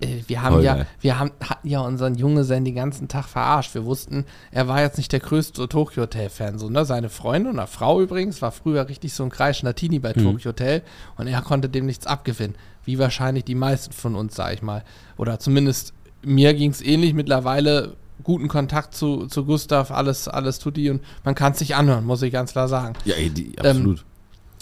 wir 0.00 0.42
haben 0.42 0.54
Voll 0.54 0.64
ja, 0.64 0.74
geil. 0.74 0.86
wir 1.00 1.18
haben, 1.18 1.30
hatten 1.40 1.68
ja 1.68 1.80
unseren 1.80 2.14
Junggesellen 2.14 2.64
den 2.64 2.74
ganzen 2.74 3.08
Tag 3.08 3.26
verarscht. 3.26 3.74
Wir 3.74 3.84
wussten, 3.84 4.24
er 4.50 4.68
war 4.68 4.80
jetzt 4.80 4.98
nicht 4.98 5.12
der 5.12 5.20
größte 5.20 5.68
Tokyo 5.68 6.02
Hotel-Fan. 6.02 6.58
So, 6.58 6.68
ne? 6.68 6.84
Seine 6.84 7.08
Freundin 7.08 7.52
oder 7.54 7.66
Frau 7.66 8.00
übrigens 8.00 8.42
war 8.42 8.52
früher 8.52 8.88
richtig 8.88 9.12
so 9.14 9.22
ein 9.24 9.30
kreischender 9.30 9.74
Teenie 9.74 9.98
bei 10.00 10.12
Mhm. 10.16 10.22
Tokyo 10.22 10.50
Hotel 10.50 10.82
und 11.16 11.26
er 11.26 11.40
konnte 11.42 11.68
dem 11.68 11.86
nichts 11.86 12.06
abgewinnen. 12.06 12.56
Wie 12.84 12.98
wahrscheinlich 12.98 13.44
die 13.44 13.54
meisten 13.54 13.92
von 13.92 14.14
uns, 14.14 14.34
sag 14.34 14.52
ich 14.52 14.62
mal. 14.62 14.84
Oder 15.16 15.38
zumindest 15.38 15.94
mir 16.22 16.54
ging 16.54 16.70
es 16.70 16.82
ähnlich. 16.82 17.14
Mittlerweile 17.14 17.96
guten 18.22 18.48
Kontakt 18.48 18.94
zu, 18.94 19.26
zu 19.26 19.44
Gustav, 19.44 19.90
alles, 19.90 20.28
alles 20.28 20.58
tut 20.58 20.76
die 20.76 20.90
und 20.90 21.02
man 21.24 21.34
kann 21.34 21.52
es 21.52 21.58
sich 21.58 21.74
anhören, 21.74 22.04
muss 22.04 22.22
ich 22.22 22.32
ganz 22.32 22.52
klar 22.52 22.68
sagen. 22.68 22.94
Ja, 23.04 23.14
die, 23.16 23.54
Ähm, 23.56 23.66
absolut. 23.66 24.04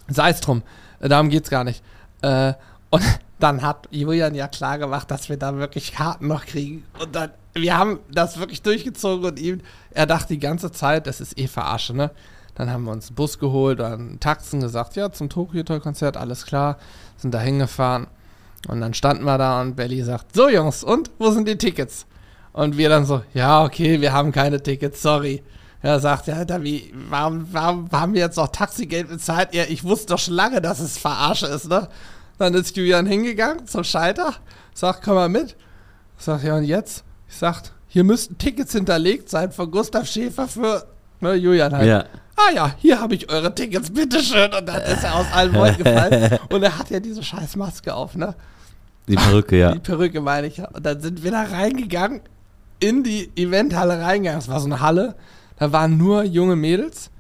Sei 0.08 0.30
es 0.30 0.40
drum, 0.40 0.62
äh, 1.00 1.08
darum 1.08 1.28
geht's 1.28 1.50
gar 1.50 1.62
nicht. 1.64 1.82
Äh, 2.22 2.54
und 2.90 3.02
dann 3.42 3.62
hat 3.62 3.88
Julian 3.90 4.34
ja 4.34 4.46
klar 4.46 4.78
gemacht, 4.78 5.10
dass 5.10 5.28
wir 5.28 5.36
da 5.36 5.56
wirklich 5.56 5.92
Karten 5.92 6.28
noch 6.28 6.46
kriegen. 6.46 6.84
Und 7.00 7.14
dann, 7.16 7.30
wir 7.54 7.76
haben 7.76 7.98
das 8.10 8.38
wirklich 8.38 8.62
durchgezogen 8.62 9.24
und 9.24 9.38
ihm, 9.38 9.60
er 9.90 10.06
dachte 10.06 10.28
die 10.28 10.38
ganze 10.38 10.70
Zeit, 10.70 11.06
das 11.06 11.20
ist 11.20 11.36
eh 11.38 11.48
Verarsche, 11.48 11.94
ne? 11.94 12.10
Dann 12.54 12.70
haben 12.70 12.84
wir 12.84 12.92
uns 12.92 13.08
einen 13.08 13.16
Bus 13.16 13.38
geholt, 13.38 13.80
dann 13.80 14.20
Taxen 14.20 14.60
gesagt, 14.60 14.94
ja, 14.94 15.10
zum 15.10 15.28
Tokyo 15.28 15.60
Hotel 15.60 15.80
Konzert, 15.80 16.16
alles 16.16 16.46
klar, 16.46 16.78
sind 17.16 17.32
da 17.32 17.40
hingefahren. 17.40 18.06
Und 18.68 18.80
dann 18.80 18.94
standen 18.94 19.24
wir 19.24 19.38
da 19.38 19.60
und 19.60 19.74
Belly 19.74 20.02
sagt, 20.04 20.36
so 20.36 20.48
Jungs, 20.48 20.84
und 20.84 21.10
wo 21.18 21.30
sind 21.30 21.48
die 21.48 21.58
Tickets? 21.58 22.06
Und 22.52 22.76
wir 22.76 22.90
dann 22.90 23.06
so, 23.06 23.22
ja, 23.34 23.64
okay, 23.64 24.00
wir 24.00 24.12
haben 24.12 24.30
keine 24.30 24.62
Tickets, 24.62 25.02
sorry. 25.02 25.42
Er 25.80 25.98
sagt, 25.98 26.28
ja, 26.28 26.36
Alter, 26.36 26.62
wie, 26.62 26.92
warum, 27.08 27.48
warum 27.50 27.90
haben 27.90 28.14
wir 28.14 28.20
jetzt 28.20 28.36
noch 28.36 28.48
Taxigeld 28.48 29.08
bezahlt? 29.08 29.52
Ja, 29.52 29.64
ich 29.68 29.82
wusste 29.82 30.08
doch 30.08 30.18
schon 30.18 30.34
lange, 30.34 30.60
dass 30.60 30.78
es 30.78 30.96
Verarsche 30.98 31.46
ist, 31.46 31.68
ne? 31.68 31.88
Dann 32.42 32.54
ist 32.54 32.76
Julian 32.76 33.06
hingegangen 33.06 33.68
zum 33.68 33.84
Schalter, 33.84 34.34
sagt, 34.74 35.04
komm 35.04 35.14
mal 35.14 35.28
mit. 35.28 35.54
Ich 36.18 36.24
sag, 36.24 36.42
ja, 36.42 36.56
und 36.56 36.64
jetzt? 36.64 37.04
Ich 37.28 37.36
sag, 37.36 37.62
hier 37.86 38.02
müssten 38.02 38.36
Tickets 38.36 38.72
hinterlegt 38.72 39.28
sein 39.28 39.52
von 39.52 39.70
Gustav 39.70 40.08
Schäfer 40.08 40.48
für 40.48 40.84
ne, 41.20 41.34
Julian 41.34 41.72
halt. 41.72 41.86
Ja. 41.86 42.04
Ah 42.34 42.52
ja, 42.52 42.74
hier 42.78 43.00
habe 43.00 43.14
ich 43.14 43.30
eure 43.30 43.54
Tickets, 43.54 43.92
bitteschön. 43.92 44.52
Und 44.54 44.66
dann 44.66 44.82
ist 44.82 45.04
er 45.04 45.14
aus 45.14 45.26
allen 45.32 45.54
Wolken 45.54 45.84
gefallen. 45.84 46.36
Und 46.50 46.64
er 46.64 46.76
hat 46.76 46.90
ja 46.90 46.98
diese 46.98 47.22
scheiß 47.22 47.54
Maske 47.54 47.94
auf, 47.94 48.16
ne? 48.16 48.34
Die 49.06 49.14
Perücke, 49.14 49.56
ja. 49.56 49.70
Die 49.70 49.78
Perücke 49.78 50.20
meine 50.20 50.48
ich. 50.48 50.58
Und 50.58 50.84
dann 50.84 51.00
sind 51.00 51.22
wir 51.22 51.30
da 51.30 51.44
reingegangen, 51.44 52.22
in 52.80 53.04
die 53.04 53.30
Eventhalle 53.36 54.00
reingegangen. 54.00 54.40
Das 54.40 54.48
war 54.48 54.58
so 54.58 54.66
eine 54.66 54.80
Halle. 54.80 55.14
Da 55.60 55.70
waren 55.70 55.96
nur 55.96 56.24
junge 56.24 56.56
Mädels. 56.56 57.11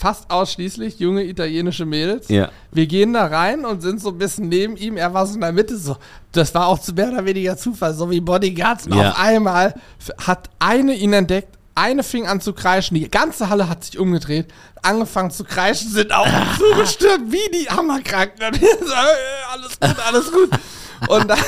Fast 0.00 0.30
ausschließlich 0.30 1.00
junge 1.00 1.24
italienische 1.24 1.84
Mädels. 1.84 2.28
Ja. 2.28 2.50
Wir 2.70 2.86
gehen 2.86 3.14
da 3.14 3.26
rein 3.26 3.64
und 3.64 3.80
sind 3.80 4.00
so 4.00 4.10
ein 4.10 4.18
bisschen 4.18 4.48
neben 4.48 4.76
ihm. 4.76 4.96
Er 4.96 5.12
war 5.12 5.26
so 5.26 5.34
in 5.34 5.40
der 5.40 5.50
Mitte. 5.50 5.76
So. 5.76 5.96
Das 6.30 6.54
war 6.54 6.68
auch 6.68 6.78
zu 6.78 6.92
mehr 6.92 7.08
oder 7.10 7.24
weniger 7.24 7.56
Zufall, 7.56 7.94
so 7.94 8.08
wie 8.08 8.20
Bodyguards. 8.20 8.86
Und 8.86 8.94
Ja. 8.94 9.10
auf 9.10 9.18
einmal 9.18 9.74
hat 10.24 10.50
eine 10.60 10.94
ihn 10.94 11.12
entdeckt. 11.12 11.48
Eine 11.74 12.04
fing 12.04 12.26
an 12.28 12.40
zu 12.40 12.52
kreischen. 12.52 12.94
Die 12.96 13.08
ganze 13.10 13.48
Halle 13.48 13.68
hat 13.68 13.82
sich 13.84 13.98
umgedreht, 13.98 14.46
angefangen 14.82 15.30
zu 15.32 15.42
kreischen, 15.42 15.90
sind 15.90 16.12
auch 16.12 16.26
zugestürmt 16.58 17.32
wie 17.32 17.50
die 17.58 17.68
Hammerkranken. 17.68 18.40
Alles 19.52 19.80
gut, 19.80 19.96
alles 20.06 20.32
gut. 20.32 20.50
Und 21.08 21.28
dann, 21.28 21.38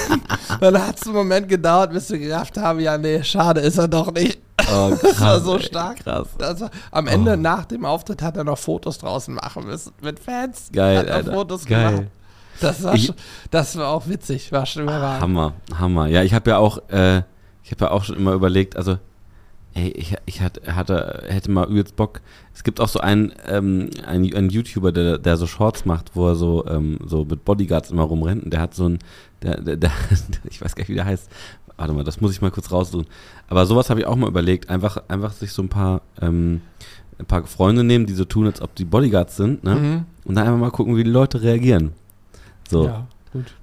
dann 0.60 0.86
hat 0.86 0.96
es 1.00 1.06
einen 1.06 1.14
Moment 1.16 1.48
gedauert, 1.48 1.92
bis 1.92 2.10
wir 2.10 2.18
gerafft 2.18 2.56
haben, 2.56 2.80
ja, 2.80 2.96
nee, 2.98 3.22
schade 3.24 3.60
ist 3.60 3.78
er 3.78 3.88
doch 3.88 4.12
nicht. 4.12 4.38
Oh, 4.72 4.90
Das 5.02 5.02
war 5.02 5.12
krass, 5.12 5.42
so 5.44 5.56
ey, 5.56 5.62
stark. 5.62 5.96
Krass. 6.04 6.28
Das 6.38 6.60
war, 6.60 6.70
am 6.92 7.06
Ende, 7.08 7.32
Oh. 7.32 7.36
nach 7.36 7.64
dem 7.64 7.84
Auftritt, 7.84 8.22
hat 8.22 8.36
er 8.36 8.44
noch 8.44 8.58
Fotos 8.58 8.98
draußen 8.98 9.34
machen 9.34 9.66
müssen 9.66 9.92
mit 10.02 10.18
Fans. 10.20 10.68
Geil, 10.72 10.98
hat 10.98 11.06
er 11.06 11.14
Alter. 11.16 11.32
Fotos 11.32 11.64
Geil. 11.64 11.90
gemacht. 11.90 12.06
Das 12.60 12.82
war, 12.82 12.94
Ich- 12.94 13.06
schon, 13.06 13.14
das 13.50 13.76
war 13.76 13.88
auch 13.88 14.06
witzig, 14.06 14.52
war 14.52 14.66
schon 14.66 14.82
überragend. 14.82 15.22
Hammer, 15.22 15.54
Hammer. 15.78 16.06
Ja, 16.08 16.22
ich 16.22 16.34
habe 16.34 16.50
ja 16.50 16.58
auch, 16.58 16.78
äh, 16.90 17.22
ich 17.64 17.70
habe 17.72 17.86
ja 17.86 17.90
auch 17.90 18.04
schon 18.04 18.16
immer 18.16 18.32
überlegt, 18.32 18.76
also, 18.76 18.98
ey, 19.74 19.88
ich, 19.90 20.16
ich 20.26 20.40
hatte, 20.40 20.74
hatte, 20.74 21.24
hätte 21.28 21.50
mal 21.50 21.68
übelst 21.68 21.96
Bock. 21.96 22.20
Es 22.54 22.64
gibt 22.64 22.80
auch 22.80 22.88
so 22.88 23.00
einen, 23.00 23.32
ähm, 23.46 23.90
einen, 24.06 24.34
einen 24.34 24.50
YouTuber, 24.50 24.92
der, 24.92 25.18
der 25.18 25.36
so 25.36 25.46
Shorts 25.46 25.84
macht, 25.84 26.14
wo 26.14 26.28
er 26.28 26.34
so, 26.34 26.66
ähm, 26.66 26.98
so 27.06 27.24
mit 27.24 27.44
Bodyguards 27.44 27.90
immer 27.90 28.02
rumrennt. 28.02 28.44
Und 28.44 28.52
der 28.52 28.60
hat 28.60 28.74
so 28.74 28.88
ein, 28.88 28.98
der, 29.42 29.60
der, 29.60 29.76
der, 29.76 29.92
ich 30.50 30.60
weiß 30.60 30.74
gar 30.74 30.82
nicht, 30.82 30.90
wie 30.90 30.94
der 30.94 31.06
heißt. 31.06 31.30
Warte 31.76 31.94
mal, 31.94 32.04
das 32.04 32.20
muss 32.20 32.32
ich 32.32 32.42
mal 32.42 32.50
kurz 32.50 32.70
raussuchen. 32.70 33.06
Aber 33.48 33.64
sowas 33.64 33.88
habe 33.88 34.00
ich 34.00 34.06
auch 34.06 34.16
mal 34.16 34.28
überlegt, 34.28 34.68
einfach, 34.68 35.02
einfach 35.08 35.32
sich 35.32 35.52
so 35.52 35.62
ein 35.62 35.70
paar, 35.70 36.02
ähm, 36.20 36.60
ein 37.18 37.24
paar 37.26 37.46
Freunde 37.46 37.84
nehmen, 37.84 38.04
die 38.04 38.12
so 38.12 38.24
tun, 38.24 38.46
als 38.46 38.60
ob 38.60 38.74
die 38.74 38.84
Bodyguards 38.84 39.36
sind, 39.36 39.64
ne? 39.64 39.74
Mhm. 39.76 40.04
Und 40.24 40.34
dann 40.34 40.46
einfach 40.46 40.58
mal 40.60 40.70
gucken, 40.70 40.96
wie 40.96 41.04
die 41.04 41.10
Leute 41.10 41.42
reagieren. 41.42 41.92
So. 42.68 42.84
Ja, 42.84 43.06
gut. 43.32 43.54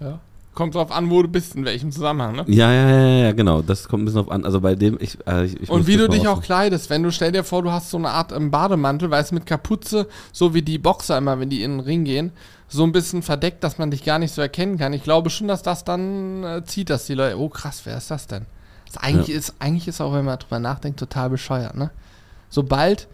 Ja. 0.00 0.20
Kommt 0.54 0.74
drauf 0.76 0.92
an, 0.92 1.10
wo 1.10 1.20
du 1.22 1.28
bist, 1.28 1.56
in 1.56 1.64
welchem 1.64 1.90
Zusammenhang, 1.90 2.36
ne? 2.36 2.44
Ja, 2.46 2.72
ja, 2.72 2.88
ja, 2.90 3.06
ja, 3.24 3.32
genau. 3.32 3.60
Das 3.62 3.88
kommt 3.88 4.02
ein 4.02 4.04
bisschen 4.06 4.20
auf 4.20 4.30
an. 4.30 4.44
Also 4.44 4.60
bei 4.60 4.74
dem, 4.76 4.96
ich, 5.00 5.18
äh, 5.26 5.46
ich, 5.46 5.62
ich 5.62 5.68
Und 5.70 5.86
wie 5.88 5.96
du 5.96 6.08
dich 6.08 6.28
auch 6.28 6.42
kleidest, 6.42 6.90
wenn 6.90 7.02
du, 7.02 7.10
stell 7.10 7.32
dir 7.32 7.42
vor, 7.42 7.62
du 7.62 7.72
hast 7.72 7.90
so 7.90 7.96
eine 7.96 8.10
Art 8.10 8.30
ähm, 8.32 8.50
Bademantel, 8.52 9.10
weißt 9.10 9.32
mit 9.32 9.46
Kapuze, 9.46 10.06
so 10.32 10.54
wie 10.54 10.62
die 10.62 10.78
Boxer 10.78 11.18
immer, 11.18 11.40
wenn 11.40 11.50
die 11.50 11.62
in 11.62 11.72
den 11.78 11.80
Ring 11.80 12.04
gehen, 12.04 12.30
so 12.68 12.84
ein 12.84 12.92
bisschen 12.92 13.22
verdeckt, 13.22 13.64
dass 13.64 13.78
man 13.78 13.90
dich 13.90 14.04
gar 14.04 14.18
nicht 14.18 14.32
so 14.32 14.40
erkennen 14.42 14.78
kann. 14.78 14.92
Ich 14.92 15.02
glaube 15.02 15.28
schon, 15.30 15.48
dass 15.48 15.62
das 15.62 15.84
dann 15.84 16.44
äh, 16.44 16.64
zieht, 16.64 16.88
dass 16.88 17.06
die 17.06 17.14
Leute, 17.14 17.38
oh 17.38 17.48
krass, 17.48 17.82
wer 17.84 17.96
ist 17.96 18.10
das 18.10 18.26
denn? 18.26 18.46
Das 18.86 18.96
eigentlich, 19.02 19.28
Ja. 19.28 19.36
ist, 19.36 19.54
eigentlich 19.58 19.88
ist 19.88 20.00
auch, 20.00 20.12
wenn 20.14 20.24
man 20.24 20.38
drüber 20.38 20.60
nachdenkt, 20.60 21.00
total 21.00 21.30
bescheuert, 21.30 21.76
ne? 21.76 21.90
Sobald 22.48 23.08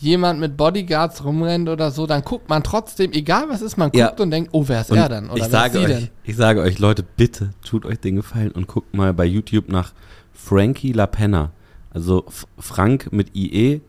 jemand 0.00 0.38
mit 0.40 0.56
Bodyguards 0.56 1.24
rumrennt 1.24 1.68
oder 1.68 1.90
so, 1.90 2.06
dann 2.06 2.22
guckt 2.22 2.48
man 2.48 2.62
trotzdem, 2.62 3.12
egal 3.12 3.48
was 3.48 3.62
ist, 3.62 3.76
man 3.76 3.90
guckt 3.90 3.98
Ja. 3.98 4.14
und 4.22 4.30
denkt, 4.30 4.50
oh, 4.52 4.64
wer 4.66 4.80
ist 4.82 4.90
Und 4.92 4.98
er 4.98 5.08
denn? 5.08 5.28
Oder 5.28 5.44
ich 5.44 5.50
sage 5.50 5.78
ist 5.78 5.86
sie 5.86 5.92
euch, 5.92 6.00
denn? 6.00 6.08
ich 6.24 6.36
sage 6.36 6.60
euch, 6.60 6.78
Leute, 6.78 7.02
bitte 7.02 7.50
tut 7.64 7.84
euch 7.84 7.98
den 7.98 8.16
Gefallen 8.16 8.52
und 8.52 8.66
guckt 8.68 8.94
mal 8.94 9.12
bei 9.12 9.24
YouTube 9.24 9.68
nach 9.68 9.92
Frankie 10.32 10.92
LaPenna. 10.92 11.50
Also 11.90 12.24
F 12.28 12.46
Frank 12.58 13.12
mit 13.12 13.34
IE 13.34 13.80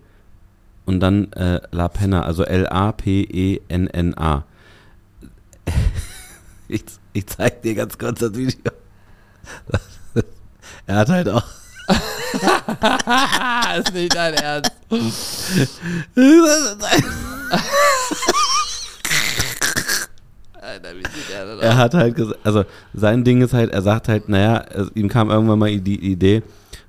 und 0.86 1.00
dann 1.00 1.32
äh, 1.34 1.62
LaPenna, 1.72 2.24
also 2.24 2.44
E 2.44 2.48
L-A-P-E-N-N-A. 2.48 4.44
Ich, 6.72 6.84
ich 7.14 7.26
zeig 7.26 7.64
dir 7.64 7.74
ganz 7.74 7.98
kurz 7.98 8.20
das 8.20 8.36
Video. 8.36 8.72
er 10.86 10.96
hat 10.98 11.10
halt 11.10 11.28
auch. 11.30 11.44
ist 13.80 13.94
nicht 13.94 14.16
dein 14.16 14.34
Ernst. 14.36 14.72
Er 21.32 21.60
er 21.62 21.78
hat 21.78 21.94
halt 21.94 22.16
gesagt, 22.16 22.40
also 22.44 22.64
sein 22.94 23.24
Ding 23.24 23.42
ist 23.42 23.54
halt, 23.54 23.72
er 23.72 23.82
sagt 23.82 24.08
halt, 24.08 24.30
naja, 24.30 24.66
ihm 24.96 25.10
kam 25.10 25.30
irgendwann 25.30 25.60
mal 25.60 25.80
die 25.80 26.12
Idee, 26.12 26.44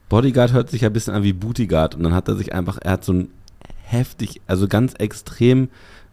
Bodyguard 0.09 0.53
hört 0.53 0.70
sich 0.70 0.82
ja 0.82 0.88
ein 0.88 0.93
bisschen 0.93 1.14
an 1.14 1.22
wie 1.22 1.32
Bootyguard 1.32 1.95
und 1.95 2.03
dann 2.03 2.12
hat 2.14 2.28
er 2.28 2.36
sich 2.36 2.53
einfach, 2.53 2.78
er 2.82 2.93
hat 2.93 3.05
so 3.05 3.12
ein 3.12 3.30
heftig, 3.82 4.41
also 4.47 4.68
ganz 4.68 4.95
extrem 4.95 5.68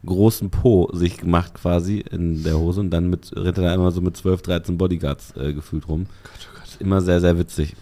großen 0.06 0.50
Po 0.50 0.90
sich 0.94 1.18
gemacht 1.18 1.56
quasi 1.56 2.00
in 2.00 2.44
der 2.44 2.58
Hose 2.58 2.80
und 2.80 2.92
dann 2.92 3.10
mit, 3.10 3.32
rennt 3.36 3.58
er 3.58 3.64
da 3.64 3.74
immer 3.74 3.92
so 3.92 4.02
mit 4.02 4.16
12, 4.16 4.42
13 4.44 4.78
Bodyguards 4.78 5.36
äh, 5.36 5.54
gefühlt 5.54 5.88
rum. 5.88 6.06
Immer 6.80 7.02
sehr, 7.02 7.20
sehr 7.20 7.38
witzig. 7.40 7.76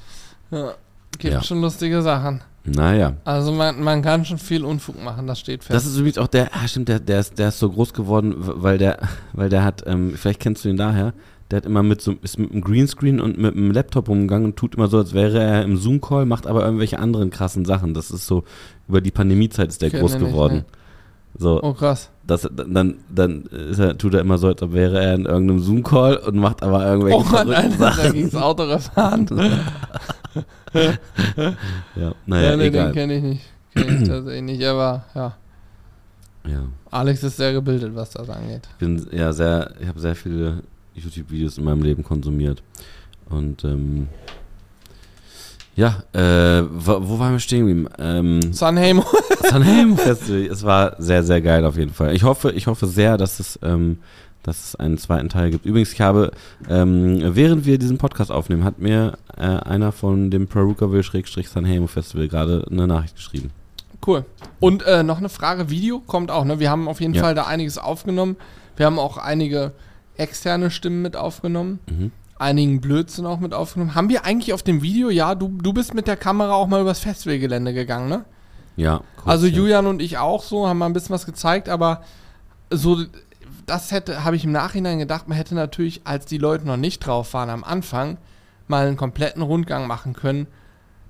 Ja, 0.51 0.73
gibt 1.19 1.33
Ja. 1.33 1.43
schon 1.43 1.61
lustige 1.61 2.01
Sachen. 2.01 2.41
Naja. 2.63 3.13
Also 3.25 3.51
man, 3.51 3.83
man 3.83 4.01
kann 4.01 4.25
schon 4.25 4.39
viel 4.39 4.65
Unfug 4.65 5.01
machen, 5.03 5.27
das 5.27 5.39
steht 5.39 5.63
fest. 5.63 5.75
Das 5.75 5.85
ist 5.85 5.97
übrigens 5.97 6.17
auch 6.17 6.27
der, 6.27 6.49
ah 6.55 6.67
stimmt, 6.67 6.89
der, 6.89 6.99
der, 6.99 7.19
ist, 7.19 7.37
der 7.37 7.49
ist 7.49 7.59
so 7.59 7.69
groß 7.69 7.93
geworden, 7.93 8.33
weil 8.37 8.77
der, 8.79 8.97
weil 9.33 9.49
der 9.49 9.63
hat, 9.63 9.83
ähm, 9.85 10.13
vielleicht 10.15 10.39
kennst 10.39 10.65
du 10.65 10.69
ihn 10.69 10.77
daher, 10.77 11.13
der 11.51 11.57
hat 11.57 11.65
immer 11.67 11.83
mit 11.83 12.01
so, 12.01 12.13
ist 12.23 12.39
mit 12.39 12.51
einem 12.51 12.61
Greenscreen 12.61 13.21
und 13.21 13.37
mit 13.37 13.55
einem 13.55 13.69
Laptop 13.69 14.09
rumgegangen 14.09 14.45
und 14.45 14.55
tut 14.55 14.73
immer 14.75 14.87
so, 14.87 14.97
als 14.97 15.13
wäre 15.13 15.37
er 15.43 15.63
im 15.63 15.77
Zoom-Call, 15.77 16.25
macht 16.25 16.47
aber 16.47 16.65
irgendwelche 16.65 16.97
anderen 16.97 17.29
krassen 17.29 17.65
Sachen. 17.65 17.93
Das 17.93 18.09
ist 18.09 18.25
so, 18.25 18.43
über 18.87 18.99
die 18.99 19.11
Pandemiezeit 19.11 19.67
ist 19.69 19.83
der 19.83 19.91
Kenn 19.91 19.99
groß 19.99 20.15
nicht, 20.15 20.25
geworden. 20.25 20.55
ne. 20.55 20.65
So, 21.37 21.61
oh 21.61 21.73
krass. 21.73 22.09
Das, 22.27 22.49
dann, 22.55 22.95
dann 23.13 23.45
er, 23.77 23.97
tut 23.97 24.13
er 24.13 24.21
immer 24.21 24.37
so, 24.37 24.47
als 24.47 24.61
ob 24.61 24.73
wäre 24.73 25.01
er 25.03 25.13
in 25.15 25.25
irgendeinem 25.25 25.59
Zoom-Call 25.59 26.17
und 26.17 26.35
macht 26.37 26.63
aber 26.63 26.85
irgendwelche 26.85 27.17
Oh 27.17 27.23
Mann, 27.23 27.51
Alter, 27.51 27.77
Sachen. 27.77 28.13
ging's 28.13 28.35
Autorefahren. 28.35 29.27
Ja, 31.95 32.11
naja, 32.25 32.49
ja, 32.51 32.57
nee, 32.57 32.63
den 32.63 32.73
egal. 32.73 32.91
kenne 32.91 33.15
ich 33.15 33.23
nicht. 33.23 33.41
Kenn 33.73 34.01
ich 34.01 34.07
tatsächlich 34.07 34.41
nicht, 34.43 34.63
aber 34.65 35.05
ja. 35.15 35.37
Ja. 36.45 36.63
Alex 36.91 37.23
ist 37.23 37.37
sehr 37.37 37.53
gebildet, 37.53 37.95
was 37.95 38.09
das 38.11 38.29
angeht. 38.29 38.67
Ich 38.71 38.75
bin 38.75 39.07
ja 39.11 39.31
sehr, 39.31 39.71
ich 39.79 39.87
habe 39.87 39.99
sehr 39.99 40.15
viele 40.15 40.63
YouTube-Videos 40.93 41.57
in 41.57 41.63
meinem 41.63 41.81
Leben 41.81 42.03
konsumiert. 42.03 42.61
Und 43.29 43.63
ähm, 43.63 44.07
ja, 45.75 46.03
äh, 46.13 46.63
wo, 46.71 47.19
waren 47.19 47.33
wir 47.33 47.39
stehen 47.39 47.67
geblieben? 47.67 47.87
Ähm, 47.99 48.53
Sanheim. 48.53 49.03
Sanheim 49.41 49.97
Festival. 49.97 50.41
Es 50.51 50.63
war 50.63 50.95
sehr, 50.99 51.23
sehr 51.23 51.41
geil 51.41 51.65
auf 51.65 51.77
jeden 51.77 51.93
Fall. 51.93 52.15
Ich 52.15 52.23
hoffe, 52.23 52.51
ich 52.51 52.67
hoffe 52.67 52.87
sehr, 52.87 53.17
dass 53.17 53.39
es, 53.39 53.59
ähm, 53.61 53.99
dass 54.43 54.69
es 54.69 54.75
einen 54.75 54.97
zweiten 54.97 55.27
Teil 55.27 55.51
gibt. 55.51 55.65
Übrigens, 55.65 55.91
ich 55.91 56.01
habe, 56.01 56.31
ähm, 56.69 57.19
während 57.35 57.65
wir 57.65 57.77
diesen 57.77 57.97
Podcast 57.97 58.31
aufnehmen, 58.31 58.63
hat 58.63 58.79
mir 58.79 59.17
äh, 59.37 59.41
einer 59.41 59.91
von 59.91 60.31
dem 60.31 60.47
Perukaville-Sanheim 60.47 61.87
Festival 61.87 62.27
gerade 62.27 62.65
eine 62.71 62.87
Nachricht 62.87 63.15
geschrieben. 63.15 63.51
Cool. 64.05 64.23
Und 64.59 64.83
äh, 64.83 65.03
noch 65.03 65.17
eine 65.17 65.29
Frage, 65.29 65.69
Video 65.69 65.99
kommt 65.99 66.31
auch, 66.31 66.45
ne? 66.45 66.59
Wir 66.59 66.69
haben 66.69 66.87
auf 66.87 67.01
jeden 67.01 67.15
Ja. 67.15 67.23
Fall 67.23 67.35
da 67.35 67.45
einiges 67.47 67.77
aufgenommen. 67.77 68.37
Wir 68.77 68.85
haben 68.85 68.99
auch 68.99 69.17
einige 69.17 69.71
externe 70.15 70.69
Stimmen 70.71 71.01
mit 71.01 71.17
aufgenommen. 71.17 71.79
Mhm. 71.89 72.11
Einigen 72.37 72.81
Blödsinn 72.81 73.25
auch 73.25 73.39
mit 73.39 73.53
aufgenommen. 73.53 73.95
Haben 73.95 74.09
wir 74.09 74.25
eigentlich 74.25 74.53
auf 74.53 74.63
dem 74.63 74.81
Video, 74.81 75.09
ja, 75.09 75.35
du, 75.35 75.47
du 75.47 75.71
bist 75.71 75.93
mit 75.93 76.07
der 76.07 76.17
Kamera 76.17 76.53
auch 76.53 76.67
mal 76.67 76.81
übers 76.81 76.99
Festivalgelände 76.99 77.73
gegangen, 77.73 78.09
ne? 78.09 78.25
Ja. 78.75 79.01
kurz, 79.15 79.27
also 79.27 79.47
ja. 79.47 79.53
Julian 79.53 79.87
und 79.87 80.01
ich 80.01 80.17
auch 80.17 80.43
so, 80.43 80.67
haben 80.67 80.77
mal 80.77 80.87
ein 80.87 80.93
bisschen 80.93 81.13
was 81.13 81.25
gezeigt, 81.25 81.69
aber 81.69 82.01
so, 82.69 82.97
das 83.65 83.91
hätte, 83.91 84.25
habe 84.25 84.35
ich 84.35 84.43
im 84.43 84.51
Nachhinein 84.51 84.99
gedacht, 84.99 85.27
man 85.27 85.37
hätte 85.37 85.55
natürlich, 85.55 86.01
als 86.03 86.25
die 86.25 86.37
Leute 86.37 86.67
noch 86.67 86.77
nicht 86.77 86.99
drauf 86.99 87.33
waren 87.33 87.49
am 87.49 87.63
Anfang, 87.63 88.17
mal 88.67 88.85
einen 88.85 88.97
kompletten 88.97 89.41
Rundgang 89.41 89.87
machen 89.87 90.13
können, 90.13 90.47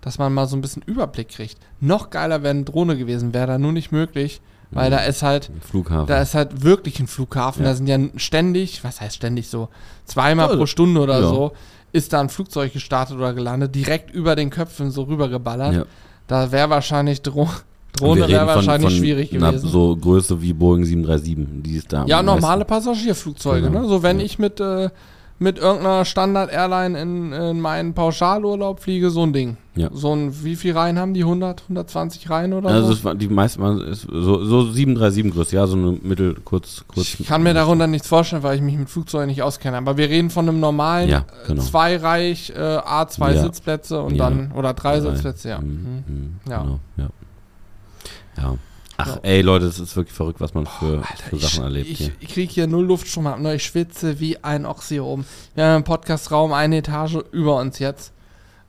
dass 0.02 0.20
man 0.20 0.34
mal 0.34 0.46
so 0.46 0.56
ein 0.56 0.62
bisschen 0.62 0.84
Überblick 0.84 1.30
kriegt. 1.30 1.58
Noch 1.80 2.12
geiler 2.12 2.44
wäre 2.44 2.52
eine 2.52 2.66
Drohne 2.66 2.98
gewesen, 2.98 3.34
wäre 3.34 3.48
da 3.48 3.58
nur 3.58 3.72
nicht 3.72 3.92
möglich, 3.92 4.42
weil 4.76 4.92
da 4.92 5.00
ist 5.00 5.24
halt, 5.24 5.50
Flughafen. 5.62 6.08
da 6.08 6.22
ist 6.22 6.36
halt 6.36 6.64
wirklich 6.64 7.00
ein 7.00 7.08
Flughafen, 7.08 7.64
Ja. 7.64 7.70
da 7.70 7.76
sind 7.76 7.88
ja 7.88 7.98
ständig, 8.18 8.84
was 8.84 9.02
heißt 9.02 9.16
ständig 9.16 9.48
so, 9.50 9.70
zweimal 10.06 10.50
Ja, 10.52 10.56
pro 10.56 10.66
Stunde 10.68 11.02
oder 11.02 11.20
ja. 11.22 11.28
so, 11.28 11.52
ist 11.92 12.14
da 12.14 12.20
ein 12.22 12.30
Flugzeug 12.30 12.74
gestartet 12.74 13.18
oder 13.18 13.34
gelandet, 13.34 13.74
direkt 13.74 14.12
über 14.14 14.36
den 14.36 14.50
Köpfen 14.50 14.92
so 14.92 15.04
rübergeballert. 15.04 15.74
ja. 15.74 15.86
Da 16.28 16.52
wäre 16.52 16.70
wahrscheinlich 16.70 17.22
Dro 17.22 17.50
Drohne 17.98 18.28
wäre 18.28 18.46
wahrscheinlich 18.46 18.90
von 18.92 19.00
schwierig 19.00 19.30
gewesen. 19.30 19.70
So 19.70 19.96
Größe 19.96 20.42
wie 20.42 20.52
Boeing 20.52 20.84
737, 20.84 21.64
die 21.64 21.78
ist 21.78 21.94
da. 21.94 22.06
ja, 22.06 22.22
normale 22.22 22.66
meisten. 22.66 22.68
Passagierflugzeuge, 22.70 23.68
Genau. 23.68 23.84
ne? 23.84 23.88
So 23.88 24.04
wenn 24.04 24.20
ich 24.20 24.38
mit, 24.38 24.60
äh, 24.60 24.90
mit 25.38 25.58
irgendeiner 25.60 26.06
Standard-Airline 26.06 26.98
in, 27.00 27.34
in 27.34 27.60
meinen 27.60 27.94
Pauschalurlaub 27.94 28.80
fliege, 28.80 29.10
so 29.10 29.24
ein 29.24 29.34
Ding. 29.34 29.58
Ja. 29.76 29.90
So 29.92 30.16
ein, 30.16 30.44
wie 30.46 30.56
viel 30.56 30.72
Reihen 30.72 30.98
haben 30.98 31.14
die? 31.14 31.24
100, 31.24 31.64
120 31.64 32.30
Reihen 32.30 32.54
oder 32.54 32.70
Also 32.70 32.94
so? 32.94 33.04
war, 33.04 33.16
die 33.16 33.28
meisten 33.28 33.62
so, 33.94 34.46
so 34.46 34.72
737 34.72 35.34
Größe, 35.34 35.56
ja, 35.58 35.68
so 35.68 35.76
eine 35.76 35.92
mittel, 36.02 36.36
kurz, 36.46 36.86
kurz. 36.88 37.20
Ich 37.20 37.28
kann 37.28 37.44
mir 37.44 37.54
darunter 37.54 37.86
nichts 37.88 38.08
vorstellen, 38.08 38.44
weil 38.44 38.56
ich 38.56 38.62
mich 38.62 38.78
mit 38.78 38.90
Flugzeugen 38.90 39.28
nicht 39.28 39.42
auskenne. 39.44 39.76
Aber 39.76 39.98
wir 39.98 40.08
reden 40.08 40.30
von 40.30 40.48
einem 40.48 40.62
normalen 40.62 41.10
Ja, 41.10 41.26
genau. 41.46 41.62
äh, 41.62 41.66
zweireich 41.66 42.52
äh, 42.56 42.60
A2 42.60 43.34
Ja. 43.34 43.42
Sitzplätze 43.42 44.02
und 44.02 44.16
Ja. 44.16 44.30
dann 44.30 44.54
oder 44.54 44.74
drei 44.74 45.00
Drei. 45.02 45.12
Sitzplätze, 45.12 45.50
ja. 45.50 45.60
Mhm, 45.60 45.68
Mhm. 45.68 46.04
mhm, 46.08 46.36
Ja. 46.50 46.62
Genau, 46.62 46.80
ja. 46.96 47.08
Ja. 48.38 48.54
Ach, 48.98 49.18
ey, 49.24 49.42
Leute, 49.42 49.66
es 49.66 49.80
ist 49.80 49.96
wirklich 49.96 50.16
verrückt, 50.16 50.40
was 50.40 50.54
man 50.54 50.66
für, 50.66 50.98
Alter, 50.98 51.24
für 51.30 51.38
Sachen 51.38 51.60
ich, 51.60 51.64
erlebt 51.64 51.90
ich, 51.90 51.98
hier. 51.98 52.12
ich 52.20 52.30
kriege 52.30 52.52
hier 52.54 52.68
null 52.68 52.86
Luftstrom 52.86 53.28
ab, 53.28 53.40
ne? 53.40 53.56
ich 53.56 53.64
schwitze 53.66 54.20
wie 54.20 54.42
ein 54.44 54.66
Ochs 54.66 54.88
hier 54.90 55.04
oben. 55.04 55.26
Wir 55.54 55.66
haben 55.66 55.76
einen 55.76 55.84
Podcastraum 55.84 56.54
eine 56.54 56.78
Etage 56.78 57.18
über 57.32 57.58
uns 57.58 57.80
jetzt. 57.80 58.14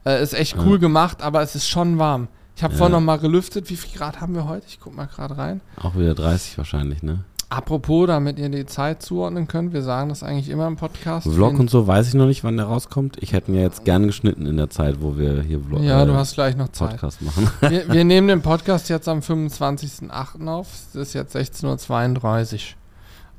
Äh, 0.05 0.23
ist 0.23 0.35
echt 0.35 0.57
cool 0.59 0.73
Ja. 0.75 0.79
gemacht, 0.79 1.23
aber 1.23 1.43
es 1.43 1.55
ist 1.55 1.69
schon 1.69 1.99
warm. 1.99 2.29
Ich 2.57 2.63
habe 2.63 2.73
Ja. 2.75 2.79
vorhin 2.79 2.93
noch 2.93 3.01
mal 3.01 3.19
gelüftet. 3.19 3.69
Wie 3.71 3.77
viel 3.77 3.97
Grad 3.99 4.21
haben 4.21 4.35
wir 4.35 4.49
heute? 4.49 4.67
Ich 4.69 4.81
guck 4.81 4.95
mal 4.97 5.07
gerade 5.07 5.37
rein. 5.37 5.61
Auch 5.81 5.95
wieder 5.95 6.15
30 6.15 6.57
wahrscheinlich, 6.59 7.03
ne? 7.03 7.25
Apropos, 7.49 8.09
damit 8.09 8.41
ihr 8.41 8.49
die 8.49 8.67
Zeit 8.67 9.03
zuordnen 9.03 9.47
könnt, 9.47 9.73
wir 9.73 9.83
sagen 9.83 10.09
das 10.09 10.25
eigentlich 10.25 10.49
immer 10.49 10.67
im 10.67 10.75
Podcast. 10.75 11.29
Vlog 11.29 11.59
und 11.61 11.71
so 11.71 11.87
weiß 11.87 12.09
ich 12.09 12.15
noch 12.15 12.27
nicht, 12.27 12.43
wann 12.43 12.57
der 12.57 12.67
rauskommt. 12.67 13.19
Ich 13.23 13.33
hätte 13.33 13.53
ihn 13.53 13.55
ja 13.55 13.63
jetzt 13.63 13.85
gern 13.85 14.05
geschnitten 14.07 14.47
in 14.47 14.57
der 14.57 14.69
Zeit, 14.69 15.01
wo 15.01 15.17
wir 15.17 15.43
hier 15.43 15.61
Vlog 15.61 15.81
Ja, 15.83 16.03
äh, 16.03 16.07
du 16.07 16.15
hast 16.15 16.35
gleich 16.35 16.57
noch 16.57 16.69
Zeit. 16.71 16.91
Podcast 16.91 17.23
machen. 17.23 17.49
Wir, 17.61 17.89
wir 17.89 18.05
nehmen 18.05 18.27
den 18.27 18.43
Podcast 18.43 18.89
jetzt 18.89 19.09
am 19.09 19.21
25.08. 19.21 20.49
auf. 20.49 20.67
Es 20.89 20.97
ist 20.97 21.13
jetzt 21.15 21.37
16.32 21.37 21.65
Uhr. 21.67 21.79
30 21.79 22.75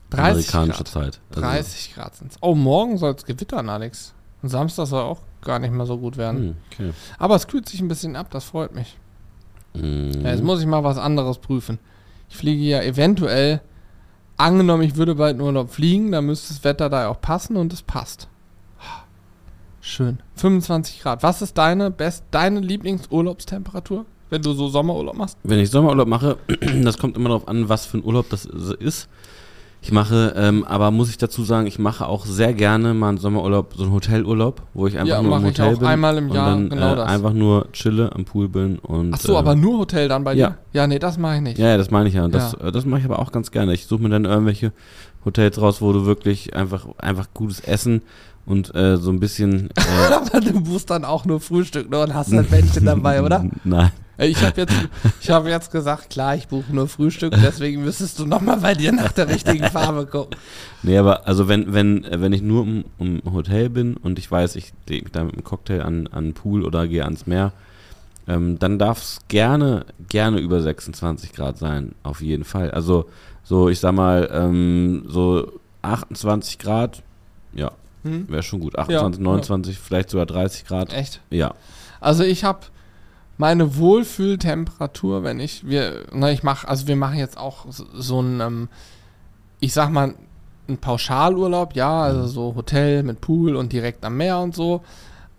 Amerikanische 0.09 0.83
Grad. 0.83 0.87
Zeit. 0.87 1.19
Also, 1.31 1.41
30 1.41 1.93
Grad 1.95 2.15
sind 2.15 2.31
Oh, 2.39 2.55
morgen 2.55 2.97
soll 2.97 3.13
es 3.13 3.25
gewittern, 3.25 3.67
Alex. 3.67 4.13
Und 4.41 4.47
Samstag 4.49 4.87
soll 4.87 5.01
auch 5.03 5.19
gar 5.41 5.59
nicht 5.59 5.73
mehr 5.73 5.85
so 5.85 5.97
gut 5.97 6.15
werden. 6.15 6.39
hm, 6.39 6.55
okay. 6.71 6.93
Aber 7.19 7.35
es 7.35 7.47
kühlt 7.47 7.67
sich 7.67 7.81
ein 7.81 7.89
bisschen 7.89 8.15
ab, 8.15 8.27
das 8.31 8.45
freut 8.45 8.73
mich. 8.73 8.97
Mhm. 9.73 10.11
Ja, 10.23 10.31
jetzt 10.31 10.43
muss 10.43 10.61
ich 10.61 10.65
mal 10.65 10.85
was 10.85 10.97
anderes 10.97 11.39
prüfen. 11.39 11.77
Ich 12.29 12.37
fliege 12.37 12.63
ja 12.63 12.81
eventuell, 12.81 13.59
angenommen, 14.37 14.83
ich 14.83 14.95
würde 14.95 15.15
bald 15.15 15.35
in 15.35 15.41
Urlaub 15.41 15.71
fliegen, 15.71 16.11
dann 16.11 16.25
müsste 16.25 16.53
das 16.53 16.63
Wetter 16.63 16.89
da 16.89 17.09
auch 17.09 17.19
passen 17.19 17.57
und 17.57 17.73
es 17.73 17.81
passt. 17.81 18.27
Schön. 19.81 20.19
25 20.35 21.01
Grad. 21.01 21.23
Was 21.23 21.41
ist 21.41 21.57
deine 21.57 21.91
best, 21.91 22.25
deine 22.31 22.59
Lieblingsurlaubstemperatur, 22.59 24.05
wenn 24.29 24.41
du 24.41 24.51
so 24.51 24.67
Sommerurlaub 24.67 25.15
machst? 25.15 25.37
Wenn 25.43 25.59
ich 25.59 25.69
Sommerurlaub 25.69 26.07
mache, 26.07 26.37
das 26.83 26.97
kommt 26.97 27.15
immer 27.15 27.29
darauf 27.29 27.47
an, 27.47 27.69
was 27.69 27.85
für 27.85 27.97
ein 27.97 28.03
Urlaub 28.03 28.29
das 28.29 28.45
ist. 28.45 29.07
Ich 29.81 29.91
mache, 29.91 30.33
ähm, 30.35 30.65
aber 30.65 30.91
muss 30.91 31.09
ich 31.09 31.17
dazu 31.17 31.43
sagen, 31.43 31.65
ich 31.67 31.79
mache 31.79 32.07
auch 32.07 32.25
sehr 32.25 32.53
gerne 32.53 32.93
mal 32.93 33.09
einen 33.09 33.19
Sommerurlaub, 33.19 33.73
so 33.77 33.83
einen 33.83 33.93
Hotelurlaub, 33.93 34.63
wo 34.73 34.87
ich 34.87 34.97
einfach 34.97 35.07
Ja, 35.17 35.21
nur 35.21 35.37
im 35.37 35.45
Hotel 35.45 35.77
bin 35.77 35.87
einmal 35.87 36.17
im 36.17 36.29
und 36.29 36.35
Jahr, 36.35 36.49
dann 36.49 36.69
genau 36.69 36.93
äh, 36.93 36.95
das. 36.97 37.09
einfach 37.09 37.31
nur 37.33 37.71
chille 37.71 38.11
am 38.13 38.25
Pool 38.25 38.49
bin 38.49 38.79
und 38.79 39.13
Ach 39.13 39.19
so, 39.19 39.33
äh, 39.33 39.37
aber 39.37 39.55
nur 39.55 39.77
Hotel 39.77 40.09
dann 40.09 40.23
bei 40.23 40.33
ja. 40.33 40.49
dir? 40.49 40.57
Ja, 40.73 40.87
nee, 40.87 40.99
das 40.99 41.17
mache 41.17 41.35
ich 41.37 41.41
nicht. 41.41 41.57
ja, 41.59 41.67
ja, 41.69 41.77
das 41.77 41.89
meine 41.91 42.09
ich 42.09 42.15
ja. 42.15 42.25
Und 42.25 42.33
Das, 42.35 42.53
Ja. 42.59 42.67
äh, 42.67 42.71
das 42.71 42.85
mache 42.85 42.99
ich 43.01 43.05
aber 43.05 43.19
auch 43.19 43.31
ganz 43.31 43.51
gerne. 43.51 43.73
Ich 43.73 43.85
suche 43.85 44.01
mir 44.01 44.09
dann 44.09 44.25
irgendwelche 44.25 44.73
Hotels 45.23 45.61
raus, 45.61 45.81
wo 45.81 45.93
du 45.93 46.05
wirklich 46.05 46.55
einfach, 46.55 46.87
einfach 46.97 47.27
gutes 47.33 47.59
Essen 47.61 48.01
und 48.45 48.73
äh, 48.75 48.97
so 48.97 49.11
ein 49.11 49.19
bisschen. 49.19 49.69
Äh, 49.77 50.13
Aber 50.13 50.41
du 50.41 50.59
buchst 50.61 50.89
dann 50.89 51.05
auch 51.05 51.23
nur 51.25 51.39
Frühstück 51.39 51.89
ne, 51.89 52.01
und 52.01 52.13
hast 52.13 52.33
ein 52.33 52.45
Männchen 52.49 52.83
dabei, 52.85 53.21
oder? 53.23 53.45
Nein. 53.63 53.91
Ich 54.19 54.41
habe 54.43 54.61
jetzt, 54.61 54.73
ich 55.21 55.29
hab 55.29 55.45
jetzt 55.45 55.71
gesagt, 55.71 56.09
klar, 56.09 56.35
ich 56.35 56.47
buche 56.47 56.73
nur 56.73 56.87
Frühstück, 56.87 57.33
deswegen 57.43 57.83
müsstest 57.83 58.17
du 58.17 58.25
nochmal 58.25 58.57
bei 58.57 58.73
dir 58.73 58.91
nach 58.91 59.11
der 59.11 59.27
richtigen 59.29 59.65
Farbe 59.65 60.05
gucken. 60.07 60.35
Nee, 60.81 60.97
aber 60.97 61.27
also 61.27 61.47
wenn, 61.47 61.73
wenn, 61.73 62.05
wenn 62.09 62.33
ich 62.33 62.41
nur 62.41 62.63
im, 62.63 62.85
im 62.97 63.21
Hotel 63.31 63.69
bin 63.69 63.95
und 63.95 64.17
ich 64.17 64.29
weiß, 64.31 64.55
ich 64.55 64.73
gehe 64.87 65.03
da 65.11 65.23
mit 65.23 65.33
einem 65.33 65.43
Cocktail 65.43 65.81
an, 65.81 66.07
an 66.07 66.25
den 66.25 66.33
Pool 66.33 66.63
oder 66.65 66.87
gehe 66.87 67.03
ans 67.03 67.27
Meer, 67.27 67.51
ähm, 68.27 68.57
dann 68.59 68.79
darf 68.79 69.01
es 69.01 69.19
gerne, 69.27 69.85
gerne 70.09 70.39
über 70.39 70.61
26 70.61 71.33
Grad 71.33 71.57
sein, 71.57 71.93
auf 72.03 72.21
jeden 72.21 72.43
Fall. 72.43 72.71
Also 72.71 73.05
so, 73.43 73.69
ich 73.69 73.79
sag 73.79 73.93
mal, 73.93 74.29
ähm, 74.33 75.05
so 75.07 75.51
28 75.83 76.57
Grad, 76.59 77.03
ja, 77.53 77.71
Hm? 78.03 78.27
wäre 78.29 78.43
schon 78.43 78.59
gut. 78.59 78.77
28, 78.77 79.19
Ja, 79.19 79.23
29, 79.23 79.79
vielleicht 79.79 80.09
sogar 80.09 80.25
30 80.25 80.65
Grad. 80.65 80.91
Echt? 80.93 81.21
Ja. 81.29 81.53
Also 81.99 82.23
ich 82.23 82.43
habe 82.43 82.59
meine 83.37 83.77
Wohlfühltemperatur, 83.77 85.23
wenn 85.23 85.39
ich, 85.39 85.65
wir, 85.67 86.05
na, 86.13 86.31
ich 86.31 86.43
mache, 86.43 86.67
also 86.67 86.87
wir 86.87 86.95
machen 86.95 87.17
jetzt 87.17 87.37
auch 87.37 87.65
so, 87.69 87.85
so 87.93 88.21
ein, 88.21 88.39
ähm, 88.41 88.69
ich 89.59 89.73
sag 89.73 89.89
mal, 89.91 90.15
ein 90.67 90.77
Pauschalurlaub, 90.77 91.75
ja, 91.75 92.01
also 92.03 92.21
Mhm. 92.21 92.27
so 92.27 92.55
Hotel 92.55 93.03
mit 93.03 93.21
Pool 93.21 93.55
und 93.55 93.71
direkt 93.73 94.03
am 94.05 94.17
Meer 94.17 94.39
und 94.39 94.55
so. 94.55 94.81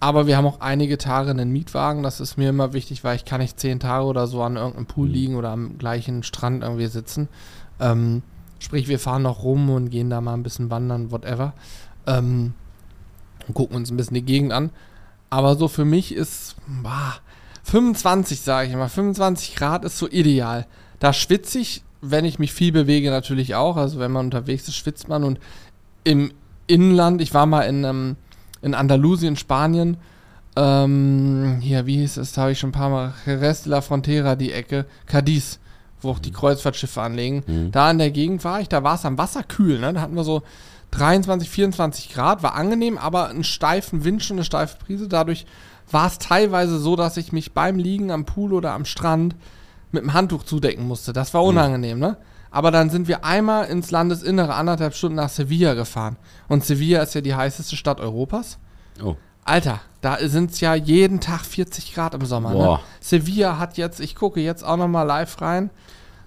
Aber 0.00 0.26
wir 0.28 0.36
haben 0.36 0.46
auch 0.46 0.60
einige 0.60 0.96
Tage 0.96 1.30
einen 1.30 1.50
Mietwagen, 1.52 2.02
das 2.04 2.20
ist 2.20 2.36
mir 2.38 2.50
immer 2.50 2.72
wichtig, 2.72 3.02
weil 3.02 3.16
ich 3.16 3.24
kann 3.24 3.40
nicht 3.40 3.58
zehn 3.58 3.80
Tage 3.80 4.04
oder 4.06 4.26
so 4.28 4.42
an 4.42 4.56
irgendeinem 4.56 4.86
Pool 4.86 5.08
Mhm. 5.08 5.12
liegen 5.12 5.34
oder 5.36 5.50
am 5.50 5.76
gleichen 5.78 6.22
Strand 6.22 6.62
irgendwie 6.62 6.86
sitzen. 6.86 7.28
Ähm, 7.80 8.22
sprich, 8.60 8.86
wir 8.88 8.98
fahren 9.00 9.22
noch 9.22 9.42
rum 9.42 9.70
und 9.70 9.90
gehen 9.90 10.08
da 10.08 10.20
mal 10.20 10.34
ein 10.34 10.42
bisschen 10.44 10.70
wandern, 10.70 11.10
whatever. 11.10 11.52
Ähm, 12.06 12.54
und 13.48 13.54
gucken 13.54 13.76
uns 13.76 13.90
ein 13.90 13.96
bisschen 13.96 14.14
die 14.14 14.22
Gegend 14.24 14.52
an. 14.52 14.70
Aber 15.30 15.56
so 15.56 15.66
für 15.68 15.84
mich 15.84 16.14
ist 16.14 16.56
bah, 16.82 17.16
25, 17.70 18.40
sage 18.40 18.68
ich 18.68 18.74
immer. 18.74 18.88
25 18.88 19.54
Grad 19.54 19.84
ist 19.84 19.98
so 19.98 20.08
ideal. 20.08 20.66
Da 21.00 21.12
schwitze 21.12 21.58
ich, 21.58 21.82
wenn 22.00 22.24
ich 22.24 22.38
mich 22.38 22.52
viel 22.52 22.72
bewege, 22.72 23.10
natürlich 23.10 23.54
auch. 23.54 23.76
Also 23.76 23.98
wenn 23.98 24.10
man 24.10 24.26
unterwegs 24.26 24.68
ist, 24.68 24.76
schwitzt 24.76 25.08
man. 25.08 25.22
Und 25.22 25.38
im 26.04 26.32
Inland, 26.66 27.20
ich 27.20 27.34
war 27.34 27.46
mal 27.46 27.62
in, 27.62 27.84
ähm, 27.84 28.16
in 28.62 28.74
Andalusien, 28.74 29.36
Spanien. 29.36 29.98
Ähm, 30.56 31.58
hier, 31.60 31.86
wie 31.86 31.96
hieß 31.98 32.16
es? 32.16 32.32
Da 32.32 32.42
habe 32.42 32.52
ich 32.52 32.58
schon 32.58 32.70
ein 32.70 32.72
paar 32.72 32.90
Mal. 32.90 33.14
Jerez 33.26 33.64
de 33.64 33.70
la 33.70 33.82
Frontera, 33.82 34.34
die 34.34 34.52
Ecke. 34.52 34.86
Cadiz, 35.06 35.58
wo 36.00 36.10
auch 36.10 36.18
die 36.18 36.32
Kreuzfahrtschiffe 36.32 37.02
anlegen. 37.02 37.44
Mhm. 37.46 37.72
Da 37.72 37.90
in 37.90 37.98
der 37.98 38.10
Gegend 38.10 38.44
war 38.44 38.60
ich, 38.60 38.68
da 38.68 38.82
war 38.82 38.94
es 38.94 39.04
am 39.04 39.18
Wasser 39.18 39.42
kühl, 39.42 39.78
ne? 39.78 39.92
Da 39.92 40.00
hatten 40.00 40.16
wir 40.16 40.24
so 40.24 40.42
23, 40.92 41.50
24 41.50 42.14
Grad, 42.14 42.42
war 42.42 42.54
angenehm, 42.54 42.96
aber 42.96 43.28
einen 43.28 43.44
steifen 43.44 44.04
Wind, 44.04 44.24
schon 44.24 44.38
eine 44.38 44.44
steife 44.44 44.78
Brise. 44.84 45.06
Dadurch 45.06 45.44
war 45.90 46.06
es 46.06 46.18
teilweise 46.18 46.78
so, 46.78 46.96
dass 46.96 47.16
ich 47.16 47.32
mich 47.32 47.52
beim 47.52 47.76
Liegen 47.76 48.10
am 48.10 48.24
Pool 48.24 48.52
oder 48.52 48.72
am 48.72 48.84
Strand 48.84 49.34
mit 49.90 50.02
dem 50.02 50.12
Handtuch 50.12 50.44
zudecken 50.44 50.86
musste. 50.86 51.12
Das 51.12 51.32
war 51.34 51.44
unangenehm, 51.44 51.98
ne? 51.98 52.16
Aber 52.50 52.70
dann 52.70 52.88
sind 52.88 53.08
wir 53.08 53.24
einmal 53.24 53.66
ins 53.66 53.90
Landesinnere 53.90 54.54
anderthalb 54.54 54.94
Stunden 54.94 55.16
nach 55.16 55.28
Sevilla 55.28 55.74
gefahren. 55.74 56.16
Und 56.48 56.64
Sevilla 56.64 57.02
ist 57.02 57.14
ja 57.14 57.20
die 57.20 57.34
heißeste 57.34 57.76
Stadt 57.76 58.00
Europas. 58.00 58.58
Oh. 59.02 59.16
Alter, 59.44 59.80
da 60.00 60.18
sind 60.20 60.52
es 60.52 60.60
ja 60.60 60.74
jeden 60.74 61.20
Tag 61.20 61.44
40 61.44 61.94
Grad 61.94 62.14
im 62.14 62.24
Sommer. 62.24 62.54
Ne? 62.54 62.78
Sevilla 63.00 63.58
hat 63.58 63.76
jetzt, 63.76 64.00
ich 64.00 64.14
gucke 64.14 64.40
jetzt 64.40 64.62
auch 64.62 64.76
nochmal 64.76 65.06
live 65.06 65.40
rein, 65.40 65.70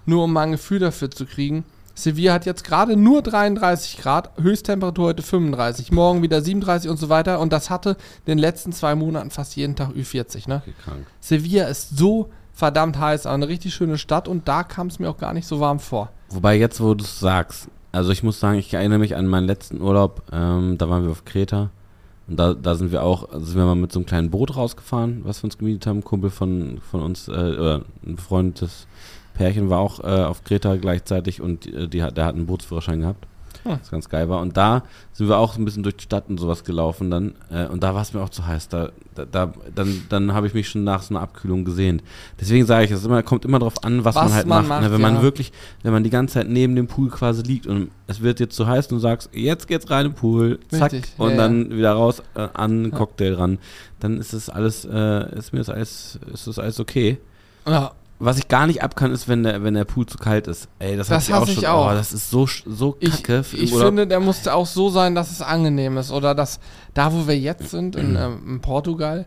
nur 0.06 0.24
um 0.24 0.32
mal 0.32 0.42
ein 0.42 0.52
Gefühl 0.52 0.80
dafür 0.80 1.10
zu 1.10 1.26
kriegen. 1.26 1.64
Sevilla 1.94 2.32
hat 2.32 2.46
jetzt 2.46 2.64
gerade 2.64 2.96
nur 2.96 3.22
33 3.22 3.98
Grad, 3.98 4.30
Höchsttemperatur 4.40 5.08
heute 5.08 5.22
35, 5.22 5.92
morgen 5.92 6.22
wieder 6.22 6.40
37 6.40 6.90
und 6.90 6.96
so 6.96 7.08
weiter. 7.08 7.40
Und 7.40 7.52
das 7.52 7.70
hatte 7.70 7.90
in 7.90 8.32
den 8.32 8.38
letzten 8.38 8.72
zwei 8.72 8.94
Monaten 8.94 9.30
fast 9.30 9.56
jeden 9.56 9.76
Tag 9.76 9.90
Ü40. 9.90 10.48
Ne? 10.48 10.62
Sevilla 11.20 11.66
ist 11.66 11.96
so 11.96 12.30
verdammt 12.52 12.98
heiß, 12.98 13.26
aber 13.26 13.34
eine 13.34 13.48
richtig 13.48 13.74
schöne 13.74 13.98
Stadt 13.98 14.28
und 14.28 14.48
da 14.48 14.62
kam 14.62 14.86
es 14.86 14.98
mir 14.98 15.10
auch 15.10 15.18
gar 15.18 15.32
nicht 15.32 15.46
so 15.46 15.60
warm 15.60 15.80
vor. 15.80 16.10
Wobei 16.30 16.56
jetzt, 16.56 16.80
wo 16.80 16.94
du 16.94 17.04
es 17.04 17.20
sagst, 17.20 17.68
also 17.92 18.10
ich 18.10 18.22
muss 18.22 18.40
sagen, 18.40 18.58
ich 18.58 18.72
erinnere 18.72 18.98
mich 18.98 19.16
an 19.16 19.26
meinen 19.26 19.46
letzten 19.46 19.80
Urlaub, 19.80 20.22
ähm, 20.32 20.78
da 20.78 20.88
waren 20.88 21.04
wir 21.04 21.10
auf 21.10 21.24
Kreta 21.24 21.70
und 22.28 22.36
da, 22.38 22.54
da 22.54 22.74
sind 22.74 22.92
wir 22.92 23.02
auch, 23.02 23.28
sind 23.32 23.56
wir 23.56 23.64
mal 23.64 23.74
mit 23.74 23.92
so 23.92 23.98
einem 23.98 24.06
kleinen 24.06 24.30
Boot 24.30 24.56
rausgefahren, 24.56 25.22
was 25.24 25.42
wir 25.42 25.44
uns 25.44 25.58
gemietet 25.58 25.86
haben, 25.86 25.98
ein 25.98 26.04
Kumpel 26.04 26.30
von, 26.30 26.80
von 26.90 27.02
uns, 27.02 27.28
äh, 27.28 27.32
oder 27.32 27.82
ein 28.06 28.16
befreundetes 28.16 28.86
Pärchen 29.34 29.70
war 29.70 29.78
auch 29.78 30.00
äh, 30.00 30.24
auf 30.24 30.44
Kreta 30.44 30.76
gleichzeitig 30.76 31.40
und 31.40 31.66
äh, 31.66 31.88
die, 31.88 31.98
der 31.98 32.24
hat 32.26 32.34
einen 32.34 32.46
Bootsführerschein 32.46 33.00
gehabt. 33.00 33.26
Hm. 33.64 33.78
Was 33.80 33.90
ganz 33.90 34.08
geil 34.08 34.28
war. 34.28 34.40
Und 34.40 34.56
da 34.56 34.82
sind 35.12 35.28
wir 35.28 35.38
auch 35.38 35.54
so 35.54 35.60
ein 35.60 35.64
bisschen 35.64 35.84
durch 35.84 35.96
die 35.96 36.02
Stadt 36.02 36.24
und 36.28 36.38
sowas 36.38 36.64
gelaufen 36.64 37.10
dann. 37.10 37.34
Äh, 37.50 37.66
und 37.66 37.82
da 37.82 37.94
war 37.94 38.02
es 38.02 38.12
mir 38.12 38.20
auch 38.20 38.28
zu 38.28 38.44
heiß. 38.44 38.68
Da, 38.68 38.90
da, 39.14 39.24
da, 39.24 39.52
dann 39.74 40.02
dann 40.08 40.34
habe 40.34 40.48
ich 40.48 40.54
mich 40.54 40.68
schon 40.68 40.82
nach 40.82 41.02
so 41.02 41.14
einer 41.14 41.22
Abkühlung 41.22 41.64
gesehnt. 41.64 42.02
Deswegen 42.40 42.66
sage 42.66 42.86
ich, 42.86 42.90
es 42.90 43.04
immer, 43.04 43.22
kommt 43.22 43.44
immer 43.44 43.60
darauf 43.60 43.84
an, 43.84 44.04
was, 44.04 44.16
Was 44.16 44.24
man 44.24 44.34
halt 44.34 44.46
man 44.46 44.58
macht. 44.62 44.68
macht, 44.68 44.82
ne? 44.82 44.92
Wenn 44.92 45.00
man 45.00 45.14
ja. 45.16 45.22
wirklich, 45.22 45.52
wenn 45.82 45.92
man 45.92 46.02
die 46.02 46.10
ganze 46.10 46.34
Zeit 46.34 46.48
neben 46.48 46.74
dem 46.74 46.88
Pool 46.88 47.08
quasi 47.08 47.42
liegt 47.42 47.68
und 47.68 47.90
es 48.08 48.20
wird 48.20 48.40
jetzt 48.40 48.56
zu 48.56 48.66
heiß 48.66 48.86
und 48.86 48.96
du 48.96 48.98
sagst, 49.00 49.30
jetzt 49.32 49.68
geht's 49.68 49.88
rein 49.90 50.06
im 50.06 50.14
Pool, 50.14 50.58
zack, 50.68 50.92
Richtig, 50.92 51.12
und 51.18 51.30
ja, 51.30 51.36
dann 51.36 51.70
wieder 51.70 51.92
raus 51.92 52.20
äh, 52.34 52.48
an 52.54 52.86
Ja. 52.86 52.90
Cocktail 52.90 53.34
ran, 53.34 53.58
dann 54.00 54.18
ist 54.18 54.32
es 54.32 54.48
alles, 54.48 54.84
äh, 54.84 55.38
ist 55.38 55.52
mir 55.52 55.60
das 55.60 55.68
alles, 55.68 56.18
ist 56.32 56.48
das 56.48 56.58
alles 56.58 56.80
okay. 56.80 57.18
Ja, 57.64 57.92
Was 58.24 58.38
ich 58.38 58.46
gar 58.48 58.66
nicht 58.66 58.82
ab 58.82 58.94
kann, 58.94 59.10
ist, 59.12 59.26
wenn 59.28 59.42
der, 59.42 59.64
wenn 59.64 59.74
der 59.74 59.84
Pool 59.84 60.06
zu 60.06 60.16
kalt 60.16 60.46
ist. 60.46 60.68
Ey, 60.78 60.96
das, 60.96 61.08
Das 61.08 61.28
ich 61.28 61.34
auch 61.34 61.40
hasse 61.40 61.50
ich 61.52 61.56
schon. 61.60 61.66
auch. 61.66 61.90
Oh, 61.90 61.94
das 61.94 62.12
ist 62.12 62.30
so, 62.30 62.46
so 62.66 62.96
ich, 63.00 63.22
kacke. 63.22 63.44
ich 63.52 63.72
oder- 63.72 63.86
finde, 63.86 64.06
der 64.06 64.20
musste 64.20 64.54
auch 64.54 64.66
so 64.66 64.90
sein, 64.90 65.14
dass 65.14 65.30
es 65.30 65.42
angenehm 65.42 65.96
ist. 65.98 66.12
Oder 66.12 66.34
dass 66.34 66.60
da, 66.94 67.12
wo 67.12 67.26
wir 67.26 67.38
jetzt 67.38 67.70
sind, 67.70 67.96
in, 67.96 68.14
ähm, 68.16 68.42
in 68.46 68.60
Portugal, 68.60 69.26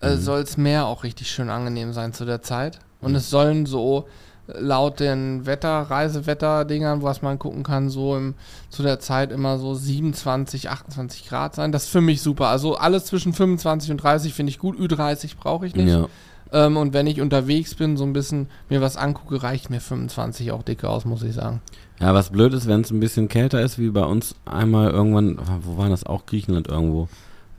äh, 0.00 0.16
Mhm. 0.16 0.20
soll 0.20 0.40
es 0.40 0.56
Meer 0.56 0.86
auch 0.86 1.04
richtig 1.04 1.30
schön 1.30 1.50
angenehm 1.50 1.92
sein 1.92 2.12
zu 2.12 2.24
der 2.24 2.42
Zeit. 2.42 2.80
Und 3.00 3.10
Mhm. 3.12 3.16
es 3.18 3.30
sollen 3.30 3.64
so 3.66 4.06
laut 4.48 4.98
den 4.98 5.46
Wetter, 5.46 5.82
Reisewetter-Dingern, 5.82 7.02
was 7.02 7.22
man 7.22 7.38
gucken 7.38 7.62
kann, 7.62 7.88
so 7.90 8.16
im, 8.16 8.34
zu 8.70 8.82
der 8.82 8.98
Zeit 8.98 9.30
immer 9.32 9.58
so 9.58 9.74
27, 9.74 10.68
28 10.68 11.28
Grad 11.28 11.54
sein. 11.54 11.70
Das 11.72 11.84
ist 11.84 11.90
für 11.90 12.00
mich 12.00 12.22
super. 12.22 12.48
Also 12.48 12.76
alles 12.76 13.04
zwischen 13.06 13.32
25 13.32 13.90
und 13.92 13.98
30 13.98 14.34
finde 14.34 14.50
ich 14.50 14.58
gut. 14.58 14.76
Ü30 14.78 15.36
brauche 15.36 15.66
ich 15.66 15.74
nicht. 15.76 15.88
Ja. 15.90 16.06
Ähm, 16.52 16.76
und 16.76 16.92
wenn 16.92 17.06
ich 17.06 17.20
unterwegs 17.20 17.74
bin, 17.74 17.96
so 17.96 18.04
ein 18.04 18.12
bisschen 18.12 18.48
mir 18.68 18.80
was 18.80 18.96
angucke, 18.96 19.42
reicht 19.42 19.70
mir 19.70 19.80
25 19.80 20.52
auch 20.52 20.62
dicke 20.62 20.88
aus, 20.88 21.04
muss 21.04 21.22
ich 21.22 21.34
sagen. 21.34 21.60
Ja, 21.98 22.14
was 22.14 22.30
blöd 22.30 22.52
ist, 22.52 22.66
wenn 22.66 22.82
es 22.82 22.90
ein 22.90 23.00
bisschen 23.00 23.28
kälter 23.28 23.60
ist, 23.62 23.78
wie 23.78 23.90
bei 23.90 24.04
uns 24.04 24.34
einmal 24.44 24.90
irgendwann, 24.90 25.38
wo 25.62 25.78
war 25.78 25.88
das 25.88 26.04
auch? 26.04 26.26
Griechenland 26.26 26.68
irgendwo. 26.68 27.08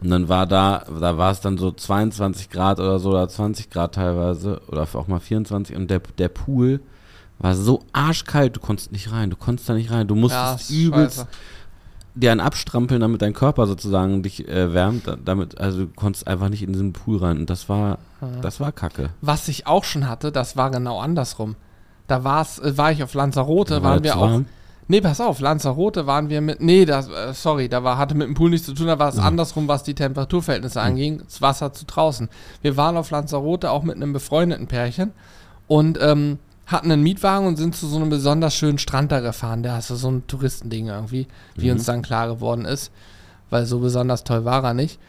Und 0.02 0.10
dann 0.10 0.28
war 0.28 0.46
da, 0.46 0.84
da 1.00 1.18
war 1.18 1.32
es 1.32 1.40
dann 1.40 1.58
so 1.58 1.72
22 1.72 2.50
Grad 2.50 2.80
oder 2.80 3.00
so, 3.00 3.12
oder 3.12 3.28
20 3.28 3.70
Grad 3.70 3.96
teilweise, 3.96 4.62
oder 4.68 4.88
auch 4.94 5.08
mal 5.08 5.20
24. 5.20 5.76
Und 5.76 5.90
der, 5.90 6.02
der 6.18 6.28
Pool 6.28 6.82
war 7.40 7.56
so 7.56 7.84
arschkalt, 7.94 8.56
du 8.56 8.60
konntest 8.60 8.92
nicht 8.92 9.12
rein, 9.12 9.30
du 9.30 9.36
konntest 9.36 9.70
da 9.70 9.74
nicht 9.74 9.92
rein. 9.92 10.08
Du 10.08 10.16
musstest 10.16 10.70
ist 10.70 10.70
übelst 10.72 11.18
scheiße. 11.18 11.30
Dir 12.16 12.32
einen 12.32 12.42
abstrampeln, 12.42 13.02
damit 13.02 13.22
dein 13.22 13.34
Körper 13.34 13.66
sozusagen 13.68 14.22
dich 14.24 14.48
äh, 14.48 14.74
wärmt. 14.74 15.08
da- 15.08 15.16
Damit, 15.16 15.58
also 15.60 15.86
du 15.86 15.88
konntest 15.88 16.28
einfach 16.28 16.50
nicht 16.50 16.62
in 16.64 16.72
diesen 16.74 16.94
Pool 16.94 17.18
rein. 17.18 17.38
Und 17.38 17.50
das 17.50 17.70
war, 17.70 17.98
das 18.42 18.60
war 18.60 18.72
kacke. 18.72 19.10
Was 19.22 19.48
ich 19.48 19.66
auch 19.68 19.84
schon 19.84 20.08
hatte, 20.08 20.32
das 20.32 20.56
war 20.56 20.70
genau 20.72 21.00
andersrum. 21.00 21.56
Da 22.08 22.24
war's, 22.24 22.60
äh, 22.60 22.78
war 22.78 22.92
ich 22.92 23.02
auf 23.04 23.14
Lanzarote, 23.14 23.82
War 23.84 23.92
waren 23.92 24.04
wir 24.04 24.18
auch. 24.18 24.22
warm? 24.22 24.46
Nee, 24.90 25.00
pass 25.00 25.22
auf, 25.22 25.40
Lanzarote 25.40 26.08
waren 26.08 26.30
wir 26.30 26.42
mit. 26.42 26.62
Nee, 26.62 26.84
das, 26.86 27.08
äh, 27.08 27.34
sorry, 27.34 27.70
da 27.70 27.86
war, 27.86 27.98
hatte 27.98 28.16
mit 28.16 28.28
dem 28.28 28.34
Pool 28.34 28.50
nichts 28.50 28.66
zu 28.66 28.74
tun, 28.74 28.88
da 28.88 29.00
war 29.00 29.08
es 29.08 29.18
andersrum, 29.18 29.68
was 29.70 29.84
die 29.84 29.96
Temperaturverhältnisse 29.96 30.82
anging. 30.82 31.20
Das 31.24 31.42
Wasser 31.42 31.72
zu 31.72 31.86
draußen. 31.86 32.28
Wir 32.62 32.76
waren 32.76 32.98
auf 32.98 33.10
Lanzarote 33.10 33.72
auch 33.72 33.84
mit 33.84 33.96
einem 33.96 34.12
befreundeten 34.12 34.68
Pärchen 34.68 35.12
und 35.68 35.98
ähm, 36.02 36.38
hatten 36.66 36.92
einen 36.92 37.04
Mietwagen 37.04 37.48
und 37.48 37.58
sind 37.58 37.76
zu 37.76 37.88
so 37.88 37.98
einem 37.98 38.10
besonders 38.10 38.56
schönen 38.56 38.78
Strand 38.78 39.12
da 39.12 39.20
gefahren. 39.20 39.64
Der 39.64 39.78
ist 39.78 39.88
so 39.88 40.10
ein 40.10 40.26
Touristending 40.28 40.88
irgendwie, 40.88 41.28
wie 41.56 41.72
uns 41.72 41.86
dann 41.86 42.02
klar 42.02 42.28
geworden 42.28 42.66
ist, 42.66 42.92
weil 43.50 43.66
so 43.66 43.80
besonders 43.80 44.24
toll 44.24 44.46
war 44.46 44.64
er 44.64 44.74
nicht. 44.74 45.00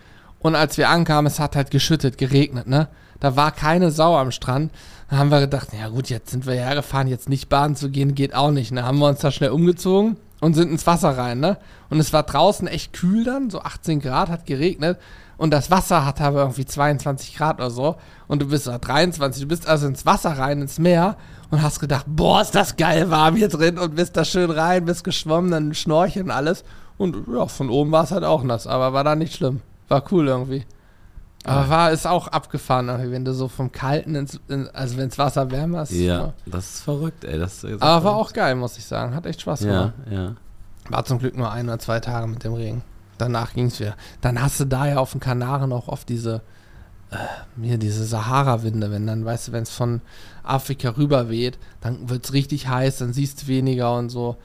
Und 0.41 0.57
als 0.57 0.77
wir 0.77 0.91
ankamen, 0.91 1.27
es 1.27 1.41
hat 1.41 1.57
halt 1.57 1.71
geschüttet, 1.71 2.19
geregnet, 2.19 2.67
ne? 2.67 2.89
Da 3.21 3.37
war 3.37 3.53
keine 3.53 3.91
Sau 3.91 4.17
am 4.17 4.33
Strand. 4.33 4.71
Da 5.09 5.17
haben 5.17 5.31
wir 5.31 5.41
gedacht, 5.41 5.69
ja 5.73 5.89
gut, 5.89 6.11
jetzt 6.11 6.31
sind 6.31 6.45
wir 6.47 6.55
hergefahren, 6.55 7.09
jetzt 7.09 7.29
nicht 7.29 7.49
baden 7.49 7.77
zu 7.77 7.89
gehen, 7.89 8.15
geht 8.15 8.35
auch 8.35 8.51
nicht. 8.51 8.73
Ne? 8.73 8.85
Haben 8.85 8.99
wir 8.99 9.09
uns 9.09 9.21
da 9.21 9.31
schnell 9.31 9.51
umgezogen 9.51 10.17
und 10.41 10.55
sind 10.55 10.71
ins 10.71 10.87
Wasser 10.87 11.17
rein, 11.17 11.41
ne? 11.41 11.57
Und 11.89 12.01
es 12.01 12.13
war 12.13 12.25
draußen 12.25 12.69
echt 12.69 12.93
kühl 12.93 13.25
dann, 13.25 13.49
so 13.49 13.61
18 13.61 14.01
Grad, 14.01 14.29
hat 14.29 14.45
geregnet. 14.45 14.99
Und 15.37 15.53
das 15.53 15.71
Wasser 15.71 16.05
hatte 16.05 16.25
aber 16.25 16.41
irgendwie 16.43 16.65
22 16.65 17.37
Grad 17.37 17.59
oder 17.59 17.71
so. 17.71 17.97
Und 18.29 18.43
du 18.43 18.47
bist 18.47 18.67
da 18.67 18.79
23, 18.79 19.43
du 19.43 19.49
bist 19.49 19.67
also 19.67 19.87
ins 19.87 20.07
Wasser 20.07 20.39
rein, 20.39 20.63
ins 20.63 20.79
Meer 20.79 21.17
und 21.51 21.63
hast 21.63 21.81
gedacht, 21.81 22.07
boah, 22.09 22.41
ist 22.41 22.55
das 22.55 22.77
geil 22.77 23.11
warm 23.11 23.37
hier 23.37 23.49
drin 23.49 23.79
und 23.79 23.97
bist 23.97 24.17
da 24.17 24.25
schön 24.25 24.51
rein, 24.51 24.85
bist 24.85 25.05
geschwommen, 25.05 25.51
dann 25.51 25.75
Schnorcheln 25.75 26.27
und 26.27 26.31
alles. 26.31 26.65
Und 26.97 27.27
ja, 27.33 27.47
von 27.47 27.71
oben 27.71 27.91
war 27.91 28.05
es 28.05 28.13
halt 28.13 28.25
auch 28.25 28.43
nass, 28.45 28.67
aber 28.67 28.93
war 28.93 29.05
da 29.05 29.17
nicht 29.17 29.35
schlimm. 29.35 29.61
War 29.89 30.03
cool 30.13 30.29
irgendwie. 30.29 30.65
Aber 31.47 31.69
war 31.69 31.93
ist 31.93 32.07
auch 32.07 32.29
abgefahren, 32.29 32.89
wenn 33.11 33.25
du 33.25 33.35
so 33.35 33.49
vom 33.49 33.71
Kalten 33.71 34.15
ins, 34.15 34.41
in, 34.49 34.69
also 34.71 34.97
wenn 34.97 35.17
Wasser 35.19 35.51
wärmer 35.51 35.83
ist. 35.83 35.93
Ja, 35.93 36.33
das 36.47 36.77
ist 36.77 36.81
verrückt, 36.81 37.25
ey. 37.25 37.39
Das 37.39 37.65
Aber 37.65 38.05
war 38.05 38.17
auch 38.17 38.33
geil, 38.33 38.55
muss 38.55 38.79
ich 38.79 38.87
sagen. 38.87 39.15
Hat 39.15 39.27
echt 39.27 39.43
Spaß 39.43 39.61
gemacht. 39.61 39.93
Ja, 40.11 40.17
ja. 40.17 40.33
War 40.89 41.05
zum 41.05 41.19
Glück 41.19 41.37
nur 41.37 41.51
ein 41.51 41.69
oder 41.69 41.79
zwei 41.79 42.01
Tage 42.01 42.27
mit 42.27 42.45
dem 42.45 42.55
Regen. 42.55 42.83
Danach 43.19 43.55
ging 43.55 43.67
es 43.67 43.81
wieder. 43.81 43.97
Dann 44.21 44.41
hast 44.41 44.61
du 44.61 44.65
da 44.65 44.87
ja 44.87 44.97
auf 44.99 45.13
den 45.13 45.21
Kanaren 45.21 45.73
auch 45.73 45.89
oft 45.89 46.09
diese, 46.09 46.43
äh, 47.11 47.17
hier 47.63 47.79
diese 47.79 48.05
Sahara-Winde, 48.05 48.91
wenn 48.91 49.07
dann, 49.07 49.25
weißt 49.25 49.49
du, 49.49 49.53
wenn 49.53 49.63
es 49.63 49.71
von 49.71 50.01
Afrika 50.43 50.91
rüber 50.97 51.29
weht, 51.29 51.59
dann 51.81 52.09
wird 52.09 52.25
es 52.25 52.33
richtig 52.33 52.69
heiß, 52.69 52.99
dann 52.99 53.13
siehst 53.13 53.43
du 53.43 53.47
weniger 53.47 53.97
und 53.97 54.11
so. 54.11 54.37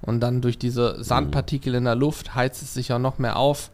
Und 0.00 0.20
dann 0.20 0.40
durch 0.40 0.58
diese 0.58 1.02
Sandpartikel 1.02 1.74
in 1.74 1.84
der 1.84 1.94
Luft 1.94 2.34
heizt 2.34 2.62
es 2.62 2.74
sich 2.74 2.92
auch 2.92 2.98
noch 2.98 3.18
mehr 3.18 3.36
auf. 3.36 3.70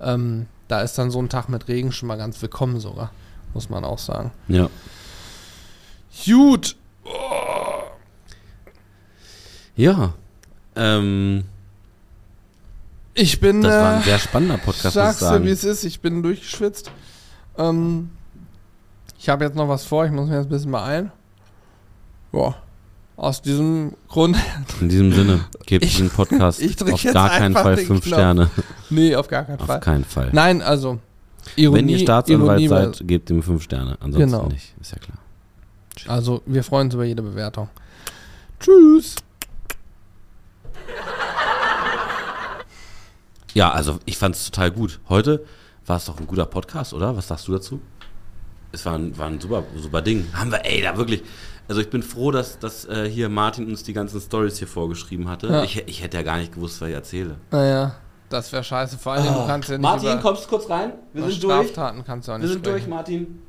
Ähm, 0.00 0.46
da 0.68 0.80
ist 0.80 0.96
dann 0.96 1.10
so 1.10 1.20
ein 1.20 1.28
Tag 1.28 1.48
mit 1.48 1.68
Regen 1.68 1.92
schon 1.92 2.06
mal 2.06 2.16
ganz 2.16 2.40
willkommen 2.40 2.78
sogar, 2.80 3.10
muss 3.52 3.68
man 3.68 3.84
auch 3.84 3.98
sagen. 3.98 4.30
Ja. 4.48 4.70
Gut. 6.24 6.76
Ja. 9.74 10.14
Ähm, 10.76 11.44
Ich 13.14 13.40
bin. 13.40 13.62
das 13.62 13.72
war 13.72 13.94
ein 13.96 14.00
äh, 14.00 14.04
sehr 14.04 14.18
spannender 14.18 14.56
Podcast, 14.58 14.84
muss 14.84 14.94
ich 14.94 15.18
Sagst 15.18 15.22
du, 15.22 15.44
wie 15.44 15.50
es 15.50 15.64
ist? 15.64 15.84
Ich 15.84 16.00
bin 16.00 16.22
durchgeschwitzt. 16.22 16.90
Ähm, 17.58 18.10
ich 19.18 19.28
habe 19.28 19.44
jetzt 19.44 19.54
noch 19.54 19.68
was 19.68 19.84
vor, 19.84 20.04
ich 20.06 20.10
muss 20.12 20.28
mir 20.28 20.36
jetzt 20.36 20.46
ein 20.46 20.50
bisschen 20.50 20.72
beeilen. 20.72 21.12
Ja. 22.32 22.54
Aus 23.16 23.42
diesem 23.42 23.92
Grund. 24.08 24.36
In 24.80 24.88
diesem 24.88 25.12
Sinne, 25.12 25.44
gebt 25.66 25.84
Ich- 25.84 25.92
diesen 25.96 26.10
Podcast 26.10 26.62
auf 26.92 27.02
gar 27.12 27.28
keinen 27.30 27.54
Fall 27.54 27.76
fünf 27.76 28.02
Knopf. 28.04 28.06
Sterne. 28.06 28.50
nee, 28.90 29.14
auf 29.14 29.28
gar 29.28 29.44
keinen 29.44 29.60
Auf 29.60 29.66
Fall. 29.66 29.80
keinen 29.80 30.04
Fall. 30.04 30.30
Nein, 30.32 30.62
also. 30.62 30.98
Ironie, 31.56 31.78
Wenn 31.78 31.88
ihr 31.88 31.98
Staatsanwalt 31.98 32.60
Ironie 32.60 32.68
seid, 32.92 33.06
gebt 33.08 33.28
ihm 33.30 33.42
fünf 33.42 33.62
Sterne. 33.62 33.96
Ansonsten 34.00 34.30
Genau. 34.30 34.46
nicht. 34.46 34.74
Ist 34.80 34.92
ja 34.92 34.98
klar. 34.98 35.18
Also, 36.16 36.40
wir 36.46 36.64
freuen 36.64 36.86
uns 36.86 36.94
über 36.94 37.04
jede 37.04 37.20
Bewertung. 37.22 37.68
Tschüss. 38.60 39.16
Ja, 43.54 43.70
also 43.70 43.98
ich 44.04 44.16
fand 44.16 44.34
es 44.34 44.44
total 44.50 44.70
gut. 44.70 45.00
Heute 45.08 45.44
war 45.86 45.96
es 45.96 46.04
doch 46.06 46.18
ein 46.18 46.26
guter 46.26 46.46
Podcast, 46.46 46.94
oder? 46.94 47.16
Was 47.16 47.28
sagst 47.28 47.48
du 47.48 47.52
dazu? 47.52 47.80
Es 48.72 48.86
war 48.86 48.94
ein, 48.94 49.16
war 49.18 49.26
ein 49.26 49.40
super, 49.40 49.64
super 49.76 50.00
Ding. 50.00 50.26
Haben 50.32 50.50
wir, 50.50 50.64
ey, 50.64 50.80
da 50.82 50.96
wirklich. 50.96 51.22
Also 51.68 51.80
ich 51.80 51.90
bin 51.90 52.02
froh, 52.02 52.30
dass, 52.30 52.58
dass 52.58 52.84
äh, 52.86 53.08
hier 53.08 53.28
Martin 53.28 53.68
uns 53.68 53.82
die 53.82 53.92
ganzen 53.92 54.20
Stories 54.20 54.58
hier 54.58 54.68
vorgeschrieben 54.68 55.28
hatte. 55.28 55.48
Ja. 55.48 55.62
Ich, 55.62 55.76
ich 55.86 56.02
hätte 56.02 56.16
ja 56.16 56.22
gar 56.22 56.38
nicht 56.38 56.54
gewusst, 56.54 56.80
was 56.80 56.88
ich 56.88 56.94
erzähle. 56.94 57.36
Naja, 57.50 57.94
das 58.28 58.50
wäre 58.52 58.64
scheiße. 58.64 58.98
Vor 58.98 59.12
allem, 59.12 59.24
du 59.26 59.46
kannst 59.46 59.68
ja 59.68 59.76
nicht 59.76 59.82
Martin, 59.82 60.20
kommst 60.20 60.44
du 60.44 60.48
kurz 60.48 60.68
rein? 60.70 60.92
Wir 61.12 61.28
sind 61.30 61.42
durch. 61.42 61.68
Straftaten 61.68 62.04
kannst 62.04 62.28
du 62.28 62.32
auch 62.32 62.38
nicht 62.38 62.46
Wir 62.46 62.52
sind 62.54 62.66
durch, 62.66 62.76
sprechen. 62.82 62.90
Martin. 62.90 63.42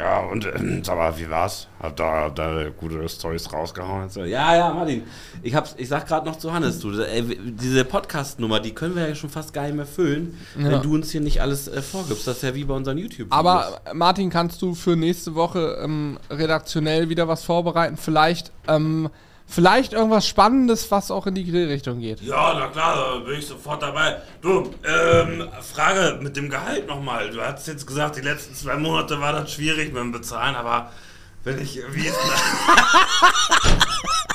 Ja, 0.00 0.20
und 0.20 0.46
äh, 0.46 0.80
sag 0.82 0.96
mal, 0.96 1.18
wie 1.18 1.28
war's? 1.28 1.68
Hat 1.78 2.00
da, 2.00 2.30
da 2.30 2.70
gute 2.70 3.06
Stories 3.06 3.52
rausgehauen? 3.52 4.08
So, 4.08 4.24
ja, 4.24 4.56
ja, 4.56 4.72
Martin. 4.72 5.02
Ich, 5.42 5.54
hab's, 5.54 5.74
ich 5.76 5.88
sag 5.88 6.06
gerade 6.08 6.24
noch 6.26 6.36
zu 6.36 6.50
Hannes, 6.50 6.80
du, 6.80 6.98
ey, 7.02 7.22
diese 7.38 7.84
Podcast-Nummer, 7.84 8.60
die 8.60 8.72
können 8.72 8.96
wir 8.96 9.06
ja 9.06 9.14
schon 9.14 9.28
fast 9.28 9.52
gar 9.52 9.64
nicht 9.64 9.76
mehr 9.76 9.84
füllen, 9.84 10.38
Ja. 10.58 10.70
wenn 10.70 10.80
du 10.82 10.94
uns 10.94 11.10
hier 11.10 11.20
nicht 11.20 11.42
alles 11.42 11.68
äh, 11.68 11.82
vorgibst. 11.82 12.26
Das 12.26 12.36
ist 12.36 12.42
ja 12.42 12.54
wie 12.54 12.64
bei 12.64 12.72
unseren 12.72 12.96
youtube 12.96 13.26
Aber 13.30 13.82
Martin, 13.92 14.30
kannst 14.30 14.62
du 14.62 14.74
für 14.74 14.96
nächste 14.96 15.34
Woche 15.34 15.78
ähm, 15.84 16.18
redaktionell 16.30 17.10
wieder 17.10 17.28
was 17.28 17.44
vorbereiten? 17.44 17.98
Vielleicht, 17.98 18.52
ähm, 18.68 19.10
vielleicht 19.50 19.92
irgendwas 19.92 20.26
Spannendes, 20.26 20.90
was 20.90 21.10
auch 21.10 21.26
in 21.26 21.34
die 21.34 21.44
Grillrichtung 21.44 22.00
geht. 22.00 22.20
Ja, 22.22 22.54
na 22.58 22.68
klar, 22.68 22.96
da 22.96 23.18
bin 23.18 23.38
ich 23.38 23.46
sofort 23.46 23.82
dabei. 23.82 24.22
Du, 24.40 24.70
ähm, 24.84 25.48
Frage 25.74 26.18
mit 26.22 26.36
dem 26.36 26.48
Gehalt 26.48 26.86
nochmal. 26.86 27.30
Du 27.30 27.40
hast 27.42 27.66
jetzt 27.66 27.86
gesagt, 27.86 28.16
die 28.16 28.20
letzten 28.20 28.54
zwei 28.54 28.76
Monate 28.76 29.20
war 29.20 29.32
das 29.32 29.52
schwierig 29.52 29.92
mit 29.92 30.02
dem 30.02 30.12
Bezahlen, 30.12 30.54
aber 30.54 30.90
wenn 31.44 31.60
ich, 31.60 31.80
wie 31.92 32.06
ist 32.06 32.16
denn 32.16 33.72